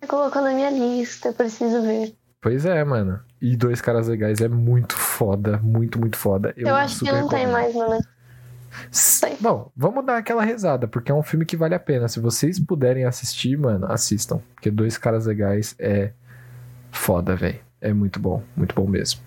Você 0.00 0.06
colocou 0.06 0.42
na 0.42 0.52
minha 0.52 0.70
lista, 0.70 1.28
eu 1.28 1.32
preciso 1.34 1.82
ver. 1.82 2.14
Pois 2.40 2.64
é, 2.64 2.84
mano. 2.84 3.18
E 3.40 3.56
Dois 3.56 3.80
Caras 3.80 4.08
Legais 4.08 4.40
é 4.40 4.48
muito 4.48 4.94
foda, 4.96 5.58
muito, 5.62 5.98
muito 5.98 6.16
foda. 6.16 6.52
Eu, 6.56 6.68
Eu, 6.68 6.76
acho 6.76 6.98
que 7.00 7.10
não 7.10 7.28
tem 7.28 7.46
recomendo. 7.46 7.52
mais, 7.52 7.74
né? 7.74 8.00
Bom, 9.40 9.70
vamos 9.76 10.04
dar 10.04 10.16
aquela 10.16 10.44
rezada, 10.44 10.88
porque 10.88 11.10
é 11.10 11.14
um 11.14 11.22
filme 11.22 11.44
que 11.44 11.56
vale 11.56 11.74
a 11.74 11.80
pena. 11.80 12.08
Se 12.08 12.20
vocês 12.20 12.58
puderem 12.58 13.04
assistir, 13.04 13.56
mano, 13.56 13.86
assistam. 13.90 14.40
Porque 14.54 14.70
Dois 14.70 14.98
Caras 14.98 15.26
Legais 15.26 15.74
é 15.78 16.12
foda, 16.90 17.36
velho. 17.36 17.60
É 17.80 17.92
muito 17.92 18.18
bom, 18.18 18.42
muito 18.56 18.74
bom 18.74 18.86
mesmo. 18.86 19.20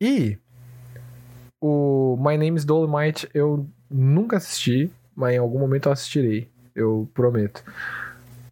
E 0.00 0.38
o 1.60 2.16
My 2.18 2.36
Name 2.36 2.56
is 2.56 2.64
Dolomite 2.64 3.28
eu 3.34 3.68
nunca 3.90 4.36
assisti, 4.36 4.90
mas 5.14 5.34
em 5.34 5.38
algum 5.38 5.58
momento 5.58 5.88
eu 5.88 5.92
assistirei. 5.92 6.50
Eu 6.74 7.08
prometo. 7.12 7.62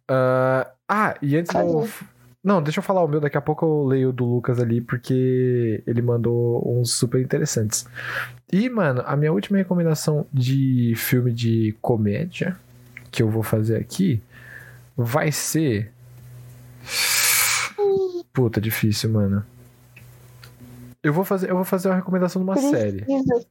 Ah, 0.07 0.71
ah, 0.87 1.15
e 1.21 1.35
antes 1.37 1.51
Cadê? 1.51 1.71
do. 1.71 1.87
Não, 2.43 2.61
deixa 2.61 2.79
eu 2.79 2.83
falar 2.83 3.03
o 3.03 3.07
meu, 3.07 3.19
daqui 3.19 3.37
a 3.37 3.41
pouco 3.41 3.65
eu 3.65 3.83
leio 3.85 4.09
o 4.09 4.13
do 4.13 4.23
Lucas 4.23 4.59
ali, 4.59 4.79
porque 4.79 5.83
ele 5.85 6.01
mandou 6.01 6.63
uns 6.79 6.93
super 6.93 7.19
interessantes. 7.21 7.85
E, 8.51 8.69
mano, 8.69 9.03
a 9.05 9.15
minha 9.15 9.33
última 9.33 9.57
recomendação 9.57 10.25
de 10.31 10.93
filme 10.95 11.33
de 11.33 11.75
comédia 11.81 12.55
que 13.11 13.21
eu 13.21 13.29
vou 13.29 13.43
fazer 13.43 13.77
aqui 13.77 14.21
vai 14.95 15.31
ser. 15.31 15.91
Puta, 18.31 18.61
difícil, 18.61 19.09
mano. 19.09 19.43
Eu 21.03 21.11
vou 21.11 21.25
fazer, 21.25 21.49
eu 21.49 21.55
vou 21.55 21.65
fazer 21.65 21.89
uma 21.89 21.95
recomendação 21.95 22.41
de 22.41 22.49
uma 22.49 22.57
série. 22.57 23.03
Preciso. 23.03 23.47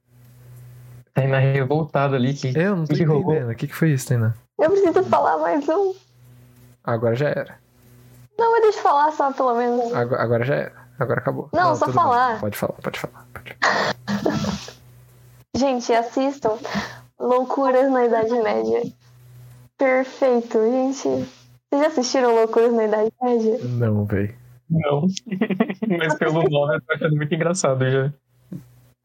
Tainá 1.13 1.39
revoltado 1.39 2.15
ali 2.15 2.35
que. 2.35 2.49
Eu 2.57 2.77
não 2.77 2.85
tô 2.85 2.95
Que 2.95 3.03
entendendo. 3.03 3.51
O 3.51 3.55
que, 3.55 3.67
que 3.67 3.75
foi 3.75 3.93
isso, 3.93 4.09
Tainá? 4.09 4.35
Eu 4.59 4.71
preciso 4.71 5.03
falar 5.05 5.39
mais 5.39 5.69
um. 5.69 5.95
Agora 6.85 7.15
já 7.15 7.29
era. 7.29 7.66
Não, 8.39 8.53
mas 8.53 8.63
deixa 8.63 8.79
eu 8.79 8.83
falar 8.83 9.13
só, 9.13 9.33
pelo 9.33 9.55
menos. 9.55 9.93
Agora, 9.95 10.23
agora 10.23 10.45
já 10.45 10.55
era. 10.55 10.87
Agora 10.99 11.21
acabou. 11.21 11.49
Não, 11.53 11.75
só 11.75 11.87
tudo 11.87 11.95
bem. 11.95 12.05
falar. 12.05 12.41
Pode 12.41 12.57
falar, 12.57 12.73
pode 12.75 12.99
falar. 12.99 13.27
Pode 13.33 13.57
falar. 13.61 13.95
Gente, 15.57 15.91
assistam 15.93 16.59
Loucuras 17.19 17.91
na 17.91 18.05
Idade 18.05 18.33
Média. 18.43 18.83
Perfeito, 19.79 20.59
gente. 20.71 21.09
Vocês 21.09 21.81
já 21.81 21.87
assistiram 21.87 22.35
Loucuras 22.35 22.75
na 22.75 22.85
Idade 22.85 23.11
Média? 23.23 23.59
Não, 23.63 24.05
velho. 24.05 24.35
Não. 24.69 25.07
Mas 25.99 26.15
pelo 26.17 26.43
nome 26.43 26.77
eu 26.77 26.81
tô 26.83 26.93
achando 26.93 27.17
muito 27.17 27.35
engraçado 27.35 27.91
já. 27.91 28.13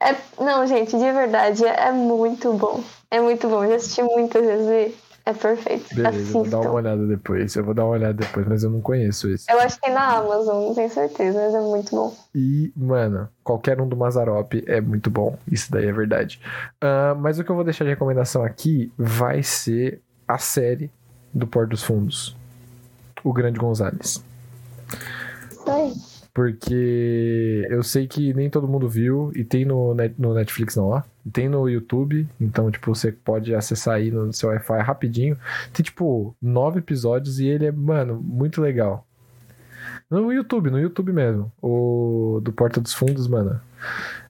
É, 0.01 0.15
não, 0.43 0.67
gente, 0.67 0.97
de 0.97 1.11
verdade, 1.11 1.65
é 1.65 1.91
muito 1.91 2.51
bom. 2.53 2.83
É 3.09 3.21
muito 3.21 3.47
bom. 3.47 3.65
Já 3.67 3.75
assisti 3.75 4.03
muitas 4.03 4.45
vezes 4.45 4.93
é 5.25 5.33
perfeito. 5.33 5.93
Beleza, 5.95 6.17
eu 6.17 6.25
vou 6.25 6.43
dar 6.43 6.57
uma 6.57 6.59
Assistam. 6.59 6.71
olhada 6.71 7.07
depois. 7.07 7.55
Eu 7.55 7.63
vou 7.63 7.73
dar 7.73 7.83
uma 7.85 7.91
olhada 7.91 8.13
depois, 8.13 8.47
mas 8.47 8.63
eu 8.63 8.69
não 8.69 8.81
conheço 8.81 9.29
esse. 9.29 9.51
Eu 9.51 9.59
acho 9.59 9.75
que 9.75 9.81
tem 9.83 9.93
na 9.93 10.17
Amazon, 10.17 10.67
não 10.67 10.73
tenho 10.75 10.89
certeza, 10.89 11.39
mas 11.39 11.53
é 11.53 11.61
muito 11.61 11.91
bom. 11.95 12.15
E, 12.33 12.71
mano, 12.75 13.29
qualquer 13.43 13.79
um 13.79 13.87
do 13.87 13.95
Mazarop 13.95 14.53
é 14.65 14.81
muito 14.81 15.09
bom. 15.09 15.37
Isso 15.49 15.71
daí 15.71 15.85
é 15.87 15.91
verdade. 15.91 16.41
Ah, 16.81 17.15
mas 17.17 17.37
o 17.39 17.43
que 17.43 17.49
eu 17.51 17.55
vou 17.55 17.63
deixar 17.63 17.83
de 17.83 17.91
recomendação 17.91 18.43
aqui 18.43 18.91
vai 18.97 19.43
ser 19.43 20.01
a 20.27 20.37
série 20.37 20.89
do 21.33 21.45
Porto 21.47 21.69
dos 21.71 21.83
Fundos. 21.83 22.35
O 23.23 23.31
Grande 23.31 23.59
Gonzales. 23.59 24.23
Isso 25.51 25.69
aí. 25.69 26.10
Porque 26.33 27.67
eu 27.69 27.83
sei 27.83 28.07
que 28.07 28.33
nem 28.33 28.49
todo 28.49 28.67
mundo 28.67 28.87
viu, 28.87 29.31
e 29.35 29.43
tem 29.43 29.65
no, 29.65 29.93
Net- 29.93 30.15
no 30.17 30.33
Netflix 30.33 30.75
não, 30.77 30.85
ó. 30.85 31.03
Tem 31.31 31.49
no 31.49 31.67
YouTube, 31.69 32.27
então, 32.39 32.71
tipo, 32.71 32.95
você 32.95 33.11
pode 33.11 33.53
acessar 33.53 33.95
aí 33.95 34.09
no 34.09 34.31
seu 34.31 34.49
Wi-Fi 34.49 34.79
rapidinho. 34.81 35.37
Tem, 35.73 35.83
tipo, 35.83 36.35
nove 36.41 36.79
episódios 36.79 37.39
e 37.39 37.47
ele 37.47 37.65
é, 37.65 37.71
mano, 37.71 38.21
muito 38.23 38.61
legal. 38.61 39.05
No 40.09 40.31
YouTube, 40.31 40.69
no 40.71 40.79
YouTube 40.79 41.11
mesmo. 41.13 41.51
O 41.61 42.39
do 42.43 42.51
Porta 42.53 42.79
dos 42.81 42.93
Fundos, 42.93 43.27
mano. 43.27 43.59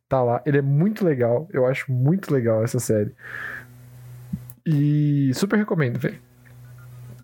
Tá 0.10 0.22
lá. 0.24 0.42
Ele 0.46 0.58
é 0.58 0.62
muito 0.62 1.06
legal. 1.06 1.48
Eu 1.52 1.66
acho 1.66 1.92
muito 1.92 2.34
legal 2.34 2.64
essa 2.64 2.80
série. 2.80 3.12
E 4.66 5.32
super 5.34 5.58
recomendo, 5.58 6.00
velho. 6.00 6.20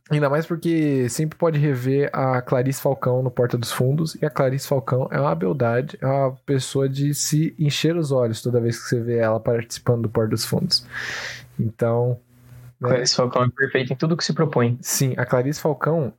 Ainda 0.10 0.30
mais 0.30 0.46
porque 0.46 1.10
sempre 1.10 1.38
pode 1.38 1.60
rever 1.60 2.10
a 2.14 2.42
Clarice 2.42 2.82
Falcão 2.82 3.22
no 3.22 3.30
Porta 3.30 3.58
dos 3.58 3.72
Fundos. 3.72 4.16
E 4.16 4.26
a 4.26 4.30
Clarice 4.30 4.68
Falcão 4.68 5.08
é 5.12 5.20
uma 5.20 5.36
beldade, 5.36 5.98
é 6.02 6.06
uma 6.06 6.32
pessoa 6.46 6.88
de 6.88 7.14
se 7.14 7.54
encher 7.60 7.96
os 7.98 8.12
olhos 8.12 8.42
toda 8.42 8.62
vez 8.62 8.82
que 8.82 8.88
você 8.88 9.02
vê 9.02 9.18
ela 9.18 9.40
participando 9.40 10.04
do 10.04 10.10
Porta 10.10 10.30
dos 10.30 10.46
Fundos. 10.46 10.86
Então, 11.60 12.18
né, 12.80 12.90
Clarice 12.90 13.16
Falcão 13.16 13.44
é 13.44 13.50
perfeito 13.50 13.92
em 13.92 13.96
tudo 13.98 14.16
que 14.16 14.24
se 14.24 14.34
propõe. 14.34 14.78
sim, 14.82 15.14
a 15.18 15.26
Clarice 15.26 15.60
Falcão, 15.60 16.14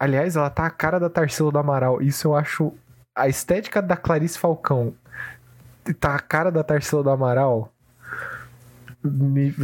aliás, 0.00 0.36
ela 0.36 0.48
tá 0.48 0.64
a 0.64 0.70
cara 0.70 0.98
da 0.98 1.10
Tarsila 1.10 1.52
do 1.52 1.58
Amaral. 1.58 2.00
Isso 2.00 2.28
eu 2.28 2.34
acho. 2.34 2.72
A 3.14 3.28
estética 3.28 3.82
da 3.82 3.96
Clarice 3.96 4.38
Falcão 4.38 4.94
tá 6.00 6.14
a 6.14 6.20
cara 6.20 6.50
da 6.50 6.62
Tarsila 6.62 7.02
do 7.02 7.10
Amaral. 7.10 7.72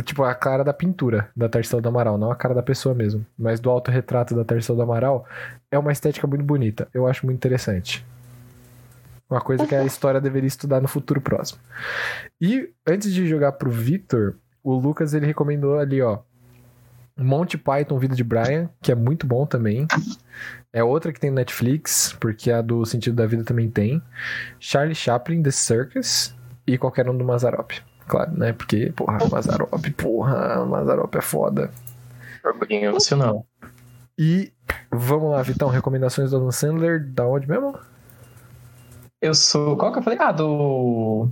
Tipo, 0.04 0.22
a 0.22 0.34
cara 0.34 0.62
da 0.62 0.72
pintura 0.72 1.30
da 1.36 1.48
Tarsila 1.48 1.80
do 1.80 1.88
Amaral, 1.88 2.18
não 2.18 2.30
a 2.30 2.36
cara 2.36 2.54
da 2.54 2.62
pessoa 2.62 2.94
mesmo. 2.94 3.24
Mas 3.38 3.60
do 3.60 3.70
autorretrato 3.70 4.34
da 4.34 4.44
Tarsila 4.44 4.76
do 4.76 4.82
Amaral 4.82 5.26
é 5.70 5.78
uma 5.78 5.92
estética 5.92 6.26
muito 6.26 6.44
bonita. 6.44 6.88
Eu 6.92 7.06
acho 7.06 7.24
muito 7.26 7.36
interessante. 7.36 8.04
Uma 9.28 9.40
coisa 9.40 9.66
que 9.66 9.74
a 9.74 9.84
história 9.84 10.20
deveria 10.20 10.46
estudar 10.46 10.80
no 10.80 10.88
futuro 10.88 11.20
próximo. 11.20 11.60
E 12.40 12.68
antes 12.86 13.12
de 13.12 13.26
jogar 13.26 13.52
pro 13.52 13.70
Victor, 13.70 14.36
o 14.62 14.74
Lucas 14.74 15.14
ele 15.14 15.26
recomendou 15.26 15.78
ali, 15.78 16.02
ó. 16.02 16.18
Monty 17.16 17.58
Python 17.58 17.98
Vida 17.98 18.14
de 18.14 18.24
Brian, 18.24 18.68
que 18.80 18.90
é 18.90 18.94
muito 18.94 19.26
bom 19.26 19.46
também. 19.46 19.86
É 20.72 20.82
outra 20.82 21.12
que 21.12 21.20
tem 21.20 21.30
no 21.30 21.36
Netflix, 21.36 22.16
porque 22.18 22.50
a 22.50 22.62
do 22.62 22.84
Sentido 22.84 23.16
da 23.16 23.26
Vida 23.26 23.44
também 23.44 23.70
tem. 23.70 24.02
Charlie 24.58 24.94
Chaplin, 24.94 25.42
The 25.42 25.50
Circus 25.50 26.34
e 26.66 26.78
qualquer 26.78 27.08
um 27.08 27.16
do 27.16 27.24
Mazarop. 27.24 27.72
Claro, 28.06 28.32
né? 28.32 28.52
Porque, 28.52 28.92
porra, 28.94 29.18
Mazarop, 29.30 29.90
porra, 29.96 30.64
Mazarop 30.66 31.14
é 31.14 31.20
foda. 31.20 31.70
Joguinho 32.44 32.92
nacional. 32.92 33.46
E 34.18 34.52
vamos 34.90 35.30
lá, 35.30 35.42
Vitão, 35.42 35.68
recomendações 35.68 36.30
do 36.30 36.36
Adam 36.36 36.50
Sandler, 36.50 37.04
da 37.12 37.26
onde 37.26 37.48
mesmo? 37.48 37.78
Eu 39.20 39.34
sou. 39.34 39.76
Qual 39.76 39.92
que 39.92 39.98
eu 39.98 40.02
falei? 40.02 40.18
Ah, 40.20 40.32
do. 40.32 41.28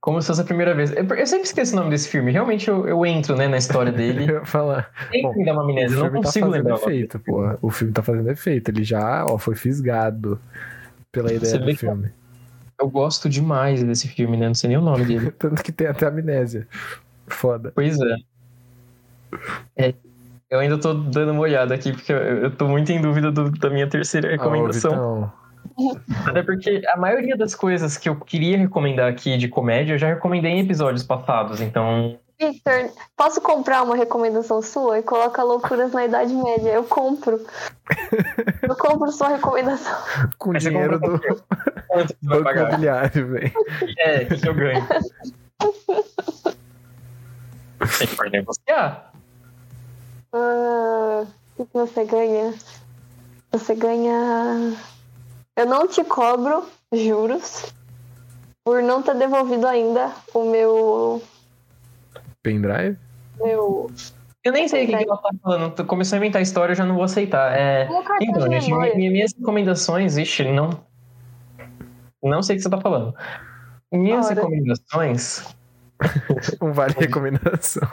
Como 0.00 0.20
se 0.20 0.26
fosse 0.26 0.40
a 0.40 0.44
primeira 0.44 0.74
vez. 0.74 0.90
Eu 0.90 1.04
eu 1.04 1.26
sempre 1.26 1.44
esqueço 1.46 1.74
o 1.74 1.76
nome 1.76 1.90
desse 1.90 2.08
filme. 2.08 2.32
Realmente 2.32 2.68
eu, 2.68 2.88
eu 2.88 3.06
entro, 3.06 3.36
né, 3.36 3.46
na 3.46 3.56
história 3.56 3.92
dele. 3.92 4.44
Falar. 4.44 4.90
Sempre 5.12 5.38
me 5.38 5.44
dá 5.44 5.52
uma 5.52 5.62
amnésia. 5.62 5.96
Eu 5.96 6.00
não 6.04 6.10
tá 6.10 6.16
consigo 6.16 6.46
fazendo 6.46 6.68
lembrar. 6.68 6.74
efeito, 6.74 7.18
porra. 7.20 7.58
O 7.62 7.70
filme 7.70 7.92
tá 7.92 8.02
fazendo 8.02 8.28
efeito. 8.28 8.70
Ele 8.72 8.82
já, 8.82 9.24
ó, 9.24 9.38
foi 9.38 9.54
fisgado 9.54 10.40
pela 11.12 11.32
ideia 11.32 11.52
Você 11.52 11.58
do 11.58 11.76
filme. 11.76 12.10
Eu 12.82 12.90
gosto 12.90 13.28
demais 13.28 13.82
desse 13.82 14.08
filme, 14.08 14.36
né? 14.36 14.48
Não 14.48 14.54
sei 14.54 14.68
nem 14.68 14.76
o 14.76 14.82
nome 14.82 15.04
dele. 15.04 15.30
Tanto 15.38 15.62
que 15.62 15.70
tem 15.72 15.86
até 15.86 16.06
amnésia. 16.06 16.66
Foda. 17.28 17.70
Pois 17.74 17.98
é. 18.00 18.16
É, 19.76 19.94
Eu 20.50 20.58
ainda 20.58 20.76
tô 20.76 20.92
dando 20.92 21.32
uma 21.32 21.40
olhada 21.40 21.74
aqui, 21.74 21.92
porque 21.92 22.12
eu, 22.12 22.16
eu 22.18 22.50
tô 22.50 22.68
muito 22.68 22.90
em 22.92 23.00
dúvida 23.00 23.30
do- 23.32 23.50
da 23.52 23.70
minha 23.70 23.86
terceira 23.86 24.28
Ah, 24.28 24.32
recomendação. 24.32 25.32
Vitão, 25.74 25.92
Até 26.26 26.42
porque 26.42 26.82
a 26.92 26.96
maioria 26.98 27.36
das 27.36 27.54
coisas 27.54 27.96
que 27.96 28.08
eu 28.08 28.16
queria 28.16 28.58
recomendar 28.58 29.08
aqui 29.08 29.38
de 29.38 29.48
comédia, 29.48 29.94
eu 29.94 29.98
já 29.98 30.08
recomendei 30.08 30.50
em 30.52 30.60
episódios 30.60 31.02
passados. 31.04 31.60
Então, 31.62 32.18
Victor, 32.38 32.90
posso 33.16 33.40
comprar 33.40 33.82
uma 33.82 33.96
recomendação 33.96 34.60
sua 34.62 34.98
e 34.98 35.02
coloca 35.02 35.42
loucuras 35.42 35.92
na 35.92 36.04
Idade 36.04 36.34
Média? 36.34 36.70
Eu 36.70 36.84
compro. 36.84 37.44
Eu 38.62 38.76
compro 38.76 39.10
sua 39.12 39.28
recomendação. 39.28 39.96
com 40.38 40.52
você 40.52 40.70
dinheiro 40.70 40.98
do 40.98 41.18
você 41.18 42.16
banco 42.22 42.50
imobiliário, 42.50 43.28
velho. 43.28 43.52
É, 43.98 44.22
o 44.22 44.26
que 44.26 44.48
eu 44.48 44.54
ganho? 44.54 44.88
Tem 47.98 48.06
que 48.06 48.30
negociar. 48.30 49.12
Ah, 50.32 51.26
o 51.58 51.66
que 51.66 51.72
você 51.74 52.04
ganha? 52.04 52.54
Você 53.50 53.74
ganha. 53.74 54.74
Eu 55.56 55.66
não 55.66 55.86
te 55.86 56.02
cobro 56.04 56.66
juros 56.92 57.72
por 58.64 58.82
não 58.82 59.02
ter 59.02 59.14
devolvido 59.16 59.66
ainda 59.66 60.10
o 60.32 60.44
meu. 60.44 61.22
Pendrive? 62.42 62.96
meu... 63.40 63.90
Eu 64.44 64.52
nem 64.52 64.66
sei 64.66 64.84
o 64.84 64.86
que, 64.88 64.96
que 64.96 65.04
ela 65.04 65.18
tá 65.18 65.30
falando. 65.40 65.72
Tu 65.72 65.84
Começou 65.84 66.16
a 66.16 66.18
inventar 66.18 66.42
história, 66.42 66.72
eu 66.72 66.76
já 66.76 66.84
não 66.84 66.96
vou 66.96 67.04
aceitar. 67.04 67.56
É, 67.56 67.88
Então, 68.20 68.50
gente, 68.50 68.72
minhas 68.96 69.32
recomendações, 69.38 70.16
ixi, 70.16 70.50
não. 70.50 70.84
Não 72.20 72.42
sei 72.42 72.56
o 72.56 72.58
que 72.58 72.62
você 72.64 72.70
tá 72.70 72.80
falando. 72.80 73.14
Minhas 73.92 74.26
Ora. 74.26 74.34
recomendações. 74.34 75.54
Um 76.60 76.72
vale 76.72 76.94
recomendação. 76.98 77.88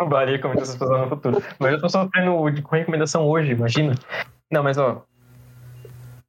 Não 0.00 0.08
vale 0.08 0.32
recomendações 0.32 0.76
pra 0.76 0.86
usar 0.88 0.98
no 0.98 1.08
futuro. 1.08 1.42
Mas 1.60 1.72
eu 1.74 1.80
tô 1.80 1.88
sofrendo 1.88 2.62
com 2.62 2.74
recomendação 2.74 3.24
hoje, 3.24 3.52
imagina. 3.52 3.94
Não, 4.50 4.64
mas 4.64 4.78
ó. 4.78 5.04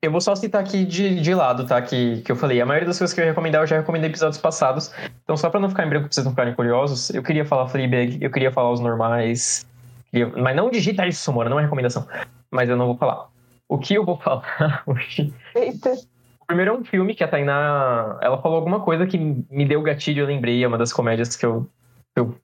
Eu 0.03 0.11
vou 0.11 0.19
só 0.19 0.35
citar 0.35 0.61
aqui 0.61 0.83
de, 0.83 1.21
de 1.21 1.33
lado, 1.35 1.65
tá? 1.67 1.79
Que, 1.81 2.21
que 2.21 2.31
eu 2.31 2.35
falei. 2.35 2.59
A 2.59 2.65
maioria 2.65 2.87
das 2.87 2.97
coisas 2.97 3.13
que 3.13 3.21
eu 3.21 3.25
ia 3.25 3.29
recomendar, 3.31 3.61
eu 3.61 3.67
já 3.67 3.77
recomendei 3.77 4.09
episódios 4.09 4.41
passados. 4.41 4.91
Então, 5.23 5.37
só 5.37 5.47
pra 5.49 5.59
não 5.59 5.69
ficar 5.69 5.85
em 5.85 5.89
branco 5.89 6.05
pra 6.07 6.11
vocês 6.13 6.25
não 6.25 6.31
ficarem 6.31 6.55
curiosos, 6.55 7.11
eu 7.11 7.21
queria 7.21 7.45
falar 7.45 7.67
Fleabag, 7.67 8.17
eu 8.19 8.31
queria 8.31 8.51
falar 8.51 8.71
os 8.71 8.79
normais. 8.79 9.63
queria- 10.11 10.27
Mas 10.35 10.55
não 10.55 10.71
digita 10.71 11.05
isso, 11.05 11.31
Mora, 11.31 11.49
não 11.49 11.59
é 11.59 11.63
recomendação. 11.63 12.07
Mas 12.49 12.67
eu 12.67 12.75
não 12.75 12.87
vou 12.87 12.97
falar. 12.97 13.27
O 13.69 13.77
que 13.77 13.93
eu 13.93 14.03
vou 14.03 14.17
falar 14.21 14.81
hoje 14.87 15.31
Eita. 15.55 15.91
O 16.39 16.45
primeiro 16.47 16.71
é 16.71 16.77
um 16.79 16.83
filme 16.83 17.13
que 17.13 17.23
a 17.23 17.27
Tainá. 17.27 18.17
Ela 18.21 18.41
falou 18.41 18.57
alguma 18.57 18.79
coisa 18.79 19.05
que 19.05 19.17
me 19.19 19.65
deu 19.65 19.81
gatilho, 19.83 20.23
eu 20.23 20.27
lembrei. 20.27 20.63
É 20.63 20.67
uma 20.67 20.77
das 20.79 20.91
comédias 20.91 21.35
que 21.35 21.45
eu, 21.45 21.69
eu 22.15 22.35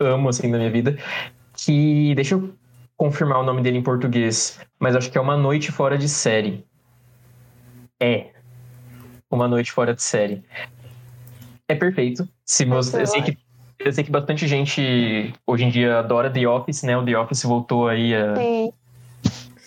amo, 0.00 0.28
assim, 0.28 0.48
na 0.48 0.56
minha 0.58 0.70
vida. 0.70 0.96
Que. 1.54 2.14
Deixa 2.14 2.36
eu 2.36 2.54
confirmar 2.96 3.40
o 3.40 3.42
nome 3.42 3.60
dele 3.62 3.78
em 3.78 3.82
português. 3.82 4.60
Mas 4.78 4.94
acho 4.96 5.10
que 5.10 5.18
é 5.18 5.20
Uma 5.20 5.36
Noite 5.36 5.72
Fora 5.72 5.98
de 5.98 6.08
Série. 6.08 6.64
É. 8.00 8.30
Uma 9.30 9.46
Noite 9.46 9.70
Fora 9.70 9.94
de 9.94 10.02
Série. 10.02 10.42
É 11.68 11.74
perfeito. 11.74 12.28
Se 12.44 12.64
você, 12.64 13.02
eu, 13.02 13.06
sei 13.06 13.22
que, 13.22 13.38
eu 13.78 13.92
sei 13.92 14.02
que 14.02 14.10
bastante 14.10 14.46
gente 14.48 15.32
hoje 15.46 15.64
em 15.64 15.70
dia 15.70 15.98
adora 16.00 16.30
The 16.30 16.46
Office, 16.48 16.82
né? 16.82 16.96
O 16.96 17.04
The 17.04 17.16
Office 17.16 17.44
voltou 17.44 17.86
aí 17.86 18.12
a 18.14 18.34
Sim. 18.36 18.72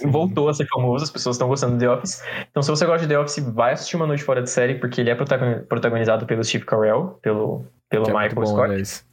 voltou 0.05 0.49
a 0.49 0.53
ser 0.53 0.67
famoso, 0.67 1.05
as 1.05 1.09
pessoas 1.11 1.35
estão 1.37 1.47
gostando 1.47 1.73
de 1.73 1.79
The 1.85 1.89
Office. 1.89 2.21
Então, 2.51 2.61
se 2.61 2.69
você 2.69 2.85
gosta 2.85 3.07
de 3.07 3.13
The 3.13 3.19
Office, 3.19 3.39
vai 3.53 3.71
assistir 3.73 3.95
Uma 3.95 4.07
Noite 4.07 4.23
Fora 4.23 4.41
de 4.41 4.49
Série, 4.49 4.75
porque 4.75 4.99
ele 4.99 5.09
é 5.11 5.15
protagoni- 5.15 5.61
protagonizado 5.61 6.25
pelo 6.25 6.43
Steve 6.43 6.65
Carell, 6.65 7.19
pelo, 7.21 7.65
pelo 7.87 8.03
Que 8.03 8.11
é 8.11 8.13
Michael 8.13 8.35
bom, 8.35 8.45
Scott. 8.45 8.61
aliás. 8.71 9.05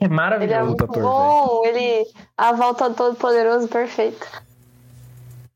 É 0.00 0.04
Ele 0.06 0.12
é 0.12 0.16
maravilhoso. 0.16 0.66
muito 0.66 0.86
bom. 0.88 1.62
Ele. 1.66 2.06
A 2.36 2.52
volta 2.52 2.88
do 2.88 2.96
todo 2.96 3.16
poderoso, 3.16 3.68
perfeito. 3.68 4.26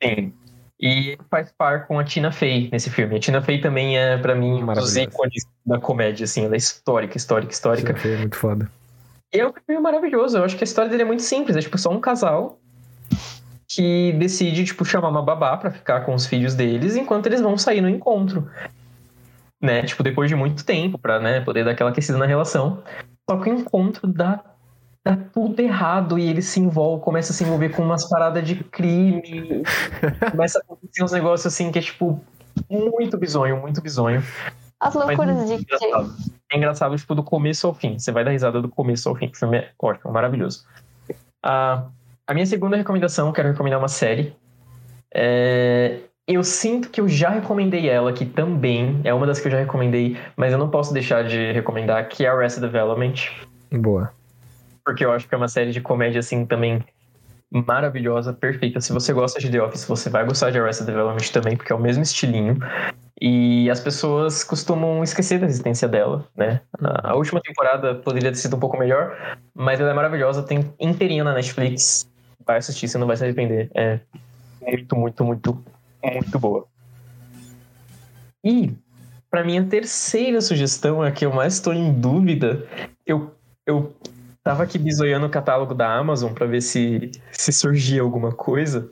Sim. 0.00 0.32
E 0.80 1.16
faz 1.30 1.52
par 1.56 1.86
com 1.86 1.98
a 1.98 2.04
Tina 2.04 2.32
Fey 2.32 2.68
nesse 2.72 2.90
filme. 2.90 3.16
A 3.16 3.20
Tina 3.20 3.40
Fey 3.40 3.60
também 3.60 3.96
é, 3.96 4.18
pra 4.18 4.34
mim, 4.34 4.62
um 4.62 4.72
dos 4.72 4.96
ícones 4.96 5.46
da 5.64 5.78
comédia, 5.78 6.24
assim. 6.24 6.44
Ela 6.44 6.54
é 6.54 6.58
histórica, 6.58 7.16
histórica, 7.16 7.52
histórica. 7.52 7.92
Isso 7.92 8.00
aqui 8.00 8.14
é 8.14 8.18
muito 8.18 8.36
foda. 8.36 8.70
E 9.32 9.38
é 9.38 9.48
um 9.48 9.52
filme 9.52 9.80
maravilhoso. 9.80 10.36
Eu 10.36 10.44
acho 10.44 10.56
que 10.56 10.64
a 10.64 10.66
história 10.66 10.90
dele 10.90 11.02
é 11.02 11.06
muito 11.06 11.22
simples. 11.22 11.56
É 11.56 11.60
tipo 11.60 11.78
só 11.78 11.90
um 11.90 12.00
casal 12.00 12.58
que 13.68 14.12
decide, 14.12 14.64
tipo, 14.64 14.84
chamar 14.84 15.08
uma 15.08 15.22
babá 15.22 15.56
pra 15.56 15.70
ficar 15.70 16.02
com 16.02 16.14
os 16.14 16.26
filhos 16.26 16.54
deles 16.54 16.96
enquanto 16.96 17.26
eles 17.26 17.40
vão 17.40 17.58
sair 17.58 17.80
no 17.80 17.88
encontro. 17.88 18.48
Né? 19.60 19.82
Tipo, 19.82 20.02
depois 20.02 20.28
de 20.28 20.36
muito 20.36 20.64
tempo 20.64 20.98
pra, 20.98 21.18
né, 21.18 21.40
poder 21.40 21.64
dar 21.64 21.72
aquela 21.72 21.90
aquecida 21.90 22.18
na 22.18 22.26
relação. 22.26 22.82
Só 23.28 23.38
que 23.38 23.50
o 23.50 23.54
encontro 23.54 24.06
dá, 24.06 24.44
dá 25.04 25.16
tudo 25.16 25.60
errado 25.60 26.18
e 26.18 26.28
ele 26.28 26.40
se 26.40 26.58
envolve, 26.58 27.02
começa 27.02 27.32
a 27.32 27.34
se 27.34 27.44
envolver 27.44 27.68
com 27.70 27.82
umas 27.82 28.08
paradas 28.08 28.46
de 28.46 28.56
crime. 28.64 29.62
começa 30.30 30.58
a 30.58 30.62
acontecer 30.62 31.04
uns 31.04 31.12
negócios 31.12 31.52
assim 31.52 31.70
que 31.70 31.78
é, 31.78 31.82
tipo, 31.82 32.24
muito 32.70 33.18
bizonho, 33.18 33.60
muito 33.60 33.82
bizonho. 33.82 34.22
As 34.80 34.94
Mas 34.94 35.06
loucuras 35.06 35.36
muito 35.36 35.64
de 35.64 35.78
Jay. 35.78 35.88
engraçado. 35.88 36.14
É 36.52 36.56
engraçado, 36.56 36.96
tipo, 36.96 37.14
do 37.14 37.22
começo 37.22 37.66
ao 37.66 37.74
fim. 37.74 37.98
Você 37.98 38.10
vai 38.12 38.24
dar 38.24 38.30
risada 38.30 38.60
do 38.62 38.68
começo 38.68 39.08
ao 39.08 39.14
fim. 39.14 39.26
O 39.26 39.36
filme 39.36 39.58
é 39.58 39.70
ótimo, 39.78 40.12
maravilhoso. 40.12 40.64
Ah, 41.42 41.84
a 42.26 42.32
minha 42.34 42.46
segunda 42.46 42.76
recomendação, 42.76 43.32
quero 43.32 43.48
recomendar 43.50 43.78
uma 43.78 43.88
série. 43.88 44.34
É, 45.14 46.00
Eu 46.26 46.42
sinto 46.42 46.88
que 46.88 47.00
eu 47.00 47.06
já 47.08 47.28
recomendei 47.28 47.88
ela 47.88 48.10
aqui 48.10 48.24
também. 48.24 49.00
É 49.04 49.12
uma 49.12 49.26
das 49.26 49.38
que 49.40 49.48
eu 49.48 49.52
já 49.52 49.58
recomendei, 49.58 50.16
mas 50.36 50.52
eu 50.52 50.58
não 50.58 50.70
posso 50.70 50.92
deixar 50.92 51.22
de 51.24 51.52
recomendar, 51.52 52.08
que 52.08 52.24
é 52.24 52.28
Arrested 52.28 52.62
Development. 52.62 53.14
Boa. 53.72 54.10
Porque 54.84 55.04
eu 55.04 55.12
acho 55.12 55.28
que 55.28 55.34
é 55.34 55.38
uma 55.38 55.48
série 55.48 55.72
de 55.72 55.80
comédia, 55.80 56.20
assim, 56.20 56.44
também 56.44 56.84
maravilhosa, 57.50 58.32
perfeita. 58.32 58.80
Se 58.80 58.92
você 58.92 59.12
gosta 59.12 59.38
de 59.38 59.48
The 59.48 59.62
Office, 59.62 59.84
você 59.84 60.10
vai 60.10 60.24
gostar 60.24 60.50
de 60.50 60.58
Arrested 60.58 60.86
Development 60.86 61.32
também, 61.32 61.56
porque 61.56 61.72
é 61.72 61.76
o 61.76 61.80
mesmo 61.80 62.02
estilinho. 62.02 62.58
E 63.20 63.70
as 63.70 63.78
pessoas 63.78 64.42
costumam 64.42 65.02
esquecer 65.02 65.38
da 65.38 65.46
existência 65.46 65.86
dela, 65.86 66.28
né? 66.36 66.60
A 66.80 67.14
última 67.14 67.40
temporada 67.40 67.94
poderia 67.94 68.30
ter 68.30 68.38
sido 68.38 68.56
um 68.56 68.60
pouco 68.60 68.76
melhor, 68.76 69.16
mas 69.54 69.78
ela 69.78 69.90
é 69.90 69.94
maravilhosa, 69.94 70.42
tem 70.42 70.72
inteirinha 70.80 71.22
na 71.22 71.32
Netflix. 71.32 72.10
Vai 72.44 72.58
assistir, 72.58 72.88
você 72.88 72.98
não 72.98 73.06
vai 73.06 73.16
se 73.16 73.24
arrepender. 73.24 73.70
É 73.74 74.00
muito, 74.60 74.96
muito, 74.96 75.24
muito, 75.24 75.64
muito 76.02 76.38
boa. 76.38 76.66
E, 78.44 78.72
pra 79.30 79.44
minha 79.44 79.64
terceira 79.64 80.40
sugestão, 80.40 81.02
a 81.02 81.10
que 81.10 81.24
eu 81.24 81.32
mais 81.32 81.54
estou 81.54 81.72
em 81.72 81.92
dúvida, 81.92 82.66
eu, 83.06 83.32
eu 83.64 83.94
tava 84.44 84.62
aqui 84.62 84.78
bisoiando 84.78 85.26
o 85.26 85.30
catálogo 85.30 85.74
da 85.74 85.92
Amazon 85.92 86.32
pra 86.32 86.46
ver 86.46 86.60
se, 86.60 87.10
se 87.32 87.50
surgia 87.50 88.02
alguma 88.02 88.30
coisa. 88.30 88.88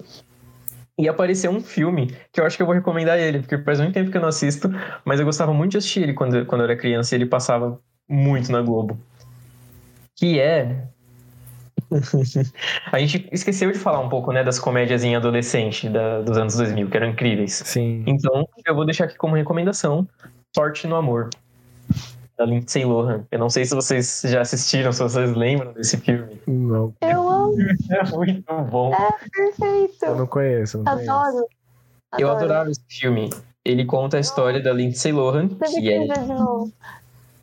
E 0.98 1.08
apareceu 1.08 1.50
um 1.50 1.60
filme 1.60 2.14
que 2.32 2.40
eu 2.40 2.46
acho 2.46 2.56
que 2.56 2.62
eu 2.62 2.66
vou 2.66 2.74
recomendar 2.74 3.18
ele, 3.18 3.40
porque 3.40 3.58
faz 3.58 3.78
muito 3.78 3.94
tempo 3.94 4.10
que 4.10 4.16
eu 4.16 4.20
não 4.20 4.28
assisto, 4.28 4.70
mas 5.04 5.20
eu 5.20 5.26
gostava 5.26 5.52
muito 5.52 5.72
de 5.72 5.78
assistir 5.78 6.02
ele 6.02 6.14
quando, 6.14 6.44
quando 6.46 6.62
eu 6.62 6.64
era 6.64 6.76
criança 6.76 7.14
e 7.14 7.18
ele 7.18 7.26
passava 7.26 7.78
muito 8.08 8.50
na 8.50 8.62
Globo. 8.62 8.98
Que 10.16 10.40
é. 10.40 10.86
A 12.90 12.98
gente 12.98 13.28
esqueceu 13.32 13.70
de 13.70 13.78
falar 13.78 14.00
um 14.00 14.08
pouco, 14.08 14.32
né, 14.32 14.42
das 14.42 14.58
comédias 14.58 15.04
em 15.04 15.14
adolescente 15.16 15.88
da- 15.88 16.22
dos 16.22 16.36
anos 16.38 16.56
2000, 16.56 16.88
que 16.88 16.96
eram 16.96 17.08
incríveis. 17.08 17.62
Sim. 17.64 18.04
Então, 18.06 18.46
eu 18.66 18.74
vou 18.74 18.84
deixar 18.86 19.04
aqui 19.04 19.16
como 19.16 19.34
recomendação 19.34 20.08
Sorte 20.54 20.86
no 20.86 20.96
Amor, 20.96 21.30
da 22.44 22.50
Lindsay 22.50 22.84
Lohan. 22.84 23.24
Eu 23.30 23.38
não 23.38 23.48
sei 23.48 23.64
se 23.64 23.74
vocês 23.74 24.22
já 24.24 24.40
assistiram, 24.40 24.92
se 24.92 25.02
vocês 25.02 25.34
lembram 25.36 25.72
desse 25.72 25.96
filme. 25.98 26.40
Não, 26.46 26.92
Eu 27.00 27.28
amo, 27.28 27.54
É 27.90 28.16
muito 28.16 28.52
bom. 28.70 28.92
eu 28.92 29.30
perfeito. 29.30 30.14
não 30.16 30.26
conheço. 30.26 30.78
Não 30.78 30.84
conheço. 30.84 31.10
Adoro. 31.12 31.46
Eu 32.18 32.28
Adoro. 32.28 32.44
adorava 32.44 32.70
esse 32.70 32.82
filme. 32.88 33.30
Ele 33.64 33.84
conta 33.84 34.16
a 34.16 34.20
história 34.20 34.60
da 34.60 34.72
Lindsay 34.72 35.12
Lohan, 35.12 35.46
Teve 35.48 35.80
que 35.80 35.92
é 35.92 35.98
ver 36.00 36.12
de 36.18 36.32
novo. 36.32 36.72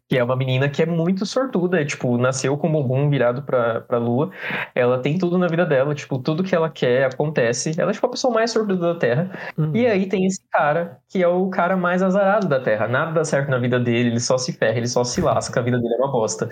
Que 0.10 0.18
é 0.18 0.24
uma 0.24 0.36
menina 0.36 0.68
que 0.68 0.82
é 0.82 0.88
muito 0.88 1.24
sortuda, 1.24 1.80
é, 1.80 1.86
tipo, 1.86 2.18
nasceu 2.18 2.58
com 2.58 2.68
o 2.68 2.72
bumbum 2.72 3.08
virado 3.12 3.44
pra, 3.44 3.82
pra 3.82 4.00
lua. 4.00 4.32
Ela 4.74 4.98
tem 5.00 5.20
tudo 5.20 5.38
na 5.38 5.48
vida 5.48 5.68
dela, 5.68 5.94
tipo, 5.94 6.18
tudo 6.18 6.44
que 6.44 6.56
ela 6.56 6.68
quer 6.68 7.06
acontece. 7.06 7.80
Ela 7.80 7.92
é, 7.92 7.94
tipo, 7.94 8.08
a 8.08 8.10
pessoa 8.10 8.34
mais 8.34 8.50
sortuda 8.50 8.94
da 8.96 9.00
Terra. 9.00 9.30
Hum. 9.56 9.72
E 9.72 9.86
aí 9.86 10.08
tem 10.10 10.26
esse 10.26 10.42
cara, 10.52 10.98
que 11.08 11.22
é 11.22 11.28
o 11.28 11.48
cara 11.50 11.78
mais 11.78 12.02
azarado 12.02 12.48
da 12.48 12.60
Terra. 12.60 12.88
Nada 12.88 13.12
dá 13.12 13.24
certo 13.24 13.52
na 13.52 13.60
vida 13.60 13.80
dele, 13.80 14.10
ele 14.10 14.20
só 14.20 14.36
se 14.36 14.52
ferra, 14.52 14.78
ele 14.78 14.88
só 14.88 15.04
se 15.04 15.22
lasca, 15.22 15.60
a 15.60 15.64
vida 15.64 15.78
dele 15.78 15.94
é 15.94 15.98
uma 15.98 16.12
bosta. 16.12 16.50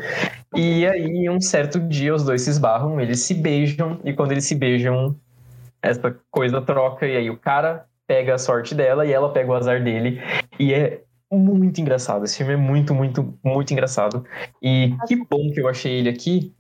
E 0.56 0.86
aí, 0.86 1.28
um 1.28 1.42
certo 1.42 1.80
dia, 1.80 2.14
os 2.14 2.24
dois 2.24 2.44
se 2.44 2.52
esbarram, 2.52 3.02
eles 3.02 3.22
se 3.22 3.34
beijam, 3.34 4.00
e 4.04 4.14
quando 4.14 4.34
eles 4.34 4.46
se 4.46 4.54
beijam, 4.54 5.16
essa 5.82 6.16
coisa 6.30 6.62
troca, 6.62 7.08
e 7.08 7.18
aí 7.18 7.30
o 7.32 7.38
cara 7.38 7.86
pega 8.06 8.36
a 8.36 8.38
sorte 8.38 8.76
dela 8.76 9.04
e 9.06 9.12
ela 9.12 9.34
pega 9.34 9.52
o 9.52 9.56
azar 9.56 9.84
dele. 9.84 10.22
E 10.60 10.74
é 10.74 11.02
muito 11.32 11.82
engraçado. 11.82 12.26
Esse 12.26 12.38
filme 12.38 12.54
é 12.54 12.58
muito, 12.58 12.94
muito, 12.94 13.38
muito 13.44 13.72
engraçado. 13.72 14.26
E 14.62 14.96
que 15.08 15.16
bom 15.16 15.52
que 15.54 15.62
eu 15.62 15.68
achei 15.68 15.94
ele 16.00 16.10
aqui. 16.10 16.54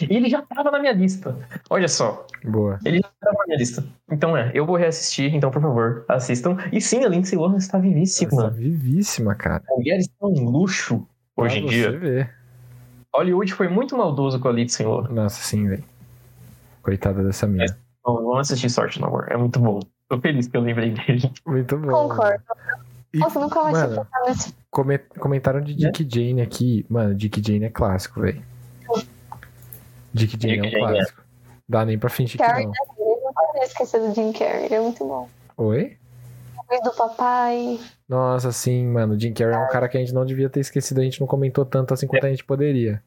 Ele 0.00 0.28
já 0.30 0.40
tava 0.40 0.70
na 0.70 0.78
minha 0.78 0.92
lista. 0.92 1.36
Olha 1.68 1.86
só, 1.86 2.26
Boa. 2.42 2.78
ele 2.84 2.98
já 2.98 3.10
tava 3.20 3.36
na 3.40 3.46
minha 3.46 3.58
lista. 3.58 3.84
Então 4.10 4.34
é, 4.34 4.50
eu 4.54 4.64
vou 4.64 4.76
reassistir, 4.76 5.34
então 5.34 5.50
por 5.50 5.60
favor, 5.60 6.04
assistam. 6.08 6.56
E 6.72 6.80
sim, 6.80 7.04
a 7.04 7.08
Lindsay 7.08 7.38
Lohan 7.38 7.58
está 7.58 7.78
vivíssima. 7.78 8.48
vivíssima, 8.48 9.34
cara. 9.34 9.62
A 9.68 9.74
mulher 9.74 9.98
está 9.98 10.26
um 10.26 10.48
luxo 10.48 11.06
hoje 11.36 11.58
em 11.58 11.66
dia. 11.66 11.90
Você 11.90 11.98
ver. 11.98 12.34
Hollywood 13.14 13.52
foi 13.52 13.68
muito 13.68 13.94
maldoso 13.94 14.40
com 14.40 14.48
a 14.48 14.52
Lindsay 14.52 14.86
Lohan. 14.86 15.12
Nossa, 15.12 15.42
sim, 15.42 15.68
velho. 15.68 15.84
Coitada 16.82 17.22
dessa. 17.22 17.46
Então, 17.46 17.70
vamos 18.02 18.50
assistir 18.50 18.70
Sorte 18.70 18.98
no 18.98 19.06
Amor, 19.06 19.26
é 19.30 19.36
muito 19.36 19.60
bom. 19.60 19.78
Tô 20.08 20.18
feliz 20.18 20.48
que 20.48 20.56
eu 20.56 20.62
lembrei 20.62 20.90
dele. 20.90 21.30
Muito 21.46 21.76
bom. 21.78 22.08
Concordo. 22.08 22.42
E, 23.14 23.18
Nossa, 23.18 23.38
nunca 23.38 23.62
mais 23.62 23.76
mano, 23.76 24.06
nesse 24.26 24.54
come- 24.70 24.98
comentaram 24.98 25.60
de 25.60 25.74
Dick 25.74 26.06
Jane 26.10 26.40
aqui. 26.40 26.86
Mano, 26.88 27.14
Dick 27.14 27.42
Jane 27.46 27.66
é 27.66 27.70
clássico, 27.70 28.20
velho. 28.22 28.42
Dick 30.14 30.38
Jane 30.40 30.58
é 30.58 30.60
um 30.60 30.62
Dick 30.64 30.72
Jane 30.72 30.84
é. 30.84 30.94
clássico. 30.98 31.22
Dá 31.68 31.84
nem 31.84 31.98
pra 31.98 32.10
fingir 32.10 32.38
que 32.40 32.46
Carrie, 32.46 32.64
não. 32.64 32.72
né? 32.72 32.78
Eu 32.98 33.20
não 33.24 33.32
poderia 33.32 33.66
esquecer 33.66 34.00
do 34.00 34.14
Jim 34.14 34.32
Carrey, 34.32 34.64
ele 34.66 34.74
é 34.74 34.80
muito 34.80 35.04
bom. 35.06 35.28
Oi? 35.56 35.96
Do 36.84 36.90
papai. 36.92 37.78
Nossa, 38.08 38.50
sim, 38.50 38.86
mano. 38.86 39.18
Jim 39.20 39.34
Carrey 39.34 39.54
é 39.54 39.58
um 39.58 39.68
cara 39.68 39.88
que 39.88 39.96
a 39.98 40.00
gente 40.00 40.14
não 40.14 40.24
devia 40.24 40.48
ter 40.48 40.60
esquecido. 40.60 41.00
A 41.02 41.04
gente 41.04 41.20
não 41.20 41.26
comentou 41.26 41.66
tanto 41.66 41.92
assim 41.92 42.06
quanto 42.06 42.24
a 42.26 42.30
gente 42.30 42.44
poderia. 42.44 43.02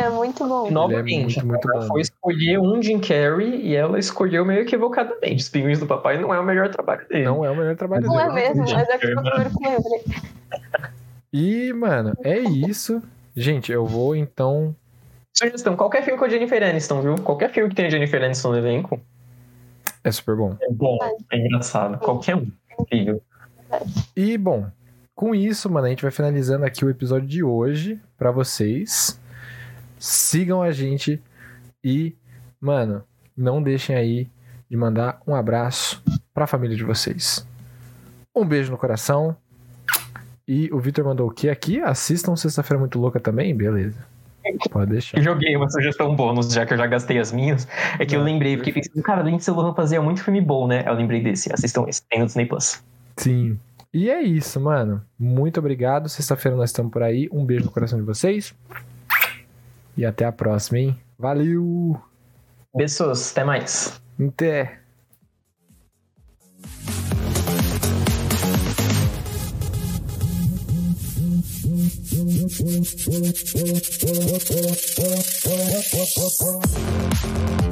É 0.00 0.08
muito 0.08 0.46
bom. 0.46 0.70
Novamente, 0.70 1.38
muito, 1.44 1.46
muito 1.46 1.70
ela 1.72 1.80
bom. 1.82 1.88
foi 1.88 2.00
escolher 2.02 2.58
um 2.60 2.80
Jim 2.80 3.00
Carrey 3.00 3.66
e 3.66 3.74
ela 3.74 3.98
escolheu 3.98 4.44
meio 4.44 4.60
equivocadamente. 4.60 5.42
Os 5.42 5.48
Pinguins 5.48 5.80
do 5.80 5.86
Papai 5.86 6.18
não 6.20 6.32
é 6.32 6.38
o 6.38 6.44
melhor 6.44 6.68
trabalho 6.68 7.06
dele. 7.08 7.24
Não 7.24 7.44
é 7.44 7.50
o 7.50 7.56
melhor 7.56 7.74
trabalho 7.76 8.06
Não 8.06 8.18
é 8.20 8.28
dele. 8.32 8.48
mesmo, 8.48 8.66
Jim 8.68 8.74
mas 8.74 8.88
é 8.88 8.98
que 8.98 9.12
Carrey, 9.12 9.14
foi 9.14 9.22
o 9.22 9.26
primeiro 9.30 9.50
que 9.58 9.66
eu 9.66 9.70
lembrei. 9.70 10.04
E, 11.32 11.72
mano, 11.72 12.14
é 12.22 12.38
isso. 12.38 13.02
Gente, 13.36 13.72
eu 13.72 13.84
vou 13.84 14.14
então. 14.14 14.74
Sugestão, 15.36 15.76
qualquer 15.76 16.02
filme 16.04 16.18
com 16.18 16.24
a 16.24 16.28
Jennifer 16.28 16.62
Aniston, 16.62 17.00
viu? 17.02 17.14
Qualquer 17.16 17.50
filme 17.50 17.68
que 17.68 17.74
tenha 17.76 17.88
a 17.88 17.90
Jennifer 17.90 18.22
Aniston 18.22 18.50
no 18.52 18.58
elenco 18.58 19.00
É 20.02 20.10
super 20.10 20.36
bom. 20.36 20.56
é 20.60 20.70
bom, 20.72 20.96
é 21.32 21.36
engraçado. 21.38 21.98
Qualquer 21.98 22.36
um. 22.36 22.46
Incrível. 22.80 23.20
E, 24.16 24.38
bom, 24.38 24.66
com 25.14 25.34
isso, 25.34 25.68
mano, 25.70 25.86
a 25.86 25.90
gente 25.90 26.02
vai 26.02 26.10
finalizando 26.10 26.64
aqui 26.64 26.84
o 26.84 26.90
episódio 26.90 27.28
de 27.28 27.42
hoje 27.42 28.00
pra 28.16 28.30
vocês. 28.30 29.20
Sigam 29.98 30.62
a 30.62 30.70
gente 30.70 31.20
e, 31.82 32.14
mano, 32.60 33.02
não 33.36 33.62
deixem 33.62 33.96
aí 33.96 34.28
de 34.70 34.76
mandar 34.76 35.20
um 35.26 35.34
abraço 35.34 36.02
pra 36.32 36.46
família 36.46 36.76
de 36.76 36.84
vocês. 36.84 37.46
Um 38.34 38.44
beijo 38.44 38.70
no 38.70 38.78
coração. 38.78 39.36
E 40.46 40.70
o 40.72 40.78
Vitor 40.78 41.04
mandou 41.04 41.28
o 41.28 41.30
que 41.30 41.48
aqui? 41.50 41.80
Assistam 41.80 42.34
Sexta-feira 42.36 42.78
Muito 42.78 42.98
Louca 42.98 43.20
também? 43.20 43.54
Beleza. 43.54 43.98
Pode 44.70 44.92
deixar. 44.92 45.18
Eu 45.18 45.22
joguei 45.22 45.54
uma 45.56 45.68
sugestão 45.68 46.14
bônus, 46.14 46.52
já 46.52 46.64
que 46.64 46.72
eu 46.72 46.78
já 46.78 46.86
gastei 46.86 47.18
as 47.18 47.32
minhas. 47.32 47.68
É 47.98 48.06
que 48.06 48.16
eu 48.16 48.20
Não, 48.20 48.26
lembrei, 48.26 48.56
porque 48.56 48.72
pensei, 48.72 49.02
cara, 49.02 49.20
a 49.20 49.24
Lindsay 49.24 49.54
Lohan 49.54 49.74
fazia 49.74 50.00
muito 50.00 50.22
filme 50.22 50.40
bom, 50.40 50.66
né? 50.66 50.84
Eu 50.86 50.94
lembrei 50.94 51.22
desse. 51.22 51.52
Assistam 51.52 51.84
esse, 51.86 52.02
tem 52.08 52.20
no 52.20 52.26
Disney 52.26 52.46
Plus. 52.46 52.82
Sim. 53.16 53.58
E 53.92 54.10
é 54.10 54.22
isso, 54.22 54.60
mano. 54.60 55.02
Muito 55.18 55.58
obrigado. 55.58 56.08
Sexta-feira 56.08 56.56
nós 56.56 56.70
estamos 56.70 56.92
por 56.92 57.02
aí. 57.02 57.28
Um 57.32 57.44
beijo 57.44 57.64
no 57.64 57.70
coração 57.70 57.98
de 57.98 58.04
vocês. 58.04 58.54
E 59.98 60.06
até 60.06 60.24
a 60.24 60.30
próxima, 60.30 60.78
hein? 60.78 60.96
Valeu! 61.18 62.00
Beijos, 62.72 63.32
até 63.32 63.42
mais. 63.42 64.00
Até! 64.20 64.78
Thank 72.58 72.82
you. 77.62 77.67